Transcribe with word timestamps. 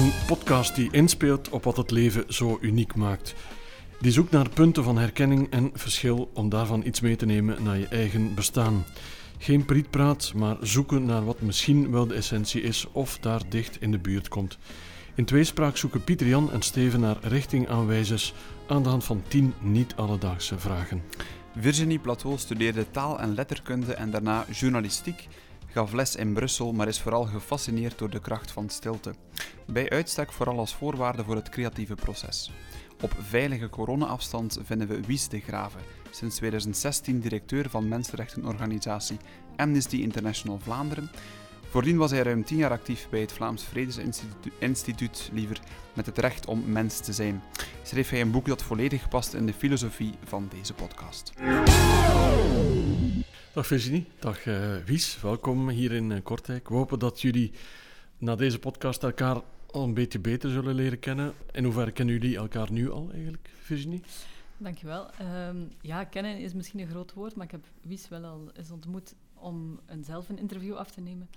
Een 0.00 0.12
podcast 0.26 0.74
die 0.74 0.92
inspeelt 0.92 1.48
op 1.48 1.64
wat 1.64 1.76
het 1.76 1.90
leven 1.90 2.24
zo 2.28 2.58
uniek 2.60 2.94
maakt. 2.94 3.34
Die 3.98 4.12
zoekt 4.12 4.30
naar 4.30 4.48
punten 4.48 4.84
van 4.84 4.98
herkenning 4.98 5.50
en 5.50 5.70
verschil 5.74 6.30
om 6.34 6.48
daarvan 6.48 6.86
iets 6.86 7.00
mee 7.00 7.16
te 7.16 7.26
nemen 7.26 7.62
naar 7.62 7.78
je 7.78 7.88
eigen 7.88 8.34
bestaan. 8.34 8.84
Geen 9.38 9.64
prietpraat, 9.64 10.32
maar 10.34 10.56
zoeken 10.60 11.04
naar 11.04 11.24
wat 11.24 11.40
misschien 11.40 11.90
wel 11.90 12.06
de 12.06 12.14
essentie 12.14 12.62
is 12.62 12.86
of 12.92 13.18
daar 13.18 13.40
dicht 13.48 13.80
in 13.80 13.90
de 13.90 13.98
buurt 13.98 14.28
komt. 14.28 14.58
In 15.14 15.24
tweespraak 15.24 15.76
zoeken 15.76 16.04
Pieter 16.04 16.26
Jan 16.26 16.52
en 16.52 16.62
Steven 16.62 17.00
naar 17.00 17.16
richtingaanwijzers 17.20 18.34
aan 18.68 18.82
de 18.82 18.88
hand 18.88 19.04
van 19.04 19.22
tien 19.28 19.54
niet-alledaagse 19.60 20.58
vragen. 20.58 21.02
Virginie 21.58 21.98
Plateau 21.98 22.38
studeerde 22.38 22.90
taal 22.90 23.20
en 23.20 23.34
letterkunde 23.34 23.94
en 23.94 24.10
daarna 24.10 24.46
journalistiek, 24.50 25.28
gaf 25.72 25.92
les 25.92 26.16
in 26.16 26.32
Brussel, 26.32 26.72
maar 26.72 26.88
is 26.88 27.00
vooral 27.00 27.24
gefascineerd 27.24 27.98
door 27.98 28.10
de 28.10 28.20
kracht 28.20 28.50
van 28.50 28.68
stilte. 28.68 29.14
Bij 29.66 29.90
uitstek 29.90 30.32
vooral 30.32 30.58
als 30.58 30.74
voorwaarde 30.74 31.24
voor 31.24 31.36
het 31.36 31.48
creatieve 31.48 31.94
proces. 31.94 32.52
Op 33.00 33.14
veilige 33.28 33.68
corona-afstand 33.68 34.58
vinden 34.62 34.88
we 34.88 35.00
Wies 35.00 35.28
de 35.28 35.40
Graven, 35.40 35.80
sinds 36.10 36.36
2016 36.36 37.20
directeur 37.20 37.70
van 37.70 37.88
mensenrechtenorganisatie 37.88 39.16
Amnesty 39.56 39.96
International 39.96 40.58
Vlaanderen. 40.58 41.10
Voordien 41.70 41.96
was 41.96 42.10
hij 42.10 42.22
ruim 42.22 42.44
tien 42.44 42.56
jaar 42.56 42.70
actief 42.70 43.08
bij 43.10 43.20
het 43.20 43.32
Vlaams 43.32 43.64
Vredesinstituut, 43.64 45.30
liever 45.32 45.60
met 45.94 46.06
het 46.06 46.18
recht 46.18 46.46
om 46.46 46.62
mens 46.66 47.00
te 47.00 47.12
zijn. 47.12 47.42
Schreef 47.82 48.10
hij 48.10 48.20
een 48.20 48.30
boek 48.30 48.46
dat 48.46 48.62
volledig 48.62 49.08
past 49.08 49.34
in 49.34 49.46
de 49.46 49.54
filosofie 49.54 50.14
van 50.24 50.48
deze 50.54 50.74
podcast. 50.74 51.32
Dag 53.52 53.66
Virginie, 53.66 54.06
dag 54.18 54.46
uh, 54.46 54.76
Wies, 54.76 55.20
welkom 55.20 55.68
hier 55.68 55.92
in 55.92 56.10
uh, 56.10 56.18
Kortrijk. 56.22 56.68
We 56.68 56.74
hopen 56.74 56.98
dat 56.98 57.20
jullie 57.20 57.52
na 58.18 58.36
deze 58.36 58.58
podcast 58.58 59.02
elkaar 59.02 59.42
al 59.66 59.82
een 59.82 59.94
beetje 59.94 60.18
beter 60.18 60.50
zullen 60.50 60.74
leren 60.74 60.98
kennen. 60.98 61.34
In 61.52 61.64
hoeverre 61.64 61.90
kennen 61.90 62.14
jullie 62.14 62.36
elkaar 62.36 62.72
nu 62.72 62.90
al 62.90 63.10
eigenlijk, 63.12 63.50
Virginie? 63.60 64.02
Dankjewel. 64.56 65.10
Um, 65.48 65.72
ja, 65.80 66.04
kennen 66.04 66.38
is 66.38 66.54
misschien 66.54 66.80
een 66.80 66.88
groot 66.88 67.12
woord, 67.12 67.34
maar 67.34 67.44
ik 67.44 67.50
heb 67.50 67.64
Wies 67.80 68.08
wel 68.08 68.24
al 68.24 68.50
eens 68.52 68.70
ontmoet 68.70 69.14
om 69.34 69.80
een, 69.86 70.04
zelf 70.04 70.28
een 70.28 70.38
interview 70.38 70.76
af 70.76 70.90
te 70.90 71.00
nemen 71.00 71.28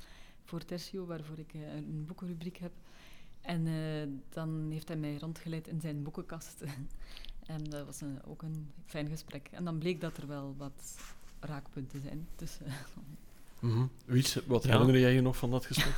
voor 0.43 0.65
Tertio, 0.65 1.05
waarvoor 1.05 1.39
ik 1.39 1.53
uh, 1.53 1.61
een 1.75 2.05
boekenrubriek 2.05 2.57
heb. 2.57 2.71
En 3.41 3.67
dan 4.29 4.67
heeft 4.71 4.87
hij 4.87 4.97
mij 4.97 5.17
rondgeleid 5.17 5.67
in 5.67 5.81
zijn 5.81 6.03
boekenkast. 6.03 6.63
en 7.45 7.63
dat 7.63 7.85
was 7.85 8.01
ook 8.25 8.41
een 8.41 8.71
fijn 8.85 9.09
gesprek. 9.09 9.47
En 9.51 9.63
dan 9.63 9.77
bleek 9.77 10.01
dat 10.01 10.17
er 10.17 10.27
wel 10.27 10.55
wat 10.57 10.95
raakpunten 11.45 12.01
zijn 12.01 12.27
tussen 12.35 12.65
Mm 13.63 13.71
-hmm. 13.71 13.89
Wies, 14.05 14.37
wat 14.45 14.63
ja. 14.63 14.71
herinner 14.71 14.99
jij 14.99 15.13
je 15.13 15.21
nog 15.21 15.37
van 15.37 15.51
dat 15.51 15.65
gesprek? 15.65 15.95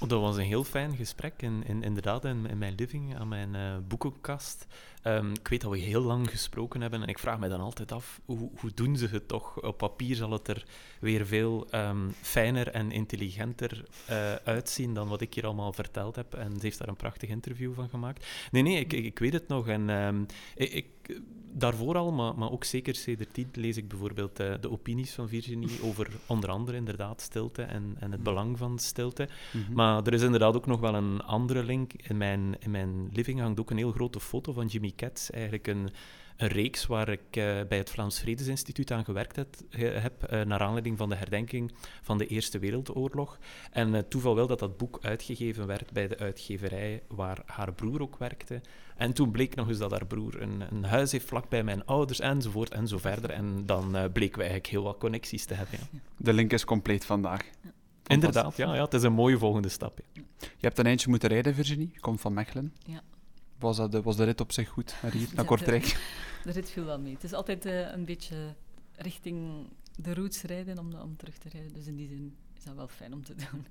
oh, 0.00 0.08
dat 0.08 0.20
was 0.20 0.36
een 0.36 0.44
heel 0.44 0.64
fijn 0.64 0.96
gesprek, 0.96 1.42
in, 1.42 1.62
in, 1.66 1.82
inderdaad, 1.82 2.24
in, 2.24 2.46
in, 2.46 2.58
mijn 2.58 2.74
living, 2.74 3.16
aan 3.16 3.28
mijn 3.28 3.54
uh, 3.54 3.76
boekenkast. 3.88 4.66
Um, 5.04 5.30
ik 5.30 5.48
weet 5.48 5.60
dat 5.60 5.70
we 5.70 5.78
heel 5.78 6.00
lang 6.00 6.30
gesproken 6.30 6.80
hebben 6.80 7.02
en 7.02 7.08
ik 7.08 7.18
vraag 7.18 7.38
me 7.38 7.48
dan 7.48 7.60
altijd 7.60 7.92
af, 7.92 8.20
hoe, 8.24 8.50
hoe 8.60 8.70
doen 8.74 8.96
ze 8.96 9.06
het 9.06 9.28
toch? 9.28 9.62
Op 9.62 9.78
papier 9.78 10.16
zal 10.16 10.30
het 10.30 10.48
er 10.48 10.64
weer 11.00 11.26
veel 11.26 11.66
um, 11.74 12.14
fijner 12.20 12.68
en 12.68 12.90
intelligenter 12.90 13.84
uh, 14.10 14.34
uitzien 14.34 14.94
dan 14.94 15.08
wat 15.08 15.20
ik 15.20 15.34
hier 15.34 15.44
allemaal 15.44 15.72
verteld 15.72 16.16
heb. 16.16 16.34
En 16.34 16.52
ze 16.56 16.62
heeft 16.62 16.78
daar 16.78 16.88
een 16.88 16.96
prachtig 16.96 17.28
interview 17.28 17.74
van 17.74 17.88
gemaakt. 17.88 18.26
Nee, 18.50 18.62
nee, 18.62 18.80
ik, 18.80 18.92
ik, 18.92 19.04
ik 19.04 19.18
weet 19.18 19.32
het 19.32 19.48
nog. 19.48 19.68
En 19.68 19.88
um, 19.88 20.26
ik, 20.54 20.72
ik 20.72 21.20
daarvoor 21.58 21.96
al, 21.96 22.12
maar, 22.12 22.34
maar 22.34 22.50
ook 22.50 22.64
zeker 22.64 22.94
sedertien 22.94 23.48
lees 23.52 23.76
ik 23.76 23.88
bijvoorbeeld 23.88 24.40
uh, 24.40 24.52
de 24.60 24.70
opinies 24.70 25.12
van 25.12 25.28
Virginie 25.28 25.82
over 25.88 26.08
onder 26.26 26.50
andere 26.50 26.76
inderdaad 26.76 27.20
stilte 27.20 27.62
en, 27.62 27.96
en 27.98 28.12
het 28.12 28.22
belang 28.22 28.58
van 28.58 28.78
stilte. 28.78 29.28
Mm 29.52 29.62
-hmm. 29.64 29.74
Maar 29.74 30.06
er 30.06 30.12
is 30.12 30.22
inderdaad 30.22 30.56
ook 30.56 30.66
nog 30.66 30.80
wel 30.80 30.94
een 30.94 31.20
andere 31.20 31.64
link. 31.64 31.92
In 31.92 32.16
mijn, 32.16 32.56
in 32.58 32.70
mijn 32.70 33.08
living 33.12 33.40
hangt 33.40 33.60
ook 33.60 33.70
een 33.70 33.76
heel 33.76 33.92
grote 33.92 34.20
foto 34.20 34.52
van 34.52 34.66
Jimmy 34.66 34.92
Katz, 34.96 35.30
eigenlijk 35.30 35.66
een, 35.66 35.90
een 36.38 36.48
reeks 36.48 36.86
waar 36.86 37.08
ik 37.08 37.20
uh, 37.20 37.60
bij 37.68 37.78
het 37.78 37.90
Vlaams 37.90 38.20
Vredesinstituut 38.20 38.90
aan 38.90 39.04
gewerkt 39.04 39.36
heb, 39.36 39.56
heb 39.76 40.32
uh, 40.32 40.42
naar 40.42 40.60
aanleiding 40.60 40.98
van 40.98 41.08
de 41.08 41.14
herdenking 41.14 41.72
van 42.02 42.18
de 42.18 42.26
Eerste 42.26 42.58
Wereldoorlog. 42.58 43.38
En 43.70 43.94
uh, 43.94 43.98
toeval 43.98 44.34
wel 44.34 44.46
dat 44.46 44.58
dat 44.58 44.76
boek 44.76 44.98
uitgegeven 45.02 45.66
werd 45.66 45.92
bij 45.92 46.08
de 46.08 46.18
uitgeverij 46.18 47.02
waar 47.08 47.42
haar 47.46 47.72
broer 47.72 48.02
ook 48.02 48.16
werkte. 48.18 48.60
En 48.96 49.12
toen 49.12 49.30
bleek 49.30 49.54
nog 49.54 49.68
eens 49.68 49.78
dat 49.78 49.90
haar 49.90 50.06
broer 50.06 50.42
een, 50.42 50.64
een 50.70 50.84
huis 50.84 51.12
heeft 51.12 51.26
vlakbij 51.26 51.64
mijn 51.64 51.86
ouders, 51.86 52.20
enzovoort 52.20 52.70
en 52.70 52.88
zo 52.88 52.98
verder. 52.98 53.30
En 53.30 53.66
dan 53.66 53.90
bleken 54.12 54.38
we 54.38 54.44
eigenlijk 54.44 54.66
heel 54.66 54.82
wat 54.82 54.98
connecties 54.98 55.44
te 55.44 55.54
hebben. 55.54 55.78
Ja. 55.92 55.98
De 56.16 56.32
link 56.32 56.52
is 56.52 56.64
compleet 56.64 57.04
vandaag. 57.04 57.44
Ja. 57.62 57.70
Inderdaad, 58.06 58.56
ja, 58.56 58.74
ja, 58.74 58.84
het 58.84 58.94
is 58.94 59.02
een 59.02 59.12
mooie 59.12 59.38
volgende 59.38 59.68
stap. 59.68 60.00
Ja. 60.12 60.22
Je 60.38 60.66
hebt 60.66 60.78
een 60.78 60.86
eindje 60.86 61.10
moeten 61.10 61.28
rijden, 61.28 61.54
Virginie. 61.54 61.90
Je 61.92 62.00
komt 62.00 62.20
van 62.20 62.32
Mechelen. 62.32 62.74
Ja. 62.84 63.02
Was, 63.58 63.76
dat 63.76 63.92
de, 63.92 64.02
was 64.02 64.16
de 64.16 64.24
rit 64.24 64.40
op 64.40 64.52
zich 64.52 64.68
goed 64.68 64.94
naar 65.02 65.12
hier, 65.12 65.28
naar 65.34 65.44
Kortrijk? 65.44 65.84
De, 65.84 65.98
de 66.44 66.50
rit 66.50 66.70
viel 66.70 66.84
wel 66.84 66.98
mee. 66.98 67.12
Het 67.12 67.24
is 67.24 67.32
altijd 67.32 67.66
uh, 67.66 67.92
een 67.92 68.04
beetje 68.04 68.54
richting 68.96 69.66
de 69.96 70.14
routes 70.14 70.42
rijden 70.42 70.78
om, 70.78 70.94
om 70.94 71.16
terug 71.16 71.38
te 71.38 71.48
rijden. 71.48 71.72
Dus 71.72 71.86
in 71.86 71.96
die 71.96 72.08
zin 72.08 72.36
is 72.56 72.64
dat 72.64 72.74
wel 72.74 72.88
fijn 72.88 73.12
om 73.12 73.24
te 73.24 73.34
doen. 73.34 73.66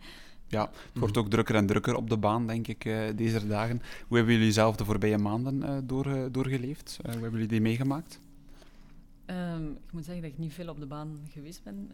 Ja, 0.50 0.70
het 0.70 1.00
wordt 1.00 1.18
ook 1.18 1.30
drukker 1.30 1.56
en 1.56 1.66
drukker 1.66 1.96
op 1.96 2.10
de 2.10 2.18
baan, 2.18 2.48
denk 2.48 2.68
ik, 2.68 2.86
uh, 2.86 3.08
deze 3.16 3.48
dagen. 3.48 3.82
Hoe 4.08 4.18
hebben 4.18 4.36
jullie 4.36 4.52
zelf 4.52 4.76
de 4.76 4.86
voorbije 4.86 5.18
maanden 5.18 5.56
uh, 5.56 5.78
door, 5.84 6.32
doorgeleefd? 6.32 7.00
hoe 7.02 7.12
hebben 7.12 7.32
jullie 7.32 7.48
die 7.48 7.62
meegemaakt? 7.62 8.20
Um, 9.26 9.72
ik 9.72 9.92
moet 9.92 10.06
zeggen 10.06 10.24
dat 10.24 10.32
ik 10.32 10.38
niet 10.38 10.54
veel 10.54 10.70
op 10.70 10.80
de 10.80 10.86
baan 10.86 11.20
geweest 11.32 11.64
ben. 11.64 11.90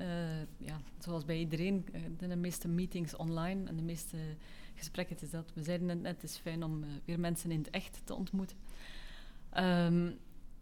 ja, 0.57 0.81
zoals 0.99 1.25
bij 1.25 1.37
iedereen, 1.37 1.85
de 2.17 2.35
meeste 2.35 2.67
meetings 2.67 3.15
online 3.15 3.67
en 3.67 3.75
de 3.75 3.83
meeste 3.83 4.17
gesprekken. 4.75 5.15
Het 5.15 5.23
is 5.23 5.31
dat, 5.31 5.51
we 5.53 5.63
zeiden 5.63 5.89
het 5.89 6.01
net, 6.01 6.21
het 6.21 6.31
is 6.31 6.37
fijn 6.37 6.63
om 6.63 6.83
uh, 6.83 6.89
weer 7.05 7.19
mensen 7.19 7.51
in 7.51 7.57
het 7.57 7.69
echt 7.69 8.01
te 8.03 8.15
ontmoeten. 8.15 8.57
Um, 9.57 10.17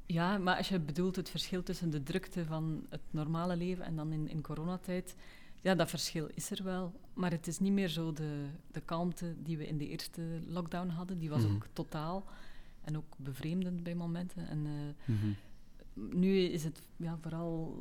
ja, 0.05 0.37
maar 0.37 0.57
als 0.57 0.69
je 0.69 0.79
bedoelt 0.79 1.15
het 1.15 1.29
verschil 1.29 1.63
tussen 1.63 1.89
de 1.89 2.03
drukte 2.03 2.45
van 2.45 2.85
het 2.89 3.01
normale 3.09 3.55
leven 3.55 3.85
en 3.85 3.95
dan 3.95 4.11
in, 4.11 4.29
in 4.29 4.41
coronatijd, 4.41 5.15
ja, 5.61 5.75
dat 5.75 5.89
verschil 5.89 6.29
is 6.33 6.51
er 6.51 6.63
wel. 6.63 6.93
Maar 7.13 7.31
het 7.31 7.47
is 7.47 7.59
niet 7.59 7.71
meer 7.71 7.87
zo 7.87 8.13
de, 8.13 8.45
de 8.71 8.81
kalmte 8.81 9.35
die 9.43 9.57
we 9.57 9.67
in 9.67 9.77
de 9.77 9.87
eerste 9.87 10.21
lockdown 10.47 10.89
hadden. 10.89 11.19
Die 11.19 11.29
was 11.29 11.41
mm 11.41 11.47
-hmm. 11.47 11.55
ook 11.55 11.67
totaal 11.73 12.25
en 12.81 12.97
ook 12.97 13.15
bevreemdend 13.17 13.83
bij 13.83 13.95
momenten. 13.95 14.47
En 14.47 14.65
uh, 14.65 14.71
mm 15.05 15.17
-hmm. 15.19 15.35
nu 16.19 16.37
is 16.37 16.63
het 16.63 16.81
ja, 16.95 17.17
vooral 17.21 17.77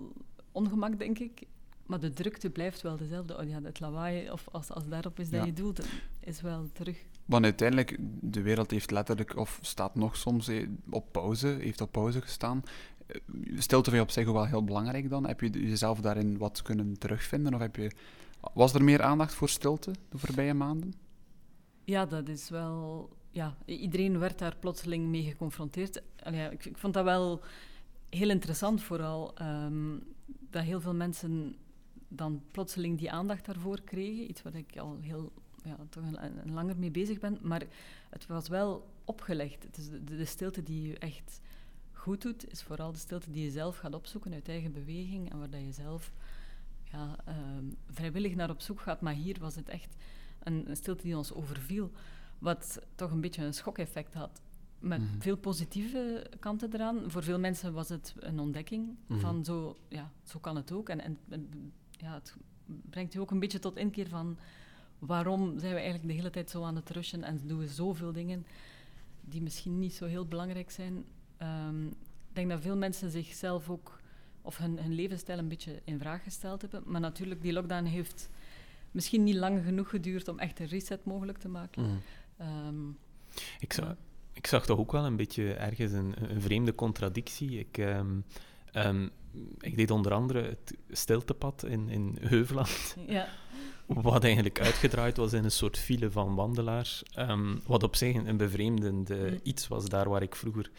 ongemak, 0.53 0.99
denk 0.99 1.19
ik. 1.19 1.43
Maar 1.91 2.01
de 2.01 2.13
drukte 2.13 2.51
blijft 2.51 2.83
wel 2.83 2.97
dezelfde. 2.97 3.39
Oh, 3.39 3.49
ja, 3.49 3.63
het 3.63 3.81
lawaai, 3.81 4.31
of 4.31 4.49
als, 4.51 4.71
als 4.71 4.89
daarop 4.89 5.21
is 5.21 5.31
dat 5.31 5.41
ja. 5.41 5.47
je 5.47 5.53
doelt, 5.53 5.87
is 6.21 6.41
wel 6.41 6.69
terug. 6.73 7.05
Want 7.25 7.45
uiteindelijk, 7.45 7.97
de 8.21 8.43
wereld 8.43 8.71
heeft 8.71 8.91
letterlijk, 8.91 9.37
of 9.37 9.59
staat 9.63 9.95
nog 9.95 10.17
soms 10.17 10.51
op 10.91 11.13
pauze, 11.13 11.47
heeft 11.47 11.81
op 11.81 11.93
pauze 11.93 12.21
gestaan. 12.21 12.63
Stilte 13.55 13.95
je 13.95 14.01
op 14.01 14.11
zich 14.11 14.31
wel 14.31 14.47
heel 14.47 14.65
belangrijk 14.65 15.09
dan? 15.09 15.27
Heb 15.27 15.41
je 15.41 15.51
jezelf 15.51 16.01
daarin 16.01 16.39
wat 16.39 16.63
kunnen 16.63 16.99
terugvinden? 16.99 17.55
Of 17.55 17.61
heb 17.61 17.77
je, 17.77 17.91
was 18.55 18.75
er 18.75 18.85
meer 18.85 19.03
aandacht 19.03 19.35
voor 19.35 19.49
stilte 19.49 19.91
de 20.09 20.19
voorbije 20.19 20.55
maanden? 20.55 20.95
Ja, 21.85 22.07
dat 22.07 22.29
is 22.29 22.49
wel... 22.49 23.09
Ja, 23.31 23.57
iedereen 23.65 24.19
werd 24.19 24.39
daar 24.39 24.57
plotseling 24.57 25.09
mee 25.09 25.23
geconfronteerd. 25.23 26.03
Allee, 26.23 26.51
ik, 26.51 26.65
ik 26.65 26.79
vond 26.79 26.95
dat 26.95 27.05
wel 27.05 27.41
heel 28.09 28.31
interessant, 28.31 28.83
vooral. 28.83 29.35
Um, 29.43 30.03
dat 30.51 30.63
heel 30.63 30.81
veel 30.81 30.95
mensen 30.95 31.57
dan 32.13 32.43
plotseling 32.51 32.99
die 32.99 33.11
aandacht 33.11 33.45
daarvoor 33.45 33.81
kregen. 33.81 34.31
Iets 34.31 34.43
waar 34.43 34.55
ik 34.55 34.79
al 34.79 34.99
heel 35.01 35.33
ja, 35.65 35.77
toch 35.89 36.05
een, 36.05 36.25
een 36.47 36.53
langer 36.53 36.79
mee 36.79 36.91
bezig 36.91 37.19
ben. 37.19 37.39
Maar 37.43 37.63
het 38.11 38.27
was 38.27 38.49
wel 38.49 38.89
opgelegd. 39.05 39.63
Het 39.63 39.77
is 39.77 39.89
de, 39.89 40.05
de, 40.05 40.25
stilte 40.25 40.63
die 40.63 40.89
je 40.89 40.99
echt 40.99 41.41
goed 41.93 42.23
doet, 42.23 42.53
is 42.53 42.63
vooral 42.63 42.93
de 42.93 42.99
stilte 42.99 43.31
die 43.31 43.45
je 43.45 43.51
zelf 43.51 43.77
gaat 43.77 43.95
opzoeken 43.95 44.33
uit 44.33 44.49
eigen 44.49 44.73
beweging 44.73 45.31
en 45.31 45.39
waar 45.39 45.51
dat 45.51 45.61
je 45.61 45.73
zelf 45.73 46.13
ja, 46.83 47.17
uh, 47.29 47.35
vrijwillig 47.91 48.35
naar 48.35 48.51
op 48.51 48.61
zoek 48.61 48.81
gaat. 48.81 49.01
Maar 49.01 49.15
hier 49.15 49.37
was 49.41 49.55
het 49.55 49.69
echt 49.69 49.97
een, 50.43 50.71
een, 50.71 50.77
stilte 50.77 51.03
die 51.03 51.17
ons 51.17 51.33
overviel, 51.33 51.91
wat 52.39 52.81
toch 52.95 53.11
een 53.11 53.21
beetje 53.21 53.45
een 53.45 53.55
schokeffect 53.55 54.15
had. 54.15 54.41
Met 54.79 55.01
mm 55.01 55.07
-hmm. 55.07 55.23
veel 55.23 55.37
positieve 55.37 56.31
kanten 56.39 56.75
eraan. 56.75 57.11
Voor 57.11 57.23
veel 57.23 57.39
mensen 57.39 57.73
was 57.73 57.89
het 57.89 58.15
een 58.19 58.39
ontdekking 58.39 58.87
mm 58.87 58.97
-hmm. 59.07 59.21
van 59.21 59.45
zo, 59.45 59.77
ja, 59.89 60.13
zo 60.25 60.39
kan 60.39 60.57
het 60.57 60.73
ook. 60.73 60.89
En, 60.89 61.01
en 61.01 61.19
ja, 62.01 62.15
het 62.15 62.35
brengt 62.91 63.13
je 63.13 63.21
ook 63.21 63.31
een 63.31 63.41
beetje 63.41 63.59
tot 63.59 63.77
inkeer 63.77 64.09
van 64.09 64.39
waarom 64.99 65.59
zijn 65.59 65.75
we 65.75 65.79
eigenlijk 65.81 66.09
de 66.09 66.15
hele 66.15 66.31
tijd 66.31 66.51
zo 66.51 66.63
aan 66.63 66.77
het 66.77 66.91
rushen 66.91 67.25
en 67.25 67.41
doen 67.47 67.59
we 67.59 67.69
zoveel 67.69 68.13
dingen 68.13 68.47
die 69.21 69.43
misschien 69.43 69.79
niet 69.79 69.95
zo 69.95 70.07
heel 70.07 70.27
belangrijk 70.27 70.71
zijn. 70.71 71.05
Um, 71.43 71.87
ik 72.29 72.37
denk 72.37 72.49
dat 72.49 72.61
veel 72.61 72.77
mensen 72.77 73.11
zichzelf 73.11 73.71
ook, 73.71 74.01
of 74.43 74.57
hun, 74.57 74.79
hun 74.79 74.95
levensstijl 74.95 75.39
een 75.39 75.49
beetje 75.49 75.81
in 75.85 75.99
vraag 75.99 76.23
gesteld 76.23 76.63
hebben. 76.63 76.83
Maar 76.87 77.01
natuurlijk, 77.01 77.43
die 77.43 77.53
lockdown 77.53 77.85
heeft 77.85 78.29
misschien 78.91 79.25
niet 79.25 79.35
lang 79.35 79.65
genoeg 79.65 79.89
geduurd 79.89 80.29
om 80.29 80.39
echt 80.39 80.61
een 80.61 80.67
reset 80.67 81.05
mogelijk 81.05 81.39
te 81.39 81.49
maken. 81.49 81.83
Mm. 81.83 82.01
Um, 82.67 82.99
ik, 83.61 83.73
zag, 83.73 83.85
ja. 83.85 83.97
ik 84.33 84.47
zag 84.47 84.67
toch 84.67 84.79
ook 84.79 84.93
wel 84.93 85.05
een 85.05 85.17
beetje 85.17 85.53
ergens 85.53 85.93
een, 85.93 86.31
een 86.31 86.41
vreemde 86.41 86.75
contradictie. 86.75 87.59
Ik... 87.59 87.79
Um, 87.79 88.25
Um, 88.75 89.11
ik 89.61 89.77
deed 89.77 89.91
onder 89.91 90.13
andere 90.13 90.43
het 90.43 90.75
stiltepad 90.91 91.65
in, 91.65 91.89
in 91.89 92.19
Heuveland. 92.21 92.97
Ja. 93.07 93.29
wat 93.87 94.25
eigenlijk 94.25 94.61
uitgedraaid 94.61 95.17
was 95.17 95.33
in 95.33 95.45
een 95.45 95.51
soort 95.51 95.79
file 95.79 96.11
van 96.11 96.35
wandelaars. 96.35 97.03
Ehm, 97.15 97.57
wat 97.67 97.83
op 97.83 97.97
zich 97.97 98.15
een 98.15 98.37
bevreemdend 98.37 99.09
Mm. 99.09 99.41
iets 99.43 99.69
was 99.69 99.89
daar 99.89 100.09
waar 100.09 100.23
ik 100.23 100.37
vroeger 100.37 100.71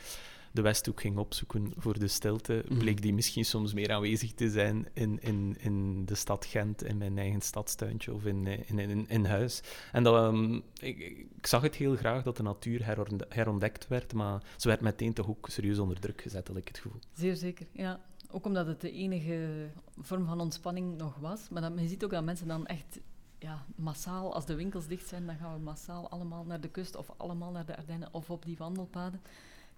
de 0.51 0.61
Westhoek 0.61 1.01
ging 1.01 1.17
opzoeken 1.17 1.73
voor 1.77 1.99
de 1.99 2.07
stilte, 2.07 2.63
Mhm. 2.69 2.77
bleek 2.79 3.01
die 3.01 3.13
misschien 3.13 3.45
soms 3.45 3.73
meer 3.73 3.91
aanwezig 3.91 4.33
te 4.33 4.49
zijn 4.49 4.87
in, 4.93 5.19
in, 5.21 5.55
in 5.59 6.05
de 6.05 6.15
stad 6.15 6.45
Gent, 6.45 6.83
in 6.83 6.97
mijn 6.97 7.17
eigen 7.17 7.41
stadstuintje 7.41 8.13
of 8.13 8.25
in, 8.25 8.47
eh, 8.47 8.59
in, 8.69 8.79
in, 8.79 9.09
in 9.09 9.25
huis. 9.25 9.61
En 9.91 10.03
dat, 10.03 10.15
ehm, 10.15 10.55
ik, 10.79 10.99
ik 11.37 11.47
zag 11.47 11.61
het 11.61 11.75
heel 11.75 11.95
graag 11.95 12.23
dat 12.23 12.37
de 12.37 12.43
natuur 12.43 12.85
herontdekt 13.29 13.87
werd, 13.87 14.13
maar 14.13 14.43
ze 14.57 14.67
werd 14.67 14.81
meteen 14.81 15.13
toch 15.13 15.27
ook 15.29 15.47
serieus 15.49 15.79
onder 15.79 15.99
druk 15.99 16.21
gezet, 16.21 16.47
had 16.47 16.57
ik 16.57 16.67
het 16.67 16.77
gevoel. 16.77 16.99
Zeer 17.13 17.35
zeker, 17.35 17.67
ja. 17.71 17.99
Ook 18.33 18.45
omdat 18.45 18.67
het 18.67 18.81
de 18.81 18.91
enige 18.91 19.67
vorm 19.97 20.25
van 20.25 20.39
ontspanning 20.41 20.97
nog 20.97 21.15
was. 21.19 21.49
Maar 21.49 21.61
dat, 21.61 21.71
je 21.75 21.87
ziet 21.87 22.03
ook 22.03 22.11
dat 22.11 22.23
mensen 22.23 22.47
dan 22.47 22.65
echt 22.65 22.99
ja, 23.39 23.65
massaal, 23.75 24.33
als 24.33 24.45
de 24.45 24.55
winkels 24.55 24.87
dicht 24.87 25.07
zijn, 25.07 25.25
dan 25.25 25.35
gaan 25.37 25.53
we 25.53 25.59
massaal 25.59 26.09
allemaal 26.09 26.43
naar 26.45 26.61
de 26.61 26.67
kust 26.69 26.95
of 26.95 27.11
allemaal 27.17 27.51
naar 27.51 27.65
de 27.65 27.77
Ardennen 27.77 28.09
of 28.13 28.29
op 28.29 28.45
die 28.45 28.57
wandelpaden. 28.57 29.21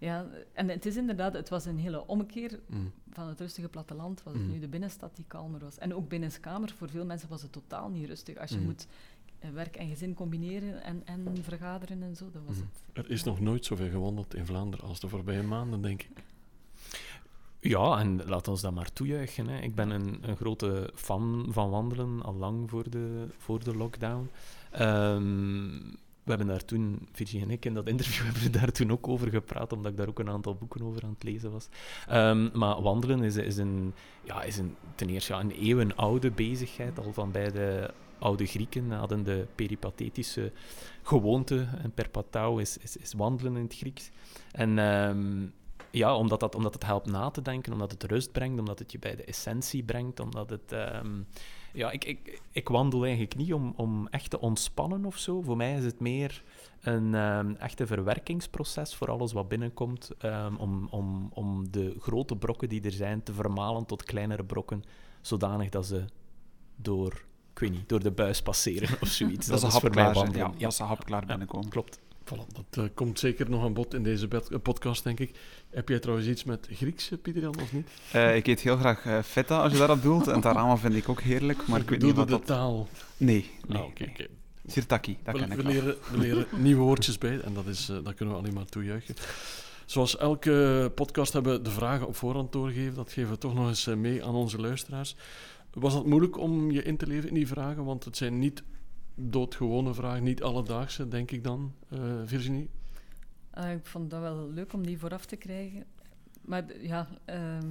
Ja, 0.04 0.26
en 0.54 0.70
het 0.70 0.86
is 0.86 0.96
inderdaad, 0.98 1.34
het 1.34 1.50
was 1.50 1.66
een 1.66 1.78
hele 1.78 2.08
ommekeer 2.08 2.60
Mm. 2.68 2.92
van 3.12 3.28
het 3.28 3.40
rustige 3.40 3.68
platteland, 3.70 4.24
was 4.24 4.34
het 4.34 4.42
Mhm. 4.42 4.52
nu 4.52 4.60
de 4.60 4.68
binnenstad 4.68 5.16
die 5.16 5.26
kalmer 5.28 5.60
was. 5.60 5.78
En 5.78 5.94
ook 5.94 6.08
binnenskamer, 6.10 6.74
voor 6.78 6.90
veel 6.90 7.06
mensen 7.06 7.30
was 7.30 7.42
het 7.42 7.52
totaal 7.52 7.90
niet 7.90 8.08
rustig. 8.08 8.38
Als 8.38 8.50
je 8.50 8.56
Mhm. 8.56 8.66
moet 8.66 8.88
eh, 9.40 9.50
werk 9.50 9.76
en 9.76 9.88
gezin 9.90 10.14
combineren 10.14 10.84
en, 10.84 11.02
en 11.06 11.28
vergaderen 11.42 12.04
en 12.04 12.16
zo, 12.16 12.30
dan 12.34 12.42
was 12.46 12.56
het... 12.56 12.66
Er 12.94 13.10
is 13.12 13.24
nog 13.24 13.40
nooit 13.40 13.66
zoveel 13.66 13.90
gewandeld 13.90 14.36
in 14.36 14.46
Vlaanderen 14.46 14.88
als 14.88 15.00
de 15.00 15.08
voorbije 15.08 15.44
maanden, 15.44 15.82
denk 15.82 16.02
ik. 16.04 16.10
Ja, 17.60 18.00
en 18.00 18.26
laat 18.26 18.48
ons 18.48 18.62
dat 18.62 18.74
maar 18.74 18.94
toejuichen. 18.94 19.48
Hè. 19.48 19.60
Ik 19.62 19.76
ben 19.76 19.90
een, 19.90 20.18
een 20.22 20.36
grote 20.36 20.92
fan 20.96 21.46
van 21.50 21.70
wandelen, 21.70 22.22
al 22.22 22.34
lang 22.34 22.70
voor 22.70 22.90
de, 22.90 23.28
voor 23.38 23.64
de 23.64 23.76
lockdown. 23.76 24.30
Ehm, 24.72 25.72
we 26.24 26.30
hebben 26.30 26.48
daar 26.48 26.66
toen, 26.66 27.08
Virginie 27.12 27.46
en 27.46 27.52
ik, 27.52 27.66
in 27.66 27.74
dat 27.74 27.88
interview 27.88 28.24
hebben 28.32 28.44
we 28.44 28.50
daar 28.50 28.72
toen 28.72 28.92
ook 28.92 29.08
over 29.08 29.30
gepraat, 29.30 29.74
omdat 29.74 29.92
ik 29.92 29.98
daar 29.98 30.08
ook 30.08 30.20
een 30.20 30.30
aantal 30.30 30.56
boeken 30.56 30.82
over 30.82 31.04
aan 31.04 31.14
het 31.14 31.24
lezen 31.24 31.52
was. 31.52 31.68
Ehm, 32.08 32.50
maar 32.54 32.82
wandelen 32.82 33.24
is, 33.24 33.36
is, 33.36 33.58
een, 33.58 33.94
ja, 34.24 34.44
is 34.44 34.58
een, 34.58 34.76
ten 34.96 35.10
eerste 35.10 35.34
ja, 35.34 35.40
een 35.40 35.52
eeuwenoude 35.52 36.32
bezigheid. 36.32 37.00
Al 37.00 37.14
van 37.14 37.32
bij 37.32 37.52
de 37.52 37.94
oude 38.20 38.46
Grieken 38.46 38.92
hadden 38.92 39.24
de 39.24 39.48
peripatetische 39.56 40.52
gewoonte, 41.02 41.68
en 41.82 41.92
perpatao 41.92 42.58
is, 42.58 42.78
is, 42.78 42.98
is 42.98 43.14
wandelen 43.14 43.56
in 43.56 43.64
het 43.64 43.76
Grieks. 43.76 44.10
En 44.52 44.80
ehm, 44.80 45.46
ja, 45.92 46.16
omdat, 46.16 46.40
dat, 46.40 46.56
omdat 46.56 46.74
het 46.74 46.86
helpt 46.86 47.12
na 47.12 47.30
te 47.30 47.42
denken, 47.42 47.74
omdat 47.74 47.92
het 47.92 48.04
rust 48.04 48.32
brengt, 48.32 48.60
omdat 48.60 48.80
het 48.80 48.92
je 48.92 49.00
bij 49.00 49.16
de 49.16 49.24
essentie 49.24 49.84
brengt, 49.84 50.20
omdat 50.20 50.50
het... 50.50 50.72
ehm, 50.72 51.22
ja, 51.74 51.92
ik, 51.92 52.06
ik, 52.06 52.42
ik 52.52 52.70
wandel 52.70 53.04
eigenlijk 53.04 53.36
niet 53.36 53.54
om, 53.54 53.74
om 53.76 54.08
echt 54.08 54.30
te 54.30 54.40
ontspannen 54.40 55.06
of 55.06 55.18
zo. 55.18 55.42
Voor 55.42 55.58
mij 55.58 55.78
is 55.78 55.84
het 55.84 56.00
meer 56.00 56.44
een 56.82 57.16
ehm, 57.16 57.54
echte 57.54 57.88
verwerkingsproces 57.88 58.96
voor 58.96 59.12
alles 59.12 59.34
wat 59.34 59.48
binnenkomt, 59.48 60.12
ehm, 60.18 60.56
om, 60.56 60.88
om, 60.90 61.30
om 61.34 61.72
de 61.72 61.96
grote 62.00 62.36
brokken 62.36 62.70
die 62.70 62.82
er 62.82 62.92
zijn 62.92 63.24
te 63.24 63.34
vermalen 63.34 63.86
tot 63.86 64.04
kleinere 64.04 64.44
brokken, 64.44 64.84
zodanig 65.22 65.70
dat 65.70 65.86
ze 65.86 66.06
door, 66.76 67.26
ik 67.54 67.60
weet 67.60 67.72
niet, 67.72 67.90
door 67.90 68.04
de 68.04 68.12
buis 68.12 68.42
passeren 68.42 68.90
of 69.02 69.08
zoiets. 69.08 69.48
Dat, 69.48 69.58
is 69.58 69.64
een 69.64 69.80
voor 69.80 69.94
mij 69.94 70.14
wandelen. 70.14 70.52
Ja, 70.52 70.58
dat 70.58 70.72
is 70.72 70.80
een 70.80 70.86
hap 70.86 71.06
klaar 71.06 71.26
binnenkomen. 71.26 71.70
klopt. 71.70 72.00
Voilà, 72.26 72.54
dat 72.54 72.84
eh, 72.86 72.90
komt 72.94 73.20
zeker 73.20 73.50
nog 73.50 73.64
aan 73.64 73.74
bod 73.74 73.94
in 73.94 74.04
deze 74.04 74.28
eh, 74.28 74.60
podcast, 74.62 75.04
denk 75.04 75.20
ik. 75.20 75.32
Heb 75.70 75.90
jij 75.90 76.00
trouwens 76.00 76.28
iets 76.28 76.44
met 76.44 76.68
Grieks, 76.72 77.12
eh, 77.12 77.18
Pieter 77.22 77.42
Jan, 77.42 77.56
of 77.62 77.74
niet? 77.74 77.88
Eh, 78.12 78.36
ik 78.36 78.48
eet 78.48 78.62
heel 78.62 78.78
graag 78.78 79.26
feta, 79.26 79.62
als 79.62 79.72
je 79.72 79.78
daarop 79.78 80.02
doelt. 80.02 80.28
En 80.28 80.42
tarama 80.42 80.78
vind 80.78 80.96
ik 80.96 81.10
ook 81.10 81.22
heerlijk, 81.22 81.68
maar 81.68 81.82
ik 81.82 81.90
weet 81.90 82.02
niet 82.02 82.16
wat 82.16 82.28
de 82.28 82.32
dat... 82.32 82.46
taal. 82.46 82.88
Nee, 83.18 83.50
nee. 83.68 83.78
Ah, 83.78 83.86
oké, 83.86 84.04
oké. 84.10 84.28
Sirtaki, 84.68 85.18
dat 85.24 85.34
We, 85.34 85.40
ken 85.40 85.52
ik 85.52 85.58
we 85.58 85.64
wel. 85.64 85.72
leren, 85.72 85.96
we 86.12 86.18
leren 86.18 86.48
nieuwe 86.64 86.82
woordjes 86.82 87.18
bij 87.18 87.40
en 87.40 87.54
dat, 87.54 87.66
is, 87.66 87.86
dat 87.86 88.14
kunnen 88.14 88.36
we 88.36 88.42
alleen 88.42 88.54
maar 88.54 88.66
toejuichen. 88.66 89.16
Zoals 89.86 90.18
elke 90.18 90.92
podcast 90.96 91.34
hebben 91.34 91.54
we 91.54 91.62
de 91.62 91.70
vragen 91.72 92.08
op 92.08 92.16
voorhand 92.16 92.52
doorgegeven. 92.52 92.96
Dat 92.96 93.12
geven 93.12 93.32
we 93.32 93.38
toch 93.38 93.54
nog 93.54 93.68
eens 93.68 93.86
mee 93.86 94.24
aan 94.26 94.36
onze 94.36 94.58
luisteraars. 94.60 95.16
Was 95.74 95.94
het 95.94 96.06
moeilijk 96.06 96.38
om 96.38 96.72
je 96.72 96.84
in 96.84 96.98
te 96.98 97.08
leven 97.08 97.28
in 97.30 97.36
die 97.36 97.48
vragen? 97.48 97.84
Want 97.84 98.04
het 98.04 98.18
zijn 98.18 98.40
niet 98.40 98.64
doodgewone 99.16 99.94
vragen, 99.94 100.24
niet 100.24 100.44
alledaagse, 100.44 101.08
denk 101.08 101.32
ik 101.32 101.44
dan, 101.44 101.74
eh, 101.90 102.00
Virginie. 102.26 102.70
Ah, 103.52 103.72
ik 103.72 103.86
vond 103.86 104.10
dat 104.10 104.22
wel 104.22 104.50
leuk 104.50 104.74
om 104.74 104.86
die 104.86 104.98
vooraf 105.00 105.26
te 105.26 105.36
krijgen. 105.36 105.86
Maar 106.42 106.64
ja, 106.82 107.08
ehm, 107.26 107.68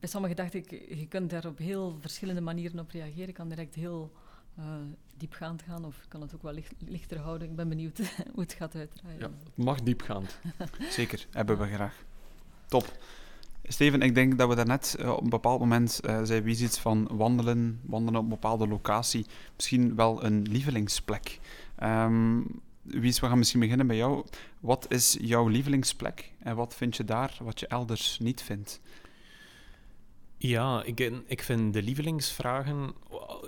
bij 0.00 0.08
sommigen 0.08 0.36
dacht 0.36 0.54
ik, 0.54 0.70
je 0.70 1.06
kunt 1.08 1.30
daar 1.30 1.46
op 1.46 1.58
heel 1.58 1.96
verschillende 2.00 2.40
manieren 2.40 2.78
op 2.78 2.90
reageren. 2.90 3.26
Je 3.26 3.32
kan 3.32 3.48
direct 3.48 3.74
heel 3.74 4.12
eh, 4.56 4.64
diepgaand 5.16 5.62
gaan 5.62 5.84
of 5.84 6.04
kan 6.08 6.20
het 6.20 6.34
ook 6.34 6.42
wel 6.42 6.52
licht- 6.52 6.74
lichter 6.86 7.18
houden. 7.18 7.48
Ik 7.48 7.56
ben 7.56 7.68
benieuwd 7.68 7.98
hoe 8.34 8.42
het 8.42 8.52
gaat 8.52 8.74
uitdraaien. 8.74 9.18
Ja, 9.20 9.30
het 9.44 9.56
mag 9.56 9.80
diepgaand. 9.82 10.38
Zeker, 10.90 11.26
hebben 11.30 11.58
we 11.58 11.66
graag. 11.66 12.04
Top. 12.66 12.92
Steven, 13.68 14.02
ik 14.02 14.14
denk 14.14 14.38
dat 14.38 14.48
we 14.48 14.54
daarnet 14.54 14.96
eh, 14.98 15.10
op 15.10 15.22
een 15.22 15.28
bepaald 15.28 15.60
moment 15.60 16.00
eh 16.00 16.20
zei 16.22 16.40
wie 16.40 16.62
iets 16.62 16.78
van 16.78 17.08
wandelen, 17.12 17.80
wandelen 17.86 18.20
op 18.20 18.24
een 18.24 18.30
bepaalde 18.30 18.68
locatie, 18.68 19.26
misschien 19.56 19.94
wel 19.94 20.24
een 20.24 20.42
lievelingsplek. 20.42 21.40
Ehm 21.76 22.40
Wies, 22.82 23.20
we 23.20 23.26
gaan 23.26 23.38
misschien 23.38 23.60
beginnen 23.60 23.86
bij 23.86 23.96
jou. 23.96 24.24
Wat 24.60 24.86
is 24.88 25.16
jouw 25.20 25.48
lievelingsplek 25.48 26.32
en 26.38 26.56
wat 26.56 26.74
vind 26.74 26.96
je 26.96 27.04
daar 27.04 27.36
wat 27.42 27.60
je 27.60 27.66
elders 27.66 28.18
niet 28.18 28.42
vindt? 28.42 28.80
Ja, 30.40 30.82
ik, 30.84 31.00
ik 31.26 31.42
vind 31.42 31.72
de 31.72 31.82
lievelingsvragen 31.82 32.94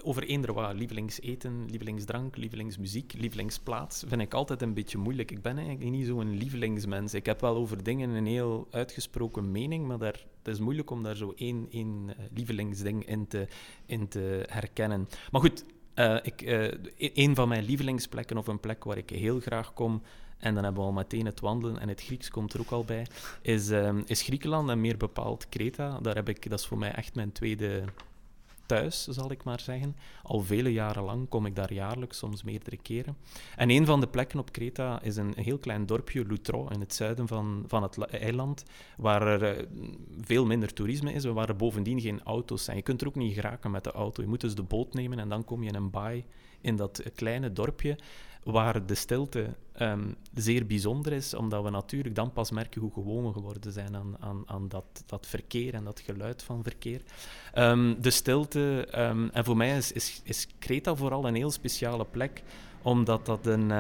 over 0.03 0.23
eender 0.23 0.53
wat, 0.53 0.75
lievelingseten, 0.75 1.67
lievelingsdrank, 1.71 2.37
lievelingsmuziek, 2.37 3.13
lievelingsplaats, 3.13 4.05
vind 4.07 4.21
ik 4.21 4.35
altijd 4.35 4.63
een 4.63 4.75
beetje 4.75 4.99
moeilijk. 4.99 5.31
Ik 5.31 5.43
ben 5.43 5.59
eigenlijk 5.59 5.91
niet 5.91 6.07
zo'n 6.07 6.37
lievelingsmens. 6.37 7.15
Ik 7.15 7.27
heb 7.27 7.41
wel 7.41 7.57
over 7.57 7.83
dingen 7.83 8.11
een 8.11 8.27
heel 8.27 8.69
uitgesproken 8.71 9.51
mening, 9.51 9.87
maar 9.87 9.99
daar, 9.99 10.27
het 10.43 10.55
is 10.55 10.59
moeilijk 10.59 10.91
om 10.91 11.03
daar 11.03 11.17
zo 11.17 11.33
één, 11.37 11.67
één 11.71 12.15
eh, 12.17 12.25
lievelingsding 12.35 13.07
in 13.07 13.27
te, 13.27 13.47
in 13.87 14.09
te 14.09 14.45
herkennen. 14.49 15.09
Maar 15.31 15.41
goed, 15.41 15.65
eh, 15.95 16.17
ik, 16.23 16.43
eh, 16.43 16.65
e- 16.97 17.11
een 17.15 17.35
van 17.35 17.49
mijn 17.49 17.65
lievelingsplekken 17.65 18.37
of 18.37 18.47
een 18.47 18.61
plek 18.61 18.85
waar 18.85 18.97
ik 18.97 19.11
heel 19.11 19.41
graag 19.41 19.73
kom, 19.73 20.03
en 20.39 20.55
dan 20.55 20.65
hebben 20.65 20.83
we 20.83 20.89
al 20.89 20.95
meteen 20.95 21.27
het 21.27 21.41
wandelen 21.41 21.81
en 21.81 21.89
het 21.89 22.03
Grieks 22.03 22.31
komt 22.31 22.53
er 22.53 22.61
ook 22.61 22.71
al 22.71 22.85
bij, 22.85 23.07
is, 23.43 23.71
ehm, 23.71 24.03
is 24.07 24.23
Griekenland 24.23 24.71
en 24.71 24.81
meer 24.81 24.97
bepaald 24.97 25.49
Kreta. 25.49 25.99
Daar 26.01 26.15
heb 26.15 26.29
ik, 26.29 26.51
dat 26.51 26.59
is 26.59 26.67
voor 26.67 26.79
mij 26.79 26.93
echt 26.93 27.15
mijn 27.15 27.33
tweede 27.33 27.85
thuis, 28.71 29.05
zal 29.05 29.31
ik 29.31 29.45
maar 29.45 29.61
zeggen. 29.61 29.97
Al 30.23 30.41
vele 30.41 30.73
jaren 30.73 31.03
lang 31.03 31.29
kom 31.29 31.47
ik 31.47 31.57
daar 31.57 31.73
jaarlijks, 31.73 32.19
soms 32.19 32.43
meerdere 32.43 32.77
keren. 32.77 33.17
En 33.57 33.71
een 33.71 33.87
van 33.87 34.01
de 34.01 34.07
plekken 34.07 34.39
op 34.39 34.53
Kreta 34.53 35.03
is 35.03 35.17
een, 35.17 35.33
heel 35.37 35.59
klein 35.59 35.87
dorpje, 35.87 36.27
Loutro, 36.27 36.69
in 36.69 36.81
het 36.81 36.95
zuiden 36.95 37.29
van, 37.29 37.65
van 37.67 37.83
het 37.83 37.97
la- 37.97 38.09
eiland, 38.09 38.65
waar 38.97 39.27
er 39.27 39.57
eh, 39.57 39.67
veel 40.21 40.47
minder 40.47 40.73
toerisme 40.73 41.13
is 41.13 41.25
en 41.25 41.35
waar 41.35 41.49
er 41.49 41.57
bovendien 41.57 42.01
geen 42.01 42.23
auto's 42.23 42.65
zijn. 42.65 42.77
Je 42.77 42.83
kunt 42.83 43.01
er 43.01 43.07
ook 43.07 43.15
niet 43.15 43.35
geraken 43.35 43.71
met 43.71 43.85
de 43.85 43.93
auto. 43.93 44.23
Je 44.23 44.29
moet 44.29 44.41
dus 44.41 44.55
de 44.55 44.63
boot 44.63 44.95
nemen 44.95 45.19
en 45.19 45.29
dan 45.29 45.45
kom 45.45 45.63
je 45.63 45.69
in 45.69 45.75
een 45.75 45.91
baai 45.91 46.25
in 46.61 46.77
dat 46.77 47.03
kleine 47.15 47.53
dorpje 47.53 47.99
waar 48.43 48.87
de 48.87 48.95
stilte 48.95 49.55
ehm, 49.73 50.13
zeer 50.35 50.67
bijzonder 50.67 51.13
is, 51.13 51.35
omdat 51.35 51.63
we 51.65 51.71
natuurlijk 51.71 52.15
dan 52.15 52.33
pas 52.33 52.51
merken 52.51 52.81
hoe 52.81 52.93
gewoon 52.93 53.27
we 53.27 53.33
geworden 53.33 53.73
zijn 53.73 53.97
aan, 53.97 54.17
aan, 54.21 54.43
aan 54.47 54.69
dat, 54.69 55.03
dat 55.07 55.27
verkeer 55.27 55.75
en 55.75 55.85
dat 55.85 56.01
geluid 56.01 56.43
van 56.43 56.63
verkeer. 56.63 57.03
Ehm, 57.53 58.01
de 58.01 58.11
stilte, 58.11 58.87
ehm, 58.91 59.29
en 59.33 59.45
voor 59.45 59.57
mij 59.57 59.77
is, 59.77 59.93
is, 59.93 60.21
is 60.25 60.47
Kreta 60.59 60.95
vooral 60.95 61.27
een 61.27 61.35
heel 61.35 61.51
speciale 61.51 62.05
plek, 62.05 62.43
omdat 62.83 63.27
dat 63.27 63.47
een... 63.47 63.71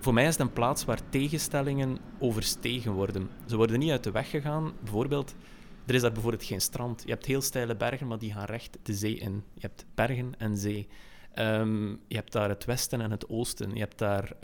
voor 0.00 0.14
mij 0.14 0.26
is 0.26 0.32
het 0.32 0.40
een 0.40 0.52
plaats 0.52 0.84
waar 0.84 1.08
tegenstellingen 1.08 1.98
overstegen 2.18 2.92
worden. 2.92 3.28
Ze 3.46 3.56
worden 3.56 3.78
niet 3.78 3.90
uit 3.90 4.04
de 4.04 4.10
weg 4.10 4.30
gegaan. 4.30 4.72
Bijvoorbeeld, 4.82 5.34
er 5.86 5.94
is 5.94 6.00
daar 6.00 6.12
bijvoorbeeld 6.12 6.44
geen 6.44 6.60
strand. 6.60 7.02
Je 7.04 7.10
hebt 7.10 7.26
heel 7.26 7.40
steile 7.40 7.76
bergen, 7.76 8.06
maar 8.06 8.18
die 8.18 8.32
gaan 8.32 8.44
recht 8.44 8.78
de 8.82 8.94
zee 8.94 9.14
in. 9.14 9.42
Je 9.54 9.60
hebt 9.60 9.84
bergen 9.94 10.34
en 10.38 10.56
zee. 10.56 10.88
Ehm, 11.34 11.88
je 11.88 12.16
hebt 12.16 12.32
daar 12.32 12.48
het 12.48 12.64
westen 12.64 13.00
en 13.00 13.10
het 13.10 13.28
oosten. 13.28 13.74
Je 13.74 13.80
hebt 13.80 13.98
daar 13.98 14.36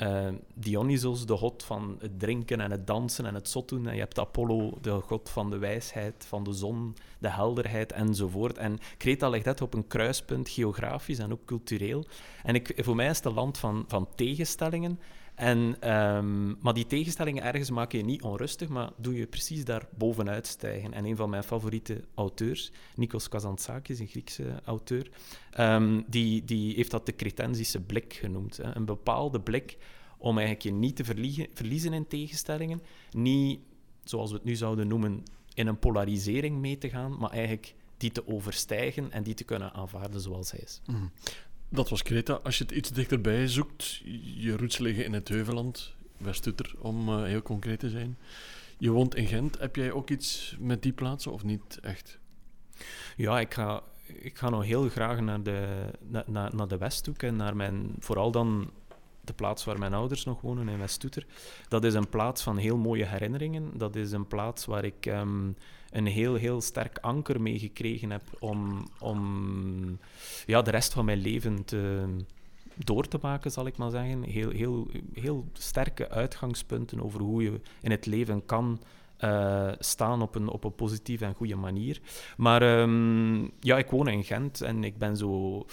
eh, 0.00 0.28
Dionysos, 0.54 1.26
de 1.26 1.36
god 1.36 1.62
van 1.62 1.96
het 2.00 2.18
drinken 2.18 2.60
en 2.60 2.70
het 2.70 2.86
dansen 2.86 3.26
en 3.26 3.34
het 3.34 3.48
zot 3.48 3.68
doen. 3.68 3.86
En 3.86 3.94
je 3.94 4.00
hebt 4.00 4.18
Apollo, 4.18 4.78
de 4.80 4.90
god 4.90 5.30
van 5.30 5.50
de 5.50 5.58
wijsheid, 5.58 6.24
van 6.28 6.44
de 6.44 6.52
zon, 6.52 6.96
de 7.18 7.30
helderheid 7.30 7.92
enzovoort. 7.92 8.58
En 8.58 8.78
Kreta 8.96 9.28
ligt 9.28 9.44
net 9.44 9.60
op 9.60 9.74
een 9.74 9.86
kruispunt, 9.86 10.48
geografisch 10.48 11.18
en 11.18 11.32
ook 11.32 11.44
cultureel. 11.44 12.04
En 12.42 12.54
ik, 12.54 12.72
voor 12.76 12.96
mij 12.96 13.10
is 13.10 13.16
het 13.16 13.26
een 13.26 13.32
land 13.32 13.58
van, 13.58 13.84
van 13.88 14.08
tegenstellingen. 14.14 15.00
En, 15.40 15.76
ehm, 15.80 16.54
maar 16.60 16.74
die 16.74 16.86
tegenstellingen 16.86 17.42
ergens 17.42 17.70
maken 17.70 17.98
je 17.98 18.04
niet 18.04 18.22
onrustig, 18.22 18.68
maar 18.68 18.90
doe 18.96 19.14
je 19.14 19.26
precies 19.26 19.64
daar 19.64 19.88
bovenuit 19.96 20.46
stijgen. 20.46 20.92
En 20.92 21.04
een 21.04 21.16
van 21.16 21.30
mijn 21.30 21.42
favoriete 21.42 22.04
auteurs, 22.14 22.72
Nikos 22.94 23.28
Kazantzakis, 23.28 23.98
een 23.98 24.06
Griekse 24.06 24.60
auteur, 24.64 25.10
ehm, 25.50 26.02
die, 26.06 26.44
die 26.44 26.74
heeft 26.74 26.90
dat 26.90 27.06
de 27.06 27.16
cretensische 27.16 27.80
blik 27.80 28.12
genoemd. 28.12 28.56
Hè. 28.56 28.76
Een 28.76 28.84
bepaalde 28.84 29.40
blik 29.40 29.76
om 30.18 30.38
eigenlijk 30.38 30.66
je 30.66 30.72
niet 30.72 30.96
te 30.96 31.04
verliezen, 31.04 31.46
verliezen 31.54 31.92
in 31.92 32.06
tegenstellingen, 32.06 32.82
niet, 33.10 33.60
zoals 34.04 34.30
we 34.30 34.36
het 34.36 34.44
nu 34.44 34.54
zouden 34.54 34.88
noemen, 34.88 35.22
in 35.54 35.66
een 35.66 35.78
polarisering 35.78 36.58
mee 36.58 36.78
te 36.78 36.88
gaan, 36.88 37.18
maar 37.18 37.30
eigenlijk 37.30 37.74
die 37.96 38.12
te 38.12 38.26
overstijgen 38.26 39.12
en 39.12 39.22
die 39.22 39.34
te 39.34 39.44
kunnen 39.44 39.72
aanvaarden 39.72 40.20
zoals 40.20 40.50
hij 40.50 40.60
is. 40.60 40.80
Mhm. 40.86 41.06
Dat 41.72 41.88
was 41.88 42.02
Kreta. 42.02 42.32
Als 42.42 42.58
je 42.58 42.64
het 42.64 42.72
iets 42.72 42.90
dichterbij 42.90 43.48
zoekt, 43.48 44.02
je 44.36 44.56
roots 44.56 44.78
liggen 44.78 45.04
in 45.04 45.12
het 45.12 45.28
Heuveland, 45.28 45.94
West-Utter, 46.16 46.74
om 46.78 47.08
uh, 47.08 47.22
heel 47.22 47.42
concreet 47.42 47.78
te 47.78 47.90
zijn. 47.90 48.18
Je 48.78 48.90
woont 48.90 49.14
in 49.14 49.26
Gent. 49.26 49.58
Heb 49.58 49.76
jij 49.76 49.92
ook 49.92 50.10
iets 50.10 50.56
met 50.58 50.82
die 50.82 50.92
plaatsen 50.92 51.32
of 51.32 51.44
niet 51.44 51.78
echt? 51.82 52.18
Ja, 53.16 53.40
ik 53.40 53.54
ga, 53.54 53.82
ik 54.06 54.38
ga 54.38 54.48
nog 54.48 54.64
heel 54.64 54.88
graag 54.88 55.20
naar 55.20 55.42
de, 55.42 55.90
naar, 56.26 56.54
naar 56.54 56.68
de 56.68 56.78
Westhoek 56.78 57.22
en 57.22 57.36
naar 57.36 57.56
mijn, 57.56 57.94
vooral 57.98 58.30
dan 58.30 58.70
de 59.20 59.32
plaats 59.32 59.64
waar 59.64 59.78
mijn 59.78 59.94
ouders 59.94 60.24
nog 60.24 60.40
wonen, 60.40 60.68
in 60.68 60.78
West-Toeter. 60.78 61.26
Dat 61.68 61.84
is 61.84 61.94
een 61.94 62.08
plaats 62.08 62.42
van 62.42 62.56
heel 62.56 62.76
mooie 62.76 63.06
herinneringen. 63.06 63.78
Dat 63.78 63.96
is 63.96 64.12
een 64.12 64.26
plaats 64.26 64.64
waar 64.64 64.84
ik 64.84 65.06
um, 65.06 65.56
een 65.90 66.06
heel, 66.06 66.34
heel 66.34 66.60
sterk 66.60 66.98
anker 66.98 67.40
mee 67.40 67.58
gekregen 67.58 68.10
heb 68.10 68.22
om, 68.38 68.88
om 68.98 69.98
ja, 70.46 70.62
de 70.62 70.70
rest 70.70 70.92
van 70.92 71.04
mijn 71.04 71.18
leven 71.18 71.64
te, 71.64 72.06
door 72.74 73.08
te 73.08 73.18
maken, 73.22 73.50
zal 73.50 73.66
ik 73.66 73.76
maar 73.76 73.90
zeggen. 73.90 74.22
Heel, 74.22 74.50
heel, 74.50 74.88
heel 75.12 75.46
sterke 75.52 76.08
uitgangspunten 76.08 77.02
over 77.02 77.20
hoe 77.20 77.42
je 77.42 77.60
in 77.80 77.90
het 77.90 78.06
leven 78.06 78.46
kan 78.46 78.80
uh, 79.24 79.72
staan 79.78 80.22
op 80.22 80.34
een, 80.34 80.48
op 80.48 80.64
een 80.64 80.74
positieve 80.74 81.24
en 81.24 81.34
goede 81.34 81.56
manier. 81.56 82.00
Maar 82.36 82.80
um, 82.80 83.50
ja, 83.60 83.78
ik 83.78 83.90
woon 83.90 84.08
in 84.08 84.24
Gent 84.24 84.60
en 84.60 84.84
ik 84.84 84.98
ben 84.98 85.16
zo 85.16 85.64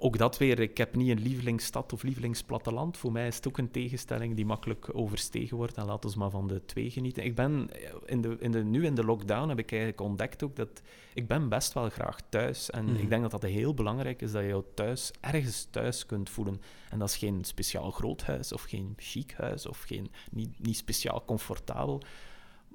ook 0.00 0.18
dat 0.18 0.38
weer, 0.38 0.58
ik 0.58 0.76
heb 0.76 0.94
niet 0.96 1.08
een 1.08 1.22
lievelingsstad 1.22 1.92
of 1.92 2.02
lievelingsplatteland. 2.02 2.96
Voor 2.96 3.12
mij 3.12 3.26
is 3.26 3.36
het 3.36 3.48
ook 3.48 3.58
een 3.58 3.70
tegenstelling 3.70 4.36
die 4.36 4.46
makkelijk 4.46 4.88
overstegen 4.92 5.56
wordt. 5.56 5.76
En 5.76 5.84
laten 5.84 6.10
we 6.10 6.18
maar 6.18 6.30
van 6.30 6.46
de 6.46 6.64
twee 6.64 6.90
genieten. 6.90 7.24
Ik 7.24 7.34
ben 7.34 7.68
in 8.06 8.20
de, 8.20 8.36
in 8.40 8.50
de, 8.50 8.64
nu 8.64 8.84
in 8.84 8.94
de 8.94 9.04
lockdown 9.04 9.48
heb 9.48 9.58
ik 9.58 9.70
eigenlijk 9.70 10.00
ontdekt 10.00 10.42
ook 10.42 10.56
dat 10.56 10.82
ik 11.14 11.26
ben 11.26 11.48
best 11.48 11.72
wel 11.72 11.88
graag 11.88 12.20
thuis. 12.28 12.70
En 12.70 12.84
mhm. 12.84 12.96
ik 12.96 13.08
denk 13.08 13.22
dat 13.22 13.30
dat 13.30 13.42
heel 13.42 13.74
belangrijk 13.74 14.22
is, 14.22 14.32
dat 14.32 14.42
je 14.42 14.48
jou 14.48 14.64
thuis 14.74 15.10
ergens 15.20 15.66
thuis 15.70 16.06
kunt 16.06 16.30
voelen. 16.30 16.60
En 16.90 16.98
dat 16.98 17.08
is 17.08 17.16
geen 17.16 17.44
speciaal 17.44 17.90
groot 17.90 18.22
huis 18.22 18.52
of 18.52 18.62
geen 18.62 18.94
chic 18.96 19.34
huis 19.36 19.66
of 19.66 19.82
geen, 19.82 20.10
niet, 20.30 20.58
niet 20.58 20.76
speciaal 20.76 21.24
comfortabel. 21.24 22.02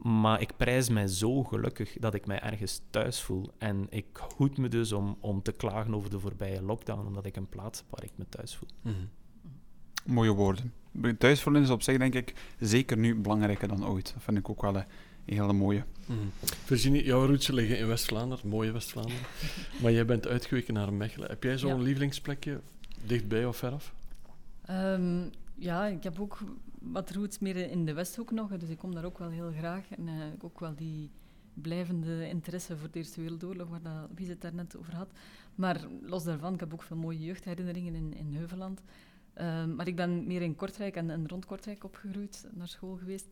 Maar 0.02 0.42
ik 0.42 0.58
prijs 0.58 0.90
mij 0.90 1.08
zo 1.08 1.44
gelukkig 1.44 1.98
dat 2.00 2.14
ik 2.14 2.26
mij 2.26 2.40
ergens 2.40 2.82
thuis 2.90 3.22
voel. 3.22 3.52
En 3.58 3.88
ik 3.90 4.06
hoed 4.38 4.58
me 4.58 4.68
dus 4.68 4.92
om, 4.92 5.18
om 5.20 5.42
te 5.42 5.52
klagen 5.52 5.96
over 5.96 6.10
de 6.10 6.20
voorbije 6.20 6.62
lockdown, 6.62 7.08
omdat 7.08 7.26
ik 7.26 7.36
een 7.36 7.50
plaats 7.50 7.80
heb 7.80 7.88
waar 7.90 8.04
ik 8.04 8.12
me 8.16 8.26
thuis 8.30 8.56
voel. 8.56 8.70
Mhm. 8.82 9.06
Mooie 10.06 10.32
woorden. 10.32 10.74
Thuisvoelen 11.18 11.62
is 11.62 11.70
op 11.70 11.82
zich, 11.82 11.98
denk 11.98 12.14
ik, 12.14 12.34
zeker 12.60 12.98
nu 12.98 13.16
belangrijker 13.16 13.68
dan 13.68 13.88
ooit. 13.88 14.14
Dat 14.14 14.24
vind 14.24 14.38
ik 14.38 14.50
ook 14.50 14.62
wel 14.62 14.76
een 14.76 14.86
hele 15.26 15.54
mooie. 15.54 15.84
Mm. 16.06 16.32
Virginie, 16.64 17.04
jouw 17.04 17.26
roots 17.26 17.48
liggen 17.48 17.78
in 17.78 17.88
West-Vlaanderen, 17.88 18.50
mooie 18.50 18.72
West-Vlaanderen. 18.72 19.26
maar 19.82 19.92
jij 19.92 20.06
bent 20.06 20.28
uitgeweken 20.28 20.74
naar 20.74 20.94
Mechelen. 20.94 21.30
Heb 21.30 21.44
jij 21.44 21.58
zo'n 21.58 21.82
lievelingsplekje, 21.82 22.62
dichtbij 23.06 23.46
of 23.46 23.58
veraf? 23.58 23.94
Um, 24.70 25.30
ja, 25.56 25.86
ik 25.86 26.04
heb 26.04 26.20
ook 26.20 26.40
wat 26.92 27.12
roots 27.12 27.40
meer 27.40 27.56
in 27.56 27.86
de 27.86 27.94
Westhoek 27.94 28.32
nog, 28.32 28.58
dus 28.58 28.70
ik 28.70 28.78
kom 28.78 28.94
daar 28.94 29.06
ook 29.06 29.18
wel 29.18 29.30
heel 29.30 29.52
graag. 29.52 29.92
En 29.92 30.08
uh, 30.08 30.14
ook 30.42 30.60
wel 30.60 30.76
die 30.76 31.12
blijvende 31.54 32.28
interesse 32.28 32.78
voor 32.78 32.92
de 32.92 32.98
Eerste 32.98 33.22
Wereldoorlog, 33.22 33.70
waar 33.70 33.82
dat, 33.82 34.10
wie 34.16 34.30
het 34.30 34.42
daar 34.42 34.54
net 34.54 34.78
over 34.78 34.96
had. 34.96 35.12
Maar 35.56 35.88
los 36.02 36.24
daarvan, 36.24 36.54
ik 36.54 36.60
heb 36.60 36.74
ook 36.74 36.84
veel 36.84 36.98
mooie 36.98 37.24
jeugdherinneringen 37.24 37.96
in, 37.96 38.14
in 38.14 38.34
Heuveland. 38.34 38.82
Uh, 39.38 39.66
maar 39.66 39.88
ik 39.88 39.96
ben 39.96 40.28
meer 40.28 40.42
in 40.42 40.56
Kortrijk 40.56 40.96
en, 40.96 41.10
en, 41.10 41.28
rond 41.28 41.46
Kortrijk 41.46 41.84
opgegroeid, 41.84 42.48
naar 42.54 42.68
school 42.68 42.96
geweest. 42.96 43.28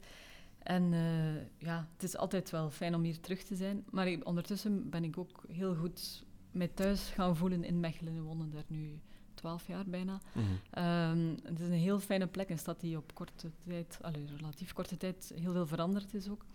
En 0.57 0.91
uh, 0.91 1.36
ja, 1.57 1.88
het 1.93 2.03
is 2.03 2.17
altijd 2.17 2.50
wel 2.50 2.69
fijn 2.69 2.95
om 2.95 3.03
hier 3.03 3.19
terug 3.19 3.43
te 3.43 3.55
zijn. 3.55 3.83
Maar 3.89 4.17
ondertussen 4.24 4.89
ben 4.89 5.03
ik 5.03 5.17
ook 5.17 5.43
heel 5.51 5.75
goed 5.75 6.25
mij 6.51 6.67
thuis 6.67 7.10
gaan 7.10 7.36
voelen 7.36 7.63
in 7.63 7.79
Mechelen. 7.79 8.13
We 8.13 8.22
wonen 8.22 8.50
daar 8.50 8.65
nu 8.67 9.00
twaalf 9.43 9.67
jaar 9.67 9.85
bijna. 9.85 10.19
Mhm. 10.31 10.45
Ehm, 10.69 11.35
het 11.43 11.59
is 11.59 11.67
een 11.67 11.73
heel 11.73 12.00
fijne 12.00 12.27
plek, 12.27 12.50
een 12.50 12.57
stad 12.57 12.79
die 12.79 12.97
op 12.97 13.13
korte 13.13 13.51
tijd, 13.67 13.97
allee, 14.01 14.25
relatief 14.38 14.73
korte 14.73 14.97
tijd, 14.97 15.33
heel 15.35 15.51
veel 15.51 15.67
veranderd 15.67 16.13
is 16.13 16.29
ook. 16.29 16.45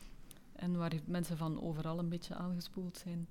En 0.53 0.77
waar 0.77 0.93
mensen 1.05 1.37
van 1.37 1.63
overal 1.63 1.99
een 1.99 2.09
beetje 2.09 2.35
aangespoeld 2.35 2.99
zijn. 2.99 3.29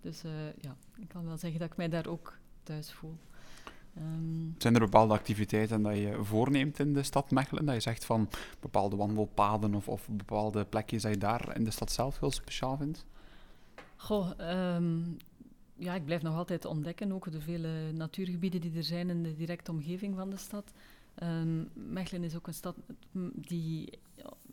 Dus 0.00 0.24
uh, 0.24 0.32
ja, 0.60 0.76
ik 0.96 1.08
kan 1.08 1.24
wel 1.24 1.36
zeggen 1.36 1.60
dat 1.60 1.70
ik 1.70 1.76
mij 1.76 1.88
daar 1.88 2.06
ook 2.06 2.38
thuis 2.62 2.92
voel. 2.92 3.16
Um, 3.98 4.54
zijn 4.58 4.74
er 4.74 4.80
bepaalde 4.80 5.14
activiteiten 5.14 5.82
dat 5.82 5.96
je 5.96 6.18
voorneemt 6.22 6.78
in 6.78 6.92
de 6.94 7.02
stad 7.02 7.30
Mechelen? 7.30 7.64
Dat 7.64 7.74
je 7.74 7.80
zegt 7.80 8.04
van 8.04 8.28
bepaalde 8.60 8.96
wandelpaden 8.96 9.74
of, 9.74 9.88
of 9.88 10.08
bepaalde 10.10 10.64
plekjes 10.64 11.02
dat 11.02 11.12
je 11.12 11.18
daar 11.18 11.56
in 11.56 11.64
de 11.64 11.70
stad 11.70 11.92
zelf 11.92 12.18
heel 12.20 12.30
speciaal 12.30 12.76
vindt? 12.76 13.04
Goh, 13.96 14.30
um, 14.76 15.16
ja, 15.78 15.94
ik 15.94 16.04
blijf 16.04 16.22
nog 16.22 16.34
altijd 16.34 16.64
ontdekken, 16.64 17.12
ook 17.12 17.32
de 17.32 17.40
vele 17.40 17.92
natuurgebieden 17.92 18.60
die 18.60 18.76
er 18.76 18.84
zijn 18.84 19.10
in 19.10 19.22
de 19.22 19.34
directe 19.34 19.70
omgeving 19.70 20.16
van 20.16 20.30
de 20.30 20.36
stad. 20.36 20.72
Um, 21.22 21.68
Mechelen 21.72 22.24
is 22.24 22.36
ook 22.36 22.46
een 22.46 22.54
stad 22.54 22.76
die 23.34 23.98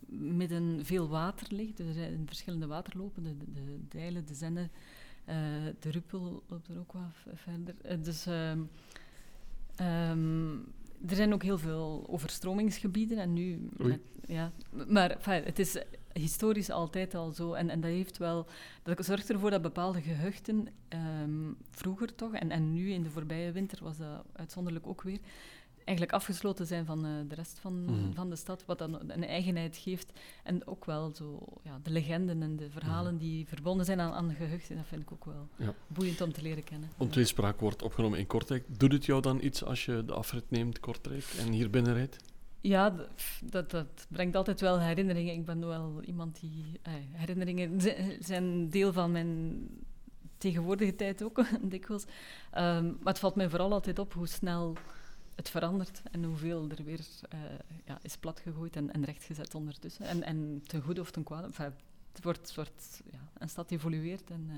midden 0.08 0.86
veel 0.86 1.08
water 1.08 1.48
ligt. 1.50 1.79
Er 1.79 1.94
zijn 1.94 2.24
verschillende 2.25 2.67
waterlopen, 2.67 3.24
de, 3.24 3.36
de, 3.53 3.79
Dijlen, 3.89 4.25
de 4.25 4.34
Zenne, 4.34 4.62
uh, 4.62 5.36
de 5.79 5.91
Ruppel 5.91 6.44
loopt 6.48 6.67
er 6.67 6.79
ook 6.79 6.91
wat 6.91 7.34
verder. 7.34 7.75
Uh, 7.86 8.03
dus 8.03 8.25
um, 8.25 8.70
um, 9.82 10.65
er 11.08 11.15
zijn 11.15 11.34
ook 11.34 11.44
heel 11.44 11.58
veel 11.58 12.05
overstromingsgebieden 12.08 13.17
en 13.17 13.34
nu... 13.34 13.70
Met, 13.77 14.00
ja, 14.27 14.51
maar 14.88 15.10
enfin, 15.10 15.44
het 15.44 15.60
is 15.60 15.77
historisch 16.19 16.69
altijd 16.69 17.15
al 17.15 17.31
zo. 17.31 17.53
En, 17.53 17.69
en 17.69 17.81
dat 17.81 17.91
heeft 17.91 18.17
wel... 18.17 18.48
Dat 18.84 19.05
zorgt 19.05 19.29
ervoor 19.29 19.50
dat 19.50 19.62
bepaalde 19.62 20.01
gehuchten, 20.01 20.67
um, 21.24 21.57
vroeger 21.72 22.15
toch, 22.15 22.34
en, 22.34 22.51
en 22.51 22.74
nu 22.74 22.91
in 22.91 23.03
de 23.03 23.10
voorbije 23.10 23.51
winter 23.51 23.84
was 23.84 23.98
dat 23.98 24.24
uitzonderlijk 24.34 24.88
ook 24.88 25.01
weer, 25.01 25.19
eigenlijk 25.86 26.12
afgesloten 26.12 26.67
zijn 26.67 26.86
van 26.86 27.05
uh, 27.05 27.12
de 27.27 27.36
rest 27.36 27.60
van, 27.60 27.84
mhm. 27.84 28.13
van 28.13 28.29
de 28.29 28.36
stad, 28.36 28.65
wat 28.65 28.77
dan 28.77 29.00
een 29.07 29.24
eigenheid 29.24 29.77
geeft. 29.77 30.12
En 30.43 30.67
ook 30.67 30.86
wel 30.86 31.12
zo, 31.15 31.43
ja, 31.63 31.79
de 31.84 31.91
legenden 31.91 32.41
en 32.41 32.55
de 32.55 32.69
verhalen 32.69 33.13
mhm. 33.13 33.24
die 33.24 33.48
verbonden 33.48 33.86
zijn 33.86 34.00
aan, 34.00 34.12
aan 34.12 34.27
de 34.27 34.36
gehuchten, 34.36 34.75
dat 34.75 34.86
vind 34.86 35.01
ik 35.01 35.12
ook 35.12 35.25
wel 35.25 35.48
ja. 35.55 35.74
boeiend 35.88 36.22
om 36.22 36.34
te 36.34 36.41
leren 36.41 36.63
kennen. 36.63 36.89
Ontweespraak 36.98 37.60
wordt 37.60 37.81
opgenomen 37.81 38.19
in 38.19 38.27
Kortrijk. 38.27 38.79
Doet 38.79 38.91
het 38.91 39.05
jou 39.05 39.22
dan 39.22 39.43
iets 39.43 39.63
als 39.63 39.86
je 39.86 40.03
de 40.05 40.13
afrit 40.13 40.51
neemt, 40.51 40.79
Kortrijk, 40.79 41.25
en 41.39 41.51
hier 41.51 41.69
binnenrijdt? 41.69 42.17
Ja, 42.65 42.95
dat, 43.43 43.72
dat 43.72 44.07
brengt 44.10 44.36
altijd 44.36 44.62
wel 44.62 44.79
herinneringen. 44.79 45.34
Ik 45.34 45.45
ben 45.45 45.67
wel 45.67 46.01
iemand 46.01 46.39
die... 46.39 46.79
Eh, 46.81 46.93
herinneringen 47.12 47.81
zijn 48.19 48.69
deel 48.69 48.93
van 48.93 49.12
mijn 49.12 49.60
tegenwoordige 50.38 50.95
tijd 50.95 51.24
ook, 51.24 51.45
dikwijls. 51.62 52.03
Um, 52.03 52.98
maar 53.01 53.13
het 53.13 53.19
valt 53.19 53.36
mij 53.36 53.50
vooral 53.50 53.72
altijd 53.72 54.00
op 54.00 54.13
hoe 54.13 54.27
snel 54.27 54.77
het 55.36 55.50
verandert 55.50 56.01
en 56.12 56.24
hoeveel 56.24 56.69
er 56.69 56.84
weer 56.84 57.00
uh, 57.34 57.39
ja, 57.86 58.00
is 58.01 58.17
platgegooid 58.17 58.75
en, 58.75 58.93
en 58.93 59.03
rechtgezet 59.03 59.55
ondertussen. 59.55 60.05
En, 60.05 60.24
en 60.24 60.63
ten 60.67 60.81
goede 60.81 61.01
of 61.01 61.12
ten 61.12 61.24
kwade. 61.24 61.50
Het 62.12 62.24
wordt, 62.24 62.55
wordt 62.55 63.01
ja, 63.12 63.31
een 63.38 63.50
stad 63.50 63.72
evolueert 63.72 64.29
en 64.29 64.45
uh, 64.50 64.55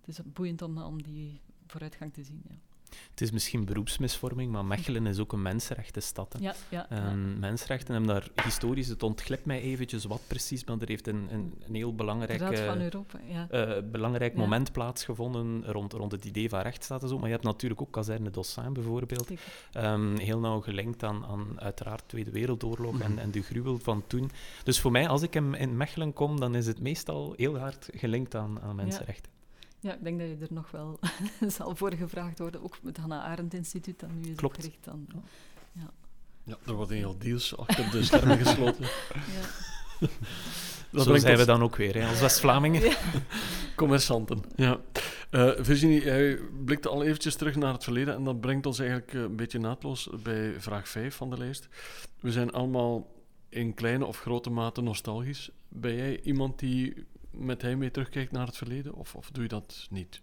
het 0.00 0.08
is 0.08 0.18
boeiend 0.24 0.62
om, 0.62 0.78
om 0.78 1.02
die 1.02 1.40
vooruitgang 1.66 2.12
te 2.12 2.24
zien. 2.24 2.42
Ja. 2.48 2.73
Het 3.10 3.20
is 3.20 3.30
misschien 3.30 3.64
beroepsmisvorming, 3.64 4.52
maar 4.52 4.64
Mechelen 4.64 5.06
is 5.06 5.18
ook 5.18 5.32
een 5.32 5.42
mensenrechtenstad. 5.42 6.36
Ja, 6.40 6.54
ja, 6.68 7.10
um, 7.10 7.38
Mensenrechten 7.38 7.94
hebben 7.94 8.14
daar 8.14 8.44
historisch, 8.44 8.88
het 8.88 9.02
ontglipt 9.02 9.44
mij 9.44 9.60
eventjes 9.60 10.04
wat 10.04 10.20
precies, 10.26 10.64
maar 10.64 10.76
er 10.78 10.88
heeft 10.88 11.06
een, 11.06 11.28
een, 11.30 11.54
een 11.66 11.74
heel 11.74 11.94
belangrijk, 11.94 12.58
van 12.58 12.80
Europa, 12.80 13.18
ja. 13.28 13.48
uh, 13.50 13.90
belangrijk 13.90 14.34
moment 14.34 14.72
plaatsgevonden 14.72 15.64
rond, 15.66 15.92
rond 15.92 16.12
het 16.12 16.24
idee 16.24 16.48
van 16.48 16.60
rechtsstaat 16.60 17.02
en 17.02 17.08
zo. 17.08 17.16
Maar 17.16 17.26
je 17.26 17.32
hebt 17.32 17.44
natuurlijk 17.44 17.80
ook 17.80 17.92
kazerne 17.92 18.30
Dossin 18.30 18.72
bijvoorbeeld, 18.72 19.30
um, 19.76 20.16
heel 20.16 20.38
nauw 20.38 20.60
gelinkt 20.60 21.02
aan, 21.02 21.24
aan 21.24 21.60
uiteraard 21.60 22.00
de 22.00 22.06
Tweede 22.06 22.30
Wereldoorlog 22.30 23.00
en, 23.00 23.10
mhm. 23.10 23.20
en 23.20 23.30
de 23.30 23.42
gruwel 23.42 23.78
van 23.78 24.04
toen. 24.06 24.30
Dus 24.64 24.80
voor 24.80 24.90
mij, 24.90 25.08
als 25.08 25.22
ik 25.22 25.34
in 25.34 25.76
Mechelen 25.76 26.12
kom, 26.12 26.40
dan 26.40 26.54
is 26.54 26.66
het 26.66 26.80
meestal 26.80 27.34
heel 27.36 27.58
hard 27.58 27.88
gelinkt 27.92 28.34
aan, 28.34 28.60
aan 28.60 28.76
mensenrechten. 28.76 29.33
Ja, 29.84 29.92
ik 29.94 30.02
denk 30.04 30.18
dat 30.18 30.28
je 30.28 30.36
er 30.40 30.52
nog 30.52 30.70
wel 30.70 30.98
zal 31.56 31.76
voor 31.76 31.92
gevraagd 31.92 32.38
worden. 32.38 32.62
Ook 32.62 32.78
met 32.82 32.96
het 32.96 32.96
Hannah 32.96 33.24
Arendt 33.24 33.54
Instituut 33.54 34.00
dat 34.00 34.10
nu 34.10 34.30
is 34.30 34.36
Klopt. 34.36 34.56
opgericht. 34.56 34.84
Dan, 34.84 35.06
ja. 35.72 35.90
ja, 36.42 36.56
er 36.66 36.72
worden 36.72 36.96
heel 36.96 37.18
deals 37.18 37.56
achter 37.56 37.90
de 37.90 38.04
schermen 38.04 38.38
gesloten. 38.38 38.84
ja. 39.36 40.08
Dat 40.90 41.04
Zo 41.04 41.16
zijn 41.16 41.36
we 41.36 41.44
dan 41.44 41.62
ook 41.62 41.76
weer, 41.76 41.94
hè, 41.94 42.08
als 42.08 42.20
West-Vlamingen. 42.20 42.82
Ja. 42.82 42.96
Commerçanten, 43.82 44.38
ja. 44.56 44.80
Uh, 45.30 45.52
Virginie, 45.56 46.02
jij 46.02 46.38
blikte 46.64 46.88
al 46.88 47.02
eventjes 47.02 47.36
terug 47.36 47.56
naar 47.56 47.72
het 47.72 47.84
verleden 47.84 48.14
en 48.14 48.24
dat 48.24 48.40
brengt 48.40 48.66
ons 48.66 48.78
eigenlijk 48.78 49.14
eh, 49.14 49.20
een 49.20 49.36
beetje 49.36 49.58
naadloos 49.58 50.08
bij 50.22 50.54
vraag 50.58 50.88
5 50.88 51.14
van 51.14 51.30
de 51.30 51.38
lijst. 51.38 51.68
We 52.20 52.32
zijn 52.32 52.52
allemaal 52.52 53.10
in 53.48 53.74
kleine 53.74 54.06
of 54.06 54.20
grote 54.20 54.50
mate 54.50 54.80
nostalgisch. 54.80 55.50
Ben 55.68 55.94
jij 55.94 56.20
iemand 56.20 56.58
die 56.58 57.06
met 57.36 57.62
hem 57.62 57.78
mee 57.78 57.90
terugkijkt 57.90 58.32
naar 58.32 58.46
het 58.46 58.56
verleden? 58.56 58.94
Of, 58.94 59.14
of 59.14 59.30
doe 59.30 59.42
je 59.42 59.48
dat 59.48 59.86
niet? 59.90 60.20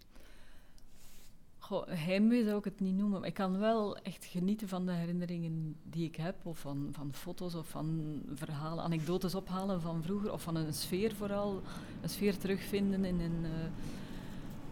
Goh, 1.59 1.87
heimwee 1.87 2.43
zou 2.43 2.57
ik 2.57 2.63
het 2.63 2.79
niet 2.79 2.95
noemen. 2.95 3.19
Maar 3.19 3.27
ik 3.29 3.33
kan 3.33 3.59
wel 3.59 3.97
echt 3.97 4.25
genieten 4.25 4.67
van 4.67 4.85
de 4.85 4.91
herinneringen 4.91 5.75
die 5.83 6.07
ik 6.07 6.15
heb. 6.15 6.35
Of 6.43 6.59
van, 6.59 6.89
van 6.91 7.13
foto's 7.13 7.55
of 7.55 7.67
van 7.67 8.19
verhalen, 8.33 8.83
anekdotes 8.83 9.35
ophalen 9.35 9.81
van 9.81 10.03
vroeger. 10.03 10.31
Of 10.31 10.41
van 10.41 10.55
een 10.55 10.73
sfeer 10.73 11.15
vooral. 11.15 11.61
Een 12.01 12.09
sfeer 12.09 12.37
terugvinden 12.37 13.05
in 13.05 13.19
een, 13.19 13.45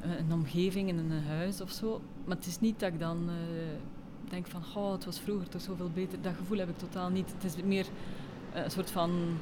uh, 0.05 0.17
een 0.17 0.33
omgeving, 0.33 0.89
in 0.89 0.97
een 0.97 1.23
huis 1.23 1.61
of 1.61 1.71
zo. 1.71 2.01
Maar 2.25 2.35
het 2.35 2.45
is 2.45 2.59
niet 2.59 2.79
dat 2.79 2.93
ik 2.93 2.99
dan 2.99 3.29
uh, 3.29 3.35
denk 4.29 4.47
van... 4.47 4.63
Goh, 4.63 4.91
het 4.91 5.05
was 5.05 5.19
vroeger 5.19 5.49
toch 5.49 5.61
zoveel 5.61 5.91
beter. 5.93 6.21
Dat 6.21 6.35
gevoel 6.35 6.57
heb 6.57 6.69
ik 6.69 6.77
totaal 6.77 7.09
niet. 7.09 7.33
Het 7.33 7.43
is 7.43 7.63
meer 7.63 7.87
een 8.53 8.71
soort 8.71 8.91
van 8.91 9.37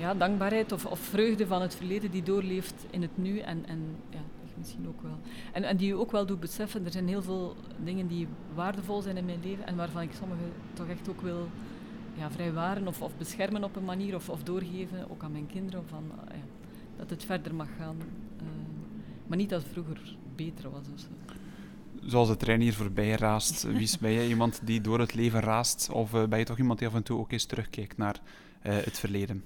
ja, 0.00 0.14
dankbaarheid 0.14 0.72
of, 0.72 0.86
of 0.86 0.98
vreugde 0.98 1.46
van 1.46 1.62
het 1.62 1.74
verleden 1.74 2.10
die 2.10 2.22
doorleeft 2.22 2.86
in 2.90 3.02
het 3.02 3.16
nu. 3.16 3.38
En, 3.38 3.66
en 3.66 3.96
ja, 4.10 4.20
misschien 4.60 4.88
ook 4.88 5.02
wel. 5.02 5.18
En, 5.52 5.64
en 5.64 5.76
die 5.76 5.86
je 5.86 5.94
ook 5.94 6.12
wel 6.12 6.26
doet 6.26 6.40
beseffen, 6.40 6.84
er 6.84 6.92
zijn 6.92 7.08
heel 7.08 7.22
veel 7.22 7.56
dingen 7.84 8.06
die 8.06 8.28
waardevol 8.54 9.02
zijn 9.02 9.16
in 9.16 9.24
mijn 9.24 9.40
leven 9.42 9.66
en 9.66 9.76
waarvan 9.76 10.02
ik 10.02 10.12
sommige 10.12 10.42
toch 10.72 10.88
echt 10.88 11.08
ook 11.08 11.20
wil 11.20 11.48
ja, 12.16 12.30
vrijwaren 12.30 12.86
of, 12.86 13.02
of 13.02 13.16
beschermen 13.16 13.64
op 13.64 13.76
een 13.76 13.84
manier 13.84 14.14
of, 14.14 14.28
of 14.28 14.42
doorgeven, 14.42 15.10
ook 15.10 15.22
aan 15.22 15.32
mijn 15.32 15.46
kinderen, 15.46 15.84
van, 15.88 16.04
uh, 16.04 16.36
ja, 16.36 16.44
dat 16.96 17.10
het 17.10 17.24
verder 17.24 17.54
mag 17.54 17.68
gaan. 17.78 17.96
Uh, 18.36 18.46
maar 19.26 19.36
niet 19.38 19.50
dat 19.50 19.64
vroeger 19.72 20.16
beter 20.36 20.70
was 20.70 20.86
of 20.94 21.00
zo. 21.00 21.06
Zoals 22.02 22.28
de 22.28 22.36
trein 22.36 22.60
hier 22.60 22.74
voorbij 22.74 23.14
raast, 23.14 23.62
wie 23.62 23.90
ben 24.00 24.12
jij 24.12 24.28
iemand 24.34 24.60
die 24.64 24.80
door 24.80 24.98
het 24.98 25.14
leven 25.14 25.40
raast? 25.40 25.90
Of 25.92 26.14
uh, 26.14 26.26
ben 26.26 26.38
je 26.38 26.44
toch 26.44 26.58
iemand 26.58 26.78
die 26.78 26.88
af 26.88 26.94
en 26.94 27.02
toe 27.02 27.18
ook 27.18 27.32
eens 27.32 27.44
terugkijkt 27.44 27.96
naar 27.96 28.20
het 28.62 28.98
verleden? 28.98 29.44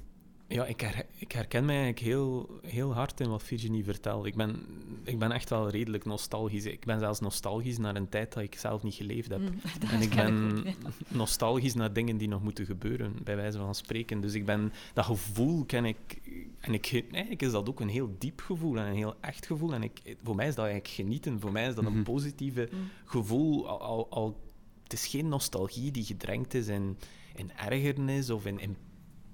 Ja, 0.48 0.64
ik, 0.64 0.80
her, 0.80 1.06
ik, 1.18 1.32
herken 1.32 1.64
mij 1.64 1.74
eigenlijk 1.74 2.06
heel, 2.06 2.58
heel 2.66 2.94
hard 2.94 3.20
in 3.20 3.28
wat 3.28 3.42
Virginie 3.42 3.84
vertelt. 3.84 4.26
Ik 4.26 4.34
ben, 4.34 4.66
ik 5.04 5.18
ben 5.18 5.32
echt 5.32 5.50
wel 5.50 5.70
redelijk 5.70 6.04
nostalgisch. 6.04 6.64
Ik 6.64 6.84
ben 6.84 6.98
zelfs 6.98 7.20
nostalgisch 7.20 7.78
naar 7.78 7.96
een 7.96 8.08
tijd 8.08 8.32
dat 8.32 8.42
ik 8.42 8.54
zelf 8.54 8.82
niet 8.82 8.94
geleefd 8.94 9.30
heb. 9.30 9.40
Mm, 9.40 9.60
en 9.92 10.00
ik 10.00 10.14
ben 10.14 10.64
nostalgisch 11.08 11.74
naar 11.74 11.92
dingen 11.92 12.16
die 12.16 12.28
nog 12.28 12.42
moeten 12.42 12.66
gebeuren, 12.66 13.12
bij 13.22 13.36
wijze 13.36 13.58
van 13.58 13.74
spreken. 13.74 14.20
Dus 14.20 14.34
ik 14.34 14.44
ben, 14.44 14.72
dat 14.92 15.04
gevoel 15.04 15.64
ken 15.64 15.84
ik... 15.84 16.20
En 16.60 16.74
ik, 16.74 17.04
eigenlijk 17.10 17.42
is 17.42 17.50
dat 17.50 17.68
ook 17.68 17.80
een 17.80 17.88
heel 17.88 18.16
diep 18.18 18.40
gevoel 18.40 18.78
en 18.78 18.86
een 18.86 18.96
heel 18.96 19.14
echt 19.20 19.46
gevoel. 19.46 19.74
En 19.74 19.82
ik, 19.82 20.16
voor 20.22 20.34
mij 20.34 20.48
is 20.48 20.54
dat 20.54 20.64
eigenlijk 20.64 20.94
genieten. 20.94 21.40
Voor 21.40 21.52
mij 21.52 21.66
is 21.66 21.74
dat 21.74 21.84
een 21.84 21.92
mhm. 21.92 22.02
positieve 22.02 22.68
mm. 22.72 22.78
gevoel. 23.04 23.68
Al, 23.68 23.80
al, 23.80 24.06
al, 24.10 24.40
het 24.82 24.92
is 24.92 25.06
geen 25.06 25.28
nostalgie 25.28 25.90
die 25.90 26.04
gedrenkt 26.04 26.54
is 26.54 26.66
in, 26.68 26.98
in 27.34 27.52
ergernis 27.56 28.30
of 28.30 28.46
in, 28.46 28.58
in 28.60 28.76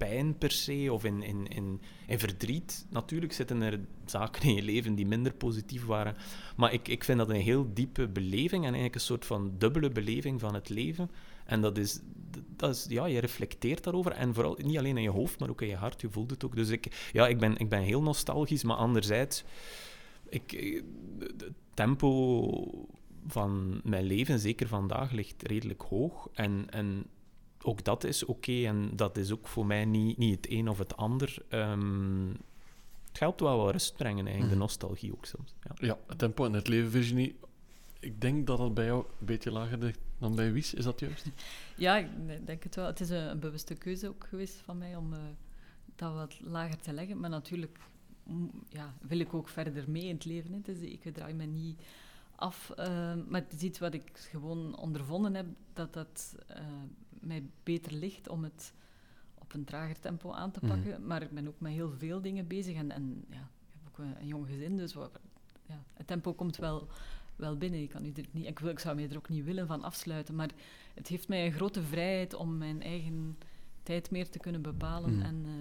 pijn 0.01 0.39
per 0.39 0.51
se 0.51 0.89
of 0.93 1.05
in, 1.05 1.23
in, 1.23 1.47
in, 1.47 1.81
in, 2.07 2.19
verdriet. 2.19 2.87
Natuurlijk 2.91 3.33
zitten 3.33 3.63
er 3.63 3.81
zaken 4.05 4.43
in 4.43 4.55
je 4.55 4.63
leven 4.63 4.95
die 4.95 5.07
minder 5.07 5.33
positief 5.33 5.85
waren. 5.85 6.17
Maar 6.57 6.73
ik, 6.73 6.89
ik 6.89 7.05
vind 7.05 7.19
dat 7.19 7.29
een 7.29 7.41
heel 7.41 7.71
diepe 7.75 8.09
beleving 8.09 8.63
en 8.63 8.63
eigenlijk 8.63 8.95
een 8.95 9.01
soort 9.01 9.27
van 9.27 9.53
dubbele 9.59 9.91
beleving 9.91 10.41
van 10.41 10.55
het 10.55 10.69
leven. 10.69 11.11
En 11.45 11.61
dat 11.61 11.79
is, 11.79 12.01
dat 12.57 12.75
is 12.75 12.87
ja, 12.89 13.05
je 13.05 13.19
reflecteert 13.19 13.85
daarover. 13.85 14.13
En 14.13 14.35
vooral 14.35 14.59
niet 14.63 14.79
alleen 14.79 14.97
in 14.97 15.03
je 15.03 15.11
hoofd, 15.11 15.39
maar 15.39 15.51
ook 15.51 15.63
in 15.63 15.69
je 15.69 15.77
hart. 15.77 16.01
Je 16.01 16.11
voelt 16.11 16.31
het 16.31 16.45
ook. 16.45 16.57
Dus 16.57 16.69
ik, 16.69 17.11
ja, 17.13 17.29
ik, 17.29 17.39
ben, 17.39 17.57
ik 17.57 17.69
ben 17.69 17.83
heel 17.83 18.03
nostalgisch, 18.03 18.63
maar 18.63 18.77
anderzijds, 18.77 19.45
ik, 20.29 20.83
het 21.19 21.53
tempo 21.75 22.89
van 23.27 23.81
mijn 23.85 24.05
leven, 24.05 24.39
zeker 24.39 24.69
vandaag, 24.69 25.11
ligt 25.11 25.43
redelijk 25.43 25.83
hoog. 25.83 26.29
En, 26.33 26.67
en 26.71 27.07
ook 27.63 27.85
dat 27.85 28.05
is 28.05 28.25
oké 28.25 28.67
en 28.67 28.97
dat 28.97 29.17
is 29.17 29.33
ook 29.33 29.49
voor 29.49 29.67
mij 29.67 29.85
niet, 29.85 30.19
niet 30.19 30.37
het 30.37 30.51
een 30.51 30.69
of 30.69 30.79
het 30.79 30.97
ander. 30.97 31.37
Um, 31.49 32.37
het 33.09 33.19
helpt 33.19 33.41
wel 33.41 33.57
wat 33.57 33.73
rust 33.73 33.97
brengen, 33.97 34.25
eigenlijk, 34.25 34.49
de 34.49 34.57
mhm. 34.57 34.65
nostalgie 34.65 35.13
ook 35.13 35.27
soms. 35.27 35.55
Ja. 35.63 35.87
ja, 35.87 35.99
het 36.07 36.19
tempo 36.19 36.45
en 36.45 36.53
het 36.53 36.69
leven, 36.69 36.91
Virginie. 36.91 37.39
Ik 38.01 38.21
denk 38.21 38.47
dat 38.47 38.59
het 38.59 38.75
bij 38.75 38.85
jou 38.85 39.05
een 39.21 39.27
beetje 39.27 39.51
lager 39.51 39.79
ligt 39.79 39.99
dan 40.19 40.35
bij 40.35 40.53
Wies, 40.53 40.75
is 40.75 40.85
dat 40.85 41.01
juist? 41.01 41.27
Ja, 41.77 41.97
ik 41.97 42.47
denk 42.47 42.63
het 42.63 42.75
wel. 42.75 42.87
Het 42.87 43.01
is 43.01 43.11
een, 43.11 43.39
bewuste 43.39 43.75
keuze 43.75 44.09
ook 44.09 44.27
geweest 44.29 44.55
van 44.55 44.79
mij 44.79 44.97
om 44.97 45.13
uh, 45.13 45.19
dat 45.95 46.15
wat 46.15 46.41
lager 46.41 46.81
te 46.81 46.93
leggen. 46.93 47.21
Maar 47.21 47.31
natuurlijk 47.31 47.79
ja, 48.69 48.95
wil 49.01 49.19
ik 49.19 49.35
ook 49.35 49.49
verder 49.49 49.91
mee 49.91 50.05
in 50.05 50.15
het 50.15 50.25
leven. 50.25 50.53
Hè. 50.53 50.61
Dus 50.63 50.79
ik 50.79 51.15
draai 51.15 51.35
me 51.35 51.45
niet 51.45 51.81
af. 52.35 52.73
Uh, 52.79 52.87
maar 53.29 53.41
het 53.41 53.53
is 53.53 53.63
iets 53.63 53.79
wat 53.79 53.95
ik 53.95 54.11
gewoon 54.31 54.77
ondervonden 54.77 55.35
heb, 55.35 55.47
dat 55.73 55.93
dat 55.93 56.35
uh, 56.51 56.57
mij 57.21 57.43
beter 57.63 57.93
ligt 57.93 58.29
om 58.29 58.45
het 58.45 58.73
op 59.35 59.55
een 59.55 59.65
trager 59.65 60.01
tempo 60.01 60.33
aan 60.33 60.51
te 60.51 60.61
pakken. 60.61 60.91
Mhm. 60.91 61.07
Maar 61.07 61.23
ik 61.23 61.31
ben 61.31 61.49
ook 61.49 61.61
met 61.61 61.73
heel 61.73 61.93
veel 61.99 62.21
dingen 62.21 62.47
bezig. 62.47 62.77
En, 62.77 62.91
en 62.91 63.25
ja, 63.31 63.49
ik 63.69 63.73
heb 63.73 63.81
ook 63.89 64.07
een, 64.21 64.27
jong 64.27 64.47
gezin, 64.47 64.77
dus 64.77 64.95
wat, 64.95 65.11
ja, 65.67 65.83
het 65.95 66.07
tempo 66.07 66.33
komt 66.33 66.57
wel, 66.57 66.89
wel 67.37 67.57
binnen. 67.57 67.83
Ik, 67.83 67.89
kan 67.89 68.05
u 68.05 68.13
niet, 68.31 68.47
ik, 68.47 68.59
wil, 68.59 68.71
ik 68.71 68.79
zou 68.79 68.95
mij 68.95 69.09
er 69.11 69.17
ook 69.17 69.29
niet 69.29 69.45
willen 69.45 69.67
van 69.67 69.83
afsluiten. 69.83 70.35
Maar 70.35 70.51
het 70.95 71.09
geeft 71.09 71.29
mij 71.29 71.47
een 71.47 71.53
grote 71.53 71.83
vrijheid 71.83 72.35
om 72.35 72.59
mijn 72.59 72.83
eigen 72.83 73.39
tijd 73.83 74.11
meer 74.11 74.29
te 74.29 74.39
kunnen 74.39 74.63
bepalen. 74.63 75.17
Mhm. 75.17 75.23
En, 75.23 75.45
uh, 75.47 75.53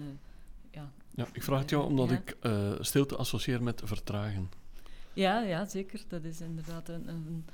ja, 0.70 0.92
ja, 1.14 1.26
ik 1.32 1.42
vraag 1.42 1.60
het 1.60 1.70
jou 1.70 1.84
omdat 1.84 2.10
ik 2.10 2.36
uh, 2.42 2.72
stilte 2.80 3.16
associeer 3.16 3.62
met 3.62 3.82
vertragen. 3.84 4.50
Ja, 5.12 5.40
ja, 5.42 5.64
zeker. 5.64 6.04
Dat 6.08 6.24
is 6.24 6.40
inderdaad 6.40 6.88
een, 6.88 7.08
een 7.08 7.44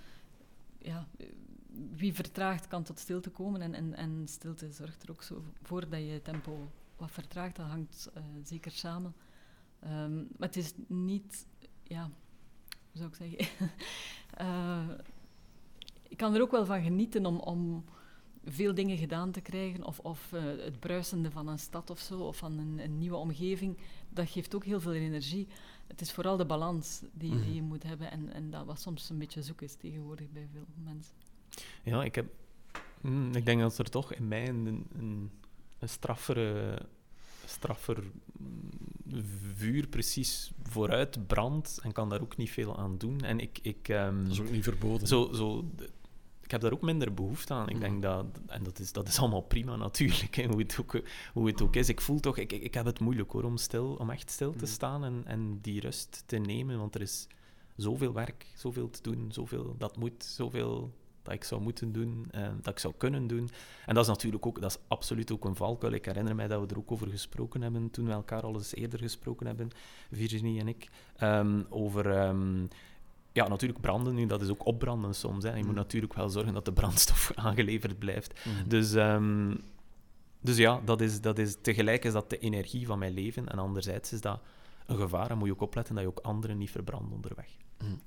ja, 0.78 1.06
wie 1.96 2.14
vertraagt 2.14 2.66
kan 2.66 2.82
tot 2.82 2.98
stilte 2.98 3.30
komen 3.30 3.60
en, 3.60 3.74
en, 3.74 3.94
en 3.94 4.22
stilte 4.28 4.72
zorgt 4.72 5.02
er 5.02 5.10
ook 5.10 5.22
zo 5.22 5.42
voor 5.62 5.88
dat 5.88 6.00
je 6.00 6.20
tempo 6.22 6.70
wat 6.96 7.10
vertraagt. 7.10 7.56
Dat 7.56 7.66
hangt 7.66 8.10
uh, 8.16 8.22
zeker 8.44 8.70
samen. 8.70 9.14
Um, 9.84 10.28
maar 10.36 10.48
het 10.48 10.56
is 10.56 10.72
niet, 10.86 11.46
ja, 11.82 12.10
hoe 12.90 13.08
zou 13.08 13.08
ik 13.08 13.14
zeggen? 13.14 13.68
uh, 14.40 14.88
ik 16.08 16.16
kan 16.16 16.34
er 16.34 16.40
ook 16.40 16.50
wel 16.50 16.66
van 16.66 16.82
genieten 16.82 17.26
om, 17.26 17.38
om 17.38 17.84
veel 18.44 18.74
dingen 18.74 18.96
gedaan 18.96 19.30
te 19.30 19.40
krijgen, 19.40 19.84
of, 19.84 19.98
of 19.98 20.32
uh, 20.32 20.42
het 20.42 20.80
bruisende 20.80 21.30
van 21.30 21.48
een 21.48 21.58
stad 21.58 21.90
of 21.90 21.98
zo, 21.98 22.18
of 22.20 22.36
van 22.36 22.58
een, 22.58 22.78
een, 22.78 22.98
nieuwe 22.98 23.16
omgeving. 23.16 23.76
Dat 24.08 24.28
geeft 24.28 24.54
ook 24.54 24.64
heel 24.64 24.80
veel 24.80 24.92
energie. 24.92 25.48
Het 25.86 26.00
is 26.00 26.12
vooral 26.12 26.36
de 26.36 26.46
balans 26.46 27.00
die, 27.00 27.30
die 27.30 27.34
mhm. 27.34 27.52
je 27.52 27.62
moet 27.62 27.82
hebben 27.82 28.10
en, 28.10 28.32
en 28.32 28.50
dat 28.50 28.66
wat 28.66 28.80
soms 28.80 29.10
een 29.10 29.18
beetje 29.18 29.42
zoek 29.42 29.60
is 29.62 29.74
tegenwoordig 29.74 30.30
bij 30.30 30.48
veel 30.52 30.66
mensen. 30.84 31.14
Ja, 31.82 32.04
ik, 32.04 32.14
heb, 32.14 32.26
mm, 33.00 33.34
ik 33.34 33.44
denk 33.46 33.60
dat 33.60 33.78
er 33.78 33.90
toch 33.90 34.12
in 34.12 34.28
mij 34.28 34.48
een, 34.48 34.88
een, 34.98 35.30
een 35.78 35.88
straffere, 35.88 36.78
straffer 37.44 38.04
mm, 38.38 38.70
vuur 39.54 39.86
precies 39.88 40.52
vooruit 40.62 41.26
brandt 41.26 41.80
en 41.82 41.92
kan 41.92 42.08
daar 42.08 42.20
ook 42.20 42.36
niet 42.36 42.50
veel 42.50 42.78
aan 42.78 42.98
doen. 42.98 43.20
En 43.20 43.40
ik, 43.40 43.58
ik, 43.62 43.88
um, 43.88 44.22
dat 44.22 44.32
is 44.32 44.40
ook 44.40 44.50
niet 44.50 44.64
verboden. 44.64 45.08
Zo, 45.08 45.32
zo, 45.32 45.64
ik 46.46 46.50
heb 46.50 46.60
daar 46.60 46.72
ook 46.72 46.82
minder 46.82 47.14
behoefte 47.14 47.54
aan. 47.54 47.68
Ik 47.68 47.80
denk 47.80 47.94
mm. 47.94 48.00
dat, 48.00 48.26
en 48.46 48.62
dat 48.62 48.78
is, 48.78 48.92
dat 48.92 49.08
is 49.08 49.18
allemaal 49.18 49.40
prima 49.40 49.76
natuurlijk, 49.76 50.34
hè, 50.34 50.46
hoe, 50.46 50.58
het 50.58 50.76
ook, 50.80 51.00
hoe 51.32 51.46
het 51.46 51.62
ook 51.62 51.76
is. 51.76 51.88
Ik 51.88 52.00
voel 52.00 52.20
toch, 52.20 52.36
ik, 52.36 52.52
ik, 52.52 52.74
heb 52.74 52.84
het 52.84 53.00
moeilijk 53.00 53.30
hoor, 53.30 53.44
om, 53.44 53.56
stil, 53.56 53.94
om 53.98 54.10
echt 54.10 54.30
stil 54.30 54.54
te 54.54 54.66
staan 54.66 55.04
en, 55.04 55.22
en 55.24 55.58
die 55.60 55.80
rust 55.80 56.22
te 56.26 56.36
nemen, 56.36 56.78
want 56.78 56.94
er 56.94 57.00
is 57.00 57.26
zoveel 57.76 58.12
werk, 58.12 58.46
zoveel 58.54 58.90
te 58.90 59.02
doen, 59.02 59.32
zoveel 59.32 59.74
dat 59.78 59.96
moet, 59.96 60.24
zoveel 60.24 60.94
dat 61.26 61.34
ik 61.34 61.44
zou 61.44 61.60
moeten 61.60 61.92
doen, 61.92 62.28
uh, 62.34 62.48
dat 62.62 62.72
ik 62.72 62.78
zou 62.78 62.94
kunnen 62.96 63.26
doen. 63.26 63.48
En 63.86 63.94
dat 63.94 64.04
is 64.04 64.10
natuurlijk 64.10 64.46
ook, 64.46 64.60
dat 64.60 64.70
is 64.70 64.78
absoluut 64.88 65.32
ook 65.32 65.44
een 65.44 65.56
valkuil. 65.56 65.92
Ik 65.92 66.04
herinner 66.04 66.34
mij 66.34 66.48
dat 66.48 66.60
we 66.60 66.66
er 66.66 66.78
ook 66.78 66.92
over 66.92 67.08
gesproken 67.08 67.62
hebben 67.62 67.90
toen 67.90 68.06
we 68.06 68.12
elkaar 68.12 68.42
al 68.42 68.54
eens 68.54 68.74
eerder 68.74 68.98
gesproken 68.98 69.46
hebben, 69.46 69.70
Virginie 70.10 70.60
en 70.60 70.68
ik, 70.68 70.88
um, 71.20 71.66
over... 71.70 72.26
Um, 72.28 72.68
ja, 73.32 73.48
natuurlijk 73.48 73.80
branden 73.80 74.14
nu, 74.14 74.26
dat 74.26 74.42
is 74.42 74.48
ook 74.48 74.66
opbranden 74.66 75.14
soms. 75.14 75.44
Hè. 75.44 75.50
Je 75.50 75.56
moet 75.56 75.66
mm. 75.66 75.74
natuurlijk 75.74 76.14
wel 76.14 76.28
zorgen 76.28 76.54
dat 76.54 76.64
de 76.64 76.72
brandstof 76.72 77.32
aangeleverd 77.34 77.98
blijft. 77.98 78.40
Mm. 78.44 78.68
Dus, 78.68 78.92
um, 78.92 79.60
dus 80.40 80.56
ja, 80.56 80.80
dat 80.84 81.00
is, 81.00 81.20
dat 81.20 81.38
is, 81.38 81.56
tegelijk 81.60 82.04
is 82.04 82.12
dat 82.12 82.30
de 82.30 82.38
energie 82.38 82.86
van 82.86 82.98
mijn 82.98 83.12
leven. 83.12 83.48
En 83.48 83.58
anderzijds 83.58 84.12
is 84.12 84.20
dat 84.20 84.40
een 84.86 84.96
gevaar. 84.96 85.30
En 85.30 85.38
moet 85.38 85.46
je 85.46 85.52
ook 85.52 85.60
opletten 85.60 85.94
dat 85.94 86.04
je 86.04 86.10
ook 86.10 86.18
anderen 86.18 86.58
niet 86.58 86.70
verbrandt 86.70 87.12
onderweg. 87.12 87.56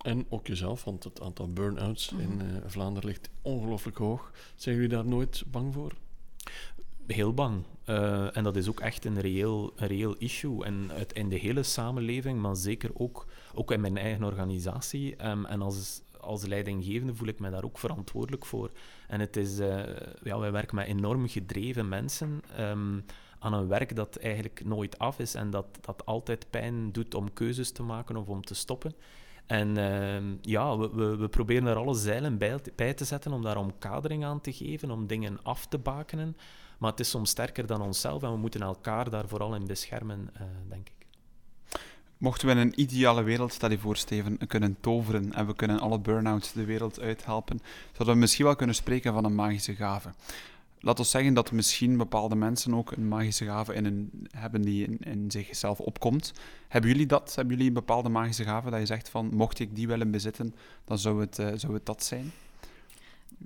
En 0.02 0.26
ook 0.30 0.48
jezelf, 0.48 0.84
want 0.84 1.04
het 1.04 1.22
aantal 1.22 1.54
burn-outs 1.54 2.12
in 2.12 2.42
uh, 2.42 2.58
Vlaanderen 2.66 3.10
ligt 3.10 3.30
ongelooflijk 3.42 3.98
hoog. 3.98 4.32
Zijn 4.56 4.76
jullie 4.76 4.90
daar 4.90 5.06
nooit 5.06 5.44
bang 5.48 5.74
voor? 5.74 5.94
Heel 7.08 7.34
bang. 7.34 7.64
Uh, 7.86 8.38
en 8.38 8.44
dat 8.44 8.56
is 8.56 8.70
ook 8.70 8.80
echt 8.80 9.06
een 9.06 9.20
reëel, 9.20 9.74
een 9.76 9.88
reëel 9.88 10.16
issue. 10.16 10.66
En 10.66 10.92
uit, 10.92 11.14
in 11.14 11.30
de 11.30 11.36
hele 11.36 11.64
samenleving, 11.64 12.42
maar 12.42 12.56
zeker 12.56 12.90
ook, 12.94 13.26
ook 13.54 13.72
in 13.72 13.82
mijn 13.82 13.98
eigen 13.98 14.24
organisatie. 14.24 15.28
Um, 15.28 15.46
en 15.46 15.62
als, 15.62 16.02
als 16.20 16.46
leidinggevende 16.46 17.16
voel 17.16 17.28
ik 17.28 17.40
me 17.40 17.50
daar 17.50 17.64
ook 17.64 17.78
verantwoordelijk 17.78 18.46
voor. 18.46 18.72
En 19.08 19.20
het 19.20 19.38
is, 19.38 19.60
uh, 19.60 19.84
ja, 20.24 20.40
wij 20.40 20.52
werken 20.52 20.76
met 20.76 20.88
enorm 20.88 21.28
gedreven 21.28 21.90
mensen. 21.90 22.42
Um, 22.60 23.06
aan 23.40 23.54
een 23.54 23.68
werk 23.68 23.96
dat 23.96 24.16
eigenlijk 24.16 24.66
nooit 24.66 25.00
af 25.00 25.20
is 25.20 25.34
en 25.34 25.50
dat, 25.50 25.66
dat 25.82 26.06
altijd 26.06 26.50
pijn 26.50 26.92
doet 26.92 27.16
om 27.16 27.34
keuzes 27.34 27.72
te 27.72 27.84
maken 27.84 28.18
of 28.18 28.28
om 28.28 28.42
te 28.42 28.56
stoppen. 28.56 28.94
En 29.50 29.78
uh, 29.78 30.36
ja, 30.42 30.78
we, 30.78 30.90
we, 30.94 31.18
we, 31.18 31.28
proberen 31.28 31.64
daar 31.64 31.76
alle 31.76 31.94
zeilen 31.94 32.38
bij, 32.76 32.94
te 32.94 33.06
zetten 33.06 33.32
om 33.32 33.42
daar 33.42 33.58
omkadering 33.58 34.26
aan 34.26 34.42
te 34.42 34.54
geven, 34.54 34.92
om 34.92 35.08
dingen 35.08 35.40
af 35.44 35.66
te 35.66 35.78
bakenen. 35.78 36.38
Maar 36.78 36.92
het 36.92 37.00
is 37.00 37.10
soms 37.10 37.30
sterker 37.30 37.68
dan 37.68 37.82
onszelf 37.82 38.24
en 38.24 38.32
we 38.32 38.38
moeten 38.38 38.62
elkaar 38.62 39.10
daar 39.10 39.28
vooral 39.28 39.56
in 39.56 39.66
beschermen, 39.68 40.30
uh, 40.34 40.42
denk 40.70 40.88
ik. 40.90 41.08
Mochten 42.18 42.48
we 42.48 42.54
in 42.54 42.60
een 42.60 42.82
ideale 42.82 43.24
wereld, 43.24 43.54
stel 43.54 43.72
je 43.72 43.80
voor, 43.80 43.98
Steven, 43.98 44.48
kunnen 44.48 44.78
toveren 44.80 45.34
en 45.34 45.48
we 45.48 45.56
kunnen 45.56 45.80
alle 45.80 46.00
burn-outs 46.00 46.52
de 46.52 46.66
wereld 46.66 47.00
uithelpen, 47.00 47.62
zouden 47.92 48.14
we 48.14 48.20
misschien 48.20 48.46
wel 48.46 48.56
kunnen 48.56 48.76
spreken 48.76 49.14
van 49.14 49.26
een 49.26 49.36
magische 49.36 49.76
gave. 49.76 50.10
Laat 50.82 51.00
ons 51.00 51.10
zeggen 51.10 51.34
dat 51.34 51.52
misschien 51.52 51.98
bepaalde 51.98 52.36
mensen 52.36 52.76
ook 52.76 52.92
een 52.92 53.08
magische 53.08 53.46
gave 53.46 53.74
in 53.74 53.86
een, 53.86 54.28
hebben 54.32 54.62
die 54.62 54.86
in, 54.86 54.98
in 55.00 55.32
zichzelf 55.32 55.80
opkomt. 55.80 56.34
Hebben 56.68 56.92
jullie 56.92 57.06
dat? 57.06 57.36
Hebben 57.36 57.54
jullie 57.54 57.68
een 57.68 57.74
bepaalde 57.74 58.10
magische 58.10 58.44
gave 58.44 58.70
dat 58.70 58.80
je 58.80 58.86
zegt 58.86 59.10
van, 59.10 59.30
mocht 59.34 59.60
ik 59.60 59.76
die 59.76 59.88
willen 59.88 60.12
bezitten, 60.12 60.56
dan 60.86 60.98
zou 60.98 61.22
het, 61.22 61.40
uh, 61.40 61.48
zou 61.56 61.74
het 61.74 61.86
dat 61.86 62.04
zijn? 62.04 62.32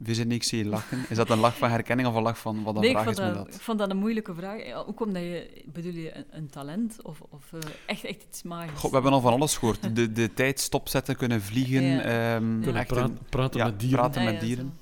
Virginie, 0.03 0.35
ik 0.35 0.43
zie 0.43 0.57
je 0.57 0.65
lachen. 0.65 1.05
Is 1.09 1.17
dat 1.17 1.29
een 1.29 1.39
lach 1.39 1.57
van 1.57 1.69
herkenning 1.69 2.07
of 2.07 2.15
een 2.15 2.21
lach 2.21 2.37
van 2.37 2.63
wat 2.63 2.75
een 2.75 2.81
nee, 2.81 2.91
vraag 2.91 3.07
is 3.07 3.15
dat, 3.15 3.33
dat? 3.33 3.47
Ik 3.47 3.61
vond 3.61 3.79
dat 3.79 3.89
een 3.89 3.97
moeilijke 3.97 4.33
vraag. 4.33 4.73
Ook 4.87 5.01
omdat 5.01 5.21
je, 5.21 5.63
bedoel 5.65 5.93
je 5.93 6.17
een, 6.17 6.25
een 6.29 6.49
talent 6.49 7.01
of, 7.01 7.21
of 7.29 7.51
uh, 7.53 7.59
echt, 7.85 8.03
echt 8.03 8.23
iets 8.29 8.43
magisch? 8.43 8.79
God, 8.79 8.89
we 8.89 8.95
hebben 8.95 9.13
al 9.13 9.21
van 9.21 9.33
alles 9.33 9.57
gehoord. 9.57 9.95
De, 9.95 10.11
de 10.11 10.33
tijd 10.33 10.59
stopzetten, 10.59 11.15
kunnen 11.15 11.41
vliegen, 11.41 11.83
ja. 11.83 12.35
um, 12.35 12.61
kunnen 12.61 12.81
echt 12.81 12.87
praat, 12.87 13.09
een, 13.09 13.17
praten 13.29 13.59
ja, 13.59 13.65
met 13.65 13.79
dieren. 13.79 13.99
Praten 13.99 14.23
met 14.23 14.33
ja, 14.33 14.39
dieren. 14.39 14.73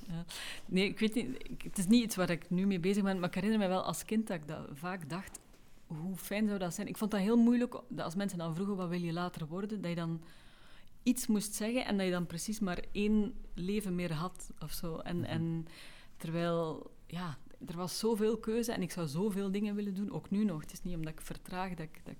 Nee, 0.66 0.86
ik 0.88 1.00
weet 1.00 1.16
niet. 1.16 1.64
Het 1.64 1.78
is 1.78 1.88
niet 1.88 2.04
iets 2.04 2.16
waar 2.16 2.30
ik 2.30 2.50
nu 2.50 2.66
mee 2.66 2.80
bezig 2.80 3.04
ben, 3.04 3.20
maar 3.20 3.30
ik 3.30 3.36
herinner 3.36 3.60
me 3.60 3.68
wel 3.68 3.84
als 3.84 4.06
kind 4.06 4.28
dat 4.28 4.38
ik 4.38 4.48
dat 4.48 4.68
vaak 4.74 5.10
dacht. 5.10 5.40
Hoe 5.88 6.16
fijn 6.18 6.48
zou 6.48 6.60
dat 6.60 6.74
zijn? 6.74 6.88
Ik 6.88 6.98
vond 6.98 7.12
dat 7.12 7.20
heel 7.20 7.38
moeilijk 7.38 7.82
dat 7.90 8.06
als 8.06 8.16
mensen 8.16 8.38
dan 8.38 8.56
vroegen 8.56 8.76
wat 8.76 8.90
wil 8.90 9.02
je 9.02 9.14
later 9.14 9.48
worden, 9.48 9.82
dat 9.82 9.90
je 9.90 9.96
dan 9.96 10.22
iets 11.04 11.28
moest 11.28 11.54
zeggen 11.54 11.86
en 11.86 11.98
dat 11.98 12.06
je 12.06 12.12
dan 12.12 12.26
precies 12.26 12.60
maar 12.60 12.80
één 12.92 13.34
leven 13.54 13.96
meer 13.96 14.14
had 14.14 14.52
of 14.60 14.72
zo. 14.72 14.98
En, 14.98 15.16
Mhm. 15.18 15.26
en 15.26 15.66
terwijl, 16.18 16.92
ja, 17.08 17.38
er 17.68 17.76
was 17.76 18.00
zoveel 18.00 18.38
keuze 18.38 18.72
en 18.72 18.82
ik 18.82 18.92
zou 18.92 19.08
zoveel 19.08 19.52
dingen 19.52 19.76
willen 19.76 19.94
doen, 19.96 20.12
ook 20.12 20.30
nu 20.30 20.44
nog. 20.46 20.62
Het 20.62 20.72
is 20.72 20.84
niet 20.84 20.96
omdat 20.96 21.14
ik 21.14 21.22
vertraag 21.22 21.70
dat 21.70 21.80
ik, 21.86 22.02
dat 22.04 22.14
ik 22.14 22.20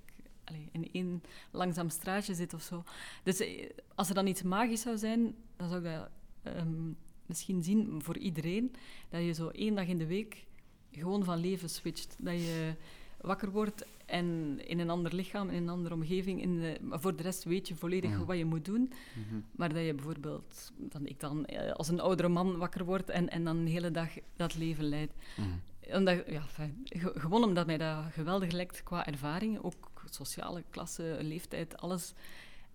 in 0.72 0.90
één 0.92 1.24
langzaam 1.52 1.90
straatje 1.90 2.34
zit 2.34 2.54
of 2.54 2.62
zo. 2.62 2.84
Dus 3.24 3.40
eh, 3.40 3.70
als 3.96 4.10
er 4.10 4.16
dan 4.16 4.28
iets 4.28 4.42
magisch 4.42 4.82
zou 4.82 4.98
zijn, 4.98 5.36
dan 5.56 5.70
zou 5.70 5.86
ik 5.86 5.92
dat 5.94 6.10
ehm, 6.44 6.92
misschien 7.32 7.64
zien 7.64 8.02
voor 8.04 8.18
iedereen. 8.18 8.72
Dat 9.10 9.22
je 9.24 9.34
zo 9.34 9.48
één 9.48 9.76
dag 9.76 9.88
in 9.88 9.98
de 9.98 10.06
week 10.06 10.46
gewoon 10.92 11.24
van 11.24 11.38
leven 11.40 11.70
switcht. 11.70 12.16
Dat 12.20 12.34
je 12.34 12.74
wakker 13.22 13.52
wordt 13.52 13.86
en 14.06 14.60
in 14.68 14.80
een 14.80 14.90
ander 14.90 15.16
lichaam, 15.16 15.50
in 15.50 15.64
een 15.64 15.70
andere 15.70 15.94
omgeving. 15.96 16.42
In 16.42 16.60
de, 16.60 16.78
maar 16.82 17.00
voor 17.00 17.16
de 17.16 17.24
rest 17.24 17.44
weet 17.44 17.68
je 17.68 17.76
volledig 17.76 18.10
Mhm. 18.12 18.26
wat 18.26 18.38
je 18.38 18.46
moet 18.46 18.66
doen. 18.66 18.92
Mhm. 19.14 19.40
Maar 19.52 19.74
dat 19.74 19.86
je 19.86 19.94
bijvoorbeeld, 19.94 20.72
dan 20.78 21.06
ik 21.06 21.20
dan 21.20 21.46
eh, 21.46 21.72
als 21.72 21.88
een 21.88 22.00
oudere 22.00 22.28
man 22.30 22.58
wakker 22.58 22.86
word 22.86 23.10
en, 23.10 23.30
en 23.30 23.44
dan 23.44 23.64
de 23.66 23.72
hele 23.72 23.92
dag 23.92 24.10
dat 24.36 24.56
leven 24.58 24.84
leidt. 24.84 25.14
Mhm. 25.38 25.96
Omdat, 25.98 26.24
ja, 26.28 26.42
fijn, 26.48 26.82
gewoon 27.16 27.44
omdat 27.44 27.66
mij 27.66 27.78
dat 27.78 28.04
geweldig 28.12 28.52
lijkt 28.52 28.84
qua 28.84 29.06
ervaringen, 29.06 29.64
ook 29.64 29.92
sociale 30.10 30.64
klasse, 30.70 31.18
leeftijd, 31.22 31.78
alles. 31.78 32.14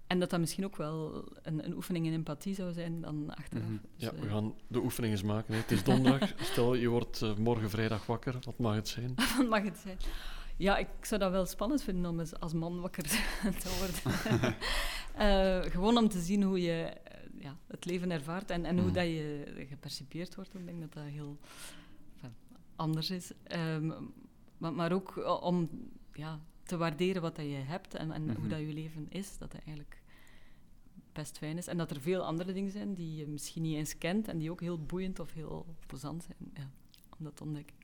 En 0.06 0.18
dat 0.18 0.30
dat 0.30 0.40
misschien 0.40 0.64
ook 0.64 0.76
wel 0.76 1.24
een, 1.42 1.64
een 1.64 1.74
oefening 1.74 2.06
in 2.06 2.12
empathie 2.12 2.54
zou 2.54 2.72
zijn 2.72 3.00
dan 3.00 3.34
achteraf. 3.34 3.64
Mhm. 3.68 3.72
Dus, 3.96 4.08
Ja, 4.08 4.12
eh, 4.12 4.20
we 4.20 4.28
gaan 4.28 4.54
de 4.68 4.78
oefening 4.78 5.12
eens 5.12 5.22
maken. 5.22 5.54
Hè. 5.54 5.60
Het 5.60 5.70
is 5.70 5.84
donderdag. 5.84 6.32
Stel, 6.50 6.74
je 6.74 6.88
wordt 6.88 7.22
eh, 7.22 7.34
morgen 7.36 7.70
vrijdag 7.70 8.06
wakker. 8.06 8.38
Wat 8.40 8.58
mag 8.58 8.74
het 8.74 8.88
zijn? 8.88 9.14
Wat 9.36 9.48
mag 9.48 9.62
het 9.62 9.78
zijn? 9.78 9.96
Ja, 10.56 10.76
ik 10.76 10.88
zou 11.00 11.20
dat 11.20 11.30
wel 11.30 11.46
spannend 11.46 11.82
vinden 11.82 12.10
om 12.10 12.20
eens 12.20 12.40
als 12.40 12.52
man 12.52 12.80
wakker 12.80 13.02
te 13.62 13.76
worden. 13.78 14.54
Eh, 15.14 15.70
gewoon 15.72 15.96
om 15.98 16.08
te 16.08 16.20
zien 16.20 16.42
hoe 16.42 16.60
je 16.60 16.92
ja, 17.38 17.56
het 17.66 17.84
leven 17.84 18.10
ervaart 18.10 18.50
en, 18.50 18.64
en 18.64 18.74
hoe 18.76 18.84
Mhm. 18.84 18.94
dat 18.94 19.04
je 19.04 19.44
gepercipieerd 19.68 20.34
wordt. 20.34 20.54
Ik 20.54 20.66
denk 20.66 20.80
dat 20.80 20.92
dat 20.92 21.02
heel 21.04 21.38
enfin, 22.14 22.34
anders 22.76 23.10
is. 23.10 23.32
Ehm, 23.42 23.92
maar, 24.58 24.72
maar 24.72 24.92
ook 24.92 25.40
om 25.42 25.70
ja, 26.12 26.40
te 26.66 26.76
waarderen 26.76 27.22
wat 27.22 27.36
dat 27.36 27.44
je 27.44 27.50
hebt 27.64 27.94
en, 27.94 28.12
en 28.12 28.24
Mhm. 28.24 28.36
hoe 28.40 28.48
dat 28.48 28.58
je 28.58 28.72
leven 28.72 29.06
is. 29.08 29.38
Dat 29.38 29.52
dat 29.52 29.60
eigenlijk 29.64 30.00
best 31.12 31.38
fijn 31.38 31.56
is. 31.58 31.66
En 31.66 31.76
dat 31.76 31.90
er 31.90 32.00
veel 32.00 32.22
andere 32.24 32.52
dingen 32.52 32.70
zijn 32.70 32.94
die 32.94 33.16
je 33.16 33.26
misschien 33.26 33.62
niet 33.62 33.76
eens 33.76 33.98
kent 33.98 34.28
en 34.28 34.38
die 34.38 34.50
ook 34.50 34.60
heel 34.60 34.78
boeiend 34.78 35.20
of 35.20 35.32
heel 35.34 35.66
plezant 35.86 36.22
zijn. 36.24 36.50
Ja, 36.54 36.70
om 37.18 37.24
dat 37.24 37.36
te 37.36 37.42
ontdekken. 37.42 37.74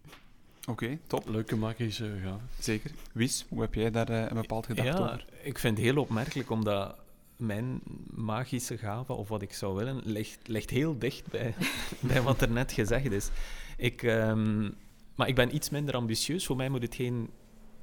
Oké, 0.69 0.99
top. 1.07 1.29
Leuke 1.29 1.57
magische 1.57 2.19
gave. 2.23 2.41
Zeker. 2.59 2.91
Wies, 3.13 3.47
hoe 3.49 3.61
heb 3.61 3.75
jij 3.75 3.91
daar 3.91 4.09
eh, 4.09 4.27
een 4.29 4.35
bepaald 4.41 4.67
gedacht 4.67 4.89
ja, 4.89 4.99
over? 4.99 5.27
ik 5.43 5.59
vind 5.59 5.77
het 5.77 5.87
heel 5.87 5.97
opmerkelijk, 6.03 6.51
omdat 6.51 6.99
mijn 7.37 7.81
magische 8.11 8.79
gave, 8.79 9.13
of 9.13 9.29
wat 9.29 9.43
ik 9.43 9.53
zou 9.53 9.77
willen, 9.77 10.01
ligt, 10.05 10.49
ligt 10.49 10.71
heel 10.71 10.99
dicht 10.99 11.27
bij, 11.31 11.55
bij 12.09 12.23
wat 12.23 12.41
er 12.41 12.51
net 12.51 12.73
gezegd 12.73 13.13
is. 13.13 13.31
Ik, 13.77 14.03
ehm, 14.03 14.71
maar 15.15 15.29
ik 15.29 15.35
ben 15.35 15.55
iets 15.55 15.71
minder 15.71 15.95
ambitieus. 15.95 16.47
Voor 16.47 16.57
mij 16.57 16.69
moet 16.69 16.83
het 16.83 16.95
geen, 16.95 17.31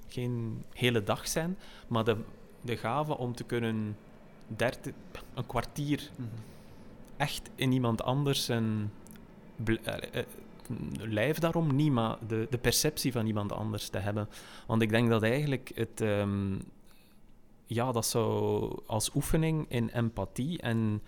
geen 0.09 0.63
hele 0.73 1.03
dag 1.03 1.27
zijn, 1.27 1.57
maar 1.87 2.03
de, 2.03 2.17
de 2.61 2.77
gave 2.77 3.17
om 3.17 3.35
te 3.35 3.43
kunnen 3.43 3.97
30, 4.47 4.93
een 5.33 5.45
kwartier 5.45 6.09
Mhm. 6.15 6.27
echt 7.17 7.49
in 7.55 7.71
iemand 7.71 8.01
anders 8.03 8.47
een 8.47 8.89
eh, 9.65 9.93
eh, 10.11 10.25
lijf 10.99 11.37
daarom 11.39 11.75
niet, 11.75 11.91
maar 11.91 12.17
de, 12.27 12.47
de 12.49 12.57
perceptie 12.57 13.11
van 13.11 13.25
iemand 13.25 13.51
anders 13.51 13.89
te 13.89 13.97
hebben. 13.97 14.29
Want 14.67 14.81
ik 14.81 14.89
denk 14.89 15.09
dat 15.09 15.23
eigenlijk 15.23 15.71
het, 15.75 16.01
ehm, 16.01 16.55
ja, 17.65 17.91
dat 17.91 18.05
zou 18.05 18.79
als 18.85 19.15
oefening 19.15 19.65
in 19.69 19.89
empathie 19.89 20.61
en 20.61 21.01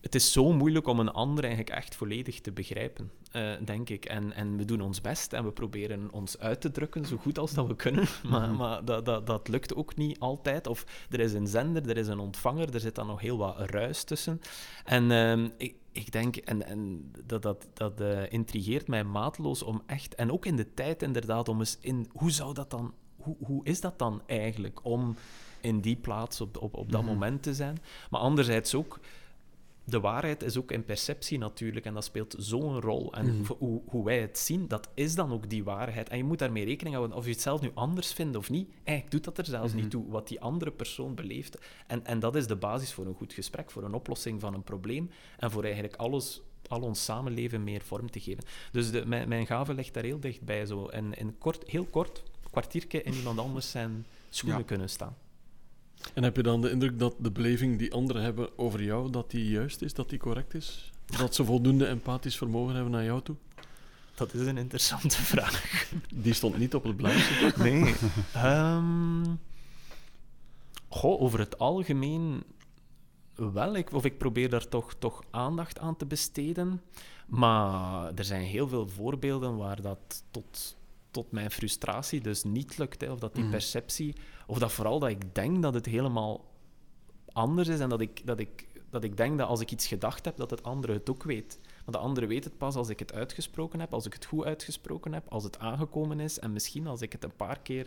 het 0.00 0.14
is 0.14 0.32
zo 0.32 0.52
moeilijk 0.52 0.86
om 0.86 1.00
een 1.00 1.10
ander 1.12 1.44
eigenlijk 1.44 1.76
echt 1.76 1.94
volledig 1.94 2.40
te 2.40 2.52
begrijpen, 2.52 3.10
eh, 3.36 3.52
denk 3.64 3.88
ik. 3.90 4.04
En, 4.04 4.32
en 4.32 4.56
we 4.56 4.64
doen 4.64 4.80
ons 4.80 5.00
best 5.00 5.32
en 5.32 5.44
we 5.44 5.50
proberen 5.52 6.12
ons 6.12 6.38
uit 6.38 6.60
te 6.60 6.70
drukken 6.70 7.04
zo 7.06 7.16
goed 7.16 7.38
als 7.38 7.52
dat 7.54 7.66
we 7.66 7.76
kunnen. 7.76 8.04
Maar, 8.30 8.48
Mhm. 8.48 8.56
maar 8.56 8.84
dat, 8.84 9.04
dat, 9.04 9.26
dat 9.26 9.48
lukt 9.48 9.74
ook 9.74 9.96
niet 9.96 10.18
altijd. 10.18 10.66
Of 10.66 10.84
er 11.10 11.20
is 11.20 11.32
een 11.32 11.46
zender, 11.46 11.88
er 11.88 11.96
is 11.96 12.06
een 12.08 12.18
ontvanger, 12.18 12.74
er 12.74 12.80
zit 12.80 12.94
dan 12.94 13.06
nog 13.06 13.20
heel 13.20 13.36
wat 13.38 13.70
ruis 13.70 14.04
tussen. 14.04 14.40
En 14.84 15.10
ehm, 15.10 15.48
ik, 15.56 15.74
ik 15.92 16.12
denk, 16.12 16.36
en, 16.36 16.66
en 16.66 17.10
dat, 17.26 17.42
dat, 17.42 17.66
dat 17.74 18.00
eh, 18.00 18.32
intrigeert 18.32 18.88
mij 18.88 19.04
maatloos 19.04 19.62
om 19.62 19.82
echt, 19.86 20.14
en 20.14 20.32
ook 20.32 20.46
in 20.46 20.56
de 20.56 20.74
tijd 20.74 21.02
inderdaad, 21.02 21.48
om 21.48 21.58
eens 21.58 21.78
in, 21.80 22.08
hoe 22.12 22.30
zou 22.30 22.54
dat 22.54 22.70
dan, 22.70 22.94
hoe, 23.16 23.36
hoe 23.40 23.64
is 23.64 23.80
dat 23.80 23.98
dan 23.98 24.22
eigenlijk 24.26 24.80
om 24.84 25.16
in 25.60 25.80
die 25.80 25.96
plaats 25.96 26.40
op, 26.40 26.56
op, 26.62 26.74
op 26.74 26.92
dat 26.92 27.02
Mhm. 27.02 27.10
moment 27.12 27.42
te 27.42 27.54
zijn? 27.54 27.78
Maar 28.10 28.20
anderzijds 28.20 28.74
ook, 28.74 28.98
de 29.88 30.00
waarheid 30.00 30.42
is 30.42 30.56
ook 30.58 30.70
in 30.72 30.84
perceptie 30.84 31.38
natuurlijk, 31.38 31.86
en 31.86 31.94
dat 31.94 32.04
speelt 32.04 32.34
zo'n 32.38 32.80
rol. 32.80 33.12
En 33.14 33.26
Mhm. 33.40 33.52
hoe, 33.58 33.82
hoe 33.86 34.04
wij 34.04 34.20
het 34.20 34.38
zien, 34.38 34.68
dat 34.68 34.88
is 34.94 35.14
dan 35.14 35.32
ook 35.32 35.48
die 35.50 35.64
waarheid. 35.64 36.08
En 36.08 36.16
je 36.16 36.24
moet 36.24 36.38
daarmee 36.38 36.64
rekening 36.64 36.94
houden, 36.94 37.16
of 37.16 37.24
je 37.24 37.30
het 37.30 37.40
zelf 37.40 37.60
nu 37.60 37.70
anders 37.74 38.12
vindt 38.12 38.36
of 38.36 38.50
niet. 38.50 38.68
Eigenlijk 38.84 39.10
doet 39.10 39.24
dat 39.24 39.38
er 39.38 39.44
zelfs 39.52 39.72
Mhm. 39.72 39.80
niet 39.82 39.90
toe, 39.90 40.08
wat 40.08 40.28
die 40.28 40.40
andere 40.40 40.70
persoon 40.70 41.14
beleeft. 41.14 41.58
En, 41.86 42.04
en 42.06 42.18
dat 42.18 42.36
is 42.36 42.46
de 42.46 42.56
basis 42.56 42.92
voor 42.92 43.06
een 43.06 43.14
goed 43.14 43.32
gesprek, 43.32 43.70
voor 43.70 43.84
een 43.84 43.94
oplossing 43.94 44.40
van 44.40 44.54
een 44.54 44.62
probleem, 44.64 45.10
en 45.38 45.50
voor 45.50 45.64
eigenlijk 45.64 45.96
alles, 45.96 46.42
al 46.68 46.80
ons 46.80 47.04
samenleven 47.04 47.64
meer 47.64 47.80
vorm 47.82 48.10
te 48.10 48.20
geven. 48.20 48.44
Dus 48.72 48.90
de, 48.90 49.06
mijn, 49.06 49.28
mijn 49.28 49.46
gave 49.46 49.74
ligt 49.74 49.94
daar 49.94 50.04
heel 50.04 50.20
dichtbij, 50.20 50.66
zo. 50.66 50.86
En 50.86 51.14
in 51.14 51.38
kort, 51.38 51.70
heel 51.70 51.84
kort, 51.84 52.22
een 52.44 52.50
kwartiertje 52.50 53.02
in 53.02 53.14
iemand 53.14 53.38
anders 53.38 53.70
zijn 53.70 54.06
schoenen 54.28 54.58
Ja. 54.60 54.64
kunnen 54.66 54.88
staan. 54.90 55.16
En 56.14 56.22
heb 56.22 56.36
je 56.36 56.42
dan 56.42 56.60
de 56.60 56.70
indruk 56.70 56.98
dat 56.98 57.14
de 57.18 57.30
beleving 57.30 57.78
die 57.78 57.92
anderen 57.92 58.22
hebben 58.22 58.58
over 58.58 58.82
jou, 58.82 59.10
dat 59.10 59.30
die 59.30 59.48
juist 59.48 59.82
is, 59.82 59.94
dat 59.94 60.08
die 60.08 60.18
correct 60.18 60.54
is? 60.54 60.90
Dat 61.18 61.34
ze 61.34 61.44
voldoende 61.44 61.86
empathisch 61.86 62.36
vermogen 62.36 62.74
hebben 62.74 62.92
naar 62.92 63.04
jou 63.04 63.22
toe? 63.22 63.36
Dat 64.14 64.34
is 64.34 64.46
een 64.46 64.58
interessante 64.58 65.22
vraag. 65.32 65.88
Die 66.14 66.32
stond 66.32 66.58
niet 66.58 66.74
op 66.74 66.84
het 66.84 66.96
blaadje. 66.96 67.52
Nee. 67.62 67.94
Ehm, 68.32 69.24
goh, 70.88 71.20
over 71.20 71.38
het 71.38 71.58
algemeen 71.58 72.42
wel. 73.34 73.76
Ik, 73.76 73.92
of 73.92 74.04
ik 74.04 74.18
probeer 74.18 74.50
daar 74.50 74.68
toch, 74.68 74.94
toch 74.98 75.22
aandacht 75.30 75.78
aan 75.78 75.96
te 75.96 76.06
besteden. 76.06 76.82
Maar 77.26 78.12
er 78.14 78.24
zijn 78.24 78.42
heel 78.42 78.68
veel 78.68 78.88
voorbeelden 78.88 79.56
waar 79.56 79.82
dat 79.82 80.24
tot, 80.30 80.76
tot 81.16 81.32
mijn 81.32 81.50
frustratie 81.50 82.20
dus 82.20 82.42
niet 82.44 82.78
lukt. 82.78 83.00
Hè, 83.00 83.10
of 83.12 83.18
dat 83.18 83.34
die 83.34 83.42
Mhm. 83.42 83.52
perceptie, 83.52 84.14
of 84.46 84.58
dat 84.58 84.72
vooral 84.72 84.98
dat 84.98 85.10
ik 85.10 85.34
denk 85.34 85.62
dat 85.62 85.74
het 85.74 85.86
helemaal 85.86 86.44
anders 87.32 87.68
is 87.68 87.80
en 87.80 87.88
dat 87.88 88.00
ik, 88.00 88.26
dat 88.26 88.40
ik, 88.40 88.66
dat 88.90 89.04
ik 89.04 89.16
denk 89.16 89.38
dat 89.38 89.48
als 89.48 89.60
ik 89.60 89.70
iets 89.70 89.86
gedacht 89.86 90.24
heb, 90.24 90.36
dat 90.36 90.50
het 90.50 90.62
andere 90.62 90.92
het 90.92 91.10
ook 91.10 91.22
weet. 91.22 91.58
Maar 91.84 91.94
de 91.94 91.98
andere 92.00 92.26
weet 92.26 92.44
het 92.44 92.58
pas 92.58 92.74
als 92.74 92.88
ik 92.88 92.98
het 92.98 93.12
uitgesproken 93.12 93.80
heb, 93.80 93.92
als 93.94 94.06
ik 94.06 94.12
het 94.12 94.24
goed 94.24 94.44
uitgesproken 94.44 95.12
heb, 95.12 95.28
als 95.28 95.44
het 95.44 95.58
aangekomen 95.58 96.20
is 96.20 96.38
en 96.38 96.52
misschien 96.52 96.86
als 96.86 97.00
ik 97.02 97.12
het 97.12 97.24
een 97.24 97.36
paar 97.36 97.60
keer 97.60 97.86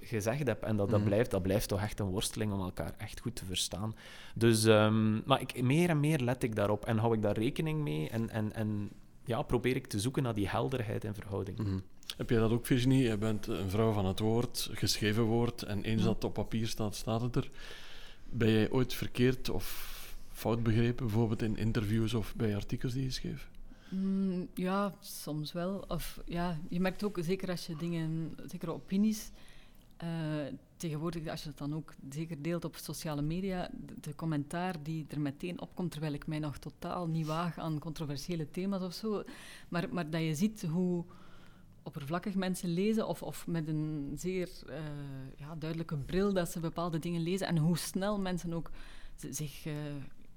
gezegd 0.00 0.46
heb. 0.46 0.62
En 0.62 0.76
dat, 0.76 0.90
dat, 0.90 0.98
Mhm. 1.00 1.08
blijft, 1.08 1.30
dat 1.30 1.42
blijft 1.42 1.68
toch 1.68 1.80
echt 1.80 2.00
een 2.00 2.06
worsteling 2.06 2.52
om 2.52 2.60
elkaar 2.60 2.94
echt 2.98 3.20
goed 3.20 3.36
te 3.36 3.44
verstaan. 3.44 3.94
Dus, 4.34 4.64
ehm, 4.64 5.14
maar 5.26 5.40
ik, 5.40 5.62
meer 5.62 5.88
en 5.88 6.00
meer 6.00 6.18
let 6.18 6.42
ik 6.42 6.56
daarop 6.56 6.84
en 6.84 6.98
hou 6.98 7.14
ik 7.14 7.22
daar 7.22 7.38
rekening 7.38 7.82
mee 7.82 8.08
en, 8.10 8.30
en, 8.30 8.52
en 8.52 8.90
ja, 9.24 9.42
probeer 9.42 9.76
ik 9.76 9.86
te 9.86 10.00
zoeken 10.00 10.22
naar 10.22 10.34
die 10.34 10.48
helderheid 10.48 11.04
in 11.04 11.14
verhouding. 11.14 11.58
Mhm. 11.58 11.78
Heb 12.20 12.30
jij 12.30 12.38
dat 12.38 12.50
ook, 12.50 12.66
Virginie? 12.66 13.02
Jij 13.02 13.18
bent 13.18 13.46
een 13.46 13.70
vrouw 13.70 13.92
van 13.92 14.06
het 14.06 14.18
woord, 14.18 14.70
geschreven 14.72 15.22
woord, 15.22 15.62
en 15.62 15.82
eens 15.82 16.02
dat 16.02 16.24
op 16.24 16.34
papier 16.34 16.66
staat, 16.66 16.96
staat 16.96 17.20
het 17.20 17.36
er. 17.36 17.50
Ben 18.30 18.50
jij 18.50 18.70
ooit 18.70 18.94
verkeerd 18.94 19.50
of 19.50 19.64
fout 20.28 20.62
begrepen, 20.62 21.06
bijvoorbeeld 21.06 21.42
in 21.42 21.56
interviews 21.56 22.14
of 22.14 22.34
bij 22.36 22.54
artikels 22.54 22.92
die 22.92 23.02
je 23.02 23.10
schreef? 23.10 23.50
Mm, 23.88 24.48
ja, 24.54 24.94
soms 25.00 25.52
wel. 25.52 25.84
Of 25.88 26.20
ja, 26.24 26.58
je 26.68 26.80
merkt 26.80 27.02
ook, 27.02 27.18
zeker 27.22 27.50
als 27.50 27.66
je 27.66 27.76
dingen, 27.76 28.34
zekere 28.46 28.72
opinies 28.72 29.30
Uh, 30.02 30.08
tegenwoordig, 30.76 31.28
als 31.28 31.42
je 31.42 31.48
het 31.48 31.58
dan 31.58 31.74
ook 31.74 31.94
zeker 32.10 32.42
deelt 32.42 32.64
op 32.64 32.76
sociale 32.76 33.22
media, 33.22 33.70
de, 34.00 34.14
commentaar 34.14 34.82
die 34.82 35.06
er 35.08 35.20
meteen 35.20 35.60
opkomt, 35.60 35.90
terwijl 35.90 36.12
ik 36.12 36.26
mij 36.26 36.38
nog 36.38 36.58
totaal 36.58 37.06
niet 37.06 37.26
waag 37.26 37.58
aan 37.58 37.78
controversiële 37.78 38.50
thema's 38.50 38.82
of 38.82 38.92
zo, 38.92 39.22
maar, 39.68 39.88
maar 39.92 40.10
dat 40.10 40.20
je 40.20 40.34
ziet 40.34 40.62
hoe 40.62 41.04
oppervlakkig 41.90 42.34
mensen 42.34 42.72
lezen 42.72 43.08
of, 43.08 43.22
of 43.22 43.46
met 43.46 43.68
een 43.68 44.12
zeer 44.14 44.48
uh, 44.68 44.76
ja, 45.36 45.54
duidelijke 45.54 45.96
bril 45.96 46.32
dat 46.32 46.50
ze 46.50 46.60
bepaalde 46.60 46.98
dingen 46.98 47.22
lezen 47.22 47.46
en 47.46 47.56
hoe 47.56 47.78
snel 47.78 48.20
mensen 48.20 48.52
ook 48.52 48.70
zich 49.16 49.66
uh, 49.66 49.74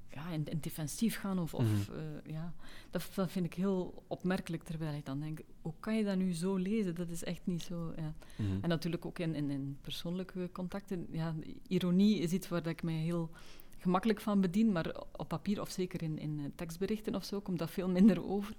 ja, 0.10 0.30
in, 0.30 0.46
in, 0.46 0.58
defensief 0.60 1.20
gaan. 1.20 1.40
Of, 1.40 1.54
of 1.54 1.64
mm 1.64 2.22
ja, 2.26 2.54
dat, 2.90 3.10
dat, 3.16 3.32
vind 3.32 3.46
ik 3.46 3.54
heel 3.54 4.04
opmerkelijk, 4.08 4.64
terwijl 4.64 4.94
ik 4.94 5.06
dan 5.06 5.20
denk, 5.20 5.40
hoe 5.62 5.74
kan 5.80 5.98
je 5.98 6.04
dat 6.04 6.18
nu 6.18 6.34
zo 6.34 6.56
lezen? 6.56 6.96
Dat 6.96 7.10
is 7.10 7.24
echt 7.24 7.42
niet 7.44 7.62
zo. 7.62 7.94
Ja. 7.96 8.14
Mm 8.36 8.60
En 8.62 8.70
natuurlijk 8.70 9.06
ook 9.06 9.20
in, 9.20 9.36
in, 9.36 9.50
in, 9.50 9.78
persoonlijke 9.82 10.50
contacten. 10.52 11.08
Ja, 11.12 11.36
ironie 11.68 12.20
is 12.20 12.32
iets 12.32 12.48
waar 12.48 12.68
ik 12.68 12.84
mij 12.84 12.94
heel 12.94 13.30
gemakkelijk 13.78 14.22
van 14.22 14.42
bedien, 14.42 14.72
maar 14.72 14.96
op 15.12 15.28
papier 15.28 15.62
of 15.62 15.70
zeker 15.70 16.02
in, 16.02 16.20
in 16.20 16.52
tekstberichten 16.56 17.16
of 17.16 17.24
zo 17.24 17.42
komt 17.42 17.60
dat 17.60 17.72
veel 17.72 17.90
minder 17.90 18.26
over. 18.26 18.56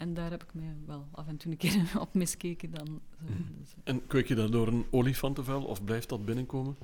En 0.00 0.14
daar 0.14 0.30
heb 0.30 0.42
ik 0.42 0.54
mij 0.54 0.74
wel 0.86 1.08
af 1.10 1.26
en 1.26 1.36
toe 1.36 1.50
een 1.50 1.56
keer 1.56 1.90
op 2.00 2.14
miskeken. 2.14 2.70
Dan, 2.70 2.86
zo. 2.86 3.32
Mhm. 3.32 3.42
Dus, 3.60 3.74
en 3.84 4.06
kweek 4.06 4.28
je 4.28 4.34
dat 4.34 4.52
door 4.52 4.68
een 4.68 4.86
olifantenvel 4.90 5.62
of 5.62 5.84
blijft 5.84 6.08
dat 6.08 6.24
binnenkomen? 6.24 6.76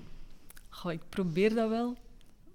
Goh, 0.69 0.93
ik 0.93 1.01
probeer 1.09 1.55
dat 1.55 1.69
wel. 1.69 1.97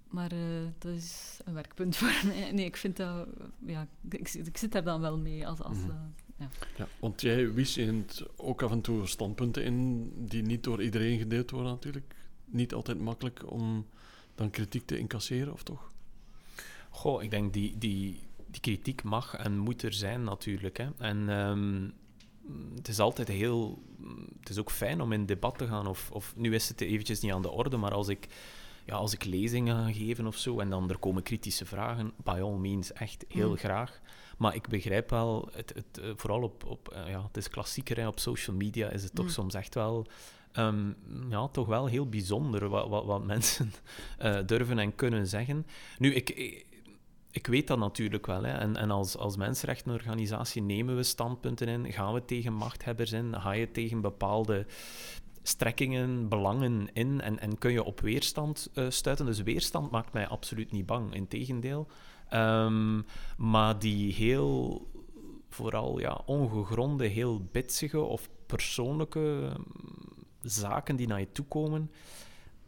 Maar 0.10 0.34
uh, 0.34 0.40
dat 0.78 0.92
is 0.92 1.40
een 1.46 1.54
werkpunt 1.54 1.96
voor 1.98 2.28
mij. 2.28 2.52
Nee, 2.52 2.66
ik 2.66 2.78
vind 2.78 2.98
dat... 2.98 3.28
Ja, 3.66 3.88
ik, 4.10 4.34
ik 4.34 4.58
zit 4.58 4.72
daar 4.72 4.84
dan 4.84 5.02
wel 5.02 5.18
mee 5.18 5.48
als... 5.48 5.62
als 5.62 5.78
mm 5.78 5.90
uh, 5.90 5.96
ja. 6.38 6.50
ja. 6.78 6.88
want 7.00 7.22
jij 7.22 7.54
wist 7.54 7.80
ook 8.36 8.62
af 8.62 8.72
en 8.72 8.82
toe 8.82 9.08
standpunten 9.08 9.64
in 9.64 10.12
die 10.28 10.42
niet 10.42 10.64
door 10.64 10.84
iedereen 10.84 11.18
gedeeld 11.18 11.52
worden 11.52 11.72
natuurlijk. 11.72 12.16
Niet 12.46 12.74
altijd 12.74 13.00
makkelijk 13.00 13.52
om 13.52 13.86
dan 14.36 14.50
kritiek 14.50 14.86
te 14.86 14.98
incasseren, 14.98 15.54
of 15.54 15.64
toch? 15.64 15.92
Goh, 16.90 17.24
ik 17.24 17.32
denk 17.32 17.54
die, 17.54 17.78
die, 17.78 18.20
die 18.52 18.62
kritiek 18.62 19.04
mag 19.04 19.36
en 19.36 19.58
moet 19.58 19.82
er 19.82 19.94
zijn 19.94 20.24
natuurlijk. 20.24 20.78
Hè. 20.78 20.88
En 20.98 21.30
um, 21.30 21.94
het 22.76 22.88
is 22.88 23.00
altijd 23.00 23.28
heel... 23.28 23.84
Het 24.40 24.50
is 24.50 24.58
ook 24.58 24.72
fijn 24.72 25.02
om 25.02 25.12
in 25.12 25.26
debat 25.26 25.58
te 25.58 25.68
gaan. 25.68 25.88
Of, 25.88 26.12
of 26.12 26.34
nu 26.36 26.54
is 26.54 26.68
het 26.68 26.82
eventjes 26.82 27.20
niet 27.20 27.32
aan 27.32 27.42
de 27.42 27.52
orde, 27.52 27.78
maar 27.78 27.94
als 27.94 28.08
ik 28.08 28.28
ja, 28.86 28.96
als 28.96 29.14
ik 29.14 29.24
lezingen 29.24 29.86
ga 29.86 29.92
geven 29.92 30.28
of 30.28 30.38
zo 30.38 30.60
en 30.60 30.70
dan 30.70 30.90
er 30.90 30.98
komen 30.98 31.24
kritische 31.24 31.66
vragen, 31.66 32.14
by 32.24 32.40
all 32.42 32.58
means, 32.58 32.94
echt 32.94 33.26
heel 33.28 33.50
mm. 33.50 33.58
graag. 33.58 34.02
Maar 34.38 34.56
ik 34.56 34.68
begrijp 34.68 35.10
wel, 35.10 35.50
het, 35.52 35.74
het, 35.76 35.98
eh, 35.98 36.10
vooral 36.16 36.42
op, 36.42 36.66
op 36.66 36.94
uh, 36.94 37.10
ja, 37.10 37.24
het 37.24 37.38
is 37.38 37.50
klassieker, 37.50 37.98
hè, 37.98 38.08
op 38.08 38.20
social 38.20 38.56
media 38.56 38.90
is 38.90 39.04
het 39.04 39.16
toch 39.16 39.26
mm. 39.26 39.32
soms 39.32 39.54
echt 39.54 39.74
wel, 39.74 40.08
um, 40.58 40.96
ja, 41.30 41.48
toch 41.48 41.68
wel 41.68 41.86
heel 41.86 42.10
bijzonder 42.10 42.70
wat, 42.70 42.90
wat, 42.90 43.06
wat 43.06 43.26
mensen 43.34 43.74
uh, 44.22 44.40
durven 44.46 44.80
en 44.80 44.96
kunnen 44.96 45.28
zeggen. 45.28 45.66
Nu, 45.98 46.14
ik, 46.14 46.30
ik 47.32 47.48
weet 47.48 47.68
dat 47.68 47.78
natuurlijk 47.78 48.26
wel. 48.26 48.44
Hè. 48.44 48.52
En, 48.52 48.76
en 48.76 48.92
als, 48.92 49.18
als 49.18 49.38
mensenrechtenorganisatie 49.38 50.62
nemen 50.62 50.96
we 50.96 51.04
standpunten 51.04 51.68
in, 51.68 51.94
gaan 51.94 52.14
we 52.14 52.26
tegen 52.26 52.54
machthebbers 52.54 53.12
in, 53.12 53.42
ga 53.42 53.52
je 53.52 53.72
tegen 53.72 54.02
bepaalde 54.02 54.66
strekkingen, 55.44 56.30
belangen 56.30 56.90
in 56.94 57.22
en, 57.22 57.40
en 57.40 57.58
kun 57.58 57.72
je 57.72 57.84
op 57.84 58.00
weerstand 58.00 58.70
uh, 58.74 58.86
stuiten. 58.90 59.26
Dus 59.26 59.44
weerstand 59.44 59.92
maakt 59.92 60.14
mij 60.14 60.28
absoluut 60.28 60.72
niet 60.72 60.86
bang, 60.86 61.14
integendeel. 61.14 61.88
Um, 62.34 63.06
maar 63.38 63.80
die 63.80 64.14
heel, 64.14 64.82
vooral 65.50 66.00
ja, 66.00 66.22
ongegronde, 66.26 67.06
heel 67.06 67.48
bitsige 67.52 68.00
of 68.00 68.30
persoonlijke 68.46 69.52
mm, 69.58 69.66
zaken 70.42 70.96
die 70.96 71.08
naar 71.08 71.20
je 71.20 71.32
toe 71.32 71.46
komen, 71.46 71.92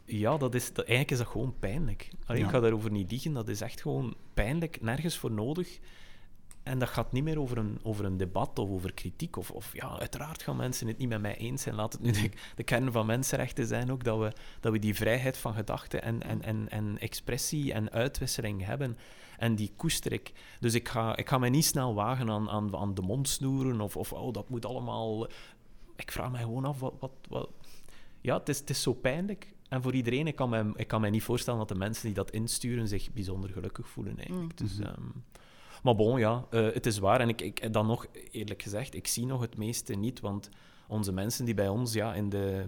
ja, 0.06 0.38
dat 0.38 0.56
is, 0.56 0.74
dat, 0.74 0.86
eigenlijk 0.86 1.12
is 1.12 1.18
dat 1.18 1.28
gewoon 1.28 1.56
pijnlijk. 1.60 2.10
Alleen, 2.26 2.44
Ik 2.44 2.50
ga 2.50 2.60
daarover 2.60 2.92
niet 2.92 3.12
liegen, 3.12 3.34
dat 3.34 3.48
is 3.48 3.62
echt 3.62 3.82
gewoon 3.82 4.16
pijnlijk, 4.34 4.82
nergens 4.82 5.18
voor 5.18 5.32
nodig. 5.32 5.80
En 6.64 6.80
dat 6.80 6.90
gaat 6.90 7.12
niet 7.12 7.24
meer 7.24 7.40
over 7.40 7.58
een, 7.58 7.80
over 7.82 8.06
een 8.06 8.18
debat 8.18 8.60
of 8.60 8.70
over 8.70 8.94
kritiek. 8.94 9.38
Of, 9.38 9.52
of 9.52 9.74
ja, 9.74 10.00
uiteraard 10.00 10.44
gaan 10.44 10.56
mensen 10.56 10.88
het 10.88 10.98
niet 10.98 11.10
met 11.10 11.22
mij 11.22 11.36
eens 11.36 11.62
zijn. 11.62 11.76
Laat 11.76 11.94
het 11.94 12.02
nu 12.02 12.12
de, 12.12 12.30
de, 12.56 12.64
kern 12.64 12.92
van 12.92 13.06
mensenrechten 13.06 13.68
zijn 13.68 13.92
ook, 13.92 14.04
dat 14.04 14.20
we, 14.20 14.34
dat 14.60 14.72
we 14.72 14.80
die 14.80 14.96
vrijheid 14.96 15.38
van 15.38 15.54
gedachten 15.54 16.02
en, 16.02 16.24
en, 16.24 16.42
en, 16.42 16.70
en 16.70 16.98
expressie 17.00 17.74
en 17.74 17.92
uitwisseling 17.92 18.66
hebben. 18.66 18.98
En 19.38 19.56
die 19.56 19.72
koester 19.76 20.12
ik. 20.12 20.32
Dus 20.60 20.74
ik 20.74 20.90
ga, 20.90 21.16
ik 21.16 21.30
ga 21.30 21.38
mij 21.38 21.50
niet 21.50 21.66
snel 21.66 21.94
wagen 21.94 22.30
aan, 22.30 22.50
aan, 22.50 22.76
aan 22.76 22.94
de 22.94 23.02
mond 23.02 23.30
snoeren 23.30 23.82
of, 23.82 23.98
of 23.98 24.14
oh, 24.14 24.34
dat 24.34 24.50
moet 24.50 24.66
allemaal... 24.66 25.28
Ik 25.96 26.12
vraag 26.12 26.32
mij 26.32 26.42
gewoon 26.42 26.66
af, 26.66 26.80
wat... 26.80 26.94
wat, 27.00 27.12
wat... 27.30 27.50
Ja, 28.22 28.38
het 28.38 28.50
is, 28.50 28.60
het 28.60 28.70
is 28.70 28.82
zo 28.82 28.94
pijnlijk. 28.94 29.54
En 29.74 29.82
voor 29.82 29.94
iedereen, 29.94 30.28
ik 30.28 30.36
kan, 30.36 30.50
mij, 30.50 30.66
ik 30.76 30.88
kan 30.88 31.02
mij 31.02 31.10
niet 31.10 31.24
voorstellen 31.24 31.60
dat 31.60 31.68
de 31.68 31.76
mensen 31.76 32.06
die 32.06 32.14
dat 32.14 32.32
insturen 32.32 32.88
zich 32.88 33.12
bijzonder 33.12 33.50
gelukkig 33.50 33.88
voelen 33.88 34.18
eigenlijk. 34.18 34.60
Mm. 34.60 34.68
Dus... 34.68 34.80
Um, 34.80 35.24
maar 35.84 35.96
bon, 35.96 36.20
ja, 36.20 36.46
uh, 36.52 36.74
het 36.74 36.86
is 36.86 36.98
waar. 36.98 37.20
En 37.20 37.30
ik, 37.30 37.42
ik, 37.42 37.74
dan 37.74 37.86
nog, 37.86 38.08
eerlijk 38.32 38.62
gezegd, 38.62 38.96
ik 38.96 39.08
zie 39.08 39.26
nog 39.26 39.42
het 39.42 39.58
meeste 39.58 39.94
niet, 39.94 40.20
want 40.20 40.50
onze 40.88 41.12
mensen 41.12 41.46
die 41.46 41.54
bij 41.54 41.68
ons 41.68 41.94
ja, 41.94 42.14
in, 42.14 42.30
de, 42.30 42.64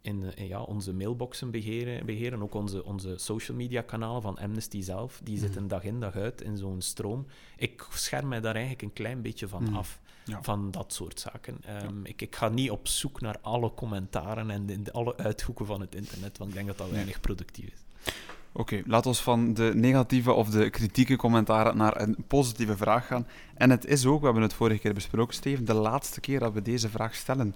in, 0.00 0.32
ja, 0.36 0.62
onze 0.62 0.94
mailboxen 0.94 1.50
beheren, 1.50 2.06
beheren, 2.06 2.42
ook 2.42 2.54
onze, 2.54 2.84
onze 2.84 3.14
social 3.16 3.56
media 3.56 3.82
kanalen 3.82 4.22
van 4.22 4.38
Amnesty 4.38 4.82
zelf, 4.82 5.20
die 5.24 5.34
mhm. 5.34 5.44
zitten 5.44 5.68
dag 5.68 5.84
in 5.84 6.00
dag 6.00 6.16
uit 6.16 6.40
in 6.40 6.56
zo'n 6.56 6.80
stroom. 6.80 7.26
Ik 7.56 7.86
scherm 7.90 8.28
mij 8.28 8.40
daar 8.40 8.54
eigenlijk 8.54 8.82
een 8.82 8.92
klein 8.92 9.22
beetje 9.22 9.48
van 9.48 9.62
mhm. 9.62 9.76
af. 9.76 10.00
Van 10.42 10.70
dat 10.70 10.92
soort 10.92 11.20
zaken. 11.20 11.60
Um, 11.84 12.00
ik, 12.04 12.22
ik 12.22 12.36
ga 12.36 12.48
niet 12.48 12.70
op 12.70 12.88
zoek 12.88 13.20
naar 13.20 13.36
alle 13.40 13.74
commentaren 13.74 14.50
en 14.50 14.66
de, 14.66 14.92
alle 14.92 15.16
uithoeken 15.16 15.66
van 15.66 15.80
het 15.80 15.94
internet, 15.94 16.38
want 16.38 16.50
ik 16.50 16.56
denk 16.56 16.68
dat 16.68 16.78
dat 16.78 16.90
weinig 16.90 17.20
productief 17.20 17.66
is. 17.66 18.12
Oké, 18.54 18.74
okay, 18.74 18.82
laten 18.86 19.10
we 19.10 19.16
van 19.16 19.54
de 19.54 19.72
negatieve 19.74 20.32
of 20.32 20.50
de 20.50 20.70
kritieke 20.70 21.16
commentaren 21.16 21.76
naar 21.76 22.00
een 22.00 22.16
positieve 22.26 22.76
vraag 22.76 23.06
gaan. 23.06 23.26
En 23.54 23.70
het 23.70 23.86
is 23.86 24.06
ook, 24.06 24.18
we 24.18 24.24
hebben 24.24 24.42
het 24.42 24.52
vorige 24.52 24.80
keer 24.80 24.94
besproken, 24.94 25.34
Steven, 25.34 25.64
de 25.64 25.74
laatste 25.74 26.20
keer 26.20 26.38
dat 26.38 26.52
we 26.52 26.62
deze 26.62 26.88
vraag 26.88 27.14
stellen. 27.14 27.54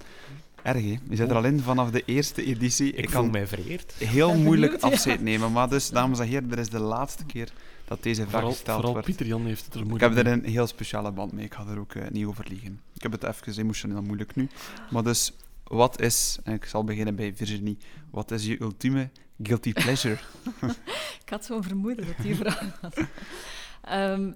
Erg, 0.63 0.83
hè? 0.83 0.99
Je 1.09 1.17
zit 1.17 1.31
er 1.31 1.37
al 1.37 1.45
in 1.45 1.61
vanaf 1.61 1.91
de 1.91 2.03
eerste 2.05 2.45
editie. 2.45 2.93
Ik, 2.93 3.05
Ik 3.05 3.11
kan 3.11 3.31
mij 3.31 3.47
vereerd. 3.47 3.95
Heel 3.99 4.35
moeilijk 4.47 4.83
afscheid 4.83 5.21
nemen, 5.21 5.53
maar 5.53 5.69
dus, 5.69 5.91
dames 5.91 6.19
en 6.19 6.27
heren, 6.27 6.49
dit 6.49 6.59
is 6.59 6.69
de 6.69 6.79
laatste 6.79 7.25
keer 7.25 7.53
dat 7.87 8.03
deze 8.03 8.21
vraag 8.21 8.31
vooral, 8.31 8.51
gesteld 8.51 8.75
vooral 8.75 8.93
wordt. 8.93 9.07
Pieter 9.07 9.27
Jan 9.27 9.47
heeft 9.47 9.65
het 9.65 9.75
er 9.75 9.87
moeilijk 9.87 10.11
Ik 10.11 10.17
heb 10.17 10.27
er 10.27 10.33
een 10.33 10.45
heel 10.45 10.67
speciale 10.67 11.13
band 11.13 11.33
mee, 11.33 11.45
ik 11.45 11.55
ga 11.55 11.67
er 11.67 11.79
ook 11.79 11.95
uh, 11.95 12.09
niet 12.09 12.27
over 12.27 12.47
liegen. 12.49 12.81
Ik 12.95 13.03
heb 13.03 13.13
het 13.13 13.23
even 13.23 13.59
emotioneel 13.59 14.03
moeilijk 14.03 14.35
nu. 14.35 14.49
Maar 14.91 15.03
dus, 15.03 15.33
wat 15.65 16.01
is, 16.01 16.39
en 16.45 16.55
ik 16.55 16.65
zal 16.65 16.85
beginnen 16.85 17.15
bij 17.15 17.35
Virginie, 17.35 17.79
wat 18.11 18.31
is 18.31 18.47
je 18.47 18.61
ultieme 18.61 19.11
guilty 19.43 19.73
pleasure? 19.73 20.19
ik 21.25 21.29
had 21.29 21.45
zo'n 21.45 21.63
vermoeden 21.63 22.07
dat 22.07 22.17
die 22.23 22.35
vraag 22.35 22.81
was. 22.81 22.95
Um, 23.91 24.35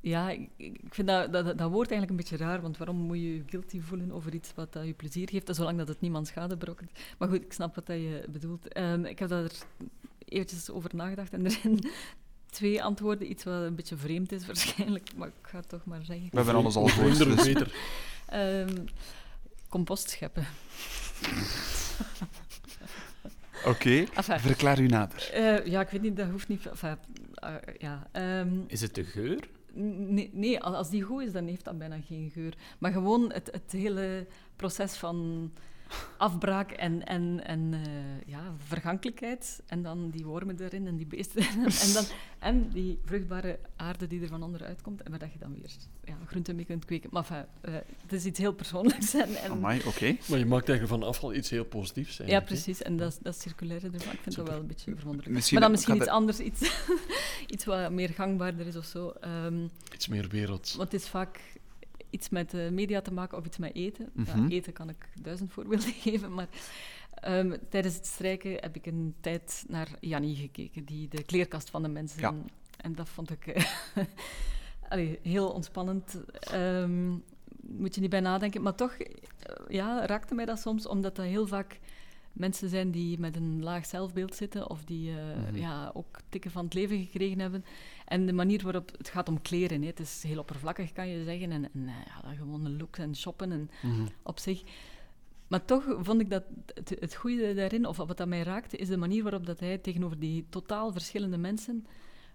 ja, 0.00 0.30
ik, 0.30 0.48
ik 0.56 0.94
vind 0.94 1.08
dat, 1.08 1.32
dat, 1.32 1.44
dat 1.44 1.70
woord 1.70 1.90
eigenlijk 1.90 2.10
een 2.10 2.16
beetje 2.16 2.44
raar, 2.44 2.60
want 2.60 2.76
waarom 2.76 2.96
moet 2.96 3.16
je 3.16 3.34
je 3.34 3.42
guilty 3.46 3.80
voelen 3.80 4.12
over 4.12 4.34
iets 4.34 4.52
wat 4.54 4.72
dat 4.72 4.86
je 4.86 4.92
plezier 4.92 5.28
geeft, 5.28 5.56
zolang 5.56 5.78
dat 5.78 5.88
het 5.88 6.00
niemand 6.00 6.26
schade 6.26 6.56
berokkent. 6.56 6.90
Maar 7.18 7.28
goed, 7.28 7.42
ik 7.42 7.52
snap 7.52 7.74
wat 7.74 7.86
dat 7.86 7.96
je 7.96 8.24
bedoelt. 8.28 8.78
Um, 8.78 9.04
ik 9.04 9.18
heb 9.18 9.28
daar 9.28 9.50
eventjes 10.24 10.70
over 10.70 10.90
nagedacht 10.94 11.32
en 11.32 11.44
er 11.46 11.50
zijn 11.50 11.78
twee 12.50 12.82
antwoorden, 12.82 13.30
iets 13.30 13.44
wat 13.44 13.62
een 13.62 13.74
beetje 13.74 13.96
vreemd 13.96 14.32
is 14.32 14.46
waarschijnlijk, 14.50 15.10
maar 15.16 15.28
ik 15.28 15.34
ga 15.42 15.56
het 15.56 15.68
toch 15.68 15.84
maar 15.84 16.04
zeggen. 16.04 16.28
We 16.30 16.36
hebben 16.36 16.54
alles 16.54 16.76
al 16.76 16.86
gehoord, 16.86 17.18
dus. 17.18 17.44
beter. 17.44 17.74
Um, 18.34 18.84
compost 19.68 20.10
scheppen. 20.10 20.46
Oké, 23.64 24.06
okay. 24.14 24.40
verklaar 24.40 24.80
u 24.80 24.86
nader. 24.86 25.30
Uh, 25.34 25.66
ja, 25.66 25.80
ik 25.80 25.88
weet 25.88 26.02
niet, 26.02 26.16
dat 26.16 26.28
hoeft 26.28 26.48
niet... 26.48 26.66
Enfin, 26.66 26.96
uh, 27.44 27.54
ja, 27.78 28.06
um, 28.40 28.64
is 28.66 28.80
het 28.80 28.94
de 28.94 29.04
geur? 29.04 29.48
Nee, 29.72 30.30
nee, 30.32 30.60
als 30.60 30.90
die 30.90 31.02
goed 31.02 31.22
is, 31.22 31.32
dan 31.32 31.46
heeft 31.46 31.64
dat 31.64 31.78
bijna 31.78 32.00
geen 32.06 32.30
geur. 32.30 32.54
Maar 32.78 32.92
gewoon 32.92 33.32
het, 33.32 33.48
het 33.52 33.72
hele 33.72 34.26
proces 34.56 34.96
van 34.96 35.50
afbraak 36.16 36.70
en, 36.70 37.06
en, 37.06 37.44
en 37.44 37.72
uh, 37.72 37.80
ja, 38.26 38.54
vergankelijkheid. 38.58 39.62
En 39.66 39.82
dan 39.82 40.10
die 40.10 40.24
wormen 40.24 40.60
erin 40.60 40.86
en 40.86 40.96
die 40.96 41.06
beesten. 41.06 41.42
en, 41.84 41.92
dan, 41.92 42.04
en 42.38 42.68
die 42.68 42.98
vruchtbare 43.04 43.58
aarde 43.76 44.06
die 44.06 44.22
er 44.22 44.28
van 44.28 44.42
onderuit 44.42 44.82
komt. 44.82 45.02
En 45.02 45.10
waar 45.10 45.18
dat 45.18 45.32
je 45.32 45.38
dan 45.38 45.54
weer 45.54 45.70
ja, 46.04 46.16
groenten 46.26 46.56
mee 46.56 46.64
kunt 46.64 46.84
kweken. 46.84 47.10
Maar 47.12 47.22
enfin, 47.22 47.44
uh, 47.68 47.74
het 48.02 48.12
is 48.12 48.24
iets 48.24 48.38
heel 48.38 48.52
persoonlijks. 48.52 49.14
En, 49.14 49.36
en 49.36 49.50
Amai, 49.50 49.80
oké. 49.86 50.16
Maar 50.28 50.38
je 50.38 50.46
maakt 50.46 50.68
eigenlijk 50.68 51.00
van 51.00 51.08
afval 51.08 51.34
iets 51.34 51.50
heel 51.50 51.64
positiefs. 51.64 52.20
Ja, 52.26 52.40
precies. 52.40 52.82
En 52.82 52.96
dat, 52.96 53.18
dat 53.22 53.40
circulaire 53.40 53.86
ervan. 53.86 54.12
Ik 54.12 54.20
vind 54.20 54.34
Super. 54.34 54.44
dat 54.44 54.48
wel 54.48 54.60
een 54.60 54.66
beetje 54.66 54.94
verwonderlijk. 54.94 55.34
Misschien, 55.34 55.58
maar 55.58 55.68
dan 55.68 55.76
misschien 55.76 55.96
iets 55.96 56.06
anders, 56.06 56.38
iets, 56.38 56.86
iets 57.54 57.64
wat 57.64 57.90
meer 57.90 58.08
gangbaarder 58.08 58.66
is 58.66 58.76
of 58.76 58.84
zo. 58.84 59.12
Um, 59.44 59.70
iets 59.94 60.08
meer 60.08 60.28
wereld. 60.28 60.74
Want 60.76 60.92
het 60.92 61.00
is 61.00 61.08
vaak 61.08 61.40
iets 62.10 62.28
met 62.28 62.54
uh, 62.54 62.68
media 62.68 63.00
te 63.00 63.12
maken 63.12 63.38
of 63.38 63.46
iets 63.46 63.58
met 63.58 63.74
eten. 63.74 64.10
ja, 64.24 64.36
mhm. 64.36 64.48
eten 64.48 64.72
kan 64.72 64.88
ik 64.88 65.08
duizend 65.22 65.52
voorbeelden 65.52 65.92
geven, 66.04 66.34
maar 66.34 66.48
um, 67.28 67.56
tijdens 67.68 67.94
het 67.94 68.06
strijken 68.06 68.52
heb 68.52 68.76
ik 68.76 68.86
een 68.86 69.14
tijd 69.20 69.64
naar 69.68 69.88
Jannie 70.00 70.36
gekeken, 70.36 70.84
die 70.84 71.08
de 71.08 71.22
kleerkast 71.22 71.70
van 71.70 71.82
de 71.82 71.88
mensen. 71.88 72.20
Ja. 72.20 72.34
En 72.76 72.94
dat 72.94 73.08
vond 73.08 73.30
ik 73.30 73.46
uh, 73.46 73.64
allee, 74.88 75.18
heel 75.22 75.48
ontspannend. 75.48 76.20
Um, 76.54 77.22
moet 77.60 77.94
je 77.94 78.00
niet 78.00 78.10
bij 78.10 78.20
nadenken. 78.20 78.62
Maar 78.62 78.74
toch, 78.74 78.96
ja, 79.68 80.06
raakte 80.06 80.34
mij 80.34 80.44
dat 80.44 80.58
soms, 80.58 80.86
omdat 80.86 81.16
dat 81.16 81.24
heel 81.24 81.46
vaak 81.46 81.80
mensen 82.32 82.68
zijn 82.68 82.90
die 82.90 83.18
met 83.18 83.36
een 83.36 83.62
laag 83.62 83.86
zelfbeeld 83.86 84.34
zitten 84.34 84.70
of 84.70 84.84
die 84.84 85.10
eh, 85.10 85.16
Mhm. 85.48 85.56
ja, 85.56 85.90
ook 85.94 86.18
tikken 86.28 86.50
van 86.50 86.64
het 86.64 86.74
leven 86.74 86.98
gekregen 86.98 87.38
hebben. 87.38 87.64
En 88.06 88.26
de 88.26 88.32
manier 88.32 88.62
waarop 88.62 88.90
het 88.98 89.08
gaat 89.08 89.28
om 89.28 89.42
kleren, 89.42 89.80
hè. 89.80 89.86
het 89.86 90.00
is 90.00 90.22
heel 90.26 90.38
oppervlakkig 90.38 90.92
kan 90.92 91.08
je 91.08 91.24
zeggen, 91.24 91.50
en, 91.52 91.64
en 91.72 91.88
eh, 91.88 91.94
ja, 92.22 92.34
gewone 92.34 92.70
looks 92.70 92.98
en 92.98 93.16
shoppen 93.16 93.52
en 93.52 93.70
Mhm. 93.82 94.06
op 94.22 94.38
zich. 94.38 94.62
Maar 95.48 95.64
toch 95.64 95.84
vond 96.00 96.20
ik 96.20 96.30
dat 96.30 96.42
het, 96.74 96.88
het 97.00 97.14
goede 97.14 97.54
daarin, 97.54 97.86
of 97.86 97.96
wat 97.96 98.16
dat 98.16 98.28
mij 98.28 98.42
raakte, 98.42 98.76
is 98.76 98.88
de 98.88 98.96
manier 98.96 99.22
waarop 99.22 99.46
dat 99.46 99.60
hij 99.60 99.78
tegenover 99.78 100.18
die 100.18 100.46
totaal 100.48 100.92
verschillende 100.92 101.38
mensen 101.38 101.86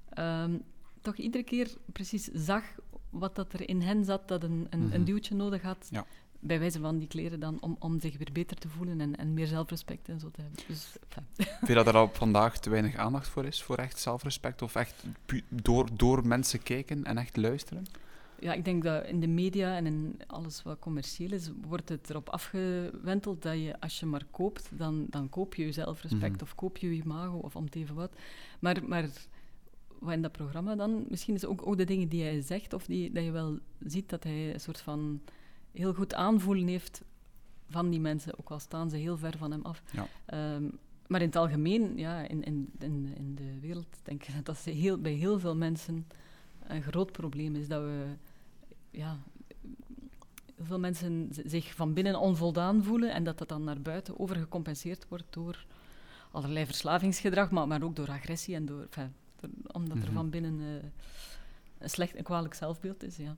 ehm, 0.10 0.58
toch 1.02 1.16
iedere 1.16 1.44
keer 1.44 1.74
precies 1.94 2.24
zag 2.34 2.64
wat 3.10 3.36
dat 3.36 3.54
er 3.54 3.70
in 3.70 3.82
hen 3.82 4.06
zat, 4.06 4.28
dat 4.28 4.44
een, 4.44 4.68
een, 4.70 4.80
Mhm. 4.80 4.94
een 4.94 5.06
duwtje 5.06 5.36
nodig 5.36 5.62
had. 5.62 5.88
Ja. 5.92 6.06
Bij 6.46 6.60
wijze 6.60 6.80
van 6.80 6.98
die 6.98 7.08
kleren 7.08 7.40
dan, 7.40 7.58
om, 7.62 7.76
om 7.80 8.00
zich 8.00 8.18
weer 8.18 8.30
beter 8.34 8.58
te 8.58 8.70
voelen 8.70 9.02
en, 9.02 9.16
en 9.16 9.34
meer 9.34 9.48
zelfrespect 9.48 10.10
en 10.10 10.20
zo 10.20 10.32
te 10.32 10.42
hebben. 10.42 10.60
Dus, 10.68 10.98
enfin. 11.08 11.24
Vind 11.36 11.68
je 11.68 11.74
dat 11.74 11.88
er 11.88 11.96
al 11.96 12.10
vandaag 12.14 12.60
te 12.60 12.70
weinig 12.70 12.96
aandacht 12.96 13.28
voor 13.28 13.46
is, 13.46 13.64
voor 13.64 13.78
echt 13.78 14.00
zelfrespect? 14.00 14.62
Of 14.62 14.76
echt 14.76 15.04
door, 15.50 15.88
door 15.94 16.28
mensen 16.28 16.64
kijken 16.64 17.04
en 17.04 17.18
echt 17.18 17.38
luisteren? 17.38 17.86
Ja, 18.40 18.54
ik 18.54 18.66
denk 18.66 18.84
dat 18.84 19.06
in 19.06 19.20
de 19.20 19.28
media 19.28 19.76
en 19.76 19.86
in 19.86 20.20
alles 20.28 20.64
wat 20.64 20.80
commercieel 20.80 21.32
is, 21.32 21.50
wordt 21.62 21.90
het 21.90 22.10
erop 22.10 22.30
afgewenteld 22.30 23.42
dat 23.42 23.54
je, 23.54 23.80
als 23.80 24.00
je 24.00 24.06
maar 24.06 24.26
koopt, 24.32 24.70
dan, 24.72 25.06
dan 25.10 25.30
koop 25.30 25.56
je 25.56 25.66
je 25.66 25.72
zelfrespect 25.72 26.34
Mhm. 26.34 26.44
of 26.44 26.56
koop 26.56 26.78
je 26.78 26.96
je 26.96 27.04
imago 27.04 27.38
of 27.38 27.56
om 27.56 27.64
het 27.66 27.76
even 27.76 27.96
wat. 27.96 28.12
Maar, 28.60 28.84
maar 28.88 29.10
wat 30.00 30.14
in 30.14 30.22
dat 30.22 30.32
programma 30.32 30.76
dan, 30.76 31.06
misschien 31.10 31.36
is 31.36 31.46
ook, 31.46 31.68
ook 31.68 31.78
de 31.78 31.84
dingen 31.86 32.08
die 32.08 32.24
hij 32.24 32.42
zegt, 32.42 32.74
of 32.74 32.86
die, 32.86 33.12
dat 33.12 33.24
je 33.24 33.32
wel 33.32 33.60
ziet 33.80 34.10
dat 34.10 34.24
hij 34.24 34.54
een 34.54 34.60
soort 34.60 34.80
van 34.82 35.22
heel 35.76 35.94
goed 35.94 36.14
aanvoelen 36.14 36.68
heeft 36.68 37.02
van 37.70 37.90
die 37.90 38.00
mensen, 38.00 38.40
ook 38.40 38.50
al 38.50 38.60
staan 38.60 38.90
ze 38.90 38.98
heel 38.98 39.18
ver 39.18 39.38
van 39.38 39.52
hem 39.52 39.62
af. 39.62 39.84
Ja. 39.92 40.08
Ehm, 40.26 40.64
maar 41.08 41.22
in 41.22 41.28
het 41.28 41.36
algemeen, 41.36 41.98
ja, 41.98 42.28
in, 42.28 42.44
in, 42.44 42.72
in, 42.80 43.14
in 43.18 43.36
de 43.36 43.60
wereld, 43.60 43.88
denk 44.04 44.24
ik 44.24 44.34
dat 44.36 44.46
dat 44.56 44.58
ze 44.58 44.70
heel, 44.70 44.98
bij 44.98 45.12
heel 45.12 45.40
veel 45.40 45.56
mensen 45.56 46.08
een 46.68 46.82
groot 46.84 47.12
probleem 47.12 47.56
is 47.56 47.68
dat 47.68 47.82
we, 47.82 48.06
ja, 48.92 49.18
heel 50.56 50.66
veel 50.66 50.80
mensen 50.80 51.30
zich 51.46 51.76
van 51.76 51.94
binnen 51.94 52.20
onvoldaan 52.20 52.84
voelen 52.84 53.14
en 53.14 53.24
dat 53.24 53.38
dat 53.38 53.50
dan 53.50 53.64
naar 53.64 53.82
buiten 53.82 54.20
overgecompenseerd 54.20 55.06
wordt 55.10 55.26
door 55.30 55.66
allerlei 56.32 56.66
verslavingsgedrag, 56.66 57.52
maar, 57.52 57.68
maar 57.68 57.84
ook 57.84 57.96
door 57.96 58.10
agressie 58.10 58.56
en 58.56 58.66
door, 58.66 58.82
enfin, 58.82 59.14
door- 59.40 59.50
omdat 59.74 59.98
er 59.98 60.04
Mhm. 60.04 60.14
van 60.14 60.30
binnen 60.30 60.60
eh, 60.60 60.90
een 61.86 61.92
slecht 61.92 62.16
en 62.16 62.24
kwalijk 62.24 62.54
zelfbeeld 62.54 63.04
is. 63.04 63.18
Ja. 63.18 63.36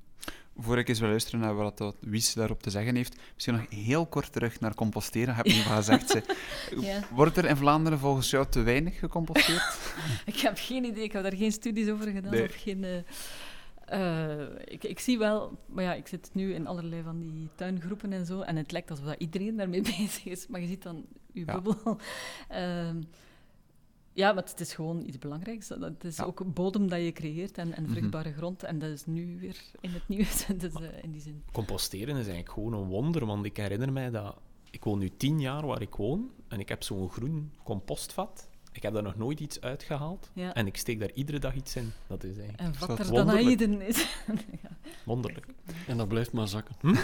Voor 0.57 0.77
ik 0.77 0.87
eens 0.89 0.99
wil 0.99 1.09
luisteren 1.09 1.39
naar 1.39 1.55
wat 1.55 1.77
dat 1.77 1.95
Wies 1.99 2.33
daarop 2.33 2.61
te 2.61 2.69
zeggen 2.69 2.95
heeft, 2.95 3.15
misschien 3.33 3.55
nog 3.55 3.65
heel 3.69 4.05
kort 4.05 4.31
terug 4.31 4.59
naar 4.59 4.75
composteren. 4.75 5.35
Heb 5.35 5.45
je 5.45 5.63
wat 5.63 5.73
gezegd. 5.73 6.09
Ze. 6.09 6.23
Ja. 6.81 6.99
Wordt 7.11 7.37
er 7.37 7.45
in 7.45 7.55
Vlaanderen 7.57 7.99
volgens 7.99 8.29
jou 8.29 8.45
te 8.49 8.61
weinig 8.61 8.99
gecomposteerd? 8.99 9.77
Ik 10.25 10.39
heb 10.39 10.53
geen 10.59 10.83
idee, 10.83 11.03
ik 11.03 11.11
heb 11.11 11.23
daar 11.23 11.35
geen 11.35 11.51
studies 11.51 11.89
over 11.89 12.11
gedaan. 12.11 12.31
Nee. 12.31 12.43
Of 12.43 12.55
geen, 12.55 12.83
eh, 12.83 14.39
eh, 14.39 14.47
ik, 14.65 14.83
ik 14.83 14.99
zie 14.99 15.17
wel, 15.17 15.57
maar 15.65 15.83
ja, 15.83 15.93
ik 15.93 16.07
zit 16.07 16.29
nu 16.33 16.53
in 16.53 16.67
allerlei 16.67 17.01
van 17.03 17.19
die 17.19 17.49
tuingroepen 17.55 18.13
en 18.13 18.25
zo. 18.25 18.41
En 18.41 18.55
het 18.55 18.71
lijkt 18.71 18.89
alsof 18.89 19.05
dat 19.05 19.15
iedereen 19.17 19.55
daarmee 19.55 19.81
bezig 19.97 20.25
is, 20.25 20.47
maar 20.47 20.61
je 20.61 20.67
ziet 20.67 20.83
dan 20.83 21.05
Ja. 21.33 21.53
bubbel. 21.53 21.97
Ehm, 22.47 23.01
ja, 24.17 24.33
maar 24.33 24.43
het 24.43 24.59
is 24.59 24.73
gewoon 24.73 25.03
iets 25.05 25.17
belangrijks. 25.17 25.67
Dat- 25.67 25.79
Het 25.81 26.03
is 26.03 26.17
Ja. 26.17 26.23
ook 26.23 26.53
bodem 26.53 26.89
dat 26.89 26.99
je 27.01 27.11
creëert 27.11 27.57
en, 27.57 27.73
en 27.73 27.83
Mhm. 27.83 27.91
vruchtbare 27.91 28.33
grond. 28.33 28.63
En 28.63 28.79
dat 28.79 28.89
is 28.89 29.05
nu 29.05 29.37
weer 29.39 29.57
in 29.79 29.89
het 29.89 30.07
nieuws. 30.07 30.45
dus, 30.57 30.73
eh, 30.73 31.03
in 31.03 31.11
die 31.11 31.21
zin. 31.21 31.43
Composteren 31.51 32.09
is 32.15 32.27
eigenlijk 32.27 32.49
gewoon 32.49 32.73
een 32.73 32.87
wonder, 32.87 33.25
want 33.25 33.45
ik 33.45 33.57
herinner 33.57 33.91
mij 33.93 34.09
dat... 34.09 34.35
Ik 34.71 34.83
woon 34.83 34.99
nu 34.99 35.09
tien 35.17 35.39
jaar 35.39 35.65
waar 35.65 35.81
ik 35.81 35.95
woon 35.95 36.29
en 36.47 36.59
ik 36.59 36.69
heb 36.69 36.83
zo'n 36.83 37.09
groen 37.09 37.51
compostvat. 37.63 38.47
Ik 38.71 38.83
heb 38.83 38.93
daar 38.93 39.03
nog 39.03 39.15
nooit 39.15 39.39
iets 39.39 39.61
uitgehaald 39.61 40.29
Ja. 40.33 40.53
en 40.53 40.67
ik 40.67 40.77
steek 40.77 40.99
daar 40.99 41.11
iedere 41.13 41.39
dag 41.39 41.55
iets 41.55 41.75
in. 41.75 41.91
Dat 42.07 42.23
is 42.23 42.37
eigenlijk 42.37 42.59
En 42.81 42.87
wat 42.87 42.99
er 42.99 43.05
dan 43.05 43.13
wonderlijk? 43.13 43.45
Aiden 43.47 43.81
is. 43.81 44.07
ja. 44.63 44.69
wonderlijk. 45.03 45.45
En 45.87 45.97
dat 45.97 46.07
blijft 46.07 46.31
maar 46.31 46.47
zakken. 46.47 46.75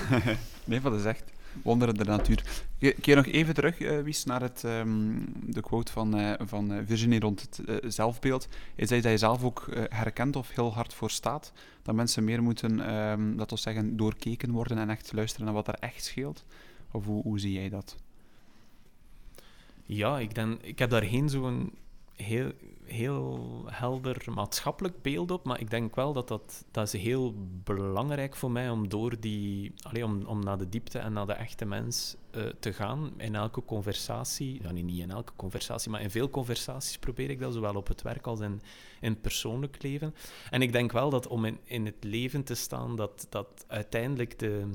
Nee, 0.66 0.82
wat 0.82 0.94
is 0.94 1.06
echt 1.06 1.32
wonderen 1.62 1.96
der 1.96 2.06
natuur. 2.06 2.44
Ke- 2.80 2.96
Keer 3.02 3.16
nog 3.16 3.26
even 3.26 3.54
terug, 3.54 3.80
eh, 3.80 4.00
Wies, 4.02 4.24
naar 4.24 4.42
het, 4.42 4.64
ehm, 4.64 5.12
de 5.46 5.62
quote 5.62 5.92
van, 5.92 6.18
eh, 6.18 6.34
van 6.48 6.74
eh, 6.74 6.80
Virginie 6.86 7.20
rond 7.20 7.42
het 7.42 7.84
zelfbeeld. 7.94 8.48
Zei 8.78 9.02
dat 9.02 9.12
je 9.12 9.18
zelf 9.18 9.44
ook 9.44 9.68
herkent 9.90 10.36
of 10.36 10.50
heel 10.56 10.74
hard 10.74 10.94
voor 10.94 11.12
staat. 11.12 11.52
Dat 11.82 11.96
mensen 11.96 12.24
meer 12.24 12.44
moeten, 12.44 12.86
ehm 12.88 13.36
dat 13.36 13.50
wil 13.50 13.58
zeggen, 13.58 13.98
doorkeken 13.98 14.52
worden 14.52 14.78
en 14.78 14.90
echt 14.90 15.12
luisteren 15.14 15.46
naar 15.46 15.56
wat 15.56 15.68
er 15.68 15.74
echt 15.80 16.04
scheelt. 16.04 16.46
Of 16.92 17.06
hoe, 17.06 17.22
hoe 17.24 17.40
zie 17.40 17.54
jij 17.54 17.70
dat? 17.70 17.96
Ja, 19.86 20.20
ik, 20.20 20.36
denk, 20.36 20.62
ik 20.62 20.80
heb 20.80 20.90
daar 20.90 21.04
geen 21.04 21.30
zo'n 21.30 21.72
heel, 22.16 22.52
heel 22.86 23.64
helder 23.66 24.26
maatschappelijk 24.34 25.02
beeld 25.02 25.32
op, 25.32 25.46
maar 25.46 25.60
ik 25.60 25.70
denk 25.70 25.96
wel 25.96 26.14
dat 26.14 26.28
dat, 26.28 26.66
dat 26.72 26.94
is 26.94 27.02
heel 27.02 27.34
belangrijk 27.64 28.36
voor 28.36 28.52
mij 28.52 28.70
om 28.70 28.90
door 28.90 29.20
die, 29.20 29.74
allee, 29.82 30.06
om, 30.06 30.26
om 30.26 30.44
naar 30.44 30.58
de 30.58 30.70
diepte 30.70 31.00
en 31.00 31.14
naar 31.14 31.26
de 31.26 31.34
echte 31.34 31.66
mens 31.66 32.16
eh, 32.32 32.44
te 32.60 32.74
gaan 32.74 33.14
in 33.18 33.36
elke 33.36 33.66
conversatie. 33.66 34.60
Ja, 34.62 34.72
niet 34.72 35.00
in 35.00 35.12
elke 35.12 35.34
conversatie, 35.36 35.92
maar 35.92 36.02
in 36.02 36.12
veel 36.12 36.30
conversaties 36.30 36.98
probeer 36.98 37.30
ik 37.30 37.40
dat, 37.40 37.54
zowel 37.54 37.76
op 37.76 37.88
het 37.88 38.02
werk 38.02 38.28
als 38.28 38.40
in, 38.40 38.62
in 39.02 39.12
het 39.12 39.22
persoonlijk 39.22 39.84
leven. 39.84 40.16
En 40.50 40.62
ik 40.62 40.72
denk 40.72 40.92
wel 40.92 41.10
dat 41.10 41.28
om 41.28 41.46
in, 41.46 41.60
in 41.64 41.86
het 41.86 42.04
leven 42.04 42.44
te 42.44 42.56
staan, 42.56 42.96
dat, 42.96 43.28
dat 43.30 43.66
uiteindelijk 43.68 44.40
de 44.40 44.68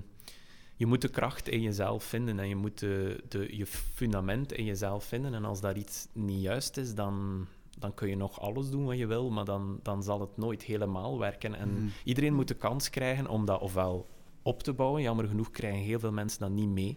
je 0.78 0.86
moet 0.86 1.02
de 1.02 1.08
kracht 1.08 1.48
in 1.48 1.62
jezelf 1.62 2.04
vinden 2.04 2.38
en 2.38 2.48
je 2.48 2.56
moet 2.56 2.78
de, 2.78 3.24
de, 3.28 3.56
je 3.56 3.66
fundament 3.66 4.52
in 4.52 4.64
jezelf 4.64 5.04
vinden. 5.04 5.34
En 5.34 5.44
als 5.44 5.60
daar 5.60 5.76
iets 5.76 6.08
niet 6.12 6.42
juist 6.42 6.76
is, 6.76 6.94
dan, 6.94 7.46
dan 7.78 7.94
kun 7.94 8.08
je 8.08 8.16
nog 8.16 8.40
alles 8.40 8.70
doen 8.70 8.84
wat 8.84 8.98
je 8.98 9.06
wil, 9.06 9.30
maar 9.30 9.44
dan, 9.44 9.78
dan 9.82 10.02
zal 10.02 10.20
het 10.20 10.36
nooit 10.36 10.62
helemaal 10.62 11.18
werken. 11.18 11.54
En 11.54 11.72
Mhm. 11.74 11.86
iedereen 12.04 12.34
moet 12.34 12.48
de 12.48 12.54
kans 12.54 12.90
krijgen 12.90 13.26
om 13.28 13.44
dat 13.44 13.60
ofwel 13.60 14.06
op 14.42 14.62
te 14.62 14.72
bouwen. 14.72 15.02
Jammer 15.02 15.28
genoeg 15.28 15.50
krijgen 15.50 15.80
heel 15.80 15.98
veel 15.98 16.12
mensen 16.12 16.40
dat 16.40 16.50
niet 16.50 16.68
mee 16.68 16.96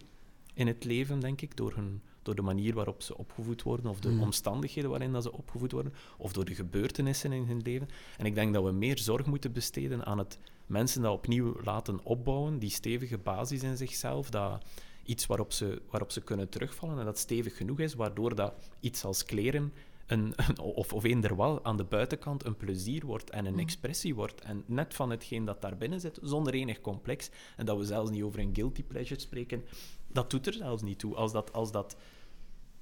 in 0.54 0.66
het 0.66 0.84
leven, 0.84 1.20
denk 1.20 1.40
ik, 1.40 1.56
door, 1.56 1.72
hun, 1.74 2.02
door 2.22 2.34
de 2.34 2.42
manier 2.42 2.74
waarop 2.74 3.02
ze 3.02 3.18
opgevoed 3.18 3.62
worden, 3.62 3.86
of 3.90 4.00
de 4.00 4.10
Mhm. 4.10 4.20
omstandigheden 4.22 4.90
waarin 4.90 5.12
dat 5.12 5.22
ze 5.22 5.32
opgevoed 5.32 5.72
worden, 5.72 5.94
of 6.18 6.32
door 6.32 6.44
de 6.44 6.54
gebeurtenissen 6.54 7.32
in 7.32 7.44
hun 7.44 7.60
leven. 7.62 7.88
En 8.18 8.26
ik 8.26 8.34
denk 8.34 8.54
dat 8.54 8.64
we 8.64 8.70
meer 8.72 8.98
zorg 8.98 9.26
moeten 9.26 9.52
besteden 9.52 10.04
aan 10.06 10.18
het 10.18 10.38
mensen 10.66 11.02
dat 11.02 11.12
opnieuw 11.12 11.56
laten 11.64 12.00
opbouwen, 12.04 12.58
die 12.58 12.70
stevige 12.70 13.18
basis 13.18 13.62
in 13.62 13.76
zichzelf, 13.76 14.30
dat 14.30 14.62
iets 15.04 15.26
waarop 15.26 15.52
ze, 15.52 15.82
waarop 15.90 16.10
ze 16.10 16.20
kunnen 16.20 16.48
terugvallen 16.48 16.98
en 16.98 17.04
dat 17.04 17.18
stevig 17.18 17.56
genoeg 17.56 17.78
is, 17.80 17.94
waardoor 17.94 18.34
dat 18.34 18.52
iets 18.80 19.04
als 19.04 19.24
kleren 19.24 19.72
een, 20.12 20.32
een- 20.36 20.58
of, 20.58 20.92
of 20.92 21.04
eender 21.04 21.36
wel 21.36 21.64
aan 21.64 21.76
de 21.76 21.84
buitenkant 21.84 22.44
een 22.44 22.56
plezier 22.56 23.06
wordt 23.06 23.30
en 23.30 23.44
een 23.46 23.52
Mhm. 23.52 23.62
expressie 23.62 24.14
wordt. 24.14 24.40
En 24.40 24.62
net 24.66 24.94
van 24.94 25.10
hetgeen 25.10 25.44
dat 25.44 25.62
daar 25.62 25.76
binnen 25.76 26.00
zit, 26.00 26.18
zonder 26.22 26.54
enig 26.54 26.80
complex, 26.80 27.30
en 27.56 27.66
dat 27.66 27.78
we 27.78 27.84
zelfs 27.84 28.10
niet 28.10 28.22
over 28.22 28.40
een 28.40 28.54
guilty 28.54 28.82
pleasure 28.82 29.20
spreken, 29.20 29.64
dat 30.12 30.30
doet 30.30 30.46
er 30.46 30.52
zelfs 30.52 30.82
niet 30.82 30.98
toe. 30.98 31.14
Als 31.14 31.32
dat, 31.32 31.52
als 31.52 31.72
dat, 31.72 31.96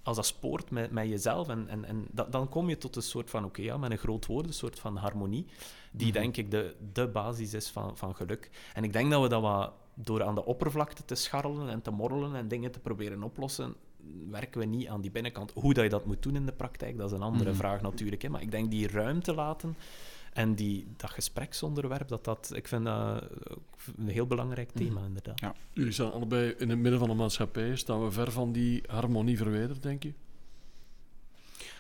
als 0.02 0.16
dat 0.16 0.26
spoort 0.26 0.70
met, 0.70 0.90
met 0.90 1.08
jezelf, 1.08 1.48
en, 1.48 1.68
en, 1.68 1.84
en 1.84 2.06
dat, 2.10 2.32
dan 2.32 2.48
kom 2.48 2.68
je 2.68 2.78
tot 2.78 2.96
een 2.96 3.02
soort 3.02 3.30
van, 3.30 3.44
oké, 3.44 3.62
ja, 3.62 3.76
met 3.76 3.90
een 3.90 3.98
groot 3.98 4.26
woord, 4.26 4.46
een 4.46 4.52
soort 4.52 4.78
van 4.78 4.96
harmonie, 4.96 5.46
die 5.92 6.06
Mhm. 6.10 6.20
denk 6.20 6.36
ik 6.36 6.50
de, 6.50 6.74
de 6.92 7.08
basis 7.08 7.54
is 7.54 7.68
van, 7.68 7.96
van 7.96 8.14
geluk. 8.14 8.50
En 8.74 8.84
ik 8.84 8.92
denk 8.92 9.10
dat 9.10 9.22
we 9.22 9.28
dat 9.28 9.42
wat, 9.42 9.72
door 9.94 10.22
aan 10.22 10.34
de 10.34 10.44
oppervlakte 10.44 11.04
te 11.04 11.14
scharrelen 11.14 11.68
en 11.68 11.82
te 11.82 11.90
morrelen 11.90 12.34
en 12.34 12.48
dingen 12.48 12.70
te 12.70 12.78
proberen 12.80 13.22
oplossen, 13.22 13.74
werken 14.30 14.60
we 14.60 14.66
niet 14.66 14.88
aan 14.88 15.00
die 15.00 15.10
binnenkant. 15.10 15.52
Hoe 15.54 15.74
dat 15.74 15.84
je 15.84 15.90
dat 15.90 16.06
moet 16.06 16.22
doen 16.22 16.36
in 16.36 16.46
de 16.46 16.52
praktijk, 16.52 16.96
dat 16.96 17.10
is 17.10 17.16
een 17.16 17.22
andere 17.22 17.50
Mhm. 17.50 17.58
vraag 17.58 17.80
natuurlijk. 17.82 18.22
Hè. 18.22 18.28
Maar 18.28 18.42
ik 18.42 18.50
denk 18.50 18.70
die 18.70 18.88
ruimte 18.88 19.34
laten 19.34 19.76
en 20.32 20.54
die, 20.54 20.86
dat 20.96 21.10
gespreksonderwerp, 21.10 22.08
dat 22.08 22.24
dat, 22.24 22.50
ik 22.54 22.68
vind 22.68 22.84
dat 22.84 23.24
een 23.96 24.08
heel 24.08 24.26
belangrijk 24.26 24.70
thema, 24.70 24.98
Mhm. 24.98 25.06
inderdaad. 25.06 25.40
Ja. 25.40 25.54
Jullie 25.72 25.92
staan 25.92 26.12
allebei 26.12 26.54
in 26.58 26.68
het 26.70 26.78
midden 26.78 26.98
van 27.00 27.08
de 27.08 27.14
maatschappij. 27.14 27.76
Staan 27.76 28.04
we 28.04 28.10
ver 28.10 28.32
van 28.32 28.52
die 28.52 28.82
harmonie 28.86 29.36
verwijderd, 29.36 29.82
denk 29.82 30.02
je? 30.02 30.12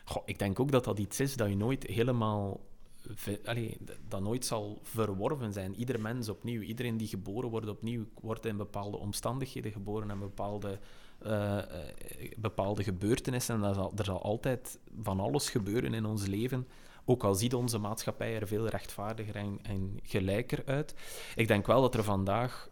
Goh, 0.04 0.22
ik 0.26 0.38
denk 0.38 0.60
ook 0.60 0.70
dat 0.70 0.84
dat 0.84 0.98
iets 0.98 1.20
is 1.20 1.36
dat 1.36 1.48
je 1.48 1.56
nooit 1.56 1.86
helemaal... 1.86 2.60
Allee, 3.44 3.76
dat 4.08 4.20
nooit 4.20 4.44
zal 4.44 4.78
verworven 4.82 5.52
zijn. 5.52 5.74
Ieder 5.74 6.00
mens 6.00 6.28
opnieuw, 6.28 6.60
iedereen 6.60 6.96
die 6.96 7.08
geboren 7.08 7.50
wordt 7.50 7.68
opnieuw, 7.68 8.04
wordt 8.20 8.46
in 8.46 8.56
bepaalde 8.56 8.96
omstandigheden 8.96 9.72
geboren 9.72 10.10
en 10.10 10.18
bepaalde, 10.18 10.78
eh, 11.22 11.58
eh, 11.58 11.64
bepaalde 12.36 12.82
gebeurtenissen. 12.82 13.54
En 13.54 13.62
er 13.62 13.74
zal, 13.74 13.92
er 13.96 14.04
zal 14.04 14.22
altijd 14.22 14.78
van 15.02 15.20
alles 15.20 15.50
gebeuren 15.50 15.94
in 15.94 16.04
ons 16.04 16.26
leven. 16.26 16.66
Ook 17.04 17.24
al 17.24 17.34
ziet 17.34 17.54
onze 17.54 17.78
maatschappij 17.78 18.34
er 18.34 18.46
veel 18.46 18.68
rechtvaardiger 18.68 19.36
en, 19.36 19.58
en 19.62 19.98
gelijker 20.02 20.62
uit. 20.66 20.94
Ik 21.34 21.48
denk 21.48 21.66
wel 21.66 21.80
dat 21.80 21.94
er 21.94 22.04
vandaag 22.04 22.69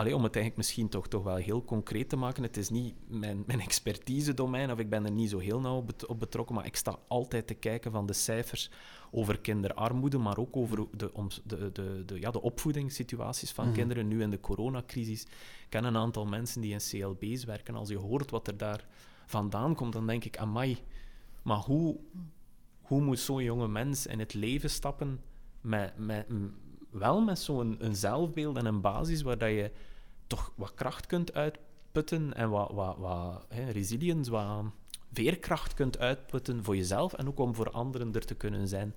allee, 0.00 0.16
om 0.16 0.22
het 0.22 0.36
eigenlijk 0.36 0.56
misschien 0.56 0.88
toch, 0.88 1.08
toch 1.08 1.22
wel 1.22 1.36
heel 1.36 1.64
concreet 1.64 2.08
te 2.08 2.16
maken, 2.16 2.42
het 2.42 2.56
is 2.56 2.70
niet 2.70 2.94
mijn, 3.08 3.42
mijn 3.46 3.60
expertise-domein, 3.60 4.72
of 4.72 4.78
ik 4.78 4.90
ben 4.90 5.04
er 5.04 5.10
niet 5.10 5.30
zo 5.30 5.38
heel 5.38 5.60
nauw 5.60 5.84
op 6.06 6.18
betrokken, 6.18 6.54
maar 6.54 6.66
ik 6.66 6.76
sta 6.76 6.98
altijd 7.08 7.46
te 7.46 7.54
kijken 7.54 7.92
van 7.92 8.06
de 8.06 8.12
cijfers 8.12 8.70
over 9.10 9.40
kinderarmoede, 9.40 10.18
maar 10.18 10.38
ook 10.38 10.56
over 10.56 10.76
de, 10.76 11.10
de, 11.44 11.72
de, 11.72 12.02
de, 12.06 12.20
ja, 12.20 12.30
de 12.30 12.42
opvoedingssituaties 12.42 13.52
van 13.52 13.64
mhm. 13.64 13.74
kinderen 13.74 14.08
nu 14.08 14.22
in 14.22 14.30
de 14.30 14.40
coronacrisis. 14.40 15.22
Ik 15.22 15.66
ken 15.68 15.84
een 15.84 15.96
aantal 15.96 16.26
mensen 16.26 16.60
die 16.60 16.72
in 16.72 16.78
CLB's 16.90 17.44
werken. 17.44 17.74
Als 17.74 17.88
je 17.88 17.98
hoort 17.98 18.30
wat 18.30 18.46
er 18.46 18.56
daar 18.56 18.86
vandaan 19.26 19.74
komt, 19.74 19.92
dan 19.92 20.06
denk 20.06 20.24
ik, 20.24 20.38
amai, 20.38 20.78
maar 21.42 21.58
hoe, 21.58 21.96
hoe 22.80 23.00
moet 23.00 23.18
zo'n 23.18 23.42
jonge 23.42 23.68
mens 23.68 24.06
in 24.06 24.18
het 24.18 24.34
leven 24.34 24.70
stappen 24.70 25.20
met, 25.60 25.92
met, 25.98 26.26
wel 26.90 27.20
met 27.20 27.38
zo'n 27.38 27.76
een 27.78 27.96
zelfbeeld 27.96 28.56
en 28.56 28.66
een 28.66 28.80
basis 28.80 29.22
waar 29.22 29.38
dat 29.38 29.50
je 29.50 29.70
toch 30.30 30.52
wat 30.56 30.74
kracht 30.74 31.06
kunt 31.06 31.34
uitputten 31.34 32.34
en 32.34 32.50
wat, 32.50 32.70
wat, 32.72 32.96
wat 32.98 33.44
hè, 33.48 33.70
resilience, 33.70 34.30
wat 34.30 34.64
veerkracht 35.12 35.74
kunt 35.74 35.98
uitputten 35.98 36.64
voor 36.64 36.76
jezelf 36.76 37.12
en 37.12 37.28
ook 37.28 37.38
om 37.38 37.54
voor 37.54 37.70
anderen 37.70 38.14
er 38.14 38.24
te 38.24 38.34
kunnen 38.34 38.68
zijn. 38.68 38.94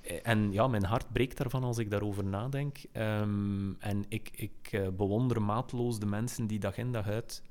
Eh, 0.00 0.18
en 0.22 0.52
ja, 0.52 0.68
mijn 0.68 0.84
hart 0.84 1.12
breekt 1.12 1.36
daarvan 1.36 1.64
als 1.64 1.78
ik 1.78 1.90
daarover 1.90 2.24
nadenk. 2.24 2.78
Um, 2.92 3.76
en 3.78 4.04
ik, 4.08 4.30
ik 4.34 4.72
uh, 4.72 4.88
bewonder 4.88 5.42
maatloos 5.42 5.98
de 5.98 6.06
mensen 6.06 6.46
die 6.46 6.58
dag 6.58 6.76
in 6.78 6.92
dag 6.92 7.08
uit 7.08 7.42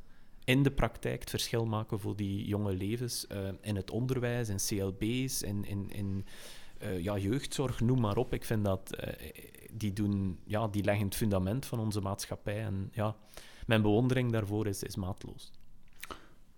in 0.44 0.64
de 0.64 0.72
praktijk 0.72 1.20
het 1.20 1.30
verschil 1.30 1.66
maken 1.66 2.00
voor 2.00 2.16
die 2.16 2.46
jonge 2.46 2.74
levens. 2.74 3.26
Uh, 3.32 3.50
in 3.62 3.76
het 3.76 3.92
onderwijs, 3.92 4.50
in 4.50 4.58
CLB's, 4.68 5.42
in, 5.42 5.66
in, 5.66 5.90
in 5.90 6.26
ja, 7.00 7.18
jeugdzorg, 7.18 7.80
noem 7.80 8.00
maar 8.00 8.18
op. 8.18 8.34
Ik 8.34 8.46
vind 8.46 8.66
dat 8.66 8.96
die, 9.74 9.94
doen, 9.94 10.40
ja, 10.46 10.68
die 10.68 10.84
leggen 10.84 11.06
het 11.06 11.16
fundament 11.16 11.66
van 11.66 11.80
onze 11.80 12.02
maatschappij. 12.02 12.64
En 12.64 12.90
ja, 12.94 13.16
mijn 13.66 13.82
bewondering 13.82 14.32
daarvoor 14.32 14.68
is, 14.68 14.84
is 14.84 14.96
maatloos. 14.96 15.52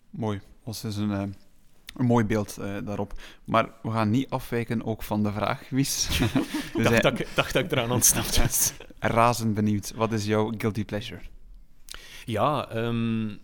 Mooi. 0.09 0.41
Dat 0.63 0.83
is 0.83 0.95
een, 0.95 1.11
eh, 1.11 1.21
een 1.95 2.05
mooi 2.05 2.25
beeld 2.25 2.57
uh, 2.59 2.77
daarop. 2.85 3.13
Maar 3.43 3.71
we 3.81 3.91
gaan 3.91 4.09
niet 4.09 4.29
afwijken 4.29 4.85
ook 4.85 5.03
van 5.03 5.23
de 5.23 5.31
vraag, 5.31 5.69
Wies. 5.69 6.07
Ik 6.77 6.83
dacht, 6.83 7.01
dat, 7.01 7.17
dacht 7.35 7.53
dat 7.53 7.63
ik 7.63 7.71
eraan 7.71 7.91
ontsnapt 7.91 8.37
was. 8.37 8.73
Razend 8.99 9.53
benieuwd. 9.53 9.93
Wat 9.95 10.11
is 10.11 10.25
jouw 10.25 10.53
guilty 10.57 10.85
pleasure? 10.85 11.21
Ja, 12.25 12.75
um, 12.75 13.39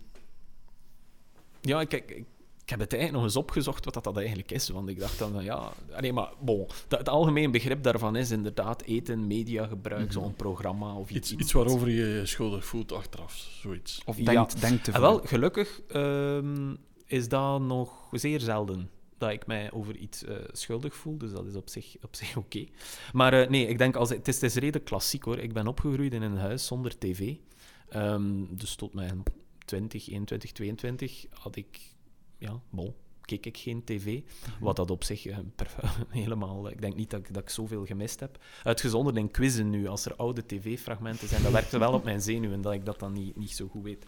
ja 1.61 1.83
kijk, 1.83 2.11
ik 2.11 2.25
heb 2.69 2.79
het 2.79 2.93
eigenlijk 2.93 3.11
nog 3.11 3.23
eens 3.23 3.35
opgezocht 3.35 3.85
wat 3.85 3.93
dat, 3.93 4.03
dat 4.03 4.17
eigenlijk 4.17 4.51
is. 4.51 4.69
Want 4.69 4.89
ik 4.89 4.99
dacht 4.99 5.19
dan, 5.19 5.43
ja... 5.43 5.71
Nee, 5.99 6.13
maar 6.13 6.33
bon, 6.39 6.67
dat, 6.87 6.99
het 6.99 7.09
algemeen 7.09 7.51
begrip 7.51 7.83
daarvan 7.83 8.15
is 8.15 8.31
inderdaad 8.31 8.81
eten, 8.81 9.27
mediagebruik, 9.27 10.05
mm 10.05 10.11
zo'n 10.11 10.35
programma 10.35 10.93
of 10.93 11.09
iets, 11.09 11.35
iets, 11.35 11.51
waarover 11.51 11.89
je 11.89 12.05
je 12.05 12.25
schuldig 12.25 12.65
voelt 12.65 12.91
achteraf, 12.91 13.33
zoiets. 13.33 14.01
Of 14.05 14.15
denkt, 14.15 14.53
ja. 14.53 14.59
denkt 14.59 14.83
te 14.83 14.91
veel. 14.91 15.01
wel, 15.01 15.19
gelukkig 15.23 15.81
um, 15.95 16.77
is 17.05 17.29
dat 17.29 17.61
nog 17.61 18.07
zeer 18.11 18.39
zelden 18.39 18.89
dat 19.17 19.31
ik 19.31 19.47
mij 19.47 19.71
over 19.71 19.95
iets 19.95 20.23
uh, 20.23 20.35
schuldig 20.51 20.95
voel. 20.95 21.17
Dus 21.17 21.31
dat 21.31 21.45
is 21.45 21.55
op 21.55 21.69
zich, 21.69 21.95
op 22.01 22.15
zich 22.15 22.37
oké. 22.37 22.65
Maar 23.13 23.41
uh, 23.41 23.49
nee, 23.49 23.67
ik 23.67 23.77
denk, 23.77 23.95
als, 23.95 24.09
het, 24.09 24.27
is, 24.27 24.35
het 24.35 24.43
is 24.43 24.53
redelijk 24.55 24.85
klassiek 24.85 25.23
hoor. 25.23 25.37
Ik 25.37 25.53
ben 25.53 25.67
opgegroeid 25.67 26.13
in 26.13 26.21
een 26.21 26.37
huis 26.37 26.65
zonder 26.65 26.97
tv. 26.97 27.35
Um, 27.95 28.47
dus 28.57 28.75
tot 28.75 28.93
mijn 28.93 29.23
20, 29.65 30.09
21, 30.09 30.51
22 30.51 31.25
had 31.29 31.55
ik 31.55 31.79
ja, 32.37 32.61
bol, 32.69 32.95
keek 33.27 33.45
ik 33.45 33.57
geen 33.57 33.83
tv. 33.83 34.21
Wat 34.59 34.75
dat 34.75 34.91
op 34.91 35.03
zich 35.03 35.25
uh, 35.25 35.37
helemaal... 36.09 36.69
Ik 36.69 36.81
denk 36.81 36.95
niet 36.95 37.09
dat 37.09 37.19
ik, 37.19 37.33
dat 37.33 37.43
ik 37.43 37.49
zoveel 37.49 37.85
gemist 37.85 38.19
heb. 38.19 38.37
Uitgezonderd 38.63 39.17
in 39.17 39.31
quizzen 39.31 39.69
nu, 39.69 39.87
als 39.87 40.05
er 40.05 40.15
oude 40.15 40.45
tv-fragmenten 40.45 41.27
zijn, 41.27 41.43
dat 41.43 41.51
werkt 41.51 41.71
wel 41.71 41.93
op 41.93 42.03
mijn 42.03 42.21
zenuwen, 42.21 42.61
dat 42.61 42.73
ik 42.73 42.85
dat 42.85 42.99
dan 42.99 43.13
niet, 43.13 43.35
niet 43.35 43.51
zo 43.51 43.67
goed 43.67 43.83
weet. 43.83 44.05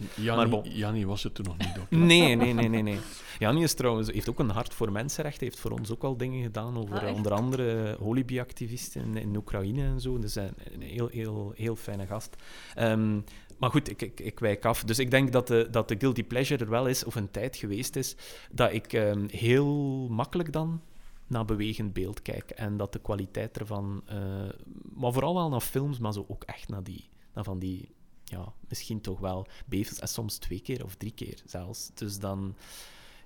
Jannie, 0.63 1.07
was 1.07 1.23
er 1.23 1.31
toen 1.31 1.45
nog 1.45 1.57
niet, 1.57 1.77
ook. 1.79 1.89
Nee, 1.89 2.35
nee, 2.35 2.53
nee, 2.53 2.67
nee. 2.67 2.81
nee. 2.81 2.99
Jannie 3.39 3.63
is 3.63 3.73
trouwens, 3.73 4.11
heeft 4.11 4.29
ook 4.29 4.39
een 4.39 4.49
hart 4.49 4.73
voor 4.73 4.91
mensenrechten, 4.91 5.43
heeft 5.47 5.59
voor 5.59 5.71
ons 5.71 5.91
ook 5.91 6.03
al 6.03 6.17
dingen 6.17 6.43
gedaan 6.43 6.77
over 6.77 6.99
ah, 6.99 7.15
onder 7.15 7.31
andere 7.31 7.95
Holibi-activisten 7.99 9.01
in, 9.01 9.17
in, 9.17 9.35
Oekraïne 9.35 9.83
en 9.83 10.01
zo. 10.01 10.19
Dus 10.19 10.35
een, 10.35 10.53
een 10.73 10.81
heel, 10.81 11.07
heel, 11.07 11.53
heel 11.55 11.75
fijne 11.75 12.05
gast. 12.05 12.35
Um, 12.77 13.23
maar 13.59 13.69
goed, 13.69 13.89
ik, 13.89 14.01
ik, 14.01 14.19
ik, 14.19 14.39
wijk 14.39 14.65
af. 14.65 14.83
Dus 14.83 14.99
ik 14.99 15.11
denk 15.11 15.31
dat 15.31 15.47
de, 15.47 15.67
dat 15.71 15.87
de 15.87 15.95
guilty 15.99 16.23
pleasure 16.23 16.63
er 16.63 16.69
wel 16.69 16.87
is, 16.87 17.03
of 17.03 17.15
een 17.15 17.31
tijd 17.31 17.55
geweest 17.55 17.95
is, 17.95 18.15
dat 18.51 18.73
ik 18.73 18.93
ehm, 18.93 19.27
heel 19.27 20.07
makkelijk 20.09 20.53
dan 20.53 20.81
naar 21.27 21.45
bewegend 21.45 21.93
beeld 21.93 22.21
kijk. 22.21 22.49
En 22.49 22.77
dat 22.77 22.93
de 22.93 22.99
kwaliteit 22.99 23.59
ervan, 23.59 24.03
uh, 24.11 24.49
maar 24.93 25.13
vooral 25.13 25.33
wel 25.33 25.49
naar 25.49 25.61
films, 25.61 25.99
maar 25.99 26.13
zo 26.13 26.25
ook 26.27 26.43
echt 26.43 26.69
naar, 26.69 26.83
die, 26.83 27.09
naar 27.33 27.43
van 27.43 27.59
die, 27.59 27.91
ja, 28.23 28.53
misschien 28.67 29.01
toch 29.01 29.19
wel 29.19 29.47
bevels, 29.65 29.99
en 29.99 30.07
soms 30.07 30.37
twee 30.37 30.59
keer 30.59 30.83
of 30.83 30.95
drie 30.95 31.11
keer 31.11 31.41
zelfs. 31.45 31.91
Dus 31.93 32.19
dan 32.19 32.55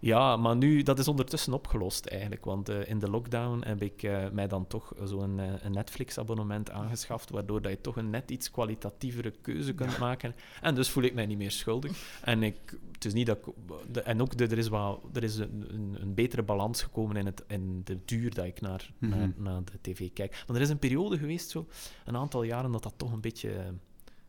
ja, 0.03 0.37
maar 0.37 0.55
nu, 0.55 0.83
dat 0.83 0.99
is 0.99 1.07
ondertussen 1.07 1.53
opgelost 1.53 2.05
eigenlijk. 2.05 2.45
Want 2.45 2.69
uh, 2.69 2.89
in 2.89 2.99
de 2.99 3.09
lockdown 3.09 3.63
heb 3.65 3.81
ik 3.81 4.03
uh, 4.03 4.29
mij 4.29 4.47
dan 4.47 4.67
toch 4.67 4.93
zo'n 5.03 5.37
uh, 5.37 5.45
een 5.61 5.71
Netflix-abonnement 5.71 6.71
aangeschaft, 6.71 7.29
waardoor 7.29 7.61
dat 7.61 7.71
je 7.71 7.81
toch 7.81 7.95
een 7.95 8.09
net 8.09 8.31
iets 8.31 8.51
kwalitatievere 8.51 9.31
keuze 9.41 9.73
kunt 9.73 9.97
maken. 9.97 10.35
En 10.61 10.75
dus 10.75 10.89
voel 10.89 11.03
ik 11.03 11.13
mij 11.13 11.25
niet 11.25 11.37
meer 11.37 11.51
schuldig. 11.51 12.19
En, 12.21 12.43
ik, 12.43 12.77
het 12.91 13.05
is 13.05 13.13
niet 13.13 13.25
dat 13.25 13.37
ik, 13.37 13.53
de, 13.91 14.01
en 14.01 14.21
ook 14.21 14.37
de, 14.37 14.47
er 14.47 14.57
is, 14.57 14.67
wat, 14.67 14.99
er 15.13 15.23
is 15.23 15.37
een, 15.37 15.65
een, 15.67 15.97
een, 15.99 16.13
betere 16.13 16.43
balans 16.43 16.81
gekomen 16.81 17.15
in, 17.15 17.25
het, 17.25 17.43
in 17.47 17.81
de 17.83 17.99
duur 18.05 18.33
dat 18.33 18.45
ik 18.45 18.61
naar, 18.61 18.91
mm 18.97 19.11
-hmm. 19.11 19.19
naar, 19.19 19.33
naar, 19.37 19.63
de 19.63 19.77
tv 19.81 20.13
kijk. 20.13 20.43
Want 20.45 20.57
er 20.57 20.63
is 20.65 20.69
een 20.69 20.79
periode 20.79 21.17
geweest, 21.17 21.49
zo, 21.49 21.67
een 22.05 22.17
aantal 22.17 22.43
jaren, 22.43 22.71
dat 22.71 22.83
dat 22.83 22.93
toch 22.97 23.11
een 23.11 23.21
beetje... 23.21 23.73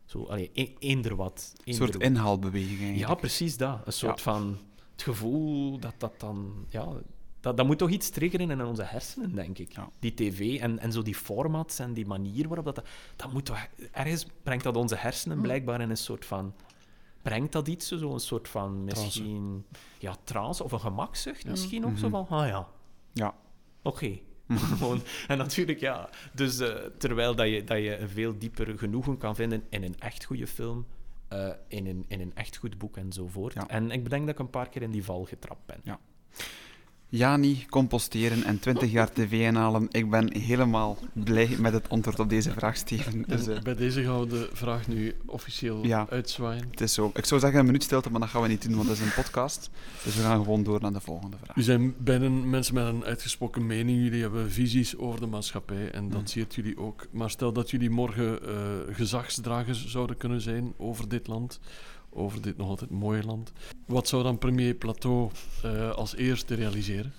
Zo, 0.04 0.24
allee, 0.24 0.50
e-, 0.52 0.74
eender 0.78 1.16
wat. 1.16 1.54
Een 1.64 1.74
soort 1.74 1.96
inhaalbeweging. 1.96 2.98
Ja, 2.98 3.14
precies 3.14 3.56
dat. 3.56 3.80
Een 3.84 3.92
soort 3.92 4.16
ja. 4.16 4.22
van 4.22 4.58
het 4.94 5.02
gevoel 5.02 5.78
dat 5.78 5.94
dat 5.98 6.20
dan... 6.20 6.66
Ja, 6.68 6.86
dat, 7.40 7.56
dat 7.56 7.66
moet 7.66 7.78
toch 7.78 7.90
iets 7.90 8.10
triggeren 8.10 8.50
in 8.50 8.64
onze 8.64 8.82
hersenen, 8.82 9.34
denk 9.34 9.58
ik. 9.58 9.74
Die 9.98 10.14
tv 10.14 10.60
en, 10.60 10.78
en 10.78 10.92
zo 10.92 11.02
die 11.02 11.14
formats 11.14 11.78
en 11.78 11.94
die 11.94 12.06
manier 12.06 12.48
waarop 12.48 12.64
dat... 12.64 12.84
Dat 13.16 13.32
moet 13.32 13.44
toch... 13.44 13.66
Ergens 13.92 14.26
brengt 14.42 14.64
dat 14.64 14.76
onze 14.76 14.96
hersenen 14.96 15.36
hmm. 15.36 15.46
blijkbaar 15.46 15.80
in 15.80 15.90
een 15.90 15.96
soort 15.96 16.24
van... 16.24 16.54
Brengt 17.22 17.52
dat 17.52 17.68
iets, 17.68 17.88
zo 17.88 18.12
een 18.12 18.20
soort 18.20 18.48
van 18.48 18.84
misschien... 18.84 19.64
Ja, 19.98 20.16
trance 20.24 20.64
of 20.64 20.72
een 20.72 20.80
gemakzucht 20.80 21.46
misschien 21.46 21.86
ook. 21.86 21.98
Zo 21.98 22.08
mhm. 22.08 22.24
van, 22.24 22.38
ah 22.38 22.46
ja. 22.48 22.68
Ja. 23.12 23.34
Oké. 23.82 24.18
en 25.28 25.38
natuurlijk, 25.38 25.80
ja. 25.80 26.08
Dus 26.32 26.60
uh, 26.60 26.74
terwijl 26.98 27.34
dat 27.34 27.48
je, 27.48 27.64
dat 27.64 27.78
je 27.78 27.98
een 27.98 28.08
veel 28.08 28.38
dieper 28.38 28.78
genoegen 28.78 29.18
kan 29.18 29.34
vinden 29.34 29.64
in 29.68 29.82
een 29.82 29.98
echt 29.98 30.24
goede 30.24 30.46
film, 30.46 30.86
uh, 31.32 31.48
in, 31.68 31.86
een, 31.86 32.04
in 32.08 32.20
een 32.20 32.34
echt 32.34 32.56
goed 32.56 32.78
boek 32.78 32.96
enzovoort. 32.96 33.54
Ja. 33.54 33.68
En 33.68 33.90
ik 33.90 34.02
bedenk 34.02 34.26
dat 34.26 34.34
ik 34.34 34.40
een 34.40 34.50
paar 34.50 34.68
keer 34.68 34.82
in 34.82 34.90
die 34.90 35.04
val 35.04 35.24
getrapt 35.24 35.66
ben. 35.66 35.80
Ja. 35.82 35.98
Jani, 37.16 37.66
composteren 37.70 38.44
en 38.44 38.58
20 38.58 38.90
jaar 38.90 39.12
tv 39.12 39.32
inhalen. 39.32 39.86
Ik 39.90 40.10
ben 40.10 40.36
helemaal 40.36 40.98
blij 41.12 41.56
met 41.58 41.72
het 41.72 41.88
antwoord 41.88 42.18
op 42.18 42.28
deze 42.28 42.50
vraag, 42.50 42.76
Steven. 42.76 43.24
Dus, 43.26 43.48
uh... 43.48 43.60
Bij 43.60 43.74
deze 43.74 44.02
gaan 44.02 44.20
we 44.20 44.26
de 44.26 44.48
vraag 44.52 44.88
nu 44.88 45.14
officieel 45.26 45.84
ja, 45.84 46.06
uitzwaaien. 46.08 46.66
Het 46.70 46.80
is 46.80 46.94
zo. 46.94 47.10
Ik 47.14 47.24
zou 47.24 47.40
zeggen 47.40 47.58
een 47.58 47.66
minuut 47.66 47.82
stilte, 47.82 48.10
maar 48.10 48.20
dat 48.20 48.28
gaan 48.28 48.42
we 48.42 48.48
niet 48.48 48.62
doen, 48.62 48.76
want 48.76 48.88
het 48.88 48.98
is 48.98 49.04
een 49.04 49.22
podcast. 49.22 49.70
Dus 50.04 50.16
we 50.16 50.22
gaan 50.22 50.44
gewoon 50.44 50.62
door 50.62 50.80
naar 50.80 50.92
de 50.92 51.00
volgende 51.00 51.36
vraag. 51.42 51.56
U 51.56 51.62
zijn 51.62 51.94
beiden 51.98 52.50
mensen 52.50 52.74
met 52.74 52.86
een 52.86 53.04
uitgesproken 53.04 53.66
mening. 53.66 54.02
Jullie 54.02 54.22
hebben 54.22 54.50
visies 54.50 54.96
over 54.96 55.20
de 55.20 55.26
maatschappij 55.26 55.90
en 55.90 56.08
dat 56.08 56.20
mm. 56.20 56.26
ziet 56.26 56.54
jullie 56.54 56.78
ook. 56.78 57.06
Maar 57.10 57.30
stel 57.30 57.52
dat 57.52 57.70
jullie 57.70 57.90
morgen 57.90 58.38
uh, 58.42 58.54
gezagsdragers 58.90 59.86
zouden 59.86 60.16
kunnen 60.16 60.40
zijn 60.40 60.74
over 60.76 61.08
dit 61.08 61.26
land 61.26 61.60
over 62.14 62.42
dit 62.42 62.56
nog 62.56 62.68
altijd 62.68 62.90
mooie 62.90 63.24
land. 63.24 63.52
Wat 63.86 64.08
zou 64.08 64.22
dan 64.22 64.38
premier 64.38 64.74
Plateau 64.74 65.30
uh, 65.64 65.90
als 65.90 66.16
eerste 66.16 66.54
realiseren? 66.54 67.12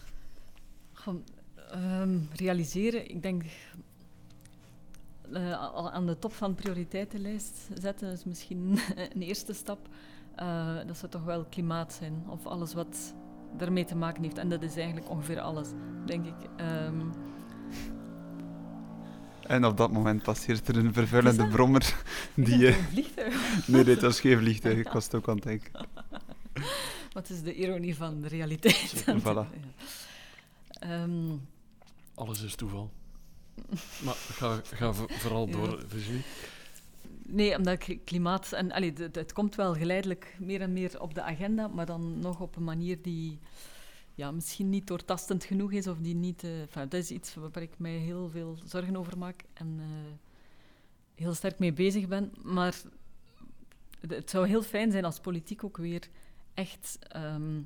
um, 1.76 2.30
realiseren, 2.36 3.10
ik 3.10 3.22
denk 3.22 3.44
uh, 5.32 5.52
aan 5.76 6.06
de 6.06 6.20
top 6.20 6.34
van 6.34 6.50
de 6.50 6.62
prioriteitenlijst 6.62 7.70
zetten 7.74 8.12
is 8.12 8.24
misschien 8.24 8.80
een 9.14 9.22
eerste 9.22 9.54
stap. 9.54 9.80
Uh, 10.40 10.76
dat 10.88 10.98
zou 10.98 11.12
toch 11.12 11.24
wel 11.24 11.46
klimaat 11.46 11.94
zijn, 11.94 12.24
of 12.28 12.46
alles 12.46 12.74
wat 12.74 13.14
daarmee 13.58 13.86
te 13.86 13.96
maken 13.96 14.24
heeft. 14.24 14.38
En 14.38 14.50
dat 14.50 14.62
is 14.62 14.76
eigenlijk 14.76 15.10
ongeveer 15.10 15.40
alles, 15.40 15.68
denk 16.06 16.26
ik. 16.26 16.50
Um, 16.60 17.12
en 19.48 19.66
op 19.66 19.78
dat 19.78 19.92
moment 19.92 20.24
passeert 20.24 20.68
er 20.68 20.78
een 20.78 20.94
vervuilende 20.94 21.48
brommer. 21.48 21.96
Die, 22.34 22.68
een 22.68 22.74
vliegtuig? 22.74 23.52
nee, 23.68 23.84
dit 23.84 24.02
was 24.02 24.20
geen 24.20 24.38
vliegtuig. 24.38 24.78
Ik 24.78 24.88
was 24.88 25.04
het 25.04 25.16
ook 25.16 25.30
aan 25.30 25.36
het 25.36 25.44
denken. 25.44 25.72
Wat 27.14 27.30
is 27.30 27.42
de 27.42 27.56
ironie 27.56 27.96
van 27.96 28.22
de 28.22 28.28
realiteit? 28.28 29.04
voilà. 29.04 29.48
Um, 30.84 31.48
Alles 32.16 32.42
is 32.42 32.56
toeval. 32.56 32.92
maar 34.04 34.16
ga, 34.16 34.62
ga 34.64 34.94
vooral 34.94 35.50
door, 35.50 35.84
Virginie. 35.88 36.24
Nee, 37.28 37.58
omdat 37.58 37.88
klimaat... 38.06 38.52
En, 38.52 38.72
allee, 38.72 38.94
het, 38.96 39.16
het, 39.16 39.34
komt 39.34 39.56
wel 39.56 39.74
geleidelijk 39.74 40.36
meer 40.40 40.62
en 40.62 40.74
meer 40.74 41.02
op 41.02 41.14
de 41.16 41.22
agenda, 41.22 41.68
maar 41.68 41.86
dan 41.86 42.20
nog 42.20 42.40
op 42.40 42.56
een 42.56 42.64
manier 42.64 42.98
die 43.02 43.40
ja, 44.16 44.32
misschien 44.32 44.70
niet 44.70 44.88
doortastend 44.88 45.44
genoeg 45.44 45.72
is 45.72 45.88
of 45.88 45.98
die 45.98 46.16
niet... 46.16 46.44
Uh, 46.44 46.62
enfin, 46.62 46.90
dat 46.90 46.94
is 46.94 47.12
iets 47.12 47.36
waar 47.36 47.62
ik 47.62 47.78
mij 47.78 47.98
heel 47.98 48.30
veel 48.30 48.58
zorgen 48.66 48.96
over 48.96 49.18
maak 49.18 49.44
en 49.54 49.76
uh, 49.80 49.86
heel 51.16 51.34
sterk 51.34 51.60
mee 51.60 51.74
bezig 51.74 52.08
ben. 52.08 52.32
Maar 52.44 52.82
het 54.08 54.30
zou 54.30 54.48
heel 54.48 54.62
fijn 54.62 54.92
zijn 54.92 55.06
als 55.06 55.20
politiek 55.20 55.64
ook 55.64 55.78
weer 55.78 56.08
echt 56.54 57.00
ehm, 57.08 57.62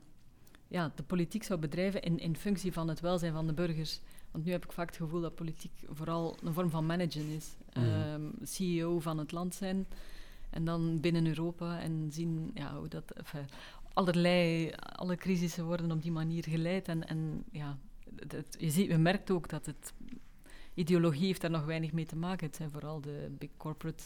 ja, 0.67 0.91
de 0.95 1.03
politiek 1.03 1.43
zou 1.43 1.59
bedrijven 1.59 2.01
in, 2.01 2.19
in 2.19 2.35
functie 2.35 2.73
van 2.73 2.87
het 2.87 2.99
welzijn 2.99 3.33
van 3.33 3.47
de 3.47 3.53
burgers. 3.53 3.99
Want 4.31 4.45
nu 4.45 4.51
heb 4.51 4.65
ik 4.65 4.71
vaak 4.71 4.87
het 4.87 4.97
gevoel 4.97 5.21
dat 5.21 5.35
politiek 5.35 5.71
vooral 5.89 6.37
een 6.43 6.53
vorm 6.53 6.69
van 6.69 6.85
managen 6.85 7.29
is. 7.29 7.55
Mhm. 7.73 7.85
Ehm, 7.85 8.21
CEO 8.43 8.99
van 8.99 9.17
het 9.17 9.31
land 9.31 9.55
zijn 9.55 9.87
en 10.49 10.65
dan 10.65 10.99
binnen 10.99 11.27
Europa 11.27 11.79
en 11.79 12.09
zien 12.11 12.51
ja, 12.53 12.77
hoe 12.77 12.87
dat. 12.87 13.11
enfin, 13.11 13.45
allerlei, 13.93 14.71
alle 14.75 15.15
crisissen 15.15 15.65
worden 15.65 15.91
op 15.91 16.01
die 16.01 16.11
manier 16.11 16.43
geleid. 16.43 16.87
En, 16.87 17.07
en 17.07 17.43
ja, 17.51 17.77
het, 18.15 18.31
het- 18.31 18.55
je, 18.59 18.69
ziet, 18.69 18.89
je 18.89 18.97
merkt 18.97 19.31
ook 19.31 19.49
dat 19.49 19.65
het. 19.65 19.93
Ideologie 20.73 21.25
heeft 21.25 21.41
daar 21.41 21.51
nog 21.51 21.65
weinig 21.65 21.91
mee 21.91 22.05
te 22.05 22.15
maken. 22.15 22.47
Het 22.47 22.55
zijn 22.55 22.71
vooral 22.71 23.01
de 23.01 23.35
big 23.37 23.49
corporate 23.57 24.03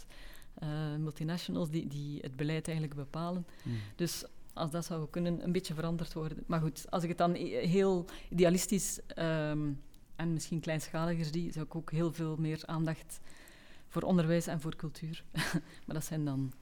eh, 0.54 0.96
multinationals 0.96 1.70
die, 1.70 1.88
die 1.88 2.20
het 2.22 2.36
beleid 2.36 2.68
eigenlijk 2.68 2.98
bepalen. 2.98 3.46
Mm. 3.64 3.74
Dus 3.96 4.26
als 4.54 4.72
dat 4.72 4.86
zou 4.86 5.08
kunnen 5.10 5.44
een 5.44 5.52
beetje 5.52 5.74
veranderd 5.74 6.14
worden. 6.14 6.44
Maar 6.48 6.60
goed, 6.62 6.92
als 6.92 7.04
ik 7.04 7.10
het 7.10 7.18
dan 7.18 7.34
heel 7.34 8.06
idealistisch 8.30 9.00
ehm, 9.08 9.72
en 10.16 10.34
misschien 10.34 10.60
kleinschaliger 10.60 11.26
zie, 11.26 11.52
zou 11.52 11.66
ik 11.66 11.76
ook 11.76 11.92
heel 11.92 12.14
veel 12.14 12.36
meer 12.38 12.62
aandacht 12.66 13.20
voor 13.88 14.02
onderwijs 14.02 14.48
en 14.48 14.62
voor 14.62 14.76
cultuur. 14.76 15.24
maar 15.86 15.96
dat 15.96 16.06
zijn 16.06 16.26
dan 16.26 16.54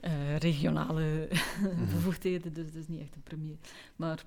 eh, 0.00 0.36
regionale 0.36 1.28
bevoegdheden, 1.92 2.52
dus 2.52 2.66
dat 2.66 2.74
is 2.74 2.88
niet 2.88 3.00
echt 3.00 3.14
een 3.14 3.22
premier. 3.22 3.56
Maar 3.96 4.24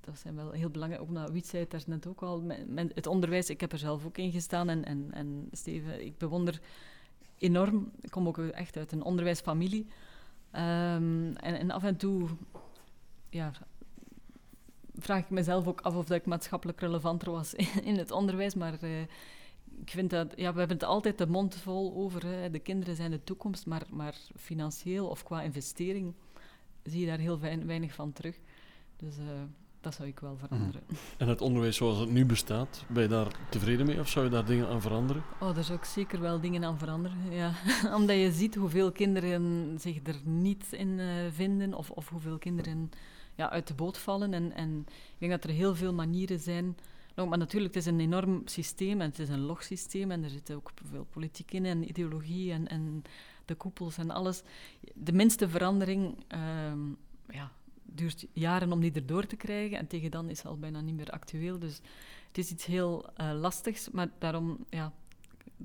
dat 0.00 0.18
zijn 0.18 0.34
wel 0.34 0.50
heel 0.50 0.70
belangrijk. 0.70 1.02
Ook 1.02 1.10
naar 1.10 1.32
Wiet 1.32 1.46
zei 1.46 1.62
het 1.62 1.70
daar 1.70 1.82
net 1.86 2.06
ook 2.06 2.22
al. 2.22 2.40
men- 2.40 2.74
men- 2.74 2.90
het 2.94 3.06
onderwijs, 3.06 3.50
ik 3.50 3.60
heb 3.60 3.72
er 3.72 3.78
zelf 3.78 4.04
ook 4.06 4.18
in 4.18 4.32
gestaan. 4.32 4.68
En, 4.68 4.84
en, 4.84 5.08
en 5.12 5.48
Steven, 5.52 6.04
ik 6.06 6.18
bewonder 6.18 6.60
enorm. 7.38 7.90
Ik 8.00 8.10
kom 8.10 8.26
ook 8.28 8.38
echt 8.38 8.76
uit 8.76 8.92
een 8.92 9.02
onderwijsfamilie. 9.02 9.86
Ehm, 10.50 11.32
en, 11.34 11.58
en 11.58 11.70
af 11.70 11.84
en 11.84 11.96
toe 11.96 12.28
ja, 13.30 13.52
vraag 14.98 15.18
ik 15.18 15.30
mezelf 15.30 15.66
ook 15.66 15.80
af 15.80 15.94
of 15.94 16.04
dat 16.04 16.16
ik 16.18 16.26
maatschappelijk 16.26 16.80
relevanter 16.80 17.30
was 17.30 17.54
in 17.90 17.96
het 17.96 18.10
onderwijs. 18.10 18.54
Maar 18.54 18.78
eh, 18.80 18.90
ik 19.80 19.90
vind 19.90 20.10
dat, 20.10 20.32
ja, 20.36 20.52
we 20.52 20.58
hebben 20.58 20.76
het 20.76 20.86
altijd 20.86 21.18
de 21.18 21.26
mond 21.26 21.54
vol 21.56 21.94
over. 21.94 22.26
Hè. 22.26 22.50
De 22.50 22.58
kinderen 22.58 22.96
zijn 22.96 23.10
de 23.10 23.24
toekomst, 23.24 23.66
maar, 23.66 23.86
maar 23.90 24.14
financieel 24.36 25.06
of 25.06 25.22
qua 25.22 25.42
investering 25.42 26.14
zie 26.82 27.00
je 27.00 27.06
daar 27.06 27.18
heel 27.18 27.38
wein- 27.38 27.66
weinig 27.66 27.94
van 27.94 28.12
terug. 28.12 28.38
Dus 28.96 29.18
eh, 29.18 29.24
dat 29.80 29.94
zou 29.94 30.08
ik 30.08 30.20
wel 30.20 30.36
veranderen. 30.36 30.82
En 31.18 31.28
het 31.28 31.40
onderwijs 31.40 31.76
zoals 31.76 31.98
het 31.98 32.10
nu 32.10 32.26
bestaat, 32.26 32.84
ben 32.88 33.02
je 33.02 33.08
daar 33.08 33.36
tevreden 33.50 33.86
mee 33.86 34.00
of 34.00 34.08
zou 34.08 34.24
je 34.24 34.30
daar 34.30 34.44
dingen 34.44 34.68
aan 34.68 34.80
veranderen? 34.80 35.22
Oh, 35.40 35.54
daar 35.54 35.64
zou 35.64 35.78
ik 35.78 35.84
zeker 35.84 36.20
wel 36.20 36.40
dingen 36.40 36.64
aan 36.64 36.78
veranderen. 36.78 37.18
Ja. 37.30 37.52
Omdat 37.98 38.16
je 38.16 38.32
ziet 38.32 38.54
hoeveel 38.54 38.92
kinderen 38.92 39.74
zich 39.80 40.00
er 40.06 40.20
niet 40.24 40.72
in 40.72 40.98
eh, 41.00 41.06
vinden 41.30 41.74
of, 41.74 41.90
of 41.90 42.08
hoeveel 42.08 42.38
kinderen 42.38 42.90
ja, 43.34 43.50
uit 43.50 43.66
de 43.66 43.74
boot 43.74 43.98
vallen. 43.98 44.32
En, 44.34 44.52
en 44.52 44.84
ik 44.88 45.18
denk 45.18 45.32
dat 45.32 45.44
er 45.44 45.50
heel 45.50 45.74
veel 45.74 45.94
manieren 45.94 46.38
zijn. 46.40 46.76
Nou, 47.18 47.30
maar 47.30 47.38
natuurlijk, 47.38 47.74
het 47.74 47.86
is 47.86 47.92
een 47.92 48.00
enorm 48.00 48.42
systeem 48.44 49.00
en 49.00 49.08
het 49.08 49.18
is 49.18 49.28
een 49.28 49.40
logsysteem 49.40 50.10
en 50.10 50.24
er 50.24 50.30
zit 50.30 50.52
ook 50.52 50.70
veel 50.90 51.04
politiek 51.04 51.52
in 51.52 51.64
en 51.64 51.88
ideologie 51.88 52.52
en, 52.52 52.68
en 52.68 53.02
de 53.44 53.54
koepels 53.54 53.98
en 53.98 54.10
alles. 54.10 54.42
De 54.94 55.12
minste 55.12 55.48
verandering 55.48 56.24
ehm, 56.28 56.78
ja, 57.30 57.52
duurt 57.82 58.26
jaren 58.32 58.72
om 58.72 58.80
die 58.80 58.92
erdoor 58.92 59.26
te 59.26 59.36
krijgen 59.36 59.78
en 59.78 59.86
tegen 59.86 60.10
dan 60.10 60.28
is 60.28 60.38
het 60.38 60.46
al 60.46 60.58
bijna 60.58 60.80
niet 60.80 60.94
meer 60.94 61.10
actueel. 61.10 61.58
Dus 61.58 61.80
het 62.28 62.38
is 62.38 62.50
iets 62.50 62.64
heel 62.64 63.06
eh, 63.16 63.32
lastigs, 63.40 63.90
maar 63.90 64.08
daarom, 64.18 64.64
ja, 64.70 64.92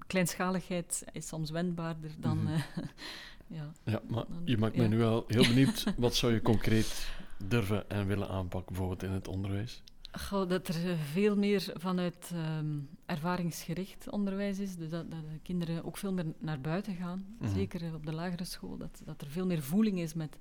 kleinschaligheid 0.08 1.04
is 1.12 1.28
soms 1.28 1.52
wendbaarder 1.52 2.12
dan... 2.20 2.44
Mhm. 2.44 2.54
eh, 2.54 2.62
ja. 3.58 3.72
Ja, 3.84 4.02
maar 4.08 4.26
Dan- 4.28 4.42
je 4.46 4.58
maakt 4.58 4.76
ja. 4.76 4.80
mij 4.82 4.90
nu 4.90 4.98
wel 4.98 5.24
heel 5.28 5.48
benieuwd. 5.54 5.84
Wat 5.98 6.16
zou 6.16 6.34
je 6.34 6.42
concreet 6.42 7.12
durven 7.46 7.90
en 7.90 8.08
willen 8.08 8.30
aanpakken, 8.30 8.74
bijvoorbeeld 8.74 9.04
in 9.04 9.12
het 9.12 9.28
onderwijs? 9.28 9.84
Goh, 10.20 10.50
dat 10.50 10.68
er 10.68 10.98
veel 10.98 11.36
meer 11.36 11.72
vanuit 11.74 12.32
ehm, 12.34 12.80
ervaringsgericht 13.06 14.10
onderwijs 14.10 14.60
is. 14.60 14.76
Dus 14.76 14.90
dat, 14.90 15.12
dat 15.12 15.20
de 15.20 15.40
kinderen 15.44 15.84
ook 15.84 15.98
veel 15.98 16.14
meer 16.14 16.26
naar 16.40 16.62
buiten 16.62 16.96
gaan. 16.96 17.26
Mhm. 17.40 17.54
Zeker 17.54 17.96
op 17.96 18.06
de 18.06 18.14
lagere 18.14 18.44
school. 18.44 18.78
Dat, 18.78 19.02
dat 19.06 19.22
er 19.22 19.28
veel 19.28 19.46
meer 19.46 19.62
voeling 19.62 20.00
is 20.00 20.14
met 20.14 20.38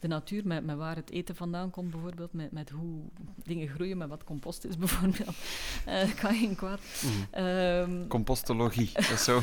de 0.00 0.08
natuur, 0.08 0.46
met, 0.46 0.64
met 0.64 0.76
waar 0.76 0.96
het 0.96 1.10
eten 1.10 1.34
vandaan 1.36 1.70
komt 1.70 1.90
bijvoorbeeld. 1.90 2.32
Met, 2.32 2.52
met 2.52 2.70
hoe 2.70 3.00
dingen 3.44 3.68
groeien, 3.68 3.96
met 3.98 4.08
wat 4.08 4.24
compost 4.24 4.64
is 4.64 4.76
bijvoorbeeld. 4.84 5.36
Eh 5.84 6.14
kan 6.20 6.34
geen 6.34 6.54
kwaad. 6.54 6.80
Ehm, 7.30 8.06
Compostologie, 8.06 8.90
dat 8.94 9.10
is 9.10 9.24
zo. 9.24 9.40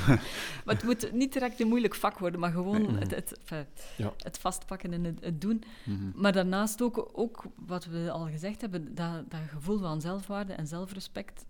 maar 0.66 0.76
het 0.76 0.84
moet 0.84 1.12
niet 1.12 1.34
direct 1.34 1.60
een 1.60 1.68
moeilijk 1.68 1.95
vak 1.95 2.20
worden, 2.20 2.39
maar 2.39 2.51
gewoon 2.51 2.82
Nee. 2.82 2.99
het, 2.99 3.16
het, 3.16 3.38
enfin, 3.38 3.66
Ja. 3.97 4.14
het 4.18 4.38
vastpakken 4.38 4.93
en 4.93 5.03
het, 5.03 5.24
het 5.24 5.41
doen. 5.41 5.64
Mhm. 5.86 6.10
Maar 6.16 6.32
daarnaast 6.34 6.82
ook, 6.82 7.10
ook 7.14 7.43
wat 7.66 7.86
we 7.86 8.12
al 8.12 8.28
gezegd 8.28 8.62
hebben, 8.62 8.95
dat, 8.95 9.30
dat 9.32 9.39
gevoel 9.47 9.78
van 9.80 10.01
zelfwaarde 10.01 10.53
en 10.53 10.68
zelfrespect, 10.68 11.45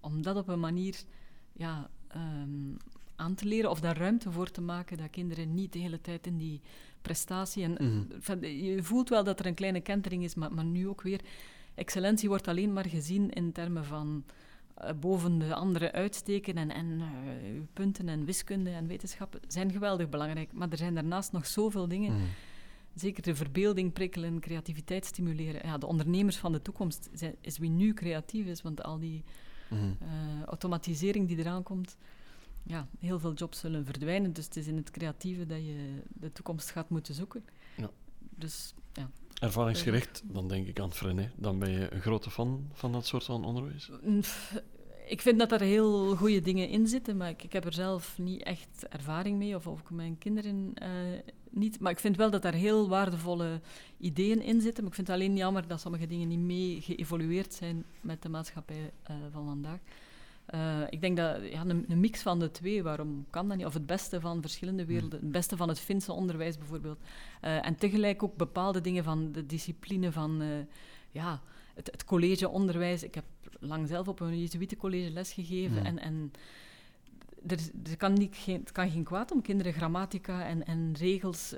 om 0.00 0.22
dat 0.22 0.36
op 0.36 0.48
een 0.48 0.60
manier 0.60 0.96
ja, 1.52 1.90
ehm, 2.08 2.74
aan 3.16 3.34
te 3.34 3.44
leren 3.46 3.70
of 3.70 3.80
daar 3.80 3.96
ruimte 3.96 4.30
voor 4.32 4.50
te 4.50 4.60
maken, 4.60 4.96
dat 4.96 5.10
kinderen 5.10 5.54
niet 5.54 5.72
de 5.72 5.78
hele 5.78 6.00
tijd 6.00 6.26
in 6.26 6.36
die 6.36 6.60
prestatie... 7.02 7.62
En, 7.64 7.72
Mhm. 7.72 8.44
je 8.44 8.82
voelt 8.82 9.08
wel 9.08 9.24
dat 9.24 9.40
er 9.40 9.46
een 9.46 9.54
kleine 9.54 9.80
kentering 9.80 10.24
is, 10.24 10.34
maar, 10.34 10.52
maar 10.54 10.64
nu 10.64 10.88
ook 10.88 11.02
weer... 11.02 11.20
Excellentie 11.74 12.28
wordt 12.28 12.48
alleen 12.48 12.72
maar 12.72 12.88
gezien 12.88 13.30
in 13.30 13.52
termen 13.52 13.84
van 13.84 14.24
eh, 14.74 14.90
boven 15.00 15.38
de 15.38 15.54
anderen 15.54 15.92
uitsteken 15.92 16.56
en, 16.56 16.70
en 16.70 17.00
eh, 17.00 17.06
punten 17.72 18.08
en 18.08 18.24
wiskunde 18.24 18.70
en 18.70 18.86
wetenschap 18.86 19.38
zijn 19.48 19.72
geweldig 19.72 20.08
belangrijk. 20.08 20.52
Maar 20.52 20.68
er 20.70 20.76
zijn 20.76 20.94
daarnaast 20.94 21.32
nog 21.32 21.46
zoveel 21.46 21.88
dingen 21.88 22.12
Mhm. 22.12 22.22
Zeker 22.94 23.22
de 23.22 23.34
verbeelding 23.34 23.92
prikkelen, 23.92 24.40
creativiteit 24.40 25.04
stimuleren. 25.04 25.66
Ja, 25.66 25.78
de 25.78 25.86
ondernemers 25.86 26.36
van 26.36 26.52
de 26.52 26.62
toekomst 26.62 27.08
zijn, 27.12 27.34
is 27.40 27.58
wie 27.58 27.70
nu 27.70 27.94
creatief 27.94 28.46
is, 28.46 28.62
want 28.62 28.82
al 28.82 28.98
die 28.98 29.24
Mhm. 29.70 29.80
eh, 29.82 30.42
automatisering 30.46 31.28
die 31.28 31.38
eraan 31.38 31.62
komt, 31.62 31.96
ja, 32.62 32.86
heel 32.98 33.18
veel 33.18 33.32
jobs 33.32 33.58
zullen 33.58 33.84
verdwijnen. 33.84 34.32
Dus 34.32 34.44
het 34.44 34.56
is 34.56 34.66
in 34.66 34.76
het 34.76 34.90
creatieve 34.90 35.46
dat 35.46 35.58
je 35.58 36.02
de 36.08 36.32
toekomst 36.32 36.70
gaat 36.70 36.90
moeten 36.90 37.14
zoeken. 37.14 37.44
Ja. 37.76 37.90
Dus 38.18 38.74
ja. 38.92 39.10
Ervaringsgericht, 39.40 40.22
dan 40.24 40.48
denk 40.48 40.66
ik 40.66 40.80
aan 40.80 40.92
Frenet. 40.92 41.30
Dan 41.36 41.58
ben 41.58 41.70
je 41.70 41.94
een 41.94 42.00
grote 42.00 42.30
fan 42.30 42.68
van 42.72 42.92
dat 42.92 43.06
soort 43.06 43.24
van 43.24 43.44
onderwijs. 43.44 43.90
Mm, 44.02 44.20
Ik 45.06 45.20
vind 45.20 45.38
dat 45.38 45.52
er 45.52 45.60
heel 45.60 46.16
goede 46.16 46.40
dingen 46.40 46.68
in 46.68 46.86
zitten, 46.86 47.16
maar 47.16 47.28
ik, 47.28 47.42
ik 47.42 47.52
heb 47.52 47.64
er 47.64 47.72
zelf 47.72 48.18
niet 48.18 48.42
echt 48.42 48.86
ervaring 48.88 49.38
mee, 49.38 49.56
of 49.56 49.66
ook 49.66 49.90
mijn 49.90 50.18
kinderen 50.18 50.72
eh, 50.74 50.88
niet. 51.50 51.80
Maar 51.80 51.92
ik 51.92 51.98
vind 51.98 52.16
wel 52.16 52.30
dat 52.30 52.42
daar 52.42 52.54
heel 52.54 52.88
waardevolle 52.88 53.60
ideeën 53.98 54.42
in 54.42 54.60
zitten. 54.60 54.82
Maar 54.82 54.90
ik 54.92 54.94
vind 54.96 55.06
het 55.06 55.16
alleen 55.16 55.36
jammer 55.36 55.66
dat 55.66 55.80
sommige 55.80 56.06
dingen 56.06 56.28
niet 56.28 56.38
mee 56.38 56.80
geëvolueerd 56.80 57.54
zijn 57.54 57.84
met 58.00 58.22
de 58.22 58.28
maatschappij 58.28 58.92
eh, 59.02 59.16
van 59.32 59.44
vandaag. 59.46 59.78
Eh, 60.52 60.80
ik 60.88 61.00
denk 61.00 61.16
dat 61.16 61.36
ja, 61.50 61.60
een, 61.60 61.84
een 61.88 62.00
mix 62.00 62.22
van 62.22 62.38
de 62.38 62.50
twee, 62.50 62.82
waarom 62.82 63.26
kan 63.30 63.48
dat 63.48 63.56
niet? 63.56 63.66
Of 63.66 63.74
het 63.74 63.86
beste 63.86 64.20
van 64.20 64.40
verschillende 64.40 64.84
werelden, 64.84 65.20
het 65.20 65.32
beste 65.32 65.56
van 65.56 65.68
het 65.68 65.80
Finse 65.80 66.12
onderwijs 66.12 66.58
bijvoorbeeld. 66.58 66.98
Eh, 67.40 67.66
en 67.66 67.76
tegelijk 67.76 68.22
ook 68.22 68.36
bepaalde 68.36 68.80
dingen 68.80 69.04
van 69.04 69.32
de 69.32 69.46
discipline 69.46 70.12
van 70.12 70.42
eh, 70.42 70.48
ja, 71.10 71.40
het, 71.74 71.90
het 71.90 72.04
collegeonderwijs. 72.04 73.02
Ik 73.02 73.14
heb 73.14 73.24
lang 73.60 73.88
zelf 73.88 74.08
op 74.08 74.20
een 74.20 74.40
Jezuïetencollege 74.40 75.10
lesgegeven. 75.10 75.76
Mhm. 75.76 75.86
En, 75.86 75.98
en 75.98 76.32
er, 77.46 77.58
er 77.90 77.96
kan 77.96 78.12
niet, 78.12 78.36
geen, 78.36 78.60
het 78.60 78.72
kan 78.72 78.90
geen 78.90 79.04
kwaad 79.04 79.32
om 79.32 79.42
kinderen 79.42 79.72
grammatica 79.72 80.46
en, 80.46 80.66
en 80.66 80.94
regels 80.98 81.48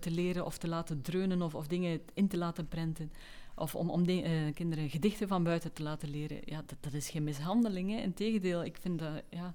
te 0.00 0.10
leren 0.10 0.44
of 0.44 0.58
te 0.58 0.68
laten 0.68 1.02
dreunen 1.02 1.42
of, 1.42 1.54
of 1.54 1.66
dingen 1.66 2.00
in 2.14 2.28
te 2.28 2.36
laten 2.36 2.68
prenten. 2.68 3.12
Of 3.60 3.74
om, 3.74 3.90
om 3.90 4.06
de- 4.06 4.22
eh, 4.22 4.54
kinderen 4.54 4.90
gedichten 4.90 5.28
van 5.28 5.42
buiten 5.42 5.72
te 5.72 5.82
laten 5.82 6.10
leren. 6.10 6.38
Ja, 6.44 6.62
dat, 6.66 6.76
dat 6.80 6.92
is 6.92 7.08
geen 7.10 7.24
mishandeling. 7.24 7.90
Hè. 7.90 7.96
Integendeel, 7.96 8.64
ik 8.64 8.76
vind 8.80 8.98
dat... 8.98 9.22
Ja, 9.30 9.54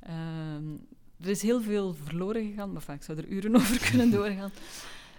ehm, 0.00 0.72
er 1.20 1.28
is 1.28 1.42
heel 1.42 1.62
veel 1.62 1.94
verloren 1.94 2.46
gegaan, 2.46 2.72
maar 2.72 2.82
ik 2.94 3.02
zou 3.02 3.18
er 3.18 3.28
uren 3.28 3.54
over 3.60 3.90
kunnen 3.90 4.10
doorgaan. 4.20 4.50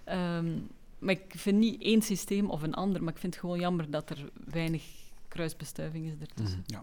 Ehm, 0.03 0.59
maar 0.99 1.13
ik 1.13 1.33
vind 1.35 1.57
niet 1.57 1.81
één 1.81 2.01
systeem 2.01 2.49
of 2.49 2.61
een 2.61 2.73
ander, 2.73 3.03
maar 3.03 3.13
ik 3.13 3.19
vind 3.19 3.33
het 3.33 3.41
gewoon 3.43 3.59
jammer 3.59 3.91
dat 3.91 4.09
er 4.09 4.29
weinig 4.45 4.83
kruisbestuiving 5.27 6.05
is 6.05 6.13
ertussen. 6.19 6.63
Mhm. 6.67 6.81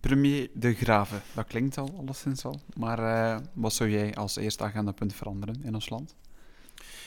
Premier 0.00 0.50
De 0.54 0.74
Grave, 0.74 1.20
dat 1.34 1.46
klinkt 1.46 1.78
al 1.78 1.94
alleszins 1.98 2.44
al. 2.44 2.60
Maar 2.76 2.98
eh, 2.98 3.40
wat 3.52 3.72
zou 3.72 3.90
jij 3.90 4.14
als 4.14 4.36
eerste 4.36 4.64
agendapunt 4.64 5.14
veranderen 5.14 5.62
in 5.62 5.74
ons 5.74 5.88
land? 5.88 6.14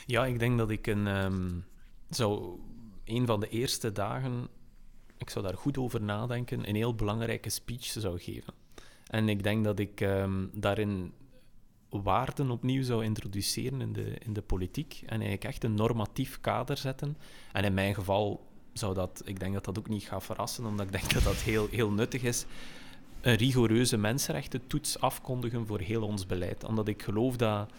Ja, 0.06 0.26
ik 0.26 0.38
denk 0.38 0.58
dat 0.58 0.70
ik 0.70 0.86
een, 0.86 1.06
ehm, 1.06 1.50
zou 2.08 2.58
een 3.06 3.26
van 3.26 3.40
de 3.40 3.48
eerste 3.48 3.92
dagen, 3.92 4.48
ik 5.18 5.30
zou 5.30 5.44
daar 5.44 5.56
goed 5.56 5.78
over 5.78 6.02
nadenken, 6.02 6.68
een 6.68 6.74
heel 6.74 6.94
belangrijke 6.94 7.50
speech 7.50 7.84
zou 7.84 8.18
geven. 8.18 8.54
En 9.06 9.28
ik 9.28 9.42
denk 9.42 9.64
dat 9.64 9.78
ik 9.78 10.00
ehm, 10.00 10.46
daarin 10.52 11.12
waarden 11.90 12.50
opnieuw 12.50 12.82
zou 12.82 13.04
introduceren 13.04 13.80
in 13.80 13.92
de, 13.92 14.18
in 14.24 14.32
de 14.32 14.42
politiek 14.42 15.00
en 15.02 15.08
eigenlijk 15.08 15.44
echt 15.44 15.64
een 15.64 15.74
normatief 15.74 16.40
kader 16.40 16.76
zetten. 16.76 17.16
En 17.52 17.64
in 17.64 17.74
mijn 17.74 17.94
geval 17.94 18.46
zou 18.72 18.94
dat, 18.94 19.22
ik 19.24 19.40
denk 19.40 19.54
dat 19.54 19.64
dat 19.64 19.78
ook 19.78 19.88
niet 19.88 20.08
gaat 20.08 20.24
verrassen, 20.24 20.66
omdat 20.66 20.86
ik 20.86 20.92
denk 20.92 21.12
dat 21.12 21.22
dat 21.22 21.36
heel, 21.36 21.68
heel 21.70 21.90
nuttig 21.90 22.22
is, 22.22 22.46
een 23.20 23.34
rigoureuze 23.34 23.96
mensenrechtentoets 23.96 25.00
afkondigen 25.00 25.66
voor 25.66 25.80
heel 25.80 26.02
ons 26.02 26.26
beleid. 26.26 26.64
Omdat 26.64 26.88
ik 26.88 27.02
geloof 27.02 27.36
dat 27.36 27.70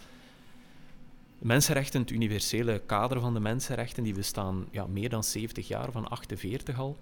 Mensenrechten, 1.40 2.02
het 2.02 2.12
universele 2.12 2.82
kader 2.86 3.20
van 3.20 3.34
de 3.34 3.40
mensenrechten, 3.40 4.04
die 4.04 4.14
bestaan 4.14 4.68
ja, 4.72 4.88
meer 4.88 5.10
dan 5.10 5.24
70 5.24 5.68
jaar, 5.68 5.92
van 5.92 6.08
48 6.08 6.80
al. 6.80 6.98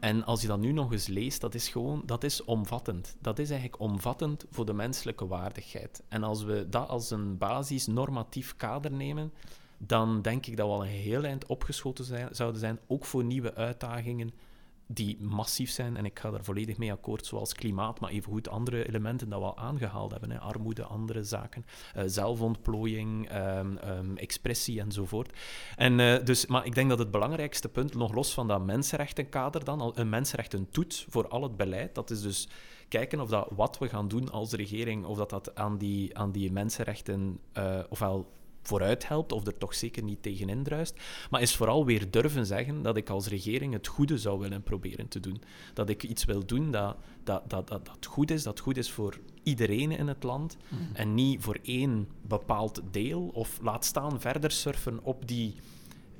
En 0.00 0.24
als 0.24 0.40
je 0.40 0.46
dat 0.46 0.58
nu 0.58 0.72
nog 0.72 0.92
eens 0.92 1.06
leest, 1.06 1.40
dat 1.40 1.54
is 1.54 1.68
gewoon, 1.68 2.02
dat 2.06 2.24
is 2.24 2.44
omvattend. 2.44 3.16
Dat 3.20 3.38
is 3.38 3.50
eigenlijk 3.50 3.80
omvattend 3.80 4.44
voor 4.50 4.66
de 4.66 4.72
menselijke 4.72 5.26
waardigheid. 5.26 6.02
En 6.08 6.22
als 6.22 6.42
we 6.42 6.66
dat 6.68 6.88
als 6.88 7.10
een 7.10 7.38
basis 7.38 7.86
normatief 7.86 8.56
kader 8.56 8.92
nemen, 8.92 9.32
dan 9.78 10.22
denk 10.22 10.46
ik 10.46 10.56
dat 10.56 10.66
we 10.66 10.72
al 10.72 10.82
een 10.82 10.88
heel 10.88 11.24
eind 11.24 11.46
opgeschoten 11.46 12.34
zouden 12.34 12.60
zijn, 12.60 12.78
ook 12.86 13.04
voor 13.04 13.24
nieuwe 13.24 13.54
uitdagingen 13.54 14.32
die 14.86 15.16
massief 15.20 15.70
zijn. 15.70 15.96
En 15.96 16.04
ik 16.04 16.18
ga 16.18 16.30
daar 16.30 16.44
volledig 16.44 16.78
mee 16.78 16.92
akkoord, 16.92 17.26
zoals 17.26 17.52
klimaat, 17.52 18.00
maar 18.00 18.10
evengoed 18.10 18.48
andere 18.48 18.88
elementen 18.88 19.28
dat 19.28 19.38
we 19.38 19.44
al 19.44 19.58
aangehaald 19.58 20.10
hebben. 20.10 20.30
Hè. 20.30 20.38
Armoede, 20.38 20.84
andere 20.84 21.24
zaken, 21.24 21.64
uh, 21.96 22.02
zelfontplooiing, 22.06 23.32
um, 23.32 23.78
um, 23.88 24.16
expressie 24.16 24.80
enzovoort. 24.80 25.38
En, 25.76 25.98
uh, 25.98 26.24
dus, 26.24 26.46
maar 26.46 26.66
ik 26.66 26.74
denk 26.74 26.88
dat 26.88 26.98
het 26.98 27.10
belangrijkste 27.10 27.68
punt, 27.68 27.94
nog 27.94 28.14
los 28.14 28.34
van 28.34 28.48
dat 28.48 28.64
mensenrechtenkader 28.64 29.64
dan, 29.64 29.92
een 29.94 30.08
mensenrechtentoets 30.08 31.06
voor 31.08 31.28
al 31.28 31.42
het 31.42 31.56
beleid, 31.56 31.94
dat 31.94 32.10
is 32.10 32.22
dus 32.22 32.48
kijken 32.88 33.20
of 33.20 33.28
dat 33.28 33.48
wat 33.50 33.78
we 33.78 33.88
gaan 33.88 34.08
doen 34.08 34.30
als 34.30 34.52
regering, 34.52 35.04
of 35.04 35.16
dat 35.16 35.30
dat 35.30 35.54
aan 35.54 35.78
die, 35.78 36.18
aan 36.18 36.32
die 36.32 36.52
mensenrechten 36.52 37.38
uh, 37.58 37.78
ofwel 37.88 38.26
vooruit 38.66 39.08
helpt 39.08 39.32
of 39.32 39.46
er 39.46 39.58
toch 39.58 39.74
zeker 39.74 40.02
niet 40.02 40.22
tegenin 40.22 40.62
druist. 40.62 40.94
Maar 41.30 41.40
is 41.40 41.56
vooral 41.56 41.84
weer 41.84 42.10
durven 42.10 42.46
zeggen 42.46 42.82
dat 42.82 42.96
ik 42.96 43.08
als 43.08 43.28
regering 43.28 43.72
het 43.72 43.86
goede 43.86 44.18
zou 44.18 44.38
willen 44.38 44.62
proberen 44.62 45.08
te 45.08 45.20
doen. 45.20 45.42
Dat 45.74 45.88
ik 45.88 46.02
iets 46.02 46.24
wil 46.24 46.46
doen 46.46 46.70
dat, 46.70 46.96
dat, 47.24 47.50
dat, 47.50 47.68
dat, 47.68 47.86
dat 47.86 48.06
goed 48.06 48.30
is, 48.30 48.42
dat 48.42 48.60
goed 48.60 48.76
is 48.76 48.90
voor 48.90 49.18
iedereen 49.42 49.90
in 49.90 50.06
het 50.06 50.22
land 50.22 50.56
mhm. 50.68 50.82
en 50.92 51.14
niet 51.14 51.42
voor 51.42 51.58
één 51.62 52.08
bepaald 52.22 52.82
deel 52.90 53.30
of 53.32 53.58
laat 53.62 53.84
staan 53.84 54.20
verder 54.20 54.50
surfen 54.50 55.00
op 55.02 55.28
die, 55.28 55.54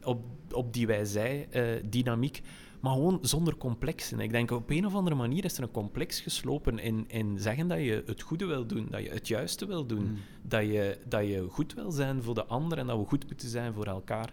op, 0.02 0.24
op 0.50 0.72
die 0.72 0.86
wij-zij-dynamiek. 0.86 2.38
Uh, 2.38 2.44
maar 2.80 2.92
gewoon 2.92 3.18
zonder 3.22 3.56
complexen. 3.56 4.20
Ik 4.20 4.30
denk 4.30 4.50
op 4.50 4.70
een 4.70 4.86
of 4.86 4.94
andere 4.94 5.16
manier 5.16 5.44
is 5.44 5.56
er 5.56 5.62
een 5.62 5.70
complex 5.70 6.20
geslopen 6.20 6.78
in, 6.78 7.04
in 7.08 7.38
zeggen 7.38 7.68
dat 7.68 7.78
je 7.78 8.02
het 8.06 8.22
goede 8.22 8.46
wil 8.46 8.66
doen, 8.66 8.86
dat 8.90 9.02
je 9.02 9.08
het 9.08 9.28
juiste 9.28 9.66
wil 9.66 9.86
doen, 9.86 10.06
mm. 10.06 10.18
dat, 10.42 10.62
je, 10.62 10.98
dat 11.08 11.26
je 11.26 11.46
goed 11.48 11.74
wil 11.74 11.90
zijn 11.90 12.22
voor 12.22 12.34
de 12.34 12.44
ander 12.44 12.78
en 12.78 12.86
dat 12.86 12.98
we 12.98 13.04
goed 13.04 13.26
moeten 13.26 13.48
zijn 13.48 13.72
voor 13.74 13.86
elkaar. 13.86 14.30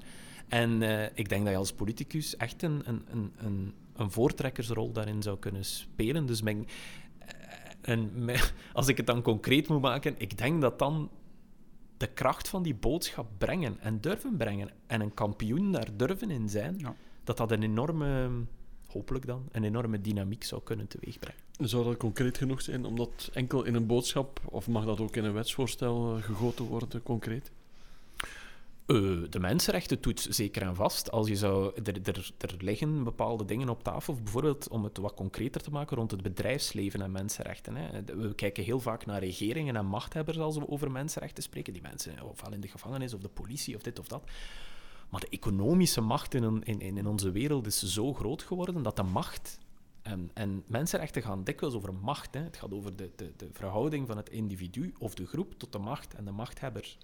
En 0.48 0.82
uh, 0.82 1.04
ik 1.04 1.30
denk 1.30 1.44
dat 1.44 1.52
je 1.52 1.58
als 1.58 1.74
politicus 1.74 2.38
echt 2.38 2.64
een, 2.64 2.82
een, 2.86 3.06
een, 3.38 3.74
een, 3.96 4.12
voortrekkersrol 4.12 4.92
daarin 4.92 5.22
zou 5.22 5.38
kunnen 5.40 5.66
spelen. 5.66 6.26
Dus 6.26 6.42
eh, 6.42 6.56
en 7.82 8.12
als 8.74 8.88
ik 8.88 8.98
het 8.98 9.06
dan 9.06 9.22
concreet 9.22 9.68
moet 9.68 9.82
maken, 9.82 10.16
ik 10.18 10.38
denk 10.38 10.62
dat 10.62 10.80
dan 10.80 11.10
de 11.98 12.08
kracht 12.08 12.48
van 12.48 12.64
die 12.64 12.76
boodschap 12.76 13.28
brengen 13.38 13.80
en 13.80 14.02
durven 14.02 14.38
brengen 14.38 14.70
en 14.88 15.02
een 15.02 15.14
kampioen 15.14 15.72
daar 15.72 15.90
durven 15.96 16.32
in 16.32 16.50
zijn. 16.50 16.76
Ja 16.78 16.96
dat 17.24 17.38
dat 17.38 17.52
een 17.52 17.64
enorme, 17.64 18.30
hopelijk 18.88 19.26
dan, 19.26 19.48
een 19.52 19.64
enorme 19.64 20.02
dynamiek 20.02 20.44
zou 20.44 20.62
kunnen 20.64 20.88
teweegbrengen. 20.88 21.42
Zou 21.60 21.84
dat 21.84 21.98
concreet 21.98 22.38
genoeg 22.38 22.62
zijn 22.62 22.86
om 22.86 22.96
dat 22.96 23.30
enkel 23.34 23.64
in 23.64 23.76
een 23.76 23.86
boodschap, 23.86 24.40
of 24.46 24.68
mag 24.68 24.86
dat 24.86 25.00
ook 25.00 25.16
in 25.16 25.24
een 25.24 25.34
wetsvoorstel 25.34 26.16
eh, 26.16 26.24
gegoten 26.24 26.66
worden, 26.66 27.04
concreet? 27.04 27.52
Uh, 28.88 29.24
de 29.30 29.40
mensenrechten 29.40 30.02
doet 30.02 30.28
zeker 30.30 30.62
en 30.62 30.76
vast. 30.76 31.12
Als 31.12 31.28
je 31.28 31.36
zou, 31.36 31.72
er, 31.84 32.02
er, 32.04 32.32
er 32.38 32.56
liggen 32.60 33.04
bepaalde 33.04 33.46
dingen 33.46 33.70
op 33.70 33.84
tafel, 33.84 34.14
bijvoorbeeld 34.16 34.68
om 34.68 34.84
het 34.84 34.98
wat 34.98 35.14
concreter 35.14 35.62
te 35.62 35.72
maken 35.72 35.98
rond 35.98 36.12
het 36.12 36.22
bedrijfsleven 36.22 37.02
en 37.02 37.12
mensenrechten. 37.12 37.76
Hè. 37.76 38.04
We 38.04 38.36
kijken 38.36 38.64
heel 38.64 38.80
vaak 38.80 39.06
naar 39.06 39.20
regeringen 39.20 39.76
en 39.76 39.86
machthebbers 39.86 40.38
als 40.38 40.58
we 40.58 40.70
over 40.70 40.92
mensenrechten 40.92 41.44
spreken. 41.44 41.74
Die 41.74 41.82
mensen, 41.82 42.24
ofwel 42.24 42.54
in 42.54 42.62
de 42.62 42.68
gevangenis 42.68 43.14
of 43.14 43.22
de 43.22 43.30
politie 43.30 43.76
of 43.76 43.82
dit 43.82 44.00
of 44.00 44.08
dat. 44.08 44.24
Maar 45.14 45.22
de 45.22 45.30
economische 45.30 46.02
macht 46.02 46.34
in, 46.34 46.64
in, 46.64 46.98
in 46.98 47.08
onze 47.08 47.32
wereld 47.32 47.68
is 47.68 47.84
zo 47.84 48.14
groot 48.14 48.44
geworden 48.44 48.84
dat 48.84 48.96
de 48.96 49.04
macht. 49.04 49.60
En, 50.02 50.32
en 50.34 50.64
mensenrechten 50.68 51.22
gaan 51.22 51.44
dikwijls 51.44 51.76
over 51.76 51.94
macht. 51.94 52.34
Hè. 52.34 52.42
Het 52.42 52.58
gaat 52.58 52.74
over 52.74 52.96
de, 52.96 53.12
de, 53.16 53.34
de 53.38 53.50
verhouding 53.52 54.08
van 54.08 54.18
het 54.18 54.30
individu 54.30 54.94
of 55.00 55.14
de 55.14 55.26
groep 55.26 55.54
tot 55.58 55.72
de 55.72 55.78
macht 55.78 56.14
en 56.14 56.26
de 56.26 56.32
machthebber. 56.32 56.98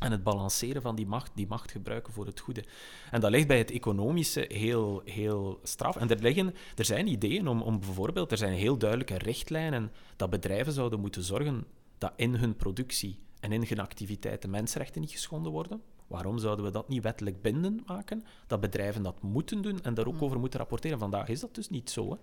En 0.00 0.10
het 0.10 0.22
balanceren 0.22 0.82
van 0.82 0.96
die 0.96 1.06
macht, 1.06 1.30
die 1.34 1.46
macht 1.46 1.70
gebruiken 1.70 2.12
voor 2.12 2.26
het 2.26 2.40
goede. 2.40 2.64
En 3.10 3.20
dat 3.20 3.30
ligt 3.30 3.46
bij 3.46 3.58
het 3.58 3.70
economische 3.70 4.44
heel, 4.48 5.02
heel 5.04 5.60
straf. 5.62 5.96
En 5.96 6.10
er, 6.10 6.22
liggen, 6.22 6.54
er 6.76 6.84
zijn 6.84 7.06
ideeën 7.06 7.48
om, 7.48 7.62
om 7.62 7.80
bijvoorbeeld, 7.80 8.30
er 8.30 8.38
zijn 8.38 8.52
heel 8.52 8.76
duidelijke 8.76 9.18
richtlijnen 9.18 9.92
dat 10.16 10.30
bedrijven 10.30 10.72
zouden 10.72 11.00
moeten 11.00 11.22
zorgen 11.22 11.66
dat 11.98 12.12
in 12.16 12.34
hun 12.34 12.56
productie 12.56 13.18
en 13.40 13.52
in 13.52 13.64
hun 13.68 13.80
activiteiten 13.80 14.50
mensenrechten 14.50 15.00
niet 15.00 15.10
geschonden 15.10 15.52
worden. 15.52 15.82
Waarom 16.10 16.38
zouden 16.38 16.64
we 16.64 16.70
dat 16.70 16.88
niet 16.88 17.02
wettelijk 17.02 17.42
bindend 17.42 17.86
maken? 17.86 18.24
Dat 18.46 18.60
bedrijven 18.60 19.02
dat 19.02 19.22
moeten 19.22 19.62
doen 19.62 19.82
en 19.82 19.94
daar 19.94 20.06
ook 20.06 20.14
mm. 20.14 20.22
over 20.22 20.38
moeten 20.38 20.58
rapporteren. 20.58 20.98
Vandaag 20.98 21.28
is 21.28 21.40
dat 21.40 21.54
dus 21.54 21.68
niet 21.68 21.90
zo. 21.90 22.10
Hè? 22.10 22.16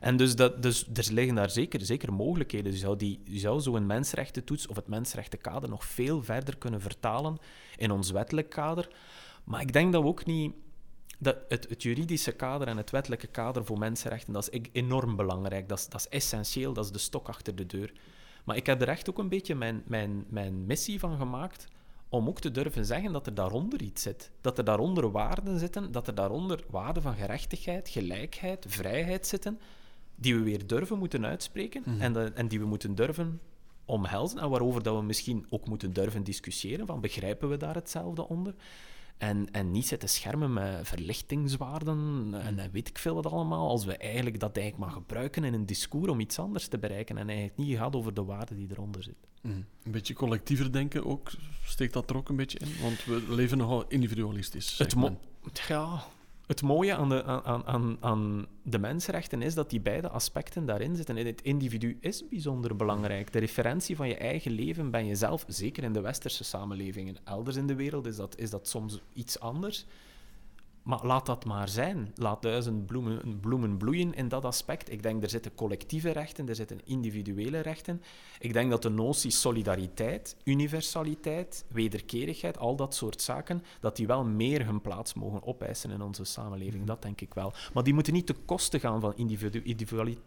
En 0.00 0.16
dus, 0.16 0.36
dat, 0.36 0.62
dus 0.62 0.86
er 0.92 1.12
liggen 1.12 1.34
daar 1.34 1.50
zeker, 1.50 1.80
zeker 1.80 2.12
mogelijkheden. 2.12 2.72
Je 2.72 2.78
zou, 2.78 2.96
die, 2.96 3.20
je 3.24 3.38
zou 3.38 3.60
zo'n 3.60 3.86
mensenrechtentoets 3.86 4.66
of 4.66 4.76
het 4.76 4.86
mensenrechtenkader 4.86 5.68
nog 5.68 5.84
veel 5.84 6.22
verder 6.22 6.56
kunnen 6.56 6.80
vertalen 6.80 7.38
in 7.76 7.90
ons 7.90 8.10
wettelijk 8.10 8.48
kader. 8.48 8.88
Maar 9.44 9.60
ik 9.60 9.72
denk 9.72 9.92
dat 9.92 10.02
we 10.02 10.08
ook 10.08 10.24
niet... 10.24 10.54
Dat 11.18 11.36
het, 11.48 11.68
het 11.68 11.82
juridische 11.82 12.32
kader 12.32 12.68
en 12.68 12.76
het 12.76 12.90
wettelijke 12.90 13.26
kader 13.26 13.64
voor 13.64 13.78
mensenrechten, 13.78 14.32
dat 14.32 14.48
is 14.52 14.68
enorm 14.72 15.16
belangrijk. 15.16 15.68
Dat 15.68 15.78
is, 15.78 15.88
dat 15.88 16.00
is 16.00 16.08
essentieel, 16.08 16.72
dat 16.72 16.84
is 16.84 16.90
de 16.90 16.98
stok 16.98 17.28
achter 17.28 17.54
de 17.54 17.66
deur. 17.66 17.92
Maar 18.44 18.56
ik 18.56 18.66
heb 18.66 18.80
er 18.80 18.88
echt 18.88 19.10
ook 19.10 19.18
een 19.18 19.28
beetje 19.28 19.54
mijn, 19.54 19.82
mijn, 19.86 20.24
mijn 20.28 20.66
missie 20.66 20.98
van 20.98 21.16
gemaakt 21.16 21.66
om 22.14 22.28
ook 22.28 22.40
te 22.40 22.50
durven 22.50 22.84
zeggen 22.84 23.12
dat 23.12 23.26
er 23.26 23.34
daaronder 23.34 23.82
iets 23.82 24.02
zit. 24.02 24.30
Dat 24.40 24.58
er 24.58 24.64
daaronder 24.64 25.10
waarden 25.10 25.58
zitten, 25.58 25.92
dat 25.92 26.06
er 26.06 26.14
daaronder 26.14 26.64
waarden 26.70 27.02
van 27.02 27.14
gerechtigheid, 27.14 27.88
gelijkheid, 27.88 28.66
vrijheid 28.68 29.26
zitten, 29.26 29.60
die 30.14 30.34
we 30.34 30.42
weer 30.42 30.66
durven 30.66 30.98
moeten 30.98 31.26
uitspreken 31.26 31.82
mhm. 31.84 32.00
en, 32.00 32.36
en 32.36 32.48
die 32.48 32.60
we 32.60 32.66
moeten 32.66 32.94
durven 32.94 33.40
omhelzen 33.84 34.38
en 34.38 34.50
waarover 34.50 34.82
dat 34.82 34.96
we 34.96 35.02
misschien 35.02 35.46
ook 35.48 35.68
moeten 35.68 35.92
durven 35.92 36.24
discussiëren, 36.24 36.86
van 36.86 37.00
begrijpen 37.00 37.48
we 37.48 37.56
daar 37.56 37.74
hetzelfde 37.74 38.28
onder? 38.28 38.54
En, 39.18 39.50
en 39.50 39.70
niet 39.70 39.86
zitten 39.86 40.08
schermen 40.08 40.52
met 40.52 40.88
verlichtingswaarden 40.88 42.28
en, 42.32 42.70
weet 42.72 42.88
ik 42.88 42.98
veel 42.98 43.14
wat 43.14 43.26
allemaal, 43.26 43.68
als 43.68 43.84
we 43.84 43.96
eigenlijk 43.96 44.40
dat 44.40 44.56
eigenlijk 44.56 44.86
maar 44.86 45.00
gebruiken 45.00 45.44
in 45.44 45.54
een 45.54 45.66
discours 45.66 46.10
om 46.10 46.20
iets 46.20 46.38
anders 46.38 46.68
te 46.68 46.78
bereiken 46.78 47.18
en 47.18 47.28
eigenlijk 47.28 47.58
niet 47.58 47.76
gaat 47.76 47.96
over 47.96 48.14
de 48.14 48.24
waarden 48.24 48.56
die 48.56 48.68
eronder 48.70 49.02
zitten. 49.02 49.28
Mm. 49.42 49.64
Een 49.82 49.92
beetje 49.92 50.14
collectiever 50.14 50.72
denken 50.72 51.04
ook, 51.06 51.30
steekt 51.64 51.92
dat 51.92 52.10
er 52.10 52.16
ook 52.16 52.28
een 52.28 52.36
beetje 52.36 52.58
in? 52.58 52.82
Want 52.82 53.04
we 53.04 53.34
leven 53.34 53.58
nogal 53.58 53.84
individualistisch. 53.88 54.78
Het, 54.78 54.94
ja, 55.68 56.04
het 56.46 56.62
mooie 56.62 56.94
aan 56.94 57.08
de, 57.08 57.24
aan, 57.24 57.66
aan, 57.66 57.96
aan 58.00 58.46
de 58.62 58.78
mensenrechten 58.78 59.42
is 59.42 59.54
dat 59.54 59.70
die 59.70 59.80
beide 59.80 60.08
aspecten 60.08 60.66
daarin 60.66 60.96
zitten. 60.96 61.16
het 61.16 61.42
individu 61.42 61.98
is 62.00 62.28
bijzonder 62.28 62.76
belangrijk. 62.76 63.32
De 63.32 63.38
referentie 63.38 63.96
van 63.96 64.08
je 64.08 64.16
eigen 64.16 64.50
leven 64.50 64.90
ben 64.90 65.06
jezelf, 65.06 65.44
zeker 65.48 65.82
in 65.82 65.92
de 65.92 66.00
westerse 66.00 66.44
samenlevingen. 66.44 67.16
Elders 67.24 67.56
in 67.56 67.66
de 67.66 67.74
wereld 67.74 68.06
is 68.06 68.16
dat, 68.16 68.38
is 68.38 68.50
dat 68.50 68.68
soms 68.68 69.00
iets 69.12 69.40
anders. 69.40 69.86
Maar 70.84 71.06
laat 71.06 71.26
dat 71.26 71.44
maar 71.44 71.68
zijn. 71.68 72.12
Laat 72.14 72.42
duizend 72.42 72.86
bloemen, 72.86 73.40
bloemen 73.40 73.76
bloeien 73.76 74.14
in 74.14 74.28
dat 74.28 74.44
aspect. 74.44 74.92
Ik 74.92 75.02
denk, 75.02 75.22
er 75.22 75.30
zitten 75.30 75.54
collectieve 75.54 76.10
rechten, 76.10 76.48
er 76.48 76.54
zitten 76.54 76.80
individuele 76.84 77.60
rechten. 77.60 78.02
Ik 78.38 78.52
denk 78.52 78.70
dat 78.70 78.82
de 78.82 78.88
notie 78.88 79.30
solidariteit, 79.30 80.36
universaliteit, 80.44 81.64
wederkerigheid, 81.68 82.58
al 82.58 82.76
dat 82.76 82.94
soort 82.94 83.22
zaken, 83.22 83.62
dat 83.80 83.96
die 83.96 84.06
wel 84.06 84.24
meer 84.24 84.66
hun 84.66 84.80
plaats 84.80 85.14
mogen 85.14 85.46
opeisen 85.46 85.90
in 85.90 86.02
onze 86.02 86.24
samenleving. 86.24 86.76
Mhm. 86.76 86.86
Dat 86.86 87.02
denk 87.02 87.20
ik 87.20 87.34
wel. 87.34 87.52
Maar 87.72 87.82
die 87.82 87.94
moeten 87.94 88.12
niet 88.12 88.26
te 88.26 88.36
kosten 88.44 88.80
gaan 88.80 89.00
van 89.00 89.14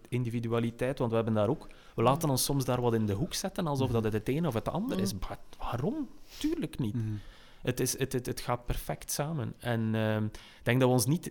individualiteit, 0.09 0.99
want 0.99 1.09
we 1.09 1.15
hebben 1.15 1.33
daar 1.33 1.49
ook... 1.49 1.67
We 1.95 2.01
laten 2.01 2.29
ons 2.29 2.43
soms 2.43 2.65
daar 2.65 2.81
wat 2.81 2.93
in 2.93 3.05
de 3.05 3.13
hoek 3.13 3.33
zetten, 3.33 3.67
alsof 3.67 3.85
mhm. 3.85 3.93
dat 3.93 4.03
het 4.03 4.13
het 4.13 4.29
een 4.29 4.47
of 4.47 4.53
het 4.53 4.69
ander 4.69 4.99
is. 4.99 5.13
Maar 5.13 5.37
waarom? 5.57 6.09
Tuurlijk 6.37 6.79
niet. 6.79 6.93
Mhm 6.93 7.15
het, 7.61 7.79
is, 7.79 7.99
het, 7.99 8.13
het, 8.13 8.25
het 8.25 8.41
gaat 8.41 8.65
perfect 8.65 9.11
samen. 9.11 9.53
En 9.59 9.93
uh, 9.93 10.15
ik 10.21 10.63
denk 10.63 10.79
dat 10.79 10.89
we 10.89 10.95
ons 10.95 11.05
niet 11.05 11.29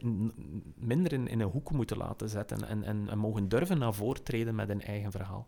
minder 0.74 1.12
in, 1.12 1.28
in 1.28 1.40
een 1.40 1.50
hoek 1.50 1.70
moeten 1.72 1.96
laten 1.96 2.28
zetten 2.28 2.68
en, 2.68 2.84
en, 2.84 3.08
en, 3.08 3.18
mogen 3.18 3.48
durven 3.48 3.78
naar 3.78 3.94
voren 3.94 4.22
treden 4.22 4.54
met 4.54 4.68
een 4.68 4.82
eigen 4.82 5.10
verhaal. 5.10 5.46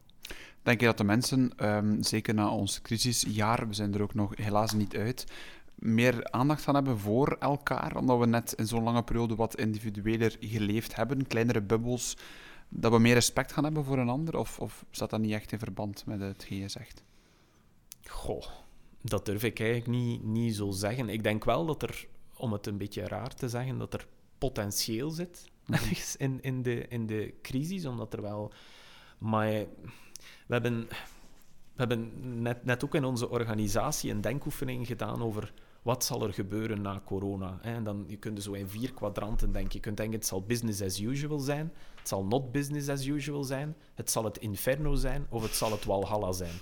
Denk 0.63 0.81
je 0.81 0.87
dat 0.87 0.99
de 0.99 1.05
mensen, 1.05 1.53
um, 1.67 2.03
zeker 2.03 2.35
na 2.35 2.51
ons 2.51 2.83
crisisjaar, 2.83 3.69
we 3.69 3.75
zijn 3.75 3.95
er 3.95 4.03
ook 4.03 4.15
nog 4.15 4.37
helaas 4.37 4.73
niet 4.73 4.97
uit, 4.97 5.27
meer 5.75 6.31
aandacht 6.31 6.63
gaan 6.63 6.75
hebben 6.75 6.99
voor 6.99 7.37
elkaar, 7.39 7.97
omdat 7.97 8.19
we 8.19 8.27
net 8.27 8.53
in 8.53 8.67
zo'n 8.67 8.83
lange 8.83 9.03
periode 9.03 9.35
wat 9.35 9.57
individueler 9.57 10.37
geleefd 10.41 10.97
hebben, 10.97 11.27
kleinere 11.27 11.63
bubbels, 11.63 12.17
dat 12.69 12.93
we 12.93 12.99
meer 12.99 13.15
respect 13.15 13.53
gaan 13.53 13.65
hebben 13.65 13.85
voor 13.85 13.99
een 13.99 14.09
ander? 14.09 14.39
Of, 14.39 14.59
of 14.59 14.85
staat 14.91 15.11
dat 15.11 15.21
niet 15.21 15.33
echt 15.33 15.53
in 15.53 15.59
verband 15.59 16.07
met 16.07 16.21
hetgeen 16.21 16.59
je 16.59 16.69
zegt? 16.69 17.03
Goh, 18.07 18.45
dat 19.03 19.27
durf 19.27 19.45
ik 19.45 19.61
eigenlijk 19.61 19.91
niet, 19.91 20.25
niet 20.25 20.57
zo 20.57 20.71
zeggen. 20.71 21.09
Ik 21.09 21.23
denk 21.23 21.45
wel 21.45 21.67
dat 21.67 21.83
er, 21.83 22.07
om 22.37 22.53
het 22.53 22.67
een 22.67 22.79
beetje 22.79 23.07
raar 23.07 23.35
te 23.35 23.49
zeggen, 23.49 23.79
dat 23.79 23.95
er 23.95 24.07
potentieel 24.39 25.11
zit 25.11 25.51
mhm. 25.67 25.95
in, 26.25 26.43
in, 26.43 26.63
de, 26.63 26.89
in 26.89 27.07
de 27.07 27.35
crisis, 27.43 27.85
omdat 27.85 28.13
er 28.13 28.23
wel... 28.23 28.53
Maar 29.19 29.51
we 29.51 29.67
hebben... 30.47 30.89
we 31.73 31.75
hebben 31.75 32.13
net, 32.43 32.65
net 32.65 32.85
ook 32.85 32.95
in 32.95 33.05
onze 33.05 33.29
organisatie 33.29 34.11
een 34.11 34.21
denkoefening 34.21 34.87
gedaan 34.87 35.23
over 35.23 35.53
wat 35.83 36.05
zal 36.05 36.23
er 36.23 36.33
gebeuren 36.33 36.83
na 36.83 37.03
corona. 37.05 37.59
En 37.63 37.85
dan, 37.85 38.05
je 38.07 38.17
kunt 38.17 38.43
zo 38.43 38.53
in 38.53 38.69
vier 38.69 38.93
kwadranten 38.93 39.53
denken. 39.53 39.73
Je 39.73 39.81
kunt 39.81 39.97
denken, 39.97 40.19
het 40.19 40.27
zal 40.27 40.43
business 40.43 40.83
as 40.83 41.01
usual 41.01 41.39
zijn, 41.39 41.73
het 41.95 42.09
zal 42.09 42.25
not 42.25 42.53
business 42.53 42.89
as 42.89 43.07
usual 43.07 43.45
zijn, 43.45 43.77
het 43.95 44.11
zal 44.11 44.25
het 44.25 44.39
inferno 44.39 44.95
zijn 44.95 45.27
of 45.29 45.43
het 45.43 45.55
zal 45.55 45.71
het 45.71 45.85
walhalla 45.85 46.33
zijn. 46.33 46.55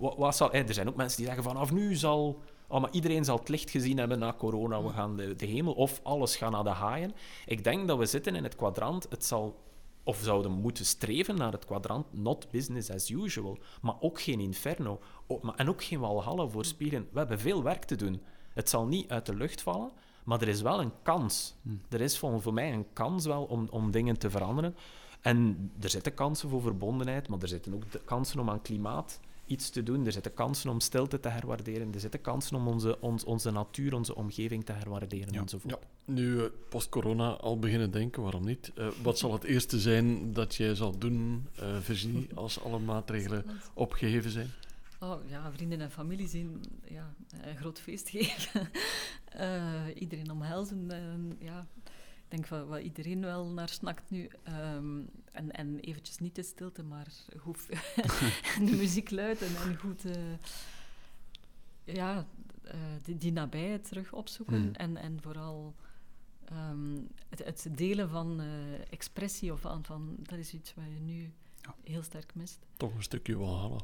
Wat, 0.00 0.16
wat 0.16 0.36
zal? 0.36 0.52
Er 0.52 0.74
zijn 0.74 0.88
ook 0.88 0.96
mensen 0.96 1.16
die 1.16 1.26
zeggen, 1.26 1.44
vanaf 1.44 1.72
nu 1.72 1.94
zal... 1.94 2.40
Oh, 2.68 2.80
maar 2.80 2.90
iedereen 2.92 3.24
zal 3.24 3.38
het 3.38 3.48
licht 3.48 3.70
gezien 3.70 3.98
hebben 3.98 4.18
na 4.18 4.34
corona. 4.38 4.82
We 4.82 4.88
gaan 4.88 5.16
de, 5.16 5.36
de 5.36 5.46
hemel 5.46 5.72
of 5.72 6.00
alles 6.02 6.36
gaan 6.36 6.52
naar 6.52 6.64
de 6.64 6.70
haaien. 6.70 7.12
Ik 7.46 7.64
denk 7.64 7.88
dat 7.88 7.98
we 7.98 8.06
zitten 8.06 8.34
in 8.34 8.44
het 8.44 8.56
kwadrant. 8.56 9.06
Het 9.08 9.24
zal 9.24 9.56
of 10.04 10.18
zouden 10.22 10.52
moeten 10.52 10.84
streven 10.84 11.36
naar 11.36 11.52
het 11.52 11.64
kwadrant 11.64 12.06
not 12.10 12.50
business 12.50 12.90
as 12.90 13.10
usual, 13.10 13.58
maar 13.82 13.94
ook 14.00 14.20
geen 14.20 14.40
inferno 14.40 15.00
en 15.56 15.68
ook 15.68 15.84
geen 15.84 16.00
walhalla 16.00 16.46
voorspieren. 16.46 17.08
We 17.12 17.18
hebben 17.18 17.38
veel 17.38 17.62
werk 17.62 17.84
te 17.84 17.96
doen. 17.96 18.22
Het 18.54 18.68
zal 18.68 18.86
niet 18.86 19.10
uit 19.10 19.26
de 19.26 19.34
lucht 19.34 19.62
vallen, 19.62 19.90
maar 20.24 20.40
er 20.40 20.48
is 20.48 20.62
wel 20.62 20.80
een 20.80 20.92
kans. 21.02 21.54
Hmm. 21.62 21.80
Er 21.88 22.00
is 22.00 22.18
voor, 22.18 22.42
voor 22.42 22.54
mij 22.54 22.72
een 22.72 22.92
kans 22.92 23.26
wel 23.26 23.44
om, 23.44 23.66
om 23.70 23.90
dingen 23.90 24.18
te 24.18 24.30
veranderen. 24.30 24.76
En 25.20 25.70
er 25.80 25.90
zitten 25.90 26.14
kansen 26.14 26.48
voor 26.48 26.62
verbondenheid, 26.62 27.28
maar 27.28 27.38
er 27.40 27.48
zitten 27.48 27.74
ook 27.74 27.84
kansen 28.04 28.40
om 28.40 28.50
aan 28.50 28.62
klimaat 28.62 29.20
iets 29.50 29.70
te 29.70 29.82
doen. 29.82 30.06
Er 30.06 30.12
zitten 30.12 30.34
kansen 30.34 30.70
om 30.70 30.80
stilte 30.80 31.20
te 31.20 31.28
herwaarderen. 31.28 31.94
Er 31.94 32.00
zitten 32.00 32.20
kansen 32.20 32.56
om 32.56 32.68
onze, 32.68 33.00
ons, 33.00 33.24
onze 33.24 33.50
natuur, 33.50 33.94
onze 33.94 34.14
omgeving 34.14 34.64
te 34.64 34.72
herwaarderen 34.72 35.32
ja. 35.32 35.40
enzovoort. 35.40 35.78
Ja. 35.80 36.12
Nu, 36.12 36.34
uh, 36.34 36.44
post-corona 36.68 37.30
al 37.30 37.58
beginnen 37.58 37.90
denken, 37.90 38.22
waarom 38.22 38.44
niet? 38.44 38.72
Uh, 38.78 38.88
wat 39.02 39.18
zal 39.18 39.32
het 39.32 39.44
eerste 39.44 39.80
zijn 39.80 40.32
dat 40.32 40.54
jij 40.54 40.74
zal 40.74 40.98
doen, 40.98 41.48
uh, 41.60 41.78
Virginie, 41.80 42.28
als 42.34 42.60
alle 42.62 42.78
maatregelen 42.78 43.44
opgeheven 43.74 44.30
zijn? 44.30 44.50
Oh 45.00 45.28
ja, 45.28 45.52
vrienden 45.52 45.80
en 45.80 45.90
familie 45.90 46.28
zien, 46.28 46.60
ja, 46.88 47.14
een 47.42 47.56
groot 47.56 47.80
feest 47.80 48.08
geven. 48.14 48.70
iedereen 49.94 50.30
omhelzen. 50.30 50.90
ja, 51.38 51.66
ik 52.24 52.28
denk 52.28 52.46
wat, 52.46 52.66
wat 52.66 52.80
iedereen 52.80 53.20
wel 53.20 53.46
naar 53.46 53.68
snakt 53.68 54.10
nu. 54.10 54.30
Um, 54.76 55.08
en, 55.32 55.50
en 55.50 55.78
eventjes 55.80 56.18
niet 56.18 56.34
de 56.34 56.42
stilte, 56.42 56.82
maar 56.82 57.06
goed 57.36 57.66
de 58.68 58.76
muziek 58.76 59.10
luid 59.10 59.42
en, 59.42 59.56
en 59.68 59.76
goed 59.76 60.04
uh, 60.04 60.12
ja, 61.84 62.26
uh, 62.64 62.72
die, 63.02 63.16
die 63.16 63.32
nabijheid 63.32 63.88
terug 63.88 64.12
opzoeken. 64.12 64.60
Mm. 64.62 64.74
En, 64.74 64.96
en 64.96 65.18
vooral 65.22 65.74
um, 66.52 67.08
het, 67.28 67.44
het, 67.44 67.66
delen 67.70 68.08
van 68.08 68.40
uh, 68.40 68.46
expressie 68.90 69.52
of 69.52 69.60
van, 69.60 69.84
van, 69.84 70.16
dat 70.18 70.38
is 70.38 70.54
iets 70.54 70.74
wat 70.74 70.84
je 70.84 71.00
nu 71.00 71.32
ja. 71.62 71.74
heel 71.84 72.02
sterk 72.02 72.34
mist. 72.34 72.58
Toch 72.76 72.94
een 72.94 73.02
stukje 73.02 73.36
Walhalla. 73.36 73.80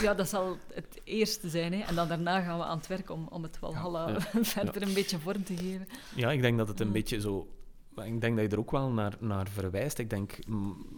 Ja, 0.00 0.14
dat 0.14 0.28
zal 0.28 0.56
het 0.74 1.00
eerste 1.04 1.48
zijn. 1.48 1.72
Hè. 1.72 1.80
En 1.80 1.94
dan 1.94 2.08
daarna 2.08 2.40
gaan 2.40 2.58
we 2.58 2.64
aan 2.64 2.76
het 2.76 2.86
werk 2.86 3.10
om, 3.10 3.26
om 3.28 3.42
het 3.42 3.58
Walhalla 3.58 4.08
ja, 4.08 4.14
ja. 4.32 4.44
verder 4.62 4.82
een 4.82 4.94
beetje 4.94 5.18
vorm 5.18 5.44
te 5.44 5.56
geven. 5.56 5.88
Ja, 6.14 6.32
ik 6.32 6.40
denk 6.40 6.58
dat 6.58 6.68
het 6.68 6.80
een 6.80 6.92
beetje 6.92 7.20
zo 7.20 7.55
ik 8.04 8.20
denk 8.20 8.36
dat 8.36 8.44
je 8.44 8.50
er 8.50 8.58
ook 8.58 8.70
wel 8.70 8.90
naar, 8.90 9.16
naar 9.20 9.48
verwijst. 9.48 9.98
Ik 9.98 10.10
denk, 10.10 10.38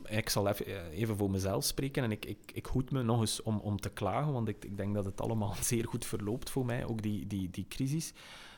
ik 0.05 0.29
zal 0.29 0.49
even, 0.49 0.67
eh, 0.67 0.99
even 0.99 1.17
voor 1.17 1.31
mezelf 1.31 1.65
spreken 1.65 2.03
en 2.03 2.11
ik, 2.11 2.25
ik, 2.25 2.39
ik 2.53 2.67
hoed 2.67 2.91
me 2.91 3.03
nog 3.03 3.21
eens 3.21 3.43
om, 3.43 3.59
om 3.59 3.81
te 3.81 3.91
klagen, 3.91 4.33
want 4.33 4.49
ik, 4.49 4.65
ik 4.65 4.77
denk 4.77 4.95
dat 4.95 5.05
het 5.05 5.21
allemaal 5.21 5.55
zeer 5.71 5.87
goed 5.87 6.07
verloopt 6.07 6.51
voor 6.51 6.65
mij, 6.65 6.87
ook 6.87 7.03
die, 7.03 7.27
die, 7.27 7.51
die 7.51 7.67
crisis. 7.69 8.13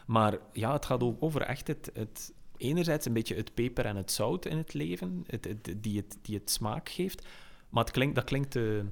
Maar 0.07 0.39
ja, 0.53 0.73
het 0.73 0.87
gaat 0.87 1.03
ook 1.03 1.23
over 1.23 1.43
echt 1.43 1.67
het, 1.67 1.91
het 1.95 2.33
enerzijds 2.57 3.07
een 3.07 3.13
beetje 3.13 3.35
het 3.35 3.55
peper 3.55 3.87
en 3.87 3.97
het 3.97 4.13
zout 4.13 4.47
in 4.47 4.57
het 4.57 4.75
leven, 4.75 5.25
het, 5.27 5.45
het, 5.45 5.75
die, 5.77 5.97
het, 5.97 6.19
die 6.23 6.39
het 6.39 6.51
smaak 6.51 6.89
geeft. 6.89 7.27
Maar 7.69 7.85
het 7.85 7.93
klinkt, 7.93 8.15
dat 8.15 8.25
klinkt 8.25 8.51
te, 8.51 8.85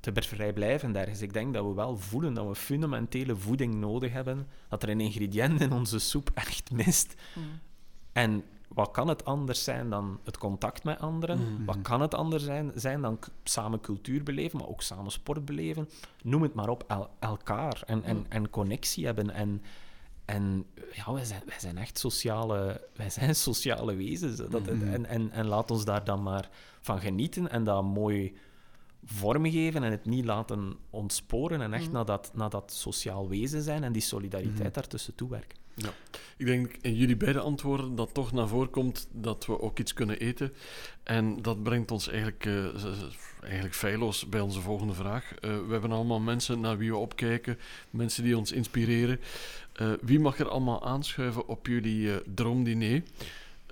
te, 0.00 0.12
te 0.12 0.22
vrijblijvend 0.22 0.96
ergens. 0.96 1.22
Ik 1.22 1.32
denk 1.32 1.54
dat 1.54 1.64
we 1.64 1.74
wel 1.74 1.98
voelen 1.98 2.34
dat 2.34 2.46
we 2.46 2.54
fundamentele 2.54 3.36
voeding 3.36 3.74
nodig 3.74 4.12
hebben, 4.12 4.46
dat 4.68 4.82
er 4.82 4.88
een 4.88 5.00
ingrediënt 5.00 5.60
in 5.60 5.72
onze 5.72 5.98
soep 5.98 6.30
echt 6.34 6.70
mist. 6.70 7.14
Mm. 7.34 7.42
En 8.12 8.44
wat 8.68 8.90
kan 8.90 9.08
het 9.08 9.24
anders 9.24 9.64
zijn 9.64 9.90
dan 9.90 10.20
het 10.24 10.38
contact 10.38 10.84
met 10.84 10.98
anderen? 10.98 11.38
Mm. 11.38 11.64
Wat 11.64 11.82
kan 11.82 12.00
het 12.00 12.14
anders 12.14 12.44
zijn, 12.44 12.72
zijn 12.74 13.00
dan 13.00 13.18
samen 13.44 13.80
cultuur 13.80 14.22
beleven, 14.22 14.58
maar 14.58 14.68
ook 14.68 14.82
samen 14.82 15.10
sport 15.10 15.44
beleven? 15.44 15.88
Noem 16.22 16.42
het 16.42 16.54
maar 16.54 16.68
op, 16.68 17.08
elkaar 17.18 17.82
en, 17.86 18.02
en, 18.02 18.16
mm. 18.16 18.26
en 18.28 18.50
connectie 18.50 19.04
hebben. 19.04 19.30
En, 19.30 19.62
en 20.24 20.66
ja, 20.92 21.12
wij 21.12 21.24
zijn, 21.24 21.42
wij 21.46 21.60
zijn 21.60 21.78
echt 21.78 21.98
sociale, 21.98 22.86
wij 22.94 23.10
zijn 23.10 23.34
sociale 23.34 23.94
wezens. 23.94 24.36
Dat, 24.36 24.72
mm-hmm. 24.72 24.92
en, 24.92 25.06
en, 25.06 25.30
en 25.30 25.46
laat 25.46 25.70
ons 25.70 25.84
daar 25.84 26.04
dan 26.04 26.22
maar 26.22 26.48
van 26.80 27.00
genieten 27.00 27.50
en 27.50 27.64
dat 27.64 27.82
mooi 27.82 28.34
vormgeven 29.04 29.82
en 29.82 29.90
het 29.90 30.04
niet 30.04 30.24
laten 30.24 30.76
ontsporen 30.90 31.60
en 31.60 31.72
echt 31.72 31.86
mm. 31.86 31.92
naar, 31.92 32.04
dat, 32.04 32.30
naar 32.34 32.50
dat 32.50 32.72
sociaal 32.72 33.28
wezen 33.28 33.62
zijn 33.62 33.84
en 33.84 33.92
die 33.92 34.02
solidariteit 34.02 34.68
mm. 34.68 34.72
daartussen 34.72 35.14
toewerken. 35.14 35.58
Ja. 35.74 35.90
Ik 36.36 36.46
denk 36.46 36.76
in 36.80 36.94
jullie 36.94 37.16
beide 37.16 37.40
antwoorden 37.40 37.94
dat 37.94 38.14
toch 38.14 38.32
naar 38.32 38.48
voren 38.48 38.70
komt 38.70 39.08
dat 39.12 39.46
we 39.46 39.60
ook 39.60 39.78
iets 39.78 39.92
kunnen 39.92 40.18
eten. 40.18 40.52
En 41.02 41.42
dat 41.42 41.62
brengt 41.62 41.90
ons 41.90 42.08
eigenlijk, 42.08 42.44
uh, 42.44 42.64
eigenlijk 43.42 43.74
feilloos 43.74 44.28
bij 44.28 44.40
onze 44.40 44.60
volgende 44.60 44.94
vraag. 44.94 45.30
Uh, 45.30 45.40
we 45.40 45.72
hebben 45.72 45.92
allemaal 45.92 46.20
mensen 46.20 46.60
naar 46.60 46.78
wie 46.78 46.90
we 46.90 46.96
opkijken, 46.96 47.58
mensen 47.90 48.24
die 48.24 48.38
ons 48.38 48.52
inspireren. 48.52 49.20
Uh, 49.80 49.92
wie 50.00 50.20
mag 50.20 50.38
er 50.38 50.48
allemaal 50.48 50.84
aanschuiven 50.84 51.48
op 51.48 51.66
jullie 51.66 52.34
droomdiner? 52.34 53.02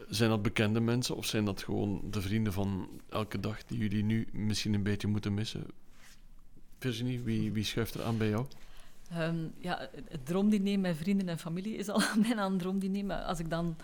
Zijn 0.09 0.31
dat 0.31 0.43
bekende 0.43 0.81
mensen 0.81 1.17
of 1.17 1.27
zijn 1.27 1.45
dat 1.45 1.63
gewoon 1.63 2.01
de 2.11 2.21
vrienden 2.21 2.53
van 2.53 2.89
elke 3.09 3.41
dag 3.41 3.65
die 3.65 3.79
jullie 3.79 4.05
nu 4.05 4.29
misschien 4.33 4.75
een 4.75 4.83
beetje 4.83 5.09
moeten 5.09 5.35
missen? 5.35 5.67
Virginie, 6.79 7.21
wie, 7.21 7.53
wie 7.53 7.65
schuift 7.65 7.95
er 7.95 8.03
aan 8.03 8.19
bij 8.19 8.29
jou? 8.29 8.47
Um, 9.19 9.53
ja, 9.59 9.89
het 10.09 10.27
droomdiner 10.27 10.79
met 10.79 10.97
vrienden 10.97 11.29
en 11.29 11.39
familie 11.39 11.77
is 11.77 11.89
al 11.89 12.03
bijna 12.27 12.47
een 12.47 12.59
droomdiner. 12.59 13.05
Maar 13.05 13.23
als 13.23 13.39
ik 13.39 13.51
dan 13.51 13.77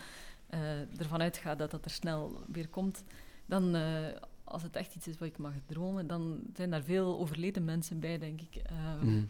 uh, 0.54 1.00
ervan 1.00 1.20
uitga 1.20 1.54
dat 1.54 1.70
dat 1.70 1.84
er 1.84 1.90
snel 1.90 2.44
weer 2.52 2.68
komt, 2.68 3.04
dan, 3.46 3.76
uh, 3.76 4.06
als 4.44 4.62
het 4.62 4.76
echt 4.76 4.94
iets 4.94 5.06
is 5.06 5.18
wat 5.18 5.28
ik 5.28 5.38
mag 5.38 5.52
dromen, 5.66 6.06
dan 6.06 6.40
zijn 6.54 6.70
daar 6.70 6.82
veel 6.82 7.18
overleden 7.18 7.64
mensen 7.64 8.00
bij, 8.00 8.18
denk 8.18 8.40
ik. 8.40 8.62
Mm 9.02 9.28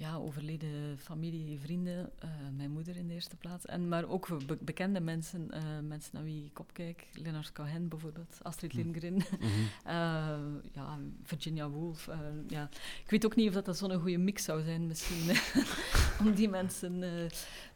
ja, 0.00 0.16
overleden 0.16 0.98
familie, 0.98 1.58
vrienden, 1.58 2.10
uh, 2.24 2.30
mijn 2.56 2.70
moeder 2.70 2.96
in 2.96 3.08
de 3.08 3.14
eerste 3.14 3.36
plaats. 3.36 3.66
En, 3.66 3.88
maar 3.88 4.08
ook 4.08 4.46
be 4.46 4.58
bekende 4.60 5.00
mensen, 5.00 5.48
uh, 5.54 5.88
mensen 5.88 6.10
naar 6.12 6.24
wie 6.24 6.44
ik 6.44 6.58
opkijk. 6.58 7.06
Leonard 7.12 7.52
Cohen 7.52 7.88
bijvoorbeeld, 7.88 8.38
Astrid 8.42 8.72
hm. 8.72 8.76
Lindgren, 8.76 9.12
mm 9.12 9.20
-hmm. 9.40 9.68
uh, 9.86 10.38
ja, 10.72 10.98
Virginia 11.22 11.68
Woolf. 11.68 12.08
ja. 12.48 12.68
Ik 13.04 13.10
weet 13.10 13.24
ook 13.24 13.36
niet 13.36 13.48
of 13.48 13.54
dat, 13.54 13.64
dat 13.64 13.76
zo'n 13.76 14.00
goede 14.00 14.18
mix 14.18 14.44
zou 14.44 14.62
zijn 14.62 14.86
misschien, 14.86 15.36
om 16.20 16.34
die 16.34 16.48
mensen... 16.48 16.98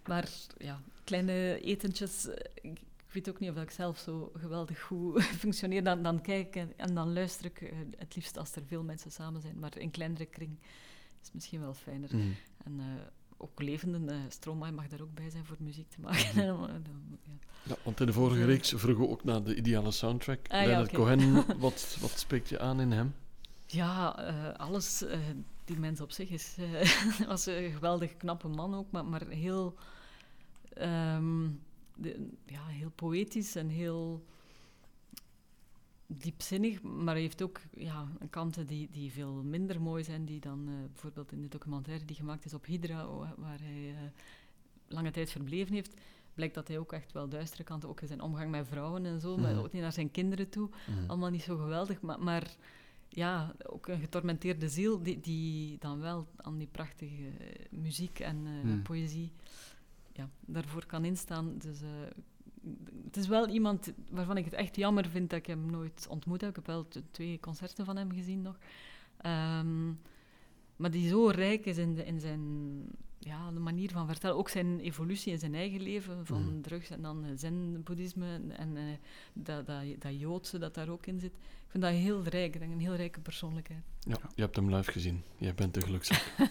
maar 0.06 0.28
ja, 0.58 0.80
kleine 1.04 1.60
etentjes... 1.60 2.28
Ik, 2.54 2.80
weet 3.10 3.28
ook 3.28 3.40
niet 3.40 3.50
of 3.50 3.62
ik 3.62 3.70
zelf 3.70 3.98
zo 3.98 4.32
geweldig 4.34 4.80
goed 4.80 5.24
functioneer. 5.42 5.84
Dan, 5.84 6.02
dan 6.02 6.20
kijk 6.20 6.56
en, 6.56 6.72
en 6.76 6.94
dan 6.94 7.12
luister 7.12 7.44
ik 7.44 7.72
het 7.98 8.14
liefst 8.14 8.36
als 8.36 8.54
er 8.54 8.62
veel 8.66 8.82
mensen 8.82 9.10
samen 9.10 9.40
zijn, 9.40 9.58
maar 9.58 9.78
in 9.78 9.90
kleinere 9.90 10.26
kring 10.26 10.58
is 11.24 11.30
misschien 11.32 11.60
wel 11.60 11.74
fijner. 11.74 12.16
Mhm. 12.16 12.28
En 12.64 12.72
uh, 12.78 12.84
ook 13.36 13.62
levende 13.62 14.12
uh, 14.12 14.18
Stromae 14.28 14.72
mag 14.72 14.88
daar 14.88 15.00
ook 15.00 15.14
bij 15.14 15.30
zijn 15.30 15.44
voor 15.44 15.56
muziek 15.60 15.90
te 15.90 16.00
maken. 16.00 16.26
Mhm. 16.34 16.42
ja. 16.42 16.80
ja. 17.62 17.76
want 17.82 18.00
in 18.00 18.06
de 18.06 18.12
vorige 18.12 18.44
reeks 18.44 18.68
vroegen 18.76 19.04
we 19.04 19.10
ook 19.10 19.24
naar 19.24 19.42
de 19.42 19.56
ideale 19.56 19.90
soundtrack. 19.90 20.48
Ah, 20.48 20.64
Leonard 20.64 20.90
ja, 20.90 20.98
okay. 20.98 21.16
Cohen, 21.16 21.44
wat, 21.66 21.96
wat 22.00 22.18
spreekt 22.18 22.48
je 22.48 22.60
aan 22.60 22.80
in 22.80 22.90
hem? 22.90 23.14
Ja, 23.66 24.28
uh, 24.28 24.54
alles. 24.54 25.04
die 25.64 25.78
mens 25.78 26.00
op 26.00 26.12
zich 26.12 26.30
is, 26.30 26.56
was 27.26 27.46
een 27.46 27.72
geweldig 27.72 28.16
knappe 28.16 28.48
man 28.48 28.74
ook, 28.74 28.90
maar, 28.90 29.04
maar 29.04 29.26
heel, 29.28 29.74
um, 30.80 31.60
de, 31.96 32.28
ja, 32.46 32.66
heel 32.66 32.90
poëtisch 32.90 33.56
en 33.56 33.68
heel 33.68 34.24
diepzinnig, 36.18 36.82
maar 36.82 37.14
hij 37.14 37.22
heeft 37.22 37.42
ook 37.42 37.60
ja, 37.74 38.08
kanten 38.30 38.66
die, 38.66 38.88
die 38.90 39.12
veel 39.12 39.32
minder 39.32 39.80
mooi 39.80 40.04
zijn, 40.04 40.24
die 40.24 40.40
dan 40.40 40.68
uh, 40.68 40.74
bijvoorbeeld 40.92 41.32
in 41.32 41.42
de 41.42 41.48
documentaire 41.48 42.04
die 42.04 42.16
gemaakt 42.16 42.44
is 42.44 42.54
op 42.54 42.64
Hydra, 42.64 43.06
waar 43.36 43.58
hij 43.62 43.90
uh, 43.90 43.98
lange 44.88 45.10
tijd 45.10 45.30
verbleven 45.30 45.74
heeft, 45.74 45.94
blijkt 46.34 46.54
dat 46.54 46.68
hij 46.68 46.78
ook 46.78 46.92
echt 46.92 47.12
wel 47.12 47.28
duistere 47.28 47.62
kanten, 47.62 47.88
ook 47.88 48.00
in 48.00 48.06
zijn 48.08 48.20
omgang 48.20 48.50
met 48.50 48.68
vrouwen 48.68 49.06
en 49.06 49.20
zo, 49.20 49.36
mm. 49.36 49.42
maar 49.42 49.58
ook 49.58 49.72
niet 49.72 49.82
naar 49.82 49.92
zijn 49.92 50.10
kinderen 50.10 50.48
toe, 50.48 50.68
mm. 50.68 51.04
allemaal 51.10 51.30
niet 51.30 51.42
zo 51.42 51.56
geweldig, 51.56 52.00
maar, 52.00 52.20
maar 52.20 52.56
ja, 53.08 53.54
ook 53.66 53.88
een 53.88 54.00
getormenteerde 54.00 54.68
ziel 54.68 55.02
die, 55.02 55.20
die 55.20 55.78
dan 55.78 56.00
wel 56.00 56.26
aan 56.36 56.58
die 56.58 56.68
prachtige 56.70 57.30
muziek 57.70 58.18
en 58.20 58.46
uh, 58.46 58.62
mm. 58.62 58.82
poëzie 58.82 59.32
ja, 60.12 60.28
daarvoor 60.40 60.86
kan 60.86 61.04
instaan. 61.04 61.58
Dus 61.58 61.80
het 63.04 63.16
is 63.16 63.26
wel 63.28 63.48
iemand 63.48 63.92
waarvan 64.10 64.36
ik 64.36 64.44
het 64.44 64.54
echt 64.54 64.76
jammer 64.76 65.08
vind 65.08 65.30
dat 65.30 65.38
ik 65.38 65.46
hem 65.46 65.70
nooit 65.70 66.06
ontmoet 66.08 66.40
heb. 66.40 66.50
Ik 66.50 66.56
heb 66.56 66.66
wel 66.66 66.86
twee 67.10 67.40
concerten 67.40 67.84
van 67.84 67.96
hem 67.96 68.12
gezien 68.12 68.42
nog. 68.42 68.58
Um, 69.26 70.00
maar 70.76 70.90
die 70.90 71.08
zo 71.08 71.26
rijk 71.26 71.66
is 71.66 71.78
in, 71.78 71.94
de, 71.94 72.04
in 72.04 72.20
zijn 72.20 72.40
ja, 73.18 73.50
de 73.50 73.58
manier 73.60 73.90
van 73.90 74.06
vertellen. 74.06 74.36
Ook 74.36 74.48
zijn 74.48 74.80
evolutie 74.80 75.32
in 75.32 75.38
zijn 75.38 75.54
eigen 75.54 75.80
leven, 75.80 76.26
van 76.26 76.42
Mhm. 76.42 76.60
drugs 76.60 76.90
en 76.90 77.02
dan 77.02 77.24
zen-boeddhisme 77.34 78.26
en, 78.26 78.56
en 78.56 78.76
eh, 78.76 78.82
dat, 79.32 79.66
dat, 79.66 79.82
dat 79.98 80.20
Joodse 80.20 80.58
dat 80.58 80.74
daar 80.74 80.88
ook 80.88 81.06
in 81.06 81.20
zit. 81.20 81.32
Ik 81.74 81.80
vind 81.80 81.92
dat 81.92 82.02
heel 82.02 82.22
rijk, 82.22 82.54
ik 82.54 82.60
denk 82.60 82.72
een 82.72 82.80
heel 82.80 82.94
rijke 82.94 83.20
persoonlijkheid. 83.20 83.80
Ja, 84.00 84.16
je 84.34 84.42
hebt 84.42 84.56
hem 84.56 84.74
live 84.74 84.92
gezien. 84.92 85.22
Jij 85.36 85.54
bent 85.54 85.74
de 85.74 85.80
gelukzak. 85.80 86.22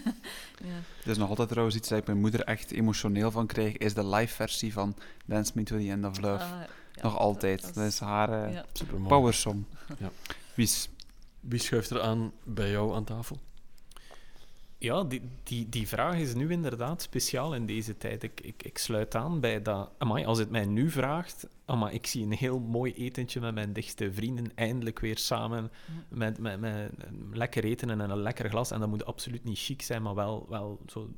Ja. 0.64 0.80
Het 0.98 1.08
is 1.08 1.18
nog 1.18 1.30
altijd 1.30 1.50
trouwens 1.50 1.76
iets 1.76 1.90
dat 1.90 1.98
ik 1.98 2.06
mijn 2.06 2.20
moeder 2.20 2.42
echt 2.42 2.72
emotioneel 2.72 3.32
van 3.32 3.48
krijg, 3.48 3.78
is 3.78 3.94
de 3.94 4.08
live 4.08 4.34
versie 4.34 4.74
van 4.74 4.96
Dance 5.26 5.52
Me 5.56 5.64
to 5.64 5.78
the 5.78 5.90
End 5.90 6.06
of 6.06 6.20
Love. 6.20 6.44
Ah, 6.44 6.50
ja, 6.94 7.04
nog 7.04 7.18
altijd. 7.18 7.62
dat 7.62 7.74
Dat 7.74 7.86
is 7.86 8.00
haar 8.00 8.44
eh, 8.44 8.54
ja. 8.54 8.66
Supermooi. 8.74 9.10
powersong. 9.10 9.64
Ja. 10.00 10.12
Wie 10.54 10.66
is... 10.66 10.90
Wie 11.40 11.60
schuift 11.60 11.90
er 11.90 12.02
aan 12.02 12.32
bij 12.44 12.70
jou 12.70 12.96
aan 12.96 13.04
tafel? 13.04 13.40
Ja, 14.78 15.04
die, 15.04 15.22
die, 15.44 15.70
die 15.70 15.88
vraag 15.88 16.16
is 16.16 16.34
nu 16.34 16.52
inderdaad 16.52 17.02
speciaal 17.02 17.56
in 17.56 17.66
deze 17.66 17.98
tijd. 17.98 18.24
Ik, 18.24 18.42
ik, 18.42 18.64
ik 18.64 18.78
sluit 18.78 19.16
aan 19.16 19.40
bij 19.40 19.62
dat... 19.62 19.92
Amai, 19.98 20.26
als 20.26 20.38
het 20.38 20.50
mij 20.50 20.66
nu 20.66 20.90
vraagt... 20.90 21.48
Amai, 21.66 21.93
ik 21.93 22.07
zie 22.07 22.24
een 22.24 22.32
heel 22.32 22.59
mooi 22.59 22.93
etentje 22.93 23.39
met 23.39 23.53
mijn 23.53 23.74
dichtste 23.74 24.14
vrienden. 24.14 24.51
Eindelijk 24.55 24.99
weer 24.99 25.18
samen 25.18 25.72
met, 26.09 26.38
met, 26.38 26.59
met 26.59 26.91
lekker 27.32 27.64
eten 27.64 27.89
en 27.89 27.99
een 27.99 28.22
lekker 28.22 28.49
glas. 28.49 28.72
En 28.72 28.80
dat 28.80 28.89
moet 28.89 29.05
absoluut 29.05 29.43
niet 29.43 29.59
chic 29.59 29.82
zijn, 29.82 30.01
maar 30.01 30.16
wel, 30.16 30.45
wel 30.49 30.80
zo... 30.88 31.09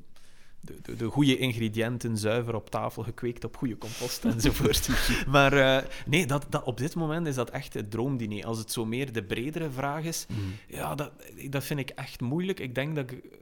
De, 0.62 0.82
de, 0.82 0.96
de 0.96 1.06
goede 1.06 1.38
ingrediënten 1.38 2.18
zuiver 2.18 2.56
op 2.56 2.70
tafel 2.70 3.04
gekweekt 3.04 3.44
op 3.44 3.58
goede 3.58 3.78
compost 3.78 4.26
enzovoort. 4.36 4.90
maar 5.28 5.54
eh, 5.54 5.90
nee, 6.06 6.26
dat, 6.26 6.46
dat, 6.50 6.64
op 6.64 6.78
dit 6.78 6.96
moment 6.96 7.28
is 7.28 7.36
dat 7.36 7.50
echt 7.50 7.74
het 7.74 7.92
droomdiner. 7.92 8.46
Als 8.46 8.58
het 8.58 8.72
zo 8.72 8.86
meer 8.86 9.12
de 9.12 9.24
bredere 9.24 9.72
vraag 9.72 10.04
is, 10.04 10.26
ja, 10.68 10.96
dat, 10.96 11.12
dat 11.50 11.64
vind 11.64 11.80
ik 11.80 11.90
echt 11.90 12.22
moeilijk. 12.22 12.60
Ik 12.60 12.76
denk 12.76 12.96
dat 12.96 13.12
ik, 13.12 13.40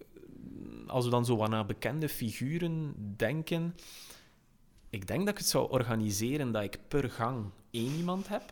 als 0.87 1.05
we 1.05 1.11
dan 1.11 1.25
zo 1.25 1.35
wat 1.35 1.49
naar 1.49 1.65
bekende 1.65 2.09
figuren 2.09 2.93
denken, 3.15 3.75
ik 4.93 5.07
denk 5.07 5.19
dat 5.19 5.29
ik 5.29 5.37
het 5.37 5.47
zou 5.47 5.71
organiseren 5.71 6.51
dat 6.51 6.63
ik 6.63 6.79
per 6.87 7.09
gang 7.09 7.45
één 7.71 7.95
iemand 7.95 8.27
heb. 8.27 8.43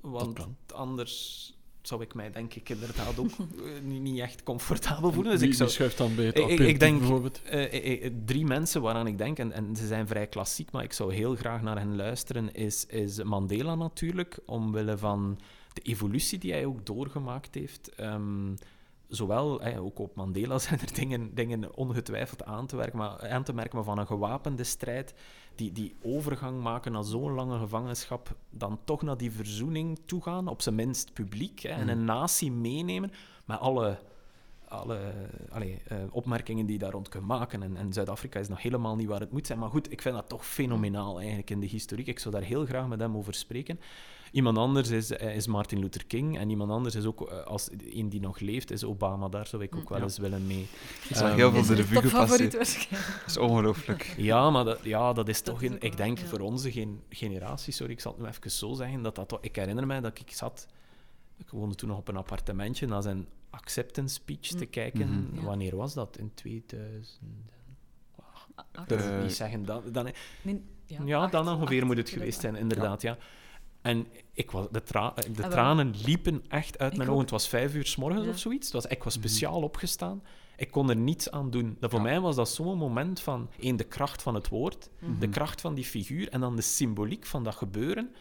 Want 0.00 0.46
anders 0.74 1.44
zou 1.82 2.02
ik 2.02 2.14
mij 2.14 2.30
denk 2.30 2.54
ik 2.54 2.68
inderdaad 2.68 3.18
ook 3.18 3.30
eh, 3.38 3.80
niet, 3.82 4.18
echt 4.18 4.42
comfortabel 4.42 5.12
voelen. 5.12 5.32
Dus 5.32 5.40
wie, 5.40 5.48
ik 5.50 5.54
zou, 5.54 5.70
schuift 5.70 5.98
dan 5.98 6.14
bij 6.14 6.24
het 6.24 6.38
Ik- 6.38 6.58
ik- 6.58 6.80
denk- 6.80 6.98
bijvoorbeeld? 6.98 7.42
eh, 7.42 8.04
eh, 8.04 8.12
drie 8.24 8.44
mensen 8.44 8.82
waaraan 8.82 9.06
ik 9.06 9.18
denk, 9.18 9.38
en, 9.38 9.52
en 9.52 9.76
ze 9.76 9.86
zijn 9.86 10.06
vrij 10.06 10.26
klassiek, 10.26 10.70
maar 10.70 10.82
ik 10.84 10.92
zou 10.92 11.14
heel 11.14 11.36
graag 11.36 11.62
naar 11.62 11.78
hen 11.78 11.96
luisteren, 11.96 12.54
is, 12.54 12.86
is 12.86 13.22
Mandela 13.22 13.74
natuurlijk, 13.74 14.38
omwille 14.46 14.98
van 14.98 15.38
de 15.72 15.80
evolutie 15.80 16.38
die 16.38 16.52
hij 16.52 16.66
ook 16.66 16.86
doorgemaakt 16.86 17.54
heeft. 17.54 17.94
Ehm, 17.94 18.54
zowel, 19.10 19.60
eh, 19.62 19.84
ook 19.84 19.98
op 19.98 20.14
Mandela 20.14 20.58
zijn 20.68 20.80
er 20.80 20.94
dingen, 20.94 21.34
dingen 21.34 21.76
ongetwijfeld 21.76 22.44
aan 22.44 22.66
te, 22.66 22.76
werken, 22.76 22.98
maar, 22.98 23.28
aan 23.28 23.44
te 23.44 23.52
merken, 23.52 23.76
maar 23.76 23.84
van 23.84 23.98
een 23.98 24.06
gewapende 24.06 24.64
strijd, 24.64 25.14
die, 25.54 25.72
die 25.72 25.96
overgang 26.02 26.62
maken 26.62 26.92
naar 26.92 27.04
zo'n 27.04 27.32
lange 27.32 27.58
gevangenschap, 27.58 28.36
dan 28.50 28.78
toch 28.84 29.02
naar 29.02 29.16
die 29.16 29.32
verzoening 29.32 29.98
toegaan, 30.06 30.48
op 30.48 30.62
zijn 30.62 30.74
minst 30.74 31.12
publiek, 31.12 31.64
en 31.64 31.88
een 31.88 32.04
natie 32.04 32.52
meenemen, 32.52 33.12
met 33.44 33.58
alle 33.58 33.98
alle 34.70 35.12
allee, 35.50 35.82
eh, 35.86 35.98
opmerkingen 36.10 36.66
die 36.66 36.74
je 36.74 36.80
daar 36.80 36.92
rond 36.92 37.08
kunt 37.08 37.26
maken. 37.26 37.62
En, 37.62 37.76
en 37.76 37.92
Zuid-Afrika 37.92 38.38
is 38.40 38.48
nog 38.48 38.62
helemaal 38.62 38.96
niet 38.96 39.08
waar 39.08 39.20
het 39.20 39.32
moet 39.32 39.46
zijn. 39.46 39.58
Maar 39.58 39.70
goed, 39.70 39.92
ik 39.92 40.02
vind 40.02 40.14
dat 40.14 40.28
toch 40.28 40.46
fenomenaal 40.46 41.18
eigenlijk 41.18 41.50
in 41.50 41.60
de 41.60 41.66
historiek. 41.66 42.06
Ik 42.06 42.18
zou 42.18 42.34
daar 42.34 42.44
heel 42.44 42.66
graag 42.66 42.88
met 42.88 43.00
hem 43.00 43.16
over 43.16 43.34
spreken. 43.34 43.80
Iemand 44.32 44.58
anders 44.58 44.88
is, 44.90 45.10
eh, 45.10 45.36
is 45.36 45.46
Martin 45.46 45.78
Luther 45.78 46.06
King. 46.06 46.38
En 46.38 46.50
iemand 46.50 46.70
anders 46.70 46.94
is 46.94 47.04
ook, 47.04 47.30
eh, 47.30 47.42
als 47.46 47.68
een 47.94 48.08
die 48.08 48.20
nog 48.20 48.38
leeft, 48.40 48.70
is 48.70 48.84
Obama. 48.84 49.28
Daar 49.28 49.46
zou 49.46 49.62
ik 49.62 49.76
ook 49.76 49.88
wel 49.88 49.98
Ja. 49.98 50.04
eens 50.04 50.18
willen 50.18 50.46
mee. 50.46 50.68
Ik 51.08 51.16
zag 51.16 51.28
Ehm, 51.28 51.36
heel 51.36 51.50
veel 51.50 51.60
Is 51.60 51.66
de 51.66 51.74
revue 51.74 52.00
gepasseerd. 52.02 52.52
Dat 52.52 52.60
is 53.26 53.36
ongelooflijk. 53.36 54.14
Ja, 54.16 54.50
maar 54.50 54.64
dat, 54.64 54.78
ja, 54.84 55.12
dat 55.12 55.28
is 55.28 55.42
Dat 55.42 55.54
toch 55.54 55.62
is 55.62 55.68
een... 55.68 55.74
ook 55.74 55.82
Ik 55.82 55.88
wel, 55.88 56.06
denk 56.06 56.18
ja. 56.18 56.24
voor 56.26 56.40
onze 56.40 56.72
gen- 56.72 57.02
generatie, 57.08 57.72
sorry, 57.72 57.92
ik 57.92 58.00
zal 58.00 58.12
het 58.12 58.20
nu 58.20 58.26
even 58.28 58.50
zo 58.50 58.74
zeggen, 58.74 59.02
dat 59.02 59.14
dat 59.14 59.28
toch... 59.28 59.38
Ik 59.42 59.56
herinner 59.56 59.86
mij 59.86 60.00
dat 60.00 60.18
ik 60.18 60.30
zat... 60.32 60.66
Ik 61.38 61.50
woonde 61.50 61.74
toen 61.74 61.88
nog 61.88 61.98
op 61.98 62.08
een 62.08 62.16
appartementje 62.16 62.86
naar 62.86 63.02
zijn 63.02 63.26
acceptance 63.50 64.14
speech 64.14 64.40
te 64.48 64.64
Mm. 64.64 64.70
kijken. 64.70 65.08
Mhm. 65.08 65.34
Ja. 65.40 65.42
Wanneer 65.42 65.76
was 65.76 65.94
dat? 65.94 66.18
In 66.18 66.30
2000... 66.34 67.20
Ah, 68.16 68.82
Ik 68.82 68.88
durf 68.88 69.10
Eh, 69.10 69.22
niet 69.22 69.32
zeggen. 69.32 69.64
Dan, 69.64 69.82
dan, 69.92 70.10
ja, 71.04 71.18
acht, 71.18 71.32
dan 71.32 71.48
ongeveer 71.48 71.78
acht, 71.78 71.86
moet 71.86 71.96
het 71.96 72.08
geweest 72.10 72.40
zijn, 72.40 72.56
inderdaad, 72.56 73.02
ja. 73.02 73.18
En 73.82 74.06
ik 74.32 74.50
was, 74.50 74.66
de, 74.70 74.82
tra- 74.82 75.14
de 75.14 75.32
wel. 75.34 75.50
tranen 75.50 75.94
liepen 76.04 76.44
echt 76.48 76.78
uit 76.78 76.90
Ik 76.92 76.96
mijn 76.96 77.08
ook. 77.08 77.14
ogen. 77.14 77.24
Het 77.26 77.34
was 77.34 77.48
vijf 77.48 77.74
uur 77.74 77.86
s 77.86 77.96
morgens 77.96 78.24
Ja. 78.24 78.30
of 78.30 78.38
zoiets. 78.38 78.64
Het 78.64 78.74
was, 78.74 78.86
ik 78.86 79.02
was 79.02 79.16
Mhm. 79.18 79.26
speciaal 79.28 79.62
opgestaan. 79.62 80.22
Ik 80.56 80.70
kon 80.70 80.90
er 80.90 80.96
niets 80.96 81.30
aan 81.30 81.50
doen. 81.50 81.76
Dat, 81.80 81.90
voor 81.90 81.98
Ja. 81.98 82.04
mij 82.04 82.20
was 82.20 82.36
dat 82.36 82.48
zo'n 82.48 82.78
moment 82.78 83.20
van, 83.20 83.48
één, 83.60 83.76
de 83.76 83.84
kracht 83.84 84.22
van 84.22 84.34
het 84.34 84.48
woord, 84.48 84.88
Mhm. 85.00 85.18
de 85.18 85.28
kracht 85.28 85.60
van 85.60 85.74
die 85.74 85.84
figuur 85.84 86.28
en 86.28 86.40
dan 86.40 86.56
de 86.56 86.62
symboliek 86.62 87.26
van 87.26 87.44
dat 87.44 87.54
gebeuren. 87.54 88.14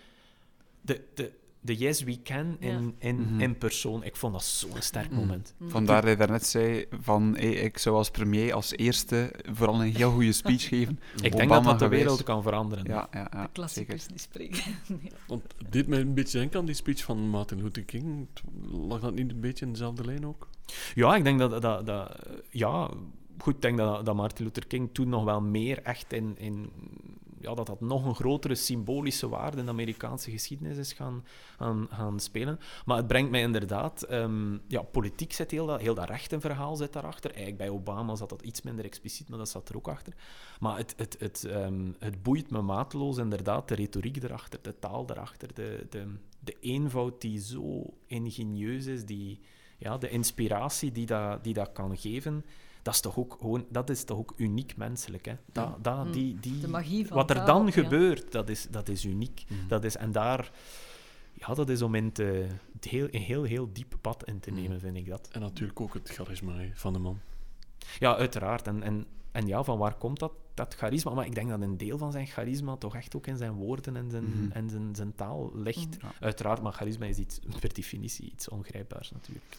De, 0.82 1.03
de, 1.14 1.32
de 1.62 1.76
yes 1.76 2.03
we 2.03 2.22
can 2.22 2.55
in, 2.60 2.95
in, 2.99 3.16
Mhm. 3.22 3.41
in 3.41 3.57
persoon. 3.57 4.03
Ik 4.03 4.16
vond 4.16 4.34
dat 4.34 4.43
zo'n 4.43 4.72
sterk 4.80 5.10
Mhm. 5.10 5.20
moment. 5.20 5.53
Mhm. 5.57 5.70
Vandaar 5.70 6.01
dat 6.01 6.10
je 6.10 6.16
daarnet 6.18 6.45
zei 6.45 6.86
van 7.01 7.36
hey, 7.38 7.51
ik 7.51 7.78
zou 7.78 7.95
als 7.95 8.10
premier 8.12 8.53
als 8.53 8.72
eerste 8.76 9.34
vooral 9.51 9.82
een 9.82 9.95
heel 9.95 10.12
goede 10.12 10.32
speech 10.32 10.68
geven. 10.68 10.99
Ik 11.22 11.36
denk 11.36 11.49
dat 11.49 11.64
dat 11.64 11.80
de 11.80 11.88
wereld 11.88 12.24
kan 12.24 12.43
veranderen. 12.43 12.86
Ja, 12.86 13.07
ja, 13.12 13.28
ja 13.34 13.41
De 13.43 13.49
klassiekers 13.51 14.03
zeker. 14.03 14.16
die 14.16 14.22
spreken. 14.24 14.64
Ja. 15.10 15.16
Want 15.28 15.43
het 15.57 15.72
deed 15.72 15.88
mij 15.88 15.99
een 15.99 16.14
beetje 16.14 16.38
denken 16.39 16.60
aan 16.60 16.66
die 16.66 16.76
speech 16.76 17.03
van 17.03 17.30
Martin 17.30 17.62
Luther 17.62 17.84
King. 17.84 18.28
Lag 18.72 18.99
dat 18.99 19.14
niet 19.14 19.32
een 19.32 19.39
beetje 19.39 19.66
in 19.66 19.72
dezelfde 19.72 20.05
lijn 20.05 20.26
ook? 20.26 20.47
Ja, 20.95 21.16
ik 21.16 21.24
denk 21.24 21.39
dat, 21.39 21.62
dat, 21.62 21.86
dat 21.86 22.20
ja, 22.49 22.89
goed, 23.38 23.55
ik 23.55 23.62
denk 23.62 23.78
dat, 23.78 24.05
dat 24.05 24.16
Martin 24.16 24.45
Luther 24.45 24.68
King 24.68 24.89
toen 24.93 25.10
nog 25.10 25.24
wel 25.24 25.41
meer 25.41 25.82
echt 25.84 26.14
in, 26.14 26.36
in 26.38 26.70
ja, 27.42 27.54
dat 27.54 27.66
dat 27.66 27.82
nog 27.82 28.06
een 28.06 28.16
grotere 28.16 28.56
symbolische 28.56 29.30
waarde 29.30 29.58
in 29.58 29.66
de 29.66 29.72
Amerikaanse 29.72 30.32
geschiedenis 30.32 30.78
is 30.78 30.94
gaan, 30.94 31.26
gaan, 31.90 32.20
spelen. 32.20 32.60
Maar 32.86 32.98
het 32.98 33.08
brengt 33.08 33.32
mij 33.32 33.42
inderdaad, 33.42 34.04
ehm, 34.04 34.58
ja, 34.68 34.82
politiek 34.82 35.34
zit 35.34 35.52
heel 35.52 35.66
dat, 35.66 35.82
heel 35.82 35.94
dat 35.94 36.10
rechtenverhaal 36.10 36.76
zit 36.76 36.94
daarachter. 36.94 37.30
Eigenlijk 37.32 37.58
bij 37.58 37.70
Obama 37.70 38.16
zat 38.16 38.30
dat 38.30 38.42
iets 38.42 38.62
minder 38.62 38.86
expliciet, 38.86 39.30
maar 39.30 39.38
dat 39.38 39.50
zat 39.50 39.70
er 39.70 39.76
ook 39.76 39.88
achter. 39.88 40.14
Maar 40.60 40.78
het, 40.78 40.94
het, 40.98 41.16
het, 41.20 41.44
ehm, 41.44 41.92
het 42.00 42.24
boeit 42.24 42.50
me 42.50 42.62
mateloos 42.62 43.18
inderdaad, 43.18 43.68
de 43.68 43.76
retoriek 43.76 44.24
erachter, 44.24 44.60
de 44.62 44.80
taal 44.80 45.06
erachter, 45.10 45.54
de, 45.54 45.88
de, 45.90 46.16
de 46.40 46.56
eenvoud 46.60 47.22
die 47.22 47.40
zo 47.40 47.94
ingenieus 48.06 48.86
is, 48.86 49.06
die, 49.06 49.40
ja, 49.78 49.98
de 49.98 50.10
inspiratie 50.10 50.92
die 50.92 51.06
dat, 51.06 51.44
die 51.44 51.54
dat 51.54 51.72
kan 51.72 51.98
geven, 51.98 52.46
dat 52.82 52.94
is 52.94 53.00
toch 53.00 53.18
ook, 53.18 53.38
gewoon, 53.40 53.66
dat 53.70 53.90
is 53.90 54.04
toch 54.04 54.18
ook 54.18 54.34
uniek 54.38 54.78
menselijk. 54.78 55.26
Hè? 55.26 55.34
Dat, 55.52 55.84
dat, 55.84 56.06
Mm. 56.06 56.12
die, 56.12 56.40
die, 56.40 56.60
De 56.60 56.68
magie 56.68 57.08
van 57.08 57.18
wat 57.18 57.30
er 57.30 57.46
dan 57.46 57.72
gebeurt, 57.72 58.32
dat 58.32 58.50
is, 58.50 58.68
dat 58.70 58.90
is 58.90 59.06
uniek. 59.06 59.44
Mhm. 59.48 59.68
Dat 59.68 59.84
is, 59.84 59.96
en 59.98 60.12
daar, 60.12 60.52
ja, 61.34 61.54
dat 61.54 61.70
is 61.70 61.82
om 61.82 61.96
in 61.96 62.12
te, 62.12 62.48
heel, 62.80 63.08
een 63.12 63.22
heel, 63.22 63.44
heel 63.44 63.70
diep 63.74 63.96
pad 64.02 64.24
in 64.28 64.40
te 64.40 64.52
nemen, 64.52 64.80
vind 64.80 64.96
ik 64.98 65.08
dat. 65.10 65.30
En 65.32 65.42
natuurlijk 65.42 65.80
ook 65.82 65.94
het 65.94 66.10
charisma 66.10 66.54
hè, 66.58 66.70
van 66.74 66.94
de 66.94 67.00
man. 67.00 67.20
Ja, 68.00 68.16
uiteraard. 68.16 68.68
En, 68.68 68.84
en, 68.84 69.06
en 69.32 69.48
ja, 69.48 69.64
van 69.64 69.78
waar 69.78 69.96
komt 69.96 70.20
dat, 70.20 70.32
dat 70.54 70.74
charisma? 70.76 71.12
Maar 71.14 71.26
ik 71.26 71.36
denk 71.36 71.50
dat 71.50 71.62
een 71.62 71.78
deel 71.78 71.98
van 71.98 72.12
zijn 72.12 72.28
charisma 72.28 72.76
toch 72.76 72.96
echt 72.96 73.16
ook 73.16 73.28
in 73.28 73.38
zijn 73.38 73.54
woorden 73.54 73.96
en 73.96 74.10
zijn, 74.12 74.24
Mhm. 74.24 74.52
en 74.52 74.70
zijn, 74.70 74.96
zijn 74.96 75.16
taal 75.16 75.52
ligt. 75.56 75.98
Ja. 76.02 76.12
Uiteraard, 76.20 76.62
maar 76.62 76.74
charisma 76.74 77.06
is 77.06 77.18
iets, 77.18 77.40
per 77.60 77.74
definitie 77.74 78.32
iets 78.32 78.50
ongrijpbaars 78.50 79.12
natuurlijk. 79.12 79.58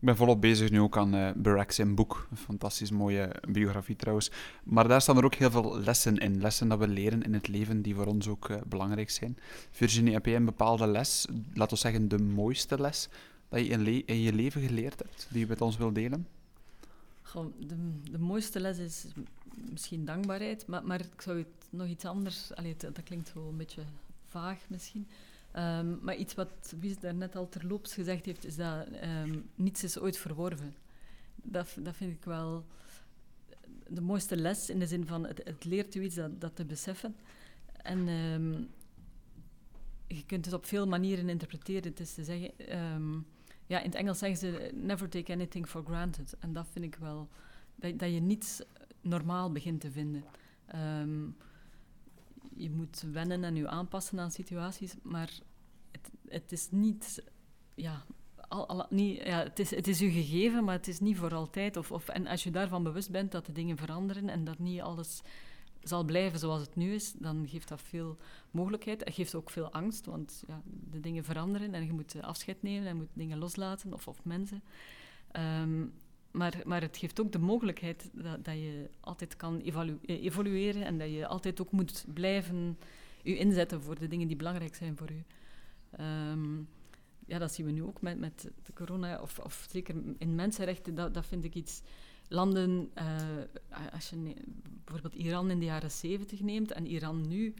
Ik 0.00 0.06
ben 0.06 0.16
volop 0.16 0.40
bezig 0.40 0.70
nu 0.70 0.80
ook 0.80 0.96
aan 0.96 1.14
eh 1.14 1.30
Barack 1.36 1.94
boek. 1.94 2.26
Een 2.30 2.36
fantastisch 2.36 2.90
mooie 2.90 3.34
biografie 3.48 3.96
trouwens. 3.96 4.30
Maar 4.64 4.88
daar 4.88 5.00
staan 5.00 5.16
er 5.16 5.24
ook 5.24 5.34
heel 5.34 5.50
veel 5.50 5.78
lessen 5.78 6.16
in. 6.16 6.40
Lessen 6.40 6.68
dat 6.68 6.78
we 6.78 6.88
leren 6.88 7.22
in 7.22 7.34
het 7.34 7.48
leven 7.48 7.82
die 7.82 7.94
voor 7.94 8.06
ons 8.06 8.28
ook 8.28 8.48
eh, 8.48 8.56
belangrijk 8.66 9.10
zijn. 9.10 9.38
Virginie, 9.70 10.12
heb 10.12 10.26
jij 10.26 10.36
een 10.36 10.44
bepaalde 10.44 10.86
les, 10.86 11.26
laten 11.54 11.74
we 11.74 11.82
zeggen 11.82 12.08
de 12.08 12.18
mooiste 12.18 12.80
les, 12.80 13.08
dat 13.48 13.66
je 13.66 14.04
in, 14.04 14.20
je 14.20 14.32
leven 14.32 14.62
geleerd 14.62 14.98
hebt, 14.98 15.26
die 15.30 15.40
je 15.40 15.46
met 15.46 15.60
ons 15.60 15.76
wilt 15.76 15.94
delen? 15.94 16.26
Goh, 17.22 17.46
de, 17.58 17.76
de 18.10 18.18
mooiste 18.18 18.60
les 18.60 18.78
is 18.78 19.06
misschien 19.70 20.04
dankbaarheid, 20.04 20.66
maar, 20.66 20.84
maar 20.84 21.00
ik 21.00 21.20
zou 21.20 21.38
het 21.38 21.68
nog 21.70 21.86
iets 21.86 22.04
anders... 22.04 22.54
Allee, 22.54 22.76
dat 22.76 23.02
klinkt 23.04 23.32
wel 23.32 23.48
een 23.48 23.56
beetje 23.56 23.82
vaag 24.24 24.58
misschien. 24.68 25.08
Ehm, 25.52 26.04
maar 26.04 26.16
iets 26.16 26.34
wat 26.34 26.74
Wies 26.80 26.98
daarnet 26.98 27.36
al 27.36 27.48
terloops 27.48 27.94
gezegd 27.94 28.24
heeft, 28.24 28.44
is 28.44 28.56
dat 28.56 28.88
ehm, 28.88 29.38
niets 29.54 29.84
is 29.84 29.98
ooit 29.98 30.18
verworven. 30.18 30.74
Dat, 31.34 31.76
dat 31.80 31.96
vind 31.96 32.12
ik 32.12 32.24
wel 32.24 32.64
de 33.88 34.00
mooiste 34.00 34.36
les, 34.36 34.70
in 34.70 34.78
de 34.78 34.86
zin 34.86 35.06
van 35.06 35.26
het, 35.26 35.40
het 35.44 35.64
leert 35.64 35.94
u 35.94 36.02
iets 36.02 36.14
dat, 36.14 36.40
dat 36.40 36.56
te 36.56 36.64
beseffen. 36.64 37.16
En 37.82 38.08
ehm, 38.08 38.52
je 40.06 40.24
kunt 40.26 40.44
het 40.44 40.54
op 40.54 40.66
veel 40.66 40.86
manieren 40.86 41.28
interpreteren. 41.28 41.90
Het 41.90 42.00
is 42.00 42.14
te 42.14 42.24
zeggen... 42.24 42.50
ja, 43.66 43.78
in 43.78 43.84
het 43.84 43.94
Engels 43.94 44.18
zeggen 44.18 44.38
ze 44.38 44.70
never 44.74 45.08
take 45.08 45.32
anything 45.32 45.68
for 45.68 45.84
granted. 45.84 46.36
En 46.38 46.52
dat 46.52 46.66
vind 46.72 46.84
ik 46.84 46.94
wel... 46.94 47.28
Dat, 47.74 47.98
dat 47.98 48.12
je 48.12 48.20
niets 48.20 48.62
normaal 49.00 49.52
begint 49.52 49.80
te 49.80 49.90
vinden. 49.90 50.24
Je 52.62 52.70
moet 52.70 53.04
wennen 53.12 53.44
en 53.44 53.56
je 53.56 53.68
aanpassen 53.68 54.20
aan 54.20 54.30
situaties, 54.30 54.94
maar 55.02 55.30
het, 55.90 56.10
het 56.28 56.52
is 56.52 56.68
niet... 56.70 57.24
Ja, 57.74 58.04
al, 58.48 58.86
niet, 58.90 59.22
ja, 59.22 59.42
het, 59.42 59.58
is, 59.58 59.70
het 59.70 59.86
is 59.88 60.02
u 60.02 60.08
gegeven, 60.08 60.64
maar 60.64 60.74
het 60.74 60.88
is 60.88 61.00
niet 61.00 61.16
voor 61.16 61.34
altijd. 61.34 61.76
Of, 61.76 61.92
of, 61.92 62.08
en 62.08 62.26
als 62.26 62.42
je 62.42 62.50
daarvan 62.50 62.82
bewust 62.82 63.10
bent 63.10 63.32
dat 63.32 63.46
de 63.46 63.52
dingen 63.52 63.76
veranderen 63.76 64.28
en 64.28 64.44
dat 64.44 64.58
niet 64.58 64.80
alles 64.80 65.22
zal 65.82 66.04
blijven 66.04 66.38
zoals 66.38 66.60
het 66.60 66.76
nu 66.76 66.94
is, 66.94 67.12
dan 67.12 67.48
geeft 67.48 67.68
dat 67.68 67.82
veel 67.82 68.16
mogelijkheid. 68.50 69.04
Het 69.04 69.14
geeft 69.14 69.34
ook 69.34 69.50
veel 69.50 69.72
angst, 69.72 70.06
want 70.06 70.42
ja, 70.46 70.62
de 70.64 71.00
dingen 71.00 71.24
veranderen 71.24 71.74
en 71.74 71.84
je 71.84 71.92
moet 71.92 72.22
afscheid 72.22 72.62
nemen 72.62 72.88
en 72.88 72.96
moet 72.96 73.08
dingen 73.12 73.38
loslaten, 73.38 73.92
of, 73.92 74.08
of 74.08 74.24
mensen. 74.24 74.62
Ehm, 75.30 75.86
maar, 76.30 76.62
maar 76.64 76.80
het 76.80 76.96
geeft 76.96 77.20
ook 77.20 77.32
de 77.32 77.38
mogelijkheid 77.38 78.10
dat, 78.12 78.44
dat 78.44 78.54
je 78.54 78.90
altijd 79.00 79.36
kan 79.36 79.62
eh, 79.62 80.24
evolueren 80.24 80.84
en 80.84 80.98
dat 80.98 81.10
je 81.10 81.26
altijd 81.26 81.60
ook 81.60 81.70
moet 81.70 82.04
blijven 82.14 82.78
je 83.22 83.36
inzetten 83.36 83.82
voor 83.82 83.98
de 83.98 84.08
dingen 84.08 84.26
die 84.26 84.36
belangrijk 84.36 84.74
zijn 84.74 84.96
voor 84.96 85.10
u. 85.10 85.22
Ehm, 85.90 86.56
ja, 87.26 87.38
dat 87.38 87.52
zien 87.52 87.66
we 87.66 87.72
nu 87.72 87.82
ook 87.82 88.00
met, 88.02 88.18
met 88.18 88.50
de 88.62 88.72
corona, 88.72 89.20
of, 89.20 89.38
of 89.38 89.66
zeker 89.70 89.94
in 90.18 90.34
mensenrechten, 90.34 90.94
dat, 90.94 91.14
dat 91.14 91.26
vind 91.26 91.44
ik 91.44 91.54
iets... 91.54 91.82
Landen, 92.32 92.90
eh, 92.94 93.16
als 93.92 94.10
je 94.10 94.34
bijvoorbeeld 94.84 95.14
Iran 95.14 95.50
in 95.50 95.58
de 95.58 95.64
jaren 95.64 95.90
zeventig 95.90 96.40
neemt 96.40 96.72
en 96.72 96.86
Iran 96.86 97.28
nu, 97.28 97.54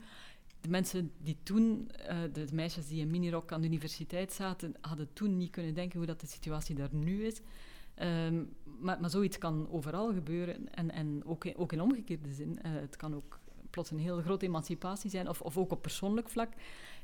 de 0.61 0.68
mensen 0.68 1.12
die 1.18 1.37
toen, 1.43 1.91
eh, 1.91 2.18
de 2.33 2.47
meisjes 2.53 2.87
die 2.87 3.01
in 3.01 3.11
minirok 3.11 3.53
aan 3.53 3.61
de 3.61 3.66
universiteit 3.66 4.33
zaten, 4.33 4.75
hadden 4.81 5.12
toen 5.12 5.37
niet 5.37 5.51
kunnen 5.51 5.75
denken 5.75 5.99
hoe 5.99 6.07
dat 6.07 6.21
de 6.21 6.27
situatie 6.27 6.75
daar 6.75 6.95
nu 6.95 7.25
is. 7.25 7.41
Ehm, 8.01 8.43
maar, 8.79 9.01
maar 9.01 9.11
zoiets 9.11 9.39
kan 9.39 9.69
overal 9.71 10.13
gebeuren 10.13 10.75
en, 10.75 10.91
en 10.91 11.23
ook, 11.25 11.45
in, 11.45 11.57
ook 11.57 11.73
in 11.73 11.81
omgekeerde 11.81 12.33
zin. 12.33 12.63
Eh, 12.63 12.73
het 12.73 12.97
kan 12.97 13.15
ook 13.15 13.39
plots 13.71 13.91
een 13.91 13.99
heel 13.99 14.21
grote 14.21 14.47
emancipatie 14.47 15.11
zijn, 15.11 15.29
of, 15.29 15.41
of 15.41 15.57
ook 15.57 15.71
op 15.71 15.83
persoonlijk 15.83 16.29
vlak. 16.29 16.53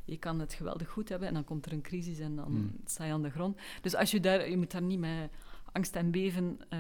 Je 0.05 0.17
kan 0.17 0.41
het 0.41 0.55
geweldig 0.55 0.89
goed 0.89 1.09
hebben 1.09 1.29
en 1.29 1.35
dan 1.35 1.45
komt 1.45 1.67
er 1.67 1.73
een 1.73 1.83
crisis 1.83 2.19
en 2.19 2.37
dan 2.37 2.45
Hmm. 2.47 2.73
sta 2.85 3.05
je 3.05 3.13
aan 3.13 3.23
de 3.23 3.31
grond. 3.31 3.59
Dus 3.81 3.95
als 3.95 4.11
je, 4.11 4.21
daar, 4.21 4.51
je 4.51 4.57
moet 4.57 4.71
daar 4.71 4.83
niet 4.83 4.99
met 4.99 5.31
angst 5.73 5.97
en 5.97 6.11
beven 6.11 6.59
eh, 6.69 6.79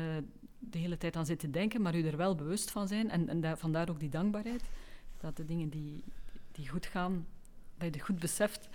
de 0.58 0.78
hele 0.78 0.96
tijd 0.96 1.16
aan 1.16 1.26
zitten 1.26 1.50
denken, 1.50 1.82
maar 1.82 1.96
je 1.96 2.10
er 2.10 2.16
wel 2.16 2.34
bewust 2.34 2.70
van 2.70 2.88
zijn. 2.88 3.10
En, 3.10 3.28
en 3.28 3.40
daar, 3.40 3.58
vandaar 3.58 3.90
ook 3.90 4.00
die 4.00 4.08
dankbaarheid. 4.08 4.62
Dat 5.20 5.36
de 5.36 5.44
dingen 5.44 5.68
die, 5.68 6.04
die 6.52 6.68
goed 6.68 6.86
gaan, 6.86 7.26
dat 7.76 7.86
je 7.88 7.98
het 7.98 8.06
goed 8.08 8.18
beseft. 8.18 8.68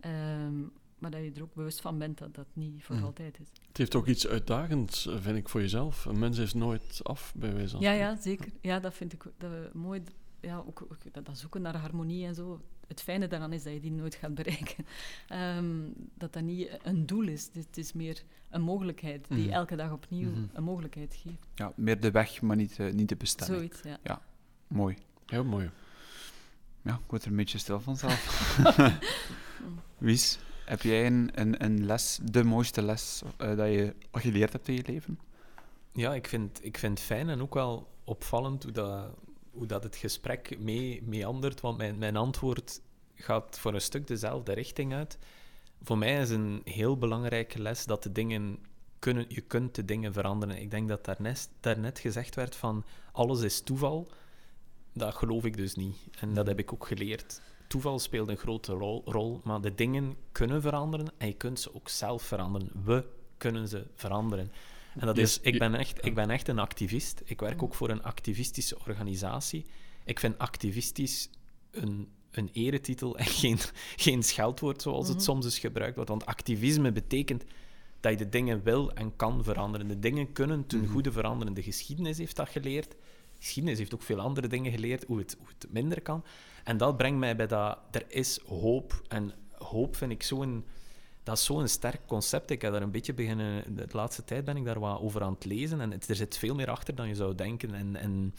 ehm, 0.00 0.62
maar 1.10 1.20
dat 1.22 1.22
je 1.22 1.32
er 1.36 1.42
ook 1.42 1.54
bewust 1.54 1.80
van 1.80 1.98
bent 1.98 2.18
dat 2.18 2.34
dat 2.34 2.46
niet 2.52 2.84
voor 2.84 2.96
Mhm. 2.96 3.04
altijd 3.04 3.38
is. 3.40 3.46
Het 3.68 3.76
heeft 3.76 3.94
ook 3.94 4.06
iets 4.06 4.26
uitdagends, 4.26 5.06
eh, 5.06 5.16
vind 5.20 5.36
ik, 5.36 5.48
voor 5.48 5.60
jezelf. 5.60 6.04
Een 6.04 6.18
mens 6.18 6.38
is 6.38 6.54
nooit 6.54 7.00
af, 7.02 7.32
bij 7.36 7.52
wijze 7.54 7.70
van 7.70 7.80
Ja, 7.80 7.92
spreken. 7.92 8.14
ja, 8.16 8.20
zeker. 8.22 8.52
Ja, 8.60 8.80
dat 8.80 8.94
vind 8.94 9.12
ik 9.12 9.22
dat 9.38 9.74
mooi. 9.74 10.02
Ja, 10.40 10.56
ook, 10.66 10.82
ook 10.82 10.96
dat, 11.12 11.26
dat 11.26 11.38
zoeken 11.38 11.62
naar 11.62 11.76
harmonie 11.76 12.26
en 12.26 12.34
zo. 12.34 12.60
Het 12.86 13.00
fijne 13.02 13.26
daaraan 13.28 13.52
is 13.52 13.62
dat 13.62 13.72
je 13.72 13.80
die 13.80 13.92
nooit 13.92 14.14
gaat 14.14 14.34
bereiken. 14.34 14.86
Ehm, 15.28 15.74
dat 16.14 16.32
dat 16.32 16.42
niet 16.42 16.78
een 16.82 17.06
doel 17.06 17.28
is. 17.28 17.50
Het 17.52 17.76
is 17.76 17.92
meer 17.92 18.22
een 18.50 18.62
mogelijkheid 18.62 19.28
die 19.28 19.44
Mhm. 19.44 19.52
elke 19.52 19.76
dag 19.76 19.92
opnieuw 19.92 20.30
Mhm. 20.30 20.44
een 20.52 20.64
mogelijkheid 20.64 21.14
geeft. 21.22 21.46
Ja, 21.54 21.72
meer 21.76 22.00
de 22.00 22.10
weg, 22.10 22.40
maar 22.42 22.56
niet, 22.56 22.78
eh, 22.78 22.92
niet 22.92 23.08
de 23.08 23.16
bestemming. 23.16 23.74
Zoiets, 23.74 23.98
ja. 24.02 24.22
Mooi. 24.66 24.96
Heel 25.26 25.44
mooi. 25.44 25.70
Ja, 26.82 26.94
ik 26.94 27.00
word 27.10 27.24
er 27.24 27.30
een 27.30 27.36
beetje 27.36 27.58
stil 27.58 27.80
van 27.80 27.96
zelf. 27.96 28.58
Wies, 29.98 30.38
heb 30.64 30.82
jij 30.82 31.06
een, 31.06 31.30
een, 31.34 31.64
een 31.64 31.86
les, 31.86 32.18
de 32.22 32.44
mooiste 32.44 32.82
les 32.82 33.22
eh, 33.36 33.56
dat 33.56 33.68
je 33.68 33.94
geleerd 34.12 34.52
hebt 34.52 34.68
in 34.68 34.74
je 34.74 34.82
leven? 34.86 35.18
Ja, 35.92 36.14
ik 36.14 36.26
vind, 36.26 36.64
ik 36.64 36.78
vind 36.78 36.98
het 36.98 37.06
fijn 37.06 37.28
en 37.28 37.42
ook 37.42 37.54
wel 37.54 37.88
opvallend 38.04 38.62
hoe 38.62 38.72
dat, 38.72 39.10
hoe 39.50 39.66
dat 39.66 39.82
het 39.82 39.96
gesprek 39.96 40.58
mee 40.58 41.02
meandert, 41.02 41.60
want 41.60 41.76
mijn, 41.76 41.98
mijn 41.98 42.16
antwoord 42.16 42.80
gaat 43.14 43.58
voor 43.58 43.74
een 43.74 43.80
stuk 43.80 44.06
dezelfde 44.06 44.52
richting 44.52 44.94
uit. 44.94 45.18
Voor 45.82 45.98
mij 45.98 46.20
is 46.20 46.30
een 46.30 46.60
heel 46.64 46.98
belangrijke 46.98 47.62
les 47.62 47.84
dat 47.84 48.02
de 48.02 48.12
dingen 48.12 48.58
kunnen, 48.98 49.24
je 49.28 49.40
kunt 49.40 49.74
de 49.74 49.84
dingen 49.84 50.12
veranderen. 50.12 50.60
Ik 50.60 50.70
denk 50.70 50.88
dat 50.88 51.04
daarnet, 51.04 51.50
daarnet 51.60 51.98
gezegd 51.98 52.34
werd 52.34 52.56
van 52.56 52.84
alles 53.12 53.40
is 53.40 53.60
toeval. 53.60 54.10
Dat 54.92 55.14
geloof 55.14 55.44
ik 55.44 55.56
dus 55.56 55.74
niet. 55.74 55.96
En 56.20 56.34
dat 56.34 56.46
heb 56.46 56.58
ik 56.58 56.72
ook 56.72 56.86
geleerd. 56.86 57.40
Toeval 57.66 57.98
speelt 57.98 58.28
een 58.28 58.36
grote 58.36 58.72
rol, 58.72 59.02
rol, 59.04 59.40
maar 59.44 59.60
de 59.60 59.74
dingen 59.74 60.16
kunnen 60.32 60.62
veranderen 60.62 61.12
en 61.18 61.26
je 61.26 61.32
kunt 61.34 61.60
ze 61.60 61.74
ook 61.74 61.88
zelf 61.88 62.22
veranderen. 62.22 62.70
We 62.84 63.04
kunnen 63.36 63.68
ze 63.68 63.86
veranderen. 63.94 64.52
En 64.98 65.06
dat 65.06 65.18
is, 65.18 65.40
ik 65.40 65.58
ben, 65.58 65.74
echt, 65.74 66.04
ik 66.06 66.14
ben 66.14 66.30
echt 66.30 66.48
een 66.48 66.58
activist. 66.58 67.22
Ik 67.24 67.40
werk 67.40 67.62
ook 67.62 67.74
voor 67.74 67.90
een 67.90 68.02
activistische 68.02 68.78
organisatie. 68.86 69.64
Ik 70.04 70.18
vind 70.20 70.38
activistisch 70.38 71.28
een, 71.70 72.08
een 72.30 72.50
eretitel 72.52 73.16
en 73.16 73.24
geen, 73.42 73.58
geen 73.96 74.22
scheldwoord 74.22 74.82
zoals 74.82 75.06
het 75.08 75.16
Mhm. 75.16 75.24
soms 75.24 75.46
is 75.46 75.58
gebruikt 75.58 75.94
wordt. 75.94 76.10
Want 76.10 76.26
activisme 76.26 76.92
betekent 76.92 77.44
dat 78.00 78.12
je 78.12 78.18
de 78.18 78.28
dingen 78.28 78.62
wil 78.62 78.92
en 78.92 79.16
kan 79.16 79.44
veranderen. 79.44 79.88
De 79.88 79.98
dingen 79.98 80.32
kunnen 80.32 80.66
ten 80.66 80.80
Mhm. 80.80 80.90
goede 80.92 81.12
veranderen. 81.12 81.54
De 81.54 81.62
geschiedenis 81.62 82.18
heeft 82.18 82.36
dat 82.36 82.48
geleerd. 82.48 82.90
De 82.90 82.96
geschiedenis 83.40 83.78
heeft 83.78 83.94
ook 83.94 84.02
veel 84.02 84.20
andere 84.20 84.46
dingen 84.46 84.72
geleerd, 84.72 85.04
hoe 85.04 85.18
het, 85.18 85.36
hoe 85.38 85.46
het 85.58 85.72
minder 85.72 86.00
kan. 86.02 86.24
En 86.64 86.76
dat 86.76 86.96
brengt 86.96 87.18
mij 87.18 87.36
bij 87.36 87.46
dat 87.46 87.78
er 87.90 88.04
is 88.08 88.40
hoop. 88.46 89.02
En 89.08 89.32
hoop 89.52 89.96
vind 89.96 90.10
ik 90.10 90.22
zo'n... 90.22 90.64
Dat 91.22 91.36
is 91.36 91.44
zo'n 91.44 91.68
sterk 91.68 92.00
concept. 92.06 92.50
Ik 92.50 92.62
heb 92.62 92.72
daar 92.72 92.82
een 92.82 92.90
beetje 92.90 93.14
beginnen... 93.14 93.74
De 93.74 93.86
laatste 93.90 94.24
tijd 94.24 94.44
ben 94.44 94.56
ik 94.56 94.64
daar 94.64 94.80
wat 94.80 95.00
over 95.00 95.22
aan 95.22 95.32
het 95.32 95.44
lezen. 95.44 95.80
En 95.80 95.92
er 95.92 96.16
zit 96.16 96.38
veel 96.38 96.54
meer 96.54 96.70
achter 96.70 96.94
dan 96.94 97.08
je 97.08 97.14
zou 97.14 97.34
denken. 97.34 97.74
En, 97.74 97.96
en 97.96 98.34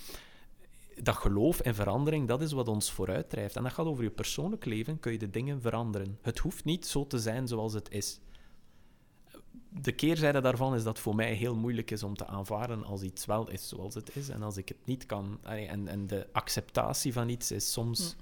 dat 1.01 1.15
geloof 1.15 1.59
en 1.59 1.76
verandering, 1.76 2.28
dat 2.28 2.41
is 2.41 2.51
wat 2.51 2.67
ons 2.67 2.91
vooruit 2.91 3.30
drijft. 3.30 3.55
En 3.55 3.63
dat 3.63 3.73
gaat 3.73 3.86
over 3.86 4.03
je 4.03 4.09
persoonlijk 4.09 4.65
leven, 4.65 4.99
kun 4.99 5.11
je 5.11 5.17
de 5.17 5.30
dingen 5.30 5.61
veranderen. 5.61 6.17
Het 6.21 6.39
hoeft 6.39 6.65
niet 6.65 6.86
zo 6.86 7.07
te 7.07 7.19
zijn 7.19 7.47
zoals 7.47 7.73
het 7.73 7.91
is. 7.91 8.19
De 9.70 9.91
keerzijde 9.91 10.41
daarvan 10.41 10.76
is 10.76 10.84
dat 10.84 10.93
het 10.93 11.01
voor 11.03 11.16
mij 11.16 11.34
heel 11.34 11.56
moeilijk 11.56 11.91
is 11.91 12.03
om 12.03 12.16
te 12.16 12.28
aanvaarden 12.28 12.84
als 12.84 13.01
iets 13.01 13.26
wel 13.26 13.49
is 13.49 13.68
zoals 13.68 13.93
het 13.95 14.16
is. 14.16 14.30
En 14.30 14.41
als 14.43 14.58
ik 14.58 14.68
het 14.68 14.86
niet 14.86 15.06
kan... 15.06 15.39
En, 15.43 15.88
en 15.88 16.08
de 16.08 16.28
acceptatie 16.32 17.14
van 17.14 17.30
iets 17.30 17.51
is 17.51 17.72
soms... 17.72 18.16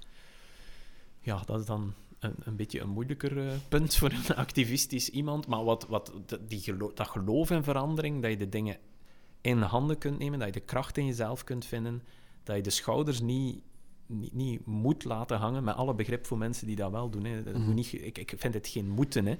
Ja, 1.20 1.42
dat 1.46 1.60
is 1.60 1.66
dan 1.66 1.94
een, 2.18 2.34
een 2.38 2.56
beetje 2.56 2.80
een 2.80 2.88
moeilijker 2.88 3.46
eh, 3.48 3.52
punt 3.68 3.94
voor 3.94 4.10
een 4.10 4.36
activistisch 4.36 5.08
iemand. 5.10 5.46
Maar 5.46 5.64
wat, 5.64 5.86
wat, 5.88 6.12
die 6.48 6.60
gelo- 6.60 6.92
dat 6.94 7.08
geloof 7.08 7.50
in 7.50 7.62
verandering, 7.62 8.22
dat 8.22 8.30
je 8.30 8.36
de 8.36 8.48
dingen 8.48 8.76
in 9.40 9.58
handen 9.60 9.98
kunt 9.98 10.18
nemen, 10.18 10.38
dat 10.38 10.48
je 10.48 10.60
de 10.60 10.66
kracht 10.66 10.96
in 10.98 11.06
jezelf 11.06 11.44
kunt 11.44 11.64
vinden, 11.64 12.02
dat 12.42 12.56
je 12.56 12.62
de 12.62 12.70
schouders 12.70 13.20
niet, 13.20 13.60
niet, 14.06 14.32
niet 14.34 14.66
moet 14.66 15.04
laten 15.04 15.36
hangen, 15.38 15.64
met 15.64 15.74
alle 15.74 15.94
begrip 15.94 16.26
voor 16.26 16.38
mensen 16.38 16.66
die 16.66 16.76
dat 16.76 16.90
wel 16.90 17.10
doen. 17.10 17.24
Hè. 17.24 17.42
Dat 17.42 17.52
moet 17.54 17.62
Mhm. 17.66 17.74
niet, 17.74 17.92
ik, 17.92 18.18
ik 18.18 18.34
vind 18.36 18.54
het 18.54 18.68
geen 18.68 18.88
moeten, 18.88 19.26
hè. 19.26 19.36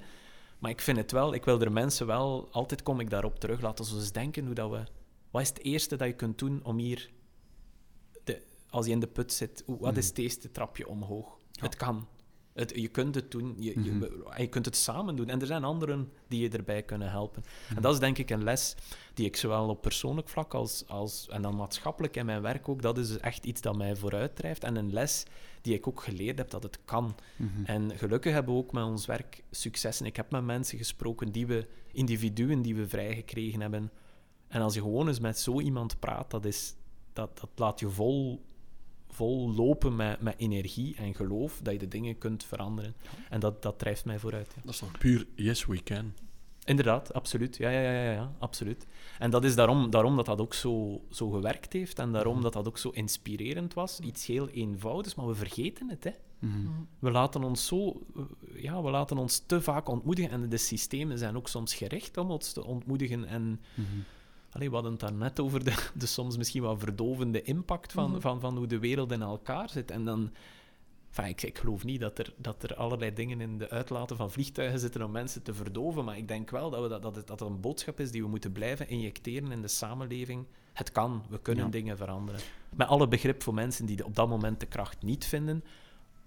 Maar 0.65 0.73
ik 0.73 0.81
vind 0.81 0.97
het 0.97 1.11
wel, 1.11 1.33
ik 1.33 1.45
wil 1.45 1.61
er 1.61 1.71
mensen 1.71 2.07
wel, 2.07 2.47
altijd 2.51 2.83
kom 2.83 2.99
ik 2.99 3.09
daarop 3.09 3.39
terug, 3.39 3.61
laten 3.61 3.85
we 3.85 3.95
eens 3.95 4.11
denken 4.11 4.45
hoe 4.45 4.53
dat 4.55 4.69
we... 4.69 4.83
Wat 5.31 5.41
is 5.41 5.47
het 5.47 5.63
eerste 5.63 5.95
dat 5.95 6.07
je 6.07 6.13
kunt 6.13 6.37
doen 6.37 6.59
om 6.63 6.77
hier, 6.77 7.09
de, 8.23 8.41
als 8.69 8.85
je 8.85 8.91
in 8.91 8.99
de 8.99 9.07
put 9.07 9.33
zit, 9.33 9.63
wat 9.65 9.77
is 9.97 10.03
Mhm. 10.03 10.09
het 10.09 10.17
eerste 10.17 10.51
trapje 10.51 10.87
omhoog? 10.87 11.37
Ja. 11.51 11.63
Het 11.63 11.75
kan. 11.75 12.07
Het, 12.53 12.71
je 12.75 12.87
kunt 12.87 13.15
het 13.15 13.31
doen, 13.31 13.55
je, 13.59 13.83
je, 13.83 13.91
Mhm. 13.91 14.41
je 14.41 14.47
kunt 14.47 14.65
het 14.65 14.75
samen 14.75 15.15
doen. 15.15 15.29
En 15.29 15.41
er 15.41 15.47
zijn 15.47 15.63
anderen 15.63 16.11
die 16.27 16.41
je 16.41 16.49
erbij 16.49 16.83
kunnen 16.83 17.09
helpen. 17.09 17.43
Mhm. 17.67 17.75
En 17.75 17.81
dat 17.81 17.93
is 17.93 17.99
denk 17.99 18.17
ik 18.17 18.29
een 18.29 18.43
les 18.43 18.75
die 19.13 19.25
ik 19.25 19.35
zowel 19.35 19.69
op 19.69 19.81
persoonlijk 19.81 20.29
vlak 20.29 20.53
als, 20.53 20.83
als 20.87 21.27
en 21.27 21.41
dan 21.41 21.55
maatschappelijk 21.55 22.15
in 22.15 22.25
mijn 22.25 22.41
werk 22.41 22.69
ook, 22.69 22.81
dat 22.81 22.97
is 22.97 23.17
echt 23.17 23.45
iets 23.45 23.61
dat 23.61 23.75
mij 23.77 23.95
vooruit 23.95 24.35
drijft. 24.35 24.63
En 24.63 24.75
een 24.75 24.93
les 24.93 25.23
die 25.65 25.73
ik 25.73 25.87
ook 25.87 26.03
geleerd 26.03 26.37
heb, 26.37 26.49
dat 26.49 26.63
het 26.63 26.79
kan. 26.85 27.15
Mhm. 27.35 27.65
En 27.65 27.97
gelukkig 27.97 28.33
hebben 28.33 28.53
we 28.53 28.59
ook 28.59 28.71
met 28.71 28.83
ons 28.83 29.05
werk 29.05 29.43
successen. 29.51 30.05
Ik 30.05 30.15
heb 30.15 30.31
met 30.31 30.43
mensen 30.43 30.77
gesproken, 30.77 31.31
die 31.31 31.47
we, 31.47 31.67
individuen 31.91 32.61
die 32.61 32.75
we 32.75 32.87
vrijgekregen 32.87 33.61
hebben. 33.61 33.91
En 34.47 34.61
als 34.61 34.73
je 34.73 34.81
gewoon 34.81 35.07
eens 35.07 35.19
met 35.19 35.39
zo 35.39 35.59
iemand 35.59 35.99
praat, 35.99 36.31
dat, 36.31 36.45
is, 36.45 36.75
dat, 37.13 37.39
dat 37.39 37.49
laat 37.55 37.79
je 37.79 37.89
vol, 37.89 38.45
vol 39.09 39.53
lopen 39.53 39.95
met, 39.95 40.21
met 40.21 40.35
energie 40.37 40.95
en 40.95 41.15
geloof 41.15 41.59
dat 41.63 41.73
je 41.73 41.79
de 41.79 41.87
dingen 41.87 42.17
kunt 42.17 42.43
veranderen. 42.43 42.95
En 43.29 43.39
dat, 43.39 43.61
dat 43.61 43.79
drijft 43.79 44.05
mij 44.05 44.19
vooruit. 44.19 44.51
ja. 44.55 44.61
Dat 44.63 44.73
is 44.73 44.79
toch 44.79 44.97
puur 44.97 45.27
yes, 45.35 45.65
we 45.65 45.83
can. 45.83 46.13
Inderdaad, 46.65 47.13
absoluut. 47.13 47.57
Ja, 47.57 47.69
ja, 47.69 47.79
ja, 47.81 47.91
ja, 48.03 48.11
ja, 48.11 48.31
absoluut. 48.39 48.87
En 49.19 49.29
dat 49.29 49.43
is 49.43 49.55
daarom, 49.55 49.89
daarom 49.89 50.15
dat 50.15 50.25
dat 50.25 50.41
ook 50.41 50.53
zo, 50.53 51.01
zo 51.09 51.29
gewerkt 51.29 51.73
heeft 51.73 51.99
en 51.99 52.11
daarom 52.11 52.41
dat 52.41 52.53
dat 52.53 52.67
ook 52.67 52.77
zo 52.77 52.89
inspirerend 52.89 53.73
was. 53.73 53.99
Iets 53.99 54.25
heel 54.25 54.49
eenvoudigs, 54.49 55.15
maar 55.15 55.27
we 55.27 55.35
vergeten 55.35 55.89
het. 55.89 56.03
Hè. 56.03 56.11
Mhm. 56.39 56.59
Mhm. 56.59 56.69
We 56.99 57.11
laten 57.11 57.43
ons 57.43 57.65
zo, 57.67 58.01
eh, 58.15 58.63
ja, 58.63 58.81
we 58.83 58.89
laten 58.89 59.17
ons 59.17 59.43
te 59.45 59.61
vaak 59.61 59.87
ontmoedigen 59.87 60.31
en 60.31 60.49
de 60.49 60.57
systemen 60.57 61.17
zijn 61.17 61.35
ook 61.35 61.47
soms 61.47 61.73
gericht 61.73 62.17
om 62.17 62.31
ons 62.31 62.51
te 62.53 62.63
ontmoedigen. 62.65 63.25
En 63.25 63.61
Mhm. 63.73 63.87
allee, 64.51 64.67
we 64.67 64.73
hadden 64.73 64.91
het 64.91 65.01
daar 65.01 65.13
net 65.13 65.39
over 65.39 65.63
de, 65.63 65.73
de 65.95 66.05
soms 66.05 66.37
misschien 66.37 66.61
wat 66.63 66.79
verdovende 66.79 67.41
impact 67.41 67.91
van, 67.91 68.11
Mhm. 68.11 68.19
van, 68.19 68.39
van 68.39 68.57
hoe 68.57 68.67
de 68.67 68.79
wereld 68.79 69.11
in 69.11 69.21
elkaar 69.21 69.69
zit. 69.69 69.91
En 69.91 70.05
dan, 70.05 70.31
enfin, 71.15 71.29
ik, 71.29 71.41
ik 71.43 71.57
geloof 71.57 71.83
niet 71.83 71.99
dat 71.99 72.19
er, 72.19 72.33
dat 72.37 72.63
er 72.63 72.75
allerlei 72.75 73.13
dingen 73.13 73.41
in 73.41 73.57
de 73.57 73.69
uitlaten 73.69 74.17
van 74.17 74.31
vliegtuigen 74.31 74.79
zitten 74.79 75.03
om 75.03 75.11
mensen 75.11 75.43
te 75.43 75.53
verdoven, 75.53 76.05
maar 76.05 76.17
ik 76.17 76.27
denk 76.27 76.49
wel 76.49 76.69
dat, 76.69 76.81
we 76.81 76.87
dat, 76.89 77.01
dat, 77.01 77.15
het, 77.15 77.27
dat 77.27 77.39
het 77.39 77.49
een 77.49 77.59
boodschap 77.61 77.99
is 77.99 78.11
die 78.11 78.21
we 78.23 78.27
moeten 78.29 78.51
blijven 78.51 78.89
injecteren 78.89 79.51
in 79.51 79.61
de 79.61 79.67
samenleving. 79.67 80.45
Het 80.73 80.91
kan, 80.91 81.23
we 81.29 81.39
kunnen 81.39 81.65
Ja. 81.65 81.71
dingen 81.71 81.97
veranderen. 81.97 82.41
Met 82.75 82.87
alle 82.87 83.07
begrip 83.07 83.43
voor 83.43 83.53
mensen 83.53 83.85
die 83.85 84.05
op 84.05 84.15
dat 84.15 84.29
moment 84.29 84.59
de 84.59 84.65
kracht 84.65 85.03
niet 85.03 85.25
vinden, 85.25 85.63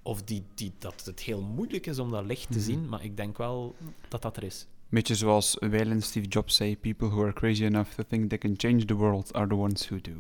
of 0.03 0.23
die, 0.23 0.43
die, 0.55 0.73
dat 0.79 1.05
het 1.05 1.21
heel 1.21 1.43
moeilijk 1.43 1.87
is 1.87 1.99
om 1.99 2.11
dat 2.11 2.25
licht 2.25 2.47
te 2.53 2.59
Mhm. 2.59 2.67
zien, 2.67 2.89
maar 2.89 3.05
ik 3.05 3.17
denk 3.17 3.37
wel 3.39 3.75
dat 4.09 4.23
dat 4.23 4.37
er 4.37 4.43
is. 4.45 4.67
Beetje 4.89 5.15
zoals 5.15 5.57
Weilen 5.61 6.03
Steve 6.03 6.27
Jobs 6.29 6.57
zei: 6.57 6.77
People 6.77 7.09
who 7.09 7.23
are 7.23 7.33
crazy 7.33 7.65
enough 7.65 7.91
to 7.91 8.03
think 8.09 8.29
they 8.29 8.39
can 8.39 8.55
change 8.57 8.85
the 8.85 8.95
world 8.95 9.33
are 9.33 9.47
the 9.47 9.55
ones 9.55 9.89
who 9.89 10.01
do. 10.01 10.13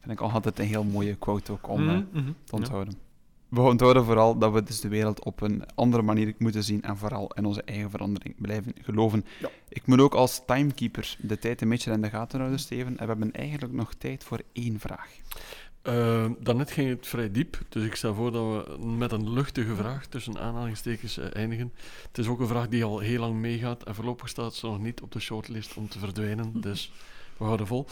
Vind 0.00 0.12
ik 0.12 0.20
altijd 0.20 0.58
een 0.58 0.66
heel 0.66 0.84
mooie 0.84 1.14
quote 1.14 1.52
ook 1.52 1.68
om 1.68 1.88
eh, 1.88 1.94
Mhm, 1.94 2.04
mhm. 2.12 2.30
te 2.44 2.54
onthouden. 2.54 2.94
We 3.56 3.62
onthouden 3.62 4.04
vooral 4.04 4.38
dat 4.38 4.52
we 4.52 4.62
dus 4.62 4.80
de 4.80 4.88
wereld 4.88 5.24
op 5.24 5.40
een 5.40 5.62
andere 5.74 6.02
manier 6.02 6.34
moeten 6.38 6.64
zien 6.64 6.82
en 6.82 6.96
vooral 6.96 7.32
in 7.34 7.44
onze 7.44 7.62
eigen 7.62 7.90
verandering 7.90 8.34
blijven 8.38 8.72
geloven. 8.82 9.24
Ja. 9.40 9.50
Ik 9.68 9.86
moet 9.86 10.00
ook 10.00 10.14
als 10.14 10.42
timekeeper 10.46 11.16
de 11.20 11.38
tijd 11.38 11.60
een 11.60 11.68
beetje 11.68 11.92
in 11.92 12.02
de 12.02 12.10
gaten 12.10 12.38
houden, 12.38 12.58
Steven. 12.58 12.98
En 12.98 13.06
we 13.06 13.12
hebben 13.12 13.32
eigenlijk 13.32 13.72
nog 13.72 13.94
tijd 13.94 14.24
voor 14.24 14.40
één 14.52 14.80
vraag. 14.80 15.10
Eh, 15.82 16.26
daarnet 16.38 16.70
ging 16.70 16.88
het 16.88 17.06
vrij 17.06 17.30
diep, 17.30 17.58
dus 17.68 17.84
ik 17.84 17.94
stel 17.94 18.14
voor 18.14 18.32
dat 18.32 18.66
we 18.66 18.86
met 18.86 19.12
een 19.12 19.32
luchtige 19.32 19.74
vraag 19.74 20.06
tussen 20.06 20.38
aanhalingstekens 20.38 21.18
eh, 21.18 21.26
eindigen. 21.32 21.72
Het 22.08 22.18
is 22.18 22.26
ook 22.26 22.40
een 22.40 22.46
vraag 22.46 22.68
die 22.68 22.84
al 22.84 22.98
heel 22.98 23.20
lang 23.20 23.34
meegaat 23.34 23.82
en 23.82 23.94
voorlopig 23.94 24.28
staat 24.28 24.54
ze 24.54 24.66
nog 24.66 24.80
niet 24.80 25.00
op 25.00 25.12
de 25.12 25.20
shortlist 25.20 25.76
om 25.76 25.88
te 25.88 25.98
verdwijnen, 25.98 26.60
dus 26.60 26.92
we 27.38 27.44
houden 27.44 27.66
vol. 27.66 27.86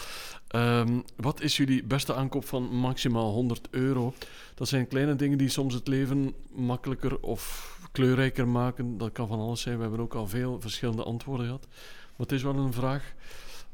Ehm, 0.49 1.01
wat 1.17 1.41
is 1.41 1.57
jullie 1.57 1.85
beste 1.85 2.15
aankoop 2.15 2.45
van 2.45 2.63
maximaal 2.63 3.33
100 3.33 3.69
euro? 3.71 4.15
Dat 4.55 4.69
zijn 4.69 4.89
kleine 4.89 5.17
dingen 5.17 5.39
die 5.39 5.49
soms 5.49 5.75
het 5.75 5.89
leven 5.89 6.35
makkelijker 6.53 7.21
of 7.21 7.73
kleurrijker 7.93 8.49
maken. 8.49 8.99
Dat 8.99 9.13
kan 9.13 9.29
van 9.29 9.39
alles 9.41 9.61
zijn. 9.61 9.77
We 9.77 9.83
hebben 9.83 10.01
ook 10.01 10.15
al 10.15 10.27
veel 10.29 10.61
verschillende 10.61 11.03
antwoorden 11.03 11.47
gehad. 11.47 11.67
Maar 11.71 12.27
het 12.27 12.33
is 12.33 12.43
wel 12.43 12.57
een 12.57 12.73
vraag 12.73 13.13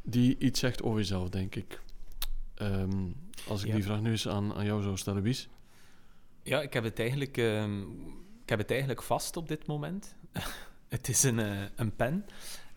die 0.02 0.36
iets 0.38 0.60
zegt 0.60 0.82
over 0.82 0.98
jezelf, 0.98 1.28
denk 1.28 1.54
ik. 1.54 1.80
Ehm, 2.54 3.06
als 3.48 3.60
ik 3.62 3.68
Ja. 3.68 3.74
die 3.74 3.84
vraag 3.84 4.00
nu 4.00 4.10
eens 4.10 4.28
aan, 4.28 4.54
aan 4.54 4.64
jou 4.64 4.82
zou 4.82 4.96
stellen, 4.96 5.22
Wies. 5.22 5.48
Ja, 6.42 6.60
ik 6.60 6.72
heb 6.72 6.84
het 6.84 6.98
eigenlijk, 6.98 7.36
ehm, 7.36 7.80
ik 8.42 8.48
heb 8.48 8.58
het 8.58 8.70
eigenlijk 8.70 9.02
vast 9.02 9.36
op 9.36 9.48
dit 9.48 9.66
moment. 9.66 10.14
het 10.88 11.08
is 11.08 11.22
een, 11.22 11.38
eh, 11.38 11.62
een 11.76 11.96
pen. 11.96 12.24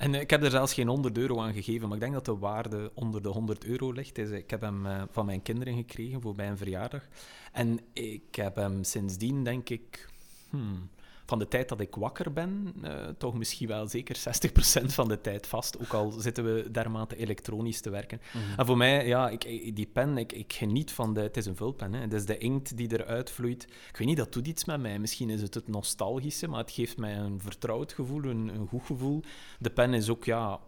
En 0.03 0.15
eh, 0.15 0.21
ik 0.21 0.29
heb 0.29 0.43
er 0.43 0.51
zelfs 0.51 0.73
geen 0.73 0.87
100 0.87 1.17
euro 1.17 1.41
aan 1.41 1.53
gegeven, 1.53 1.87
maar 1.87 1.97
ik 1.97 2.03
denk 2.03 2.13
dat 2.13 2.25
de 2.25 2.37
waarde 2.37 2.91
onder 2.93 3.21
de 3.21 3.29
100 3.29 3.65
euro 3.65 3.91
ligt. 3.91 4.17
Ik 4.17 4.49
heb 4.49 4.61
hem 4.61 4.85
eh, 4.85 5.01
van 5.11 5.25
mijn 5.25 5.41
kinderen 5.41 5.75
gekregen 5.75 6.21
voor 6.21 6.35
bij 6.35 6.47
een 6.47 6.57
verjaardag. 6.57 7.07
En 7.51 7.79
ik 7.93 8.35
heb 8.35 8.55
hem 8.55 8.83
sindsdien, 8.83 9.43
denk 9.43 9.69
ik, 9.69 10.09
hmm, 10.49 10.89
van 11.25 11.39
de 11.39 11.47
tijd 11.47 11.69
dat 11.69 11.79
ik 11.79 11.95
wakker 11.95 12.33
ben, 12.33 12.73
eh, 12.81 13.07
toch 13.17 13.33
misschien 13.33 13.67
wel 13.67 13.87
zeker 13.87 14.15
60% 14.15 14.93
van 14.93 15.07
de 15.07 15.21
tijd 15.21 15.47
vast. 15.47 15.79
Ook 15.79 15.93
al 15.93 16.11
zitten 16.11 16.43
we 16.55 16.71
dermate 16.71 17.15
elektronisch 17.17 17.81
te 17.81 17.89
werken. 17.89 18.21
En 18.57 18.65
voor 18.65 18.77
mij, 18.77 19.07
ja, 19.07 19.29
ik, 19.29 19.43
ik- 19.43 19.75
die 19.75 19.85
pen, 19.93 20.17
ik, 20.17 20.31
ik 20.31 20.53
geniet 20.53 20.91
van 20.91 21.13
de... 21.13 21.21
Het 21.21 21.37
is 21.37 21.45
een 21.45 21.55
vulpen, 21.55 21.93
hè. 21.93 21.99
Het 22.01 22.13
is 22.13 22.25
de 22.25 22.37
inkt 22.37 22.77
die 22.77 22.91
eruit 22.99 23.31
vloeit. 23.31 23.63
Ik 23.63 23.97
weet 23.97 24.07
niet, 24.07 24.17
dat 24.17 24.33
doet 24.33 24.47
iets 24.47 24.65
met 24.65 24.81
mij. 24.81 24.99
Misschien 24.99 25.29
is 25.29 25.41
het 25.41 25.53
het 25.53 25.67
nostalgische, 25.67 26.47
maar 26.47 26.59
het 26.59 26.71
geeft 26.71 26.97
mij 26.97 27.17
een 27.17 27.39
vertrouwd 27.41 27.93
gevoel, 27.93 28.23
een, 28.23 28.47
een 28.47 28.67
goed 28.67 28.85
gevoel. 28.85 29.21
De 29.59 29.69
pen 29.69 29.93
is 29.93 30.09
ook, 30.09 30.23
ja, 30.25 30.59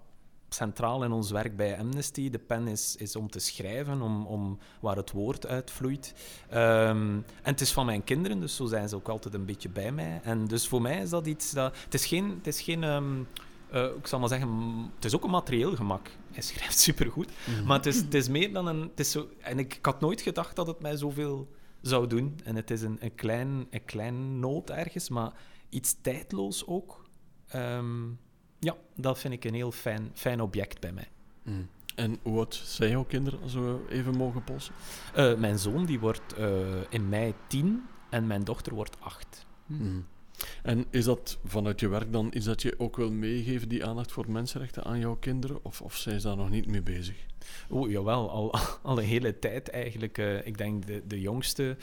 centraal 0.50 1.04
in 1.04 1.12
ons 1.12 1.32
werk 1.32 1.56
bij 1.56 1.78
Amnesty. 1.78 2.30
De 2.30 2.40
pen 2.40 2.68
is, 2.68 2.96
is 2.96 3.16
om 3.16 3.30
te 3.30 3.40
schrijven, 3.40 4.02
om, 4.02 4.26
om 4.26 4.60
waar 4.80 4.96
het 4.96 5.12
woord 5.12 5.48
uitvloeit. 5.48 6.14
Ehm, 6.50 7.14
en 7.16 7.52
het 7.52 7.62
is 7.62 7.72
van 7.72 7.86
mijn 7.86 8.04
kinderen, 8.04 8.40
dus 8.40 8.56
zo 8.56 8.66
zijn 8.66 8.90
ze 8.90 8.96
ook 8.96 9.10
altijd 9.10 9.34
een 9.34 9.46
beetje 9.46 9.70
bij 9.70 9.92
mij. 9.92 10.20
En 10.24 10.46
dus 10.46 10.68
voor 10.68 10.82
mij 10.82 11.02
is 11.02 11.10
dat 11.10 11.28
iets 11.28 11.52
dat... 11.52 11.78
Het 11.84 11.94
is 11.94 12.06
geen... 12.06 12.30
Het 12.30 12.48
is 12.48 12.62
geen 12.62 12.84
ehm, 12.84 13.24
eh, 13.70 13.84
ik 13.84 14.08
zal 14.08 14.20
maar 14.20 14.30
zeggen, 14.30 14.50
het 14.96 15.06
is 15.06 15.16
ook 15.16 15.24
een 15.24 15.30
materieel 15.30 15.76
gemak. 15.76 16.10
Hij 16.32 16.42
schrijft 16.42 16.80
supergoed. 16.90 17.32
Maar 17.66 17.78
het 17.78 17.86
is, 17.86 17.98
het 17.98 18.14
is 18.14 18.28
meer 18.28 18.54
dan 18.54 18.68
een... 18.68 18.82
Het 18.82 19.00
is 19.00 19.12
zo, 19.12 19.30
en 19.40 19.60
ik, 19.60 19.76
ik 19.76 19.86
had 19.86 20.00
nooit 20.00 20.22
gedacht 20.22 20.56
dat 20.56 20.68
het 20.68 20.80
mij 20.80 20.98
zoveel 20.98 21.48
zou 21.82 22.08
doen. 22.08 22.40
En 22.44 22.56
het 22.56 22.72
is 22.72 22.82
een, 22.82 22.98
een, 23.00 23.16
klein, 23.16 23.68
een 23.70 23.86
klein 23.86 24.40
noot 24.40 24.70
ergens, 24.70 25.10
maar 25.10 25.34
iets 25.70 25.96
tijdloos 26.02 26.68
ook. 26.68 27.06
Ehm, 27.48 28.04
ja, 28.66 28.76
dat 28.96 29.20
vind 29.20 29.34
ik 29.34 29.44
een 29.44 29.54
heel 29.54 29.72
fijn, 29.72 30.12
fijn 30.14 30.42
object 30.42 30.80
bij 30.80 30.92
mij. 30.92 31.08
Mm. 31.44 31.68
En 31.96 32.20
hoe 32.22 32.38
oud 32.38 32.62
zijn 32.66 32.90
jouw 32.90 33.04
kinderen, 33.04 33.42
als 33.42 33.54
we 33.54 33.86
even 33.90 34.18
mogen 34.18 34.44
polsen? 34.44 34.74
Eh, 35.14 35.36
mijn 35.36 35.60
zoon 35.60 35.86
die 35.86 36.00
wordt 36.00 36.34
eh, 36.34 36.50
in 36.90 37.10
mei 37.10 37.34
tien 37.48 37.84
en 38.10 38.28
mijn 38.28 38.44
dochter 38.44 38.74
wordt 38.74 38.98
acht. 39.00 39.46
Mm. 39.66 40.06
En 40.64 40.86
is 40.90 41.06
dat 41.06 41.38
vanuit 41.46 41.80
je 41.80 41.88
werk 41.88 42.12
dan 42.12 42.32
iets 42.34 42.46
dat 42.46 42.62
je 42.62 42.80
ook 42.80 42.98
wil 42.98 43.12
meegeven, 43.12 43.70
die 43.70 43.86
aandacht 43.86 44.12
voor 44.12 44.32
mensenrechten 44.32 44.84
aan 44.84 45.00
jouw 45.00 45.16
kinderen? 45.16 45.60
Of, 45.62 45.82
of 45.82 45.96
zijn 45.96 46.20
ze 46.20 46.28
daar 46.28 46.38
nog 46.38 46.50
niet 46.50 46.68
mee 46.68 46.82
bezig? 46.82 47.16
Oh, 47.70 47.90
jawel, 47.90 48.30
al, 48.30 48.54
al 48.82 48.98
een 48.98 49.04
hele 49.04 49.40
tijd 49.40 49.70
eigenlijk. 49.70 50.18
Eh, 50.18 50.48
ik 50.48 50.58
denk 50.58 50.88
de, 50.88 51.02
de 51.08 51.22
jongste 51.22 51.78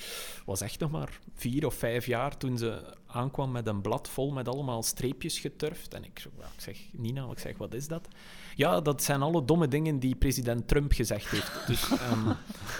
was 0.44 0.60
echt 0.60 0.80
nog 0.80 0.90
maar 0.90 1.20
vier 1.34 1.66
of 1.66 1.74
vijf 1.74 2.06
jaar 2.06 2.36
toen 2.36 2.58
ze 2.58 2.96
aankwam 3.06 3.50
met 3.50 3.66
een 3.66 3.80
blad 3.80 4.08
vol 4.08 4.30
met 4.30 4.48
allemaal 4.48 4.82
streepjes 4.82 5.38
geturfd. 5.38 5.94
En 5.94 6.04
ik, 6.04 6.18
ja, 6.38 6.44
ik 6.44 6.60
zeg, 6.60 6.78
Nina, 6.92 7.30
ik 7.30 7.38
zeg, 7.38 7.58
wat 7.58 7.74
is 7.74 7.88
dat? 7.88 8.08
Ja, 8.54 8.80
dat 8.80 9.02
zijn 9.02 9.22
alle 9.22 9.44
domme 9.44 9.68
dingen 9.68 9.98
die 9.98 10.14
president 10.14 10.68
Trump 10.68 10.92
gezegd 10.92 11.30
heeft. 11.30 11.66
Dus, 11.66 11.90
ehm, 11.90 12.32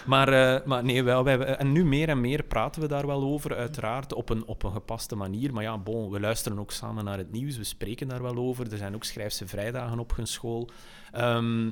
maar, 0.07 0.29
eh, 0.29 0.66
maar 0.66 0.85
nee, 0.85 1.03
wel, 1.03 1.25
wij, 1.25 1.39
en 1.39 1.73
nu 1.73 1.85
meer 1.85 2.09
en 2.09 2.20
meer 2.20 2.43
praten 2.43 2.83
we 2.83 2.89
daar 2.89 3.07
wel 3.07 3.23
over, 3.23 3.57
uiteraard, 3.57 4.14
op 4.14 4.29
een, 4.29 4.47
op 4.47 4.62
een 4.62 4.73
gepaste 4.73 5.16
manier. 5.16 5.53
Maar 5.53 5.62
ja, 5.62 5.79
bon, 5.79 6.11
we 6.11 6.20
luisteren 6.20 6.59
ook 6.59 6.73
samen 6.73 7.05
naar 7.05 7.18
het 7.18 7.33
nieuws, 7.33 7.57
we 7.57 7.64
spreken 7.64 8.09
daar 8.09 8.23
wel 8.23 8.37
over. 8.37 8.73
Er 8.73 8.79
zijn 8.79 8.95
ook 8.95 9.05
schrijfse 9.05 9.47
vrijdagen 9.47 9.99
op 9.99 10.16
hun 10.16 10.27
school. 10.27 10.68
Ehm, 11.12 11.70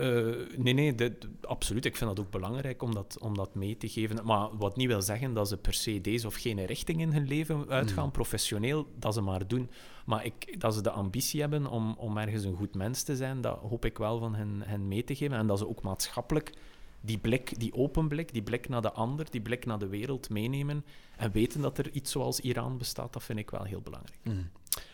eh, 0.00 0.58
nee, 0.58 0.72
nee, 0.72 0.94
dit- 0.94 1.26
absoluut. 1.40 1.84
Ik 1.84 1.96
vind 1.96 2.16
dat 2.16 2.24
ook 2.26 2.30
belangrijk 2.30 2.82
om 2.82 2.94
dat, 2.94 3.16
om 3.20 3.34
dat 3.36 3.54
mee 3.54 3.76
te 3.76 3.88
geven. 3.88 4.24
Maar 4.24 4.56
wat 4.56 4.76
niet 4.76 4.86
wil 4.86 5.02
zeggen 5.02 5.34
dat 5.34 5.48
ze 5.48 5.56
per 5.56 5.74
se 5.74 6.00
deze 6.00 6.26
of 6.26 6.34
gene 6.34 6.66
richting 6.66 7.00
in 7.00 7.12
hun 7.12 7.26
leven 7.26 7.68
uitgaan, 7.68 8.04
Mm. 8.04 8.10
professioneel, 8.10 8.86
dat 8.98 9.14
ze 9.14 9.20
maar 9.20 9.46
doen. 9.46 9.70
Maar 10.06 10.24
ik, 10.24 10.60
dat 10.60 10.74
ze 10.74 10.82
de 10.82 10.90
ambitie 10.90 11.40
hebben 11.40 11.66
om, 11.66 11.94
om 11.98 12.16
ergens 12.18 12.44
een 12.44 12.56
goed 12.56 12.74
mens 12.74 13.02
te 13.02 13.16
zijn, 13.16 13.40
dat 13.40 13.58
hoop 13.58 13.84
ik 13.84 13.98
wel 13.98 14.18
van 14.18 14.34
hen, 14.34 14.62
hen 14.64 14.88
mee 14.88 15.04
te 15.04 15.14
geven. 15.14 15.36
En 15.36 15.46
dat 15.46 15.58
ze 15.58 15.68
ook 15.68 15.82
maatschappelijk 15.82 16.52
die 17.00 17.18
blik, 17.18 17.58
die 17.60 17.74
open 17.74 18.08
blik, 18.08 18.32
die 18.32 18.42
blik 18.42 18.68
naar 18.68 18.82
de 18.82 18.92
ander, 18.92 19.30
die 19.30 19.40
blik 19.40 19.64
naar 19.66 19.78
de 19.78 19.88
wereld 19.88 20.30
meenemen. 20.30 20.84
En 21.16 21.32
weten 21.32 21.60
dat 21.60 21.78
er 21.78 21.90
iets 21.90 22.10
zoals 22.10 22.40
Iran 22.40 22.78
bestaat, 22.78 23.12
dat 23.12 23.22
vind 23.22 23.38
ik 23.38 23.50
wel 23.50 23.64
heel 23.64 23.80
belangrijk. 23.80 24.18
Mm. 24.24 24.50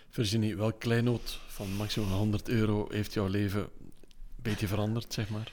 Virginie, 0.09 0.57
welk 0.57 0.78
kleinoot 0.80 1.40
van 1.46 1.66
maximaal 1.76 2.18
100 2.18 2.48
euro 2.48 2.86
heeft 2.90 3.12
jouw 3.12 3.26
leven 3.26 3.68
beetje 4.47 4.68
veranderd, 4.68 5.12
zeg 5.12 5.30
maar? 5.30 5.53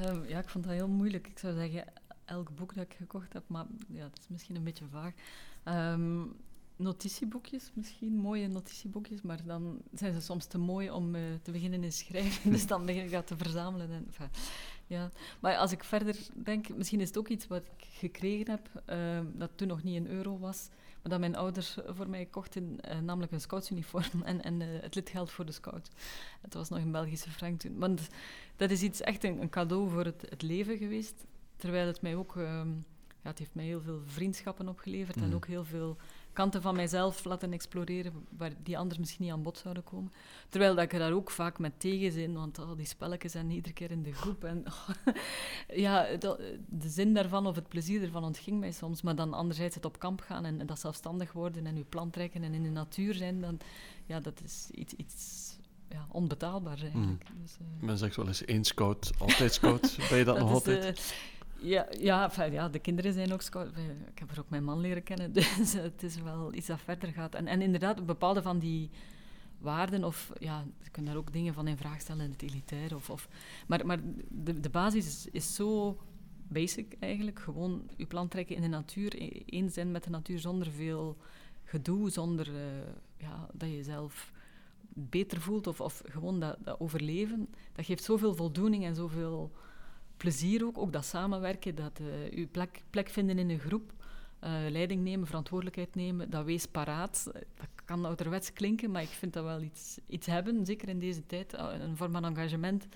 Ehm, 0.00 0.24
ja, 0.28 0.38
ik 0.38 0.48
vond 0.48 0.64
dat 0.64 0.72
heel 0.72 0.88
moeilijk. 0.88 1.28
Ik 1.28 1.38
zou 1.38 1.54
zeggen, 1.54 1.84
elk 2.24 2.54
boek 2.54 2.74
dat 2.74 2.84
ik 2.84 2.94
gekocht 2.94 3.32
heb, 3.32 3.42
maar 3.46 3.66
ja, 3.88 4.02
dat 4.02 4.18
is 4.20 4.28
misschien 4.28 4.56
een 4.56 4.64
beetje 4.64 4.84
vaag. 4.90 5.12
Ehm, 5.62 6.22
notitieboekjes, 6.76 7.70
misschien 7.74 8.16
mooie 8.16 8.48
notitieboekjes, 8.48 9.22
maar 9.22 9.44
dan 9.44 9.82
zijn 9.94 10.12
ze 10.12 10.20
soms 10.20 10.46
te 10.46 10.58
mooi 10.58 10.90
om 10.90 11.14
eh, 11.14 11.22
te 11.42 11.50
beginnen 11.50 11.84
in 11.84 11.92
schrijven. 11.92 12.50
dus 12.56 12.66
dan 12.66 12.86
begin 12.86 13.04
ik 13.04 13.10
dat 13.10 13.26
te 13.26 13.36
verzamelen. 13.36 13.90
En, 13.90 14.04
enfin, 14.06 14.28
ja. 14.86 15.10
Maar 15.40 15.56
als 15.56 15.72
ik 15.72 15.84
verder 15.84 16.16
denk, 16.34 16.68
misschien 16.76 17.00
is 17.00 17.08
het 17.08 17.18
ook 17.18 17.28
iets 17.28 17.46
wat 17.46 17.62
ik 17.62 17.86
gekregen 17.90 18.50
heb, 18.50 18.82
ehm, 18.84 19.24
dat 19.32 19.50
toen 19.54 19.68
nog 19.68 19.82
niet 19.82 19.96
een 19.96 20.10
euro 20.10 20.38
was, 20.38 20.68
maar 21.02 21.12
dat 21.12 21.20
mijn 21.20 21.36
ouders 21.36 21.76
voor 21.86 22.08
mij 22.08 22.24
kochten, 22.24 22.80
eh, 22.80 22.98
namelijk 22.98 23.32
een 23.32 23.40
scoutsuniform 23.40 24.22
en, 24.24 24.42
en 24.42 24.60
eh, 24.60 24.68
het 24.80 24.94
lidgeld 24.94 25.30
voor 25.30 25.46
de 25.46 25.52
scout. 25.52 25.90
Het 26.40 26.54
was 26.54 26.68
nog 26.68 26.78
een 26.78 26.92
Belgische 26.92 27.30
frank 27.30 27.60
toen. 27.60 27.78
Want 27.78 28.08
dat 28.56 28.70
is 28.70 28.82
iets 28.82 29.00
echt 29.00 29.24
een, 29.24 29.40
een 29.40 29.50
cadeau 29.50 29.90
voor 29.90 30.04
het, 30.04 30.26
het 30.28 30.42
leven 30.42 30.76
geweest. 30.76 31.24
Terwijl 31.56 31.86
het 31.86 32.02
mij 32.02 32.16
ook, 32.16 32.36
ehm, 32.36 32.70
ja, 33.22 33.30
het 33.30 33.38
heeft 33.38 33.54
mij 33.54 33.64
heel 33.64 33.80
veel 33.80 34.00
vriendschappen 34.04 34.68
opgeleverd 34.68 35.16
en 35.16 35.34
ook 35.34 35.46
heel 35.46 35.64
veel 35.64 35.96
kanten 36.34 36.62
van 36.62 36.76
mijzelf 36.76 37.24
laten 37.24 37.52
exploreren 37.52 38.12
waar 38.36 38.52
die 38.62 38.78
anders 38.78 38.98
misschien 38.98 39.24
niet 39.24 39.32
aan 39.32 39.42
bod 39.42 39.58
zouden 39.58 39.84
komen. 39.84 40.12
Terwijl 40.48 40.74
dat 40.74 40.84
ik 40.84 40.92
er 40.92 40.98
daar 40.98 41.12
ook 41.12 41.30
vaak 41.30 41.58
met 41.58 41.80
tegenzin, 41.80 42.34
want 42.34 42.58
al 42.58 42.76
die 42.76 42.86
spelletjes 42.86 43.34
en 43.34 43.50
iedere 43.50 43.74
keer 43.74 43.90
in 43.90 44.02
de 44.02 44.12
groep. 44.12 44.44
En, 44.44 44.64
ja, 45.84 46.16
dat- 46.18 46.40
de 46.66 46.88
zin 46.88 47.14
daarvan 47.14 47.46
of 47.46 47.54
het 47.54 47.68
plezier 47.68 48.02
ervan 48.02 48.24
ontging 48.24 48.60
mij 48.60 48.72
soms. 48.72 49.02
Maar 49.02 49.14
dan 49.16 49.32
anderzijds 49.34 49.74
het 49.74 49.84
op 49.84 49.98
kamp 49.98 50.20
gaan 50.20 50.44
en, 50.44 50.60
en 50.60 50.66
dat 50.66 50.80
zelfstandig 50.80 51.32
worden 51.32 51.66
en 51.66 51.76
uw 51.76 51.84
plan 51.88 52.10
trekken 52.10 52.42
en 52.42 52.54
in 52.54 52.62
de 52.62 52.70
natuur 52.70 53.14
zijn, 53.14 53.40
dan, 53.40 53.58
ja, 54.06 54.20
dat 54.20 54.40
is 54.44 54.68
iets, 54.70 54.92
iets 54.94 55.42
ja, 55.88 56.06
onbetaalbaars 56.10 56.82
eigenlijk. 56.82 57.26
Dus, 57.42 57.56
eh, 57.60 57.86
Men 57.86 57.98
zegt 57.98 58.16
wel 58.16 58.26
eens 58.26 58.44
één 58.44 58.64
scout, 58.64 59.10
altijd 59.18 59.52
scout. 59.52 59.96
Ben 60.08 60.18
je 60.18 60.24
dat, 60.24 60.38
nog 60.44 60.48
is, 60.48 60.54
altijd? 60.54 60.98
eh, 60.98 61.02
ja, 61.64 61.86
ja, 62.00 62.30
ja, 62.50 62.68
de 62.68 62.78
kinderen 62.78 63.12
zijn 63.12 63.32
ook 63.32 63.42
Ik 64.12 64.18
heb 64.18 64.30
er 64.30 64.38
ook 64.38 64.50
mijn 64.50 64.64
man 64.64 64.80
leren 64.80 65.02
kennen, 65.02 65.32
dus 65.38 65.72
het 65.72 66.02
is 66.02 66.22
wel 66.22 66.54
iets 66.54 66.66
dat 66.66 66.80
verder 66.80 67.08
gaat. 67.08 67.34
En, 67.34 67.46
en 67.46 67.62
inderdaad, 67.62 68.06
bepaalde 68.06 68.42
van 68.42 68.58
die 68.58 68.90
waarden, 69.58 70.04
of 70.04 70.32
ja, 70.38 70.64
je 70.82 70.90
kunt 70.90 71.06
daar 71.06 71.16
ook 71.16 71.32
dingen 71.32 71.54
van 71.54 71.66
in 71.66 71.76
vraag 71.76 72.00
stellen, 72.00 72.30
het 72.30 72.42
elitair. 72.42 72.94
Of, 72.94 73.10
of, 73.10 73.28
maar 73.66 73.86
maar 73.86 73.98
de, 74.28 74.60
de 74.60 74.70
basis 74.70 75.06
is, 75.06 75.28
is 75.30 75.54
zo 75.54 75.98
basic 76.48 76.96
eigenlijk. 77.00 77.38
Gewoon 77.38 77.90
je 77.96 78.06
plan 78.06 78.28
trekken 78.28 78.56
in 78.56 78.62
de 78.62 78.68
natuur, 78.68 79.22
e- 79.22 79.42
één 79.46 79.70
zijn 79.70 79.90
met 79.90 80.04
de 80.04 80.10
natuur 80.10 80.38
zonder 80.38 80.70
veel 80.70 81.16
gedoe, 81.64 82.10
zonder 82.10 82.48
eh, 82.48 82.62
ja, 83.16 83.48
dat 83.52 83.68
je 83.68 83.76
jezelf 83.76 84.32
beter 84.94 85.40
voelt 85.40 85.66
of, 85.66 85.80
of 85.80 86.02
gewoon 86.06 86.40
dat, 86.40 86.56
dat 86.60 86.80
overleven. 86.80 87.48
Dat 87.72 87.84
geeft 87.84 88.04
zoveel 88.04 88.34
voldoening 88.34 88.84
en 88.84 88.94
zoveel 88.94 89.52
plezier 90.16 90.64
ook. 90.64 90.78
Ook 90.78 90.92
dat 90.92 91.04
samenwerken, 91.04 91.74
dat 91.74 92.00
eh 92.00 92.32
je 92.32 92.46
plek, 92.46 92.82
plek 92.90 93.08
vinden 93.08 93.38
in 93.38 93.50
een 93.50 93.58
groep, 93.58 93.92
eh, 94.38 94.52
leiding 94.68 95.02
nemen, 95.02 95.26
verantwoordelijkheid 95.26 95.94
nemen, 95.94 96.30
dat 96.30 96.44
wees 96.44 96.66
paraat. 96.66 97.30
Eh, 97.34 97.40
Dat, 97.54 97.68
kan 97.84 98.04
ouderwets 98.04 98.52
klinken, 98.52 98.90
maar 98.90 99.02
ik 99.02 99.08
vind 99.08 99.32
dat 99.32 99.44
wel 99.44 99.60
iets, 99.62 99.98
iets 100.06 100.26
hebben, 100.26 100.66
zeker 100.66 100.88
in 100.88 100.98
deze 100.98 101.26
tijd. 101.26 101.52
Een 101.52 101.96
vorm 101.96 102.12
van 102.12 102.24
engagement 102.24 102.86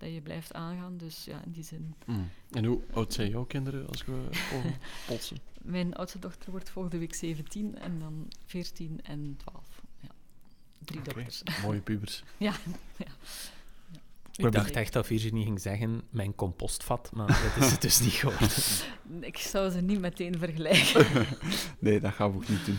dat 0.00 0.12
je 0.12 0.20
blijft 0.20 0.52
aangaan. 0.52 0.96
Dus 0.96 1.24
ja, 1.24 1.42
in 1.44 1.52
die 1.52 1.62
zin. 1.62 1.94
Mm. 2.06 2.28
En 2.50 2.64
hoe 2.64 2.80
oud 2.92 3.12
zijn 3.12 3.30
jouw 3.30 3.44
kinderen 3.44 3.86
als 3.88 4.04
we 4.04 4.28
polsen? 5.06 5.38
Mijn 5.62 5.94
oudste 5.94 6.18
dochter 6.18 6.50
wordt 6.50 6.70
volgende 6.70 6.98
week 6.98 7.14
17 7.14 7.78
en 7.78 7.98
dan 7.98 8.28
14 8.46 9.00
en 9.02 9.36
12. 9.36 9.82
Ja. 10.00 10.08
Drie 10.78 11.00
okay. 11.00 11.14
dochters. 11.14 11.62
Mooie 11.62 11.80
pubers. 11.88 12.24
ja, 12.36 12.54
ja. 12.96 13.12
Ik 14.36 14.52
dacht 14.52 14.70
echt 14.70 14.92
dat 14.92 15.06
Virginie 15.06 15.44
ging 15.44 15.60
zeggen 15.60 16.02
mijn 16.10 16.34
compostvat, 16.34 17.10
maar 17.14 17.26
dat 17.26 17.64
is 17.64 17.70
het 17.70 17.82
dus 17.82 18.00
niet 18.00 18.12
geworden. 18.12 18.48
Ik 19.30 19.36
zou 19.36 19.70
ze 19.70 19.80
niet 19.80 20.00
meteen 20.00 20.38
vergelijken. 20.38 21.26
nee, 21.78 22.00
dat 22.00 22.12
gaan 22.12 22.30
we 22.30 22.36
ook 22.36 22.48
niet 22.48 22.66
doen. 22.66 22.78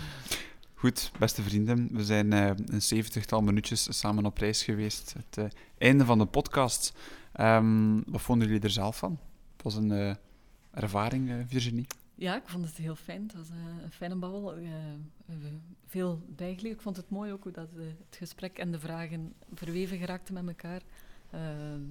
Goed, 0.73 1.11
beste 1.19 1.41
vrienden, 1.41 1.89
we 1.91 2.05
zijn 2.05 2.33
uh, 2.33 2.51
een 2.65 2.81
zeventigtal 2.81 3.41
minuutjes 3.41 3.97
samen 3.99 4.25
op 4.25 4.37
reis 4.37 4.63
geweest. 4.63 5.13
Het 5.13 5.37
uh, 5.37 5.45
einde 5.77 6.05
van 6.05 6.17
de 6.17 6.25
podcast. 6.25 6.93
Um, 7.39 8.03
wat 8.11 8.21
vonden 8.21 8.47
jullie 8.47 8.63
er 8.63 8.69
zelf 8.69 8.97
van? 8.97 9.19
Het 9.53 9.63
was 9.63 9.75
een 9.75 9.91
uh, 9.91 10.15
ervaring, 10.71 11.45
Virginie. 11.47 11.87
Ja, 12.15 12.35
ik 12.35 12.43
vond 12.45 12.65
het 12.65 12.77
heel 12.77 12.95
fijn. 12.95 13.21
Het 13.21 13.35
was 13.35 13.49
een 13.49 13.91
fijne 13.91 14.15
babbel. 14.15 14.55
we 14.55 15.31
hebben 15.31 15.61
veel 15.87 16.21
bijgeleerd. 16.35 16.75
Ik 16.75 16.81
vond 16.81 16.97
het 16.97 17.09
mooi 17.09 17.31
ook 17.31 17.43
hoe 17.43 17.51
dat, 17.51 17.69
het 17.75 18.17
gesprek 18.17 18.57
en 18.57 18.71
de 18.71 18.79
vragen 18.79 19.33
verweven 19.53 19.97
geraakten 19.97 20.33
met 20.33 20.47
elkaar. 20.47 20.81
Ehm, 21.31 21.81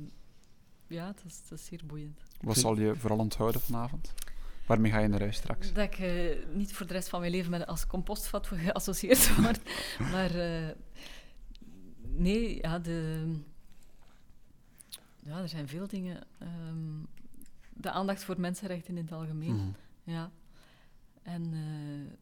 ja, 0.86 1.06
het 1.06 1.22
is, 1.26 1.40
het 1.42 1.58
is 1.58 1.64
zeer 1.64 1.80
boeiend. 1.86 2.20
Wat 2.40 2.56
zal 2.56 2.78
je 2.78 2.96
vooral 2.96 3.18
onthouden 3.18 3.60
vanavond? 3.60 4.14
Waarmee 4.66 4.92
ga 4.92 4.98
je 4.98 5.08
naar 5.08 5.20
huis 5.20 5.36
straks? 5.36 5.72
Dat 5.72 5.84
ik 5.84 5.98
uh, 5.98 6.54
niet 6.54 6.72
voor 6.72 6.86
de 6.86 6.92
rest 6.92 7.08
van 7.08 7.20
mijn 7.20 7.32
leven 7.32 7.50
met 7.50 7.66
als 7.66 7.86
compostvat 7.86 8.46
geassocieerd 8.46 9.36
word. 9.36 9.60
maar 10.12 10.36
uh, 10.36 10.68
nee, 12.00 12.56
ja, 12.56 12.78
de, 12.78 13.26
ja, 15.20 15.40
er 15.40 15.48
zijn 15.48 15.68
veel 15.68 15.86
dingen. 15.86 16.26
Um, 16.42 17.08
de 17.72 17.90
aandacht 17.90 18.24
voor 18.24 18.40
mensenrechten 18.40 18.96
in 18.96 19.02
het 19.02 19.12
algemeen. 19.12 19.54
Mm. 19.54 19.74
Ja. 20.04 20.30
En 21.22 21.52
uh, 21.52 22.12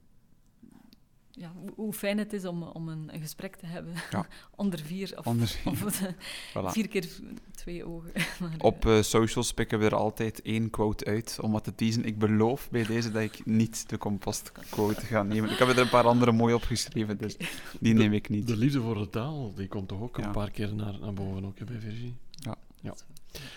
ja, 1.39 1.53
hoe 1.75 1.93
fijn 1.93 2.19
het 2.19 2.33
is 2.33 2.45
om, 2.45 2.63
om 2.63 2.89
een, 2.89 3.15
een 3.15 3.21
gesprek 3.21 3.57
te 3.57 3.67
hebben 3.67 3.95
ja. 4.11 4.27
onder 4.57 4.79
vier 4.79 5.19
of, 5.19 5.27
onder 5.27 5.49
vier. 5.49 5.73
of 5.73 6.03
voilà. 6.55 6.73
vier 6.73 6.89
keer 6.89 7.09
twee 7.55 7.87
ogen. 7.87 8.13
Op 8.59 8.85
uh, 8.85 9.03
socials 9.03 9.53
pikken 9.53 9.79
we 9.79 9.85
er 9.85 9.95
altijd 9.95 10.43
één 10.43 10.71
quote 10.71 11.05
uit 11.05 11.39
om 11.41 11.53
wat 11.53 11.65
te 11.65 11.75
teasen. 11.75 12.05
Ik 12.05 12.19
beloof 12.19 12.71
bij 12.71 12.85
deze 12.85 13.11
dat 13.11 13.23
ik 13.23 13.47
niet 13.47 13.89
de 13.89 13.99
compostquote 13.99 15.01
ga 15.01 15.23
nemen. 15.23 15.51
Ik 15.51 15.59
heb 15.59 15.69
er 15.69 15.79
een 15.79 15.89
paar 15.89 16.07
andere 16.07 16.33
mooi 16.33 16.55
opgeschreven, 16.55 17.19
dus 17.19 17.37
die 17.81 17.95
neem 17.95 18.13
ik 18.13 18.29
niet. 18.29 18.47
De 18.47 18.57
liefde 18.57 18.81
voor 18.81 18.99
de 18.99 19.11
taal, 19.11 19.55
die 19.55 19.69
komt 19.69 19.89
toch 19.89 20.01
ook 20.01 20.19
een 20.19 20.31
paar 20.31 20.51
keer 20.51 20.75
naar, 20.75 20.99
naar 21.01 21.13
boven, 21.13 21.45
ook 21.45 21.65
bij 21.65 21.79
Virgie. 21.79 22.17
Ja. 22.31 22.57
ja. 22.81 22.95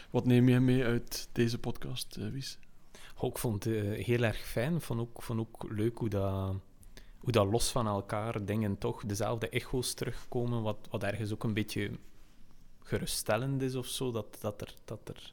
Wat 0.10 0.26
neem 0.26 0.50
je 0.50 0.60
mee 0.60 0.84
uit 0.84 1.30
deze 1.32 1.58
podcast, 1.58 2.18
uh, 2.20 2.30
Wies? 2.30 2.58
Ik 3.22 3.38
vond 3.38 3.64
het 3.64 3.74
uh, 3.74 4.06
heel 4.06 4.24
erg 4.24 4.38
fijn. 4.38 4.76
Ik 4.76 4.82
vond 4.82 5.00
ook, 5.00 5.22
vond 5.22 5.40
ook 5.40 5.66
leuk 5.70 5.98
hoe 5.98 6.10
dat 6.10 6.56
hoe 7.22 7.32
dat 7.32 7.48
los 7.52 7.72
van 7.72 7.88
elkaar 7.88 8.46
dingen 8.46 8.78
toch 8.78 9.06
dezelfde 9.06 9.50
echo's 9.50 9.94
terugkomen, 9.94 10.62
wat, 10.62 10.88
wat 10.90 11.04
ergens 11.04 11.34
ook 11.34 11.44
een 11.44 11.54
beetje 11.54 11.92
geruststellend 12.84 13.62
is 13.62 13.76
of 13.76 13.88
zo, 13.88 14.12
dat, 14.12 14.38
dat, 14.42 14.62
er, 14.62 14.74
dat 14.86 15.00
er 15.04 15.32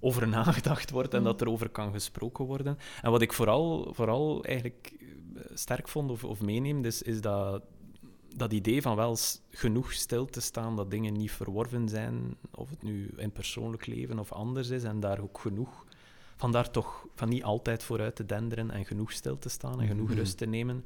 over 0.00 0.28
nagedacht 0.28 0.90
wordt 0.90 1.14
en 1.14 1.18
mm. 1.18 1.24
dat 1.24 1.40
er 1.40 1.50
over 1.50 1.68
kan 1.68 1.92
gesproken 1.92 2.44
worden. 2.44 2.78
En 3.02 3.10
wat 3.10 3.22
ik 3.22 3.32
vooral, 3.32 3.94
vooral 3.94 4.44
eigenlijk 4.44 4.92
eh, 5.00 5.42
sterk 5.54 5.88
vond 5.88 6.10
of, 6.10 6.24
of 6.24 6.40
meeneem, 6.40 6.84
is, 6.84 7.02
is 7.02 7.20
dat, 7.20 7.62
dat 8.36 8.52
idee 8.52 8.82
van 8.82 8.96
wel 8.96 9.16
genoeg 9.50 9.92
stil 9.92 10.26
te 10.26 10.40
staan 10.40 10.76
dat 10.76 10.90
dingen 10.90 11.12
niet 11.12 11.32
verworven 11.32 11.88
zijn, 11.88 12.36
of 12.54 12.70
het 12.70 12.82
nu 12.82 13.10
in 13.16 13.32
persoonlijk 13.32 13.86
leven 13.86 14.18
of 14.18 14.32
anders 14.32 14.68
is, 14.68 14.84
en 14.84 15.00
daar 15.00 15.20
ook 15.20 15.38
genoeg 15.38 15.86
van 16.36 16.52
daar 16.52 16.70
toch 16.70 17.06
van 17.14 17.28
niet 17.28 17.42
altijd 17.42 17.82
vooruit 17.82 18.16
te 18.16 18.26
denderen 18.26 18.70
en 18.70 18.84
genoeg 18.84 19.12
stil 19.12 19.38
te 19.38 19.48
staan 19.48 19.80
en 19.80 19.86
genoeg 19.86 20.06
mm-hmm. 20.06 20.18
rust 20.18 20.38
te 20.38 20.46
nemen 20.46 20.84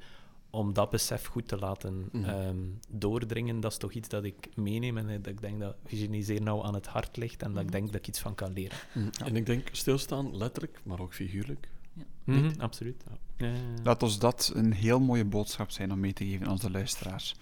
om 0.52 0.72
dat 0.72 0.90
besef 0.90 1.26
goed 1.26 1.48
te 1.48 1.58
laten 1.58 2.08
mhm. 2.12 2.24
ehm, 2.24 2.56
doordringen, 2.88 3.60
dat 3.60 3.72
is 3.72 3.78
toch 3.78 3.92
iets 3.92 4.08
dat 4.08 4.24
ik 4.24 4.48
meeneem 4.54 4.96
en 4.98 5.06
dat 5.06 5.26
ik 5.26 5.40
denk 5.40 5.60
dat 5.60 5.76
Virginie 5.84 6.22
zeer 6.22 6.42
nauw 6.42 6.64
aan 6.64 6.74
het 6.74 6.86
hart 6.86 7.16
ligt 7.16 7.42
en 7.42 7.52
dat 7.52 7.62
ik 7.62 7.68
mhm. 7.68 7.72
denk 7.72 7.86
dat 7.86 7.94
ik 7.94 8.08
iets 8.08 8.20
van 8.20 8.34
kan 8.34 8.52
leren. 8.52 8.78
Mhm. 8.92 9.08
En 9.24 9.36
ik 9.36 9.46
denk 9.46 9.68
stilstaan, 9.72 10.36
letterlijk, 10.36 10.80
maar 10.82 11.00
ook 11.00 11.14
figuurlijk. 11.14 11.68
Ja. 12.24 12.50
absoluut. 12.58 13.04
Ja. 13.36 13.52
Laat 13.82 14.02
ons 14.02 14.18
dat 14.18 14.52
een 14.54 14.72
heel 14.72 15.00
mooie 15.00 15.24
boodschap 15.24 15.70
zijn 15.70 15.92
om 15.92 16.00
mee 16.00 16.12
te 16.12 16.24
geven 16.24 16.46
aan 16.46 16.52
onze 16.52 16.70
luisteraars, 16.70 17.36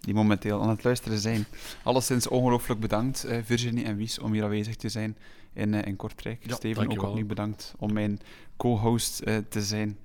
die 0.00 0.14
momenteel 0.14 0.62
aan 0.62 0.68
het 0.68 0.84
luisteren 0.84 1.18
zijn. 1.18 1.46
Alleszins 1.82 2.28
ongelooflijk 2.28 2.80
bedankt, 2.80 3.26
uh, 3.26 3.38
Virginie 3.44 3.84
en 3.84 3.96
Wies, 3.96 4.18
om 4.18 4.32
hier 4.32 4.42
aanwezig 4.42 4.76
te 4.76 4.88
zijn 4.88 5.16
in, 5.52 5.72
uh, 5.72 5.84
in 5.84 5.96
Kortrijk. 5.96 6.44
Steven, 6.46 6.90
ook 6.90 7.02
opnieuw 7.02 7.26
bedankt 7.26 7.74
om 7.78 7.92
mijn 7.92 8.20
co-host 8.56 9.22
uh, 9.24 9.36
te 9.48 9.62
zijn. 9.62 9.98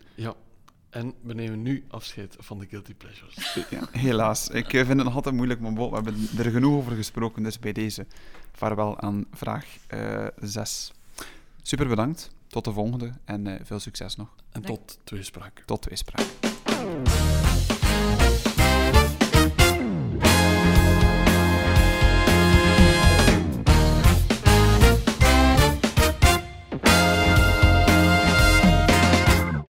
En 0.91 1.13
we 1.22 1.34
nemen 1.34 1.61
nu 1.61 1.84
afscheid 1.88 2.35
van 2.39 2.59
de 2.59 2.65
Guilty 2.69 2.93
Pleasures. 2.93 3.57
Ja, 3.69 3.88
helaas. 3.91 4.49
Ik 4.49 4.73
eh, 4.73 4.85
vind 4.85 4.97
het 4.97 5.03
nog 5.03 5.15
altijd 5.15 5.35
moeilijk, 5.35 5.59
maar 5.59 5.73
we 5.73 5.95
hebben 5.95 6.15
er 6.38 6.51
genoeg 6.51 6.73
over 6.73 6.95
gesproken. 6.95 7.43
Dus 7.43 7.59
bij 7.59 7.72
deze 7.72 8.05
vaarwel 8.51 8.99
aan 8.99 9.26
vraag 9.34 9.65
6. 10.39 10.91
Uh, 10.93 11.26
Super 11.61 11.88
bedankt. 11.88 12.31
Tot 12.47 12.65
de 12.65 12.72
volgende 12.72 13.11
en 13.26 13.45
uh, 13.45 13.55
veel 13.63 13.80
succes 13.80 14.15
nog. 14.15 14.27
En 14.51 14.61
tot 14.61 14.99
tweespraak. 15.03 15.63
Tot 15.65 15.81
tweespraak. 15.81 16.26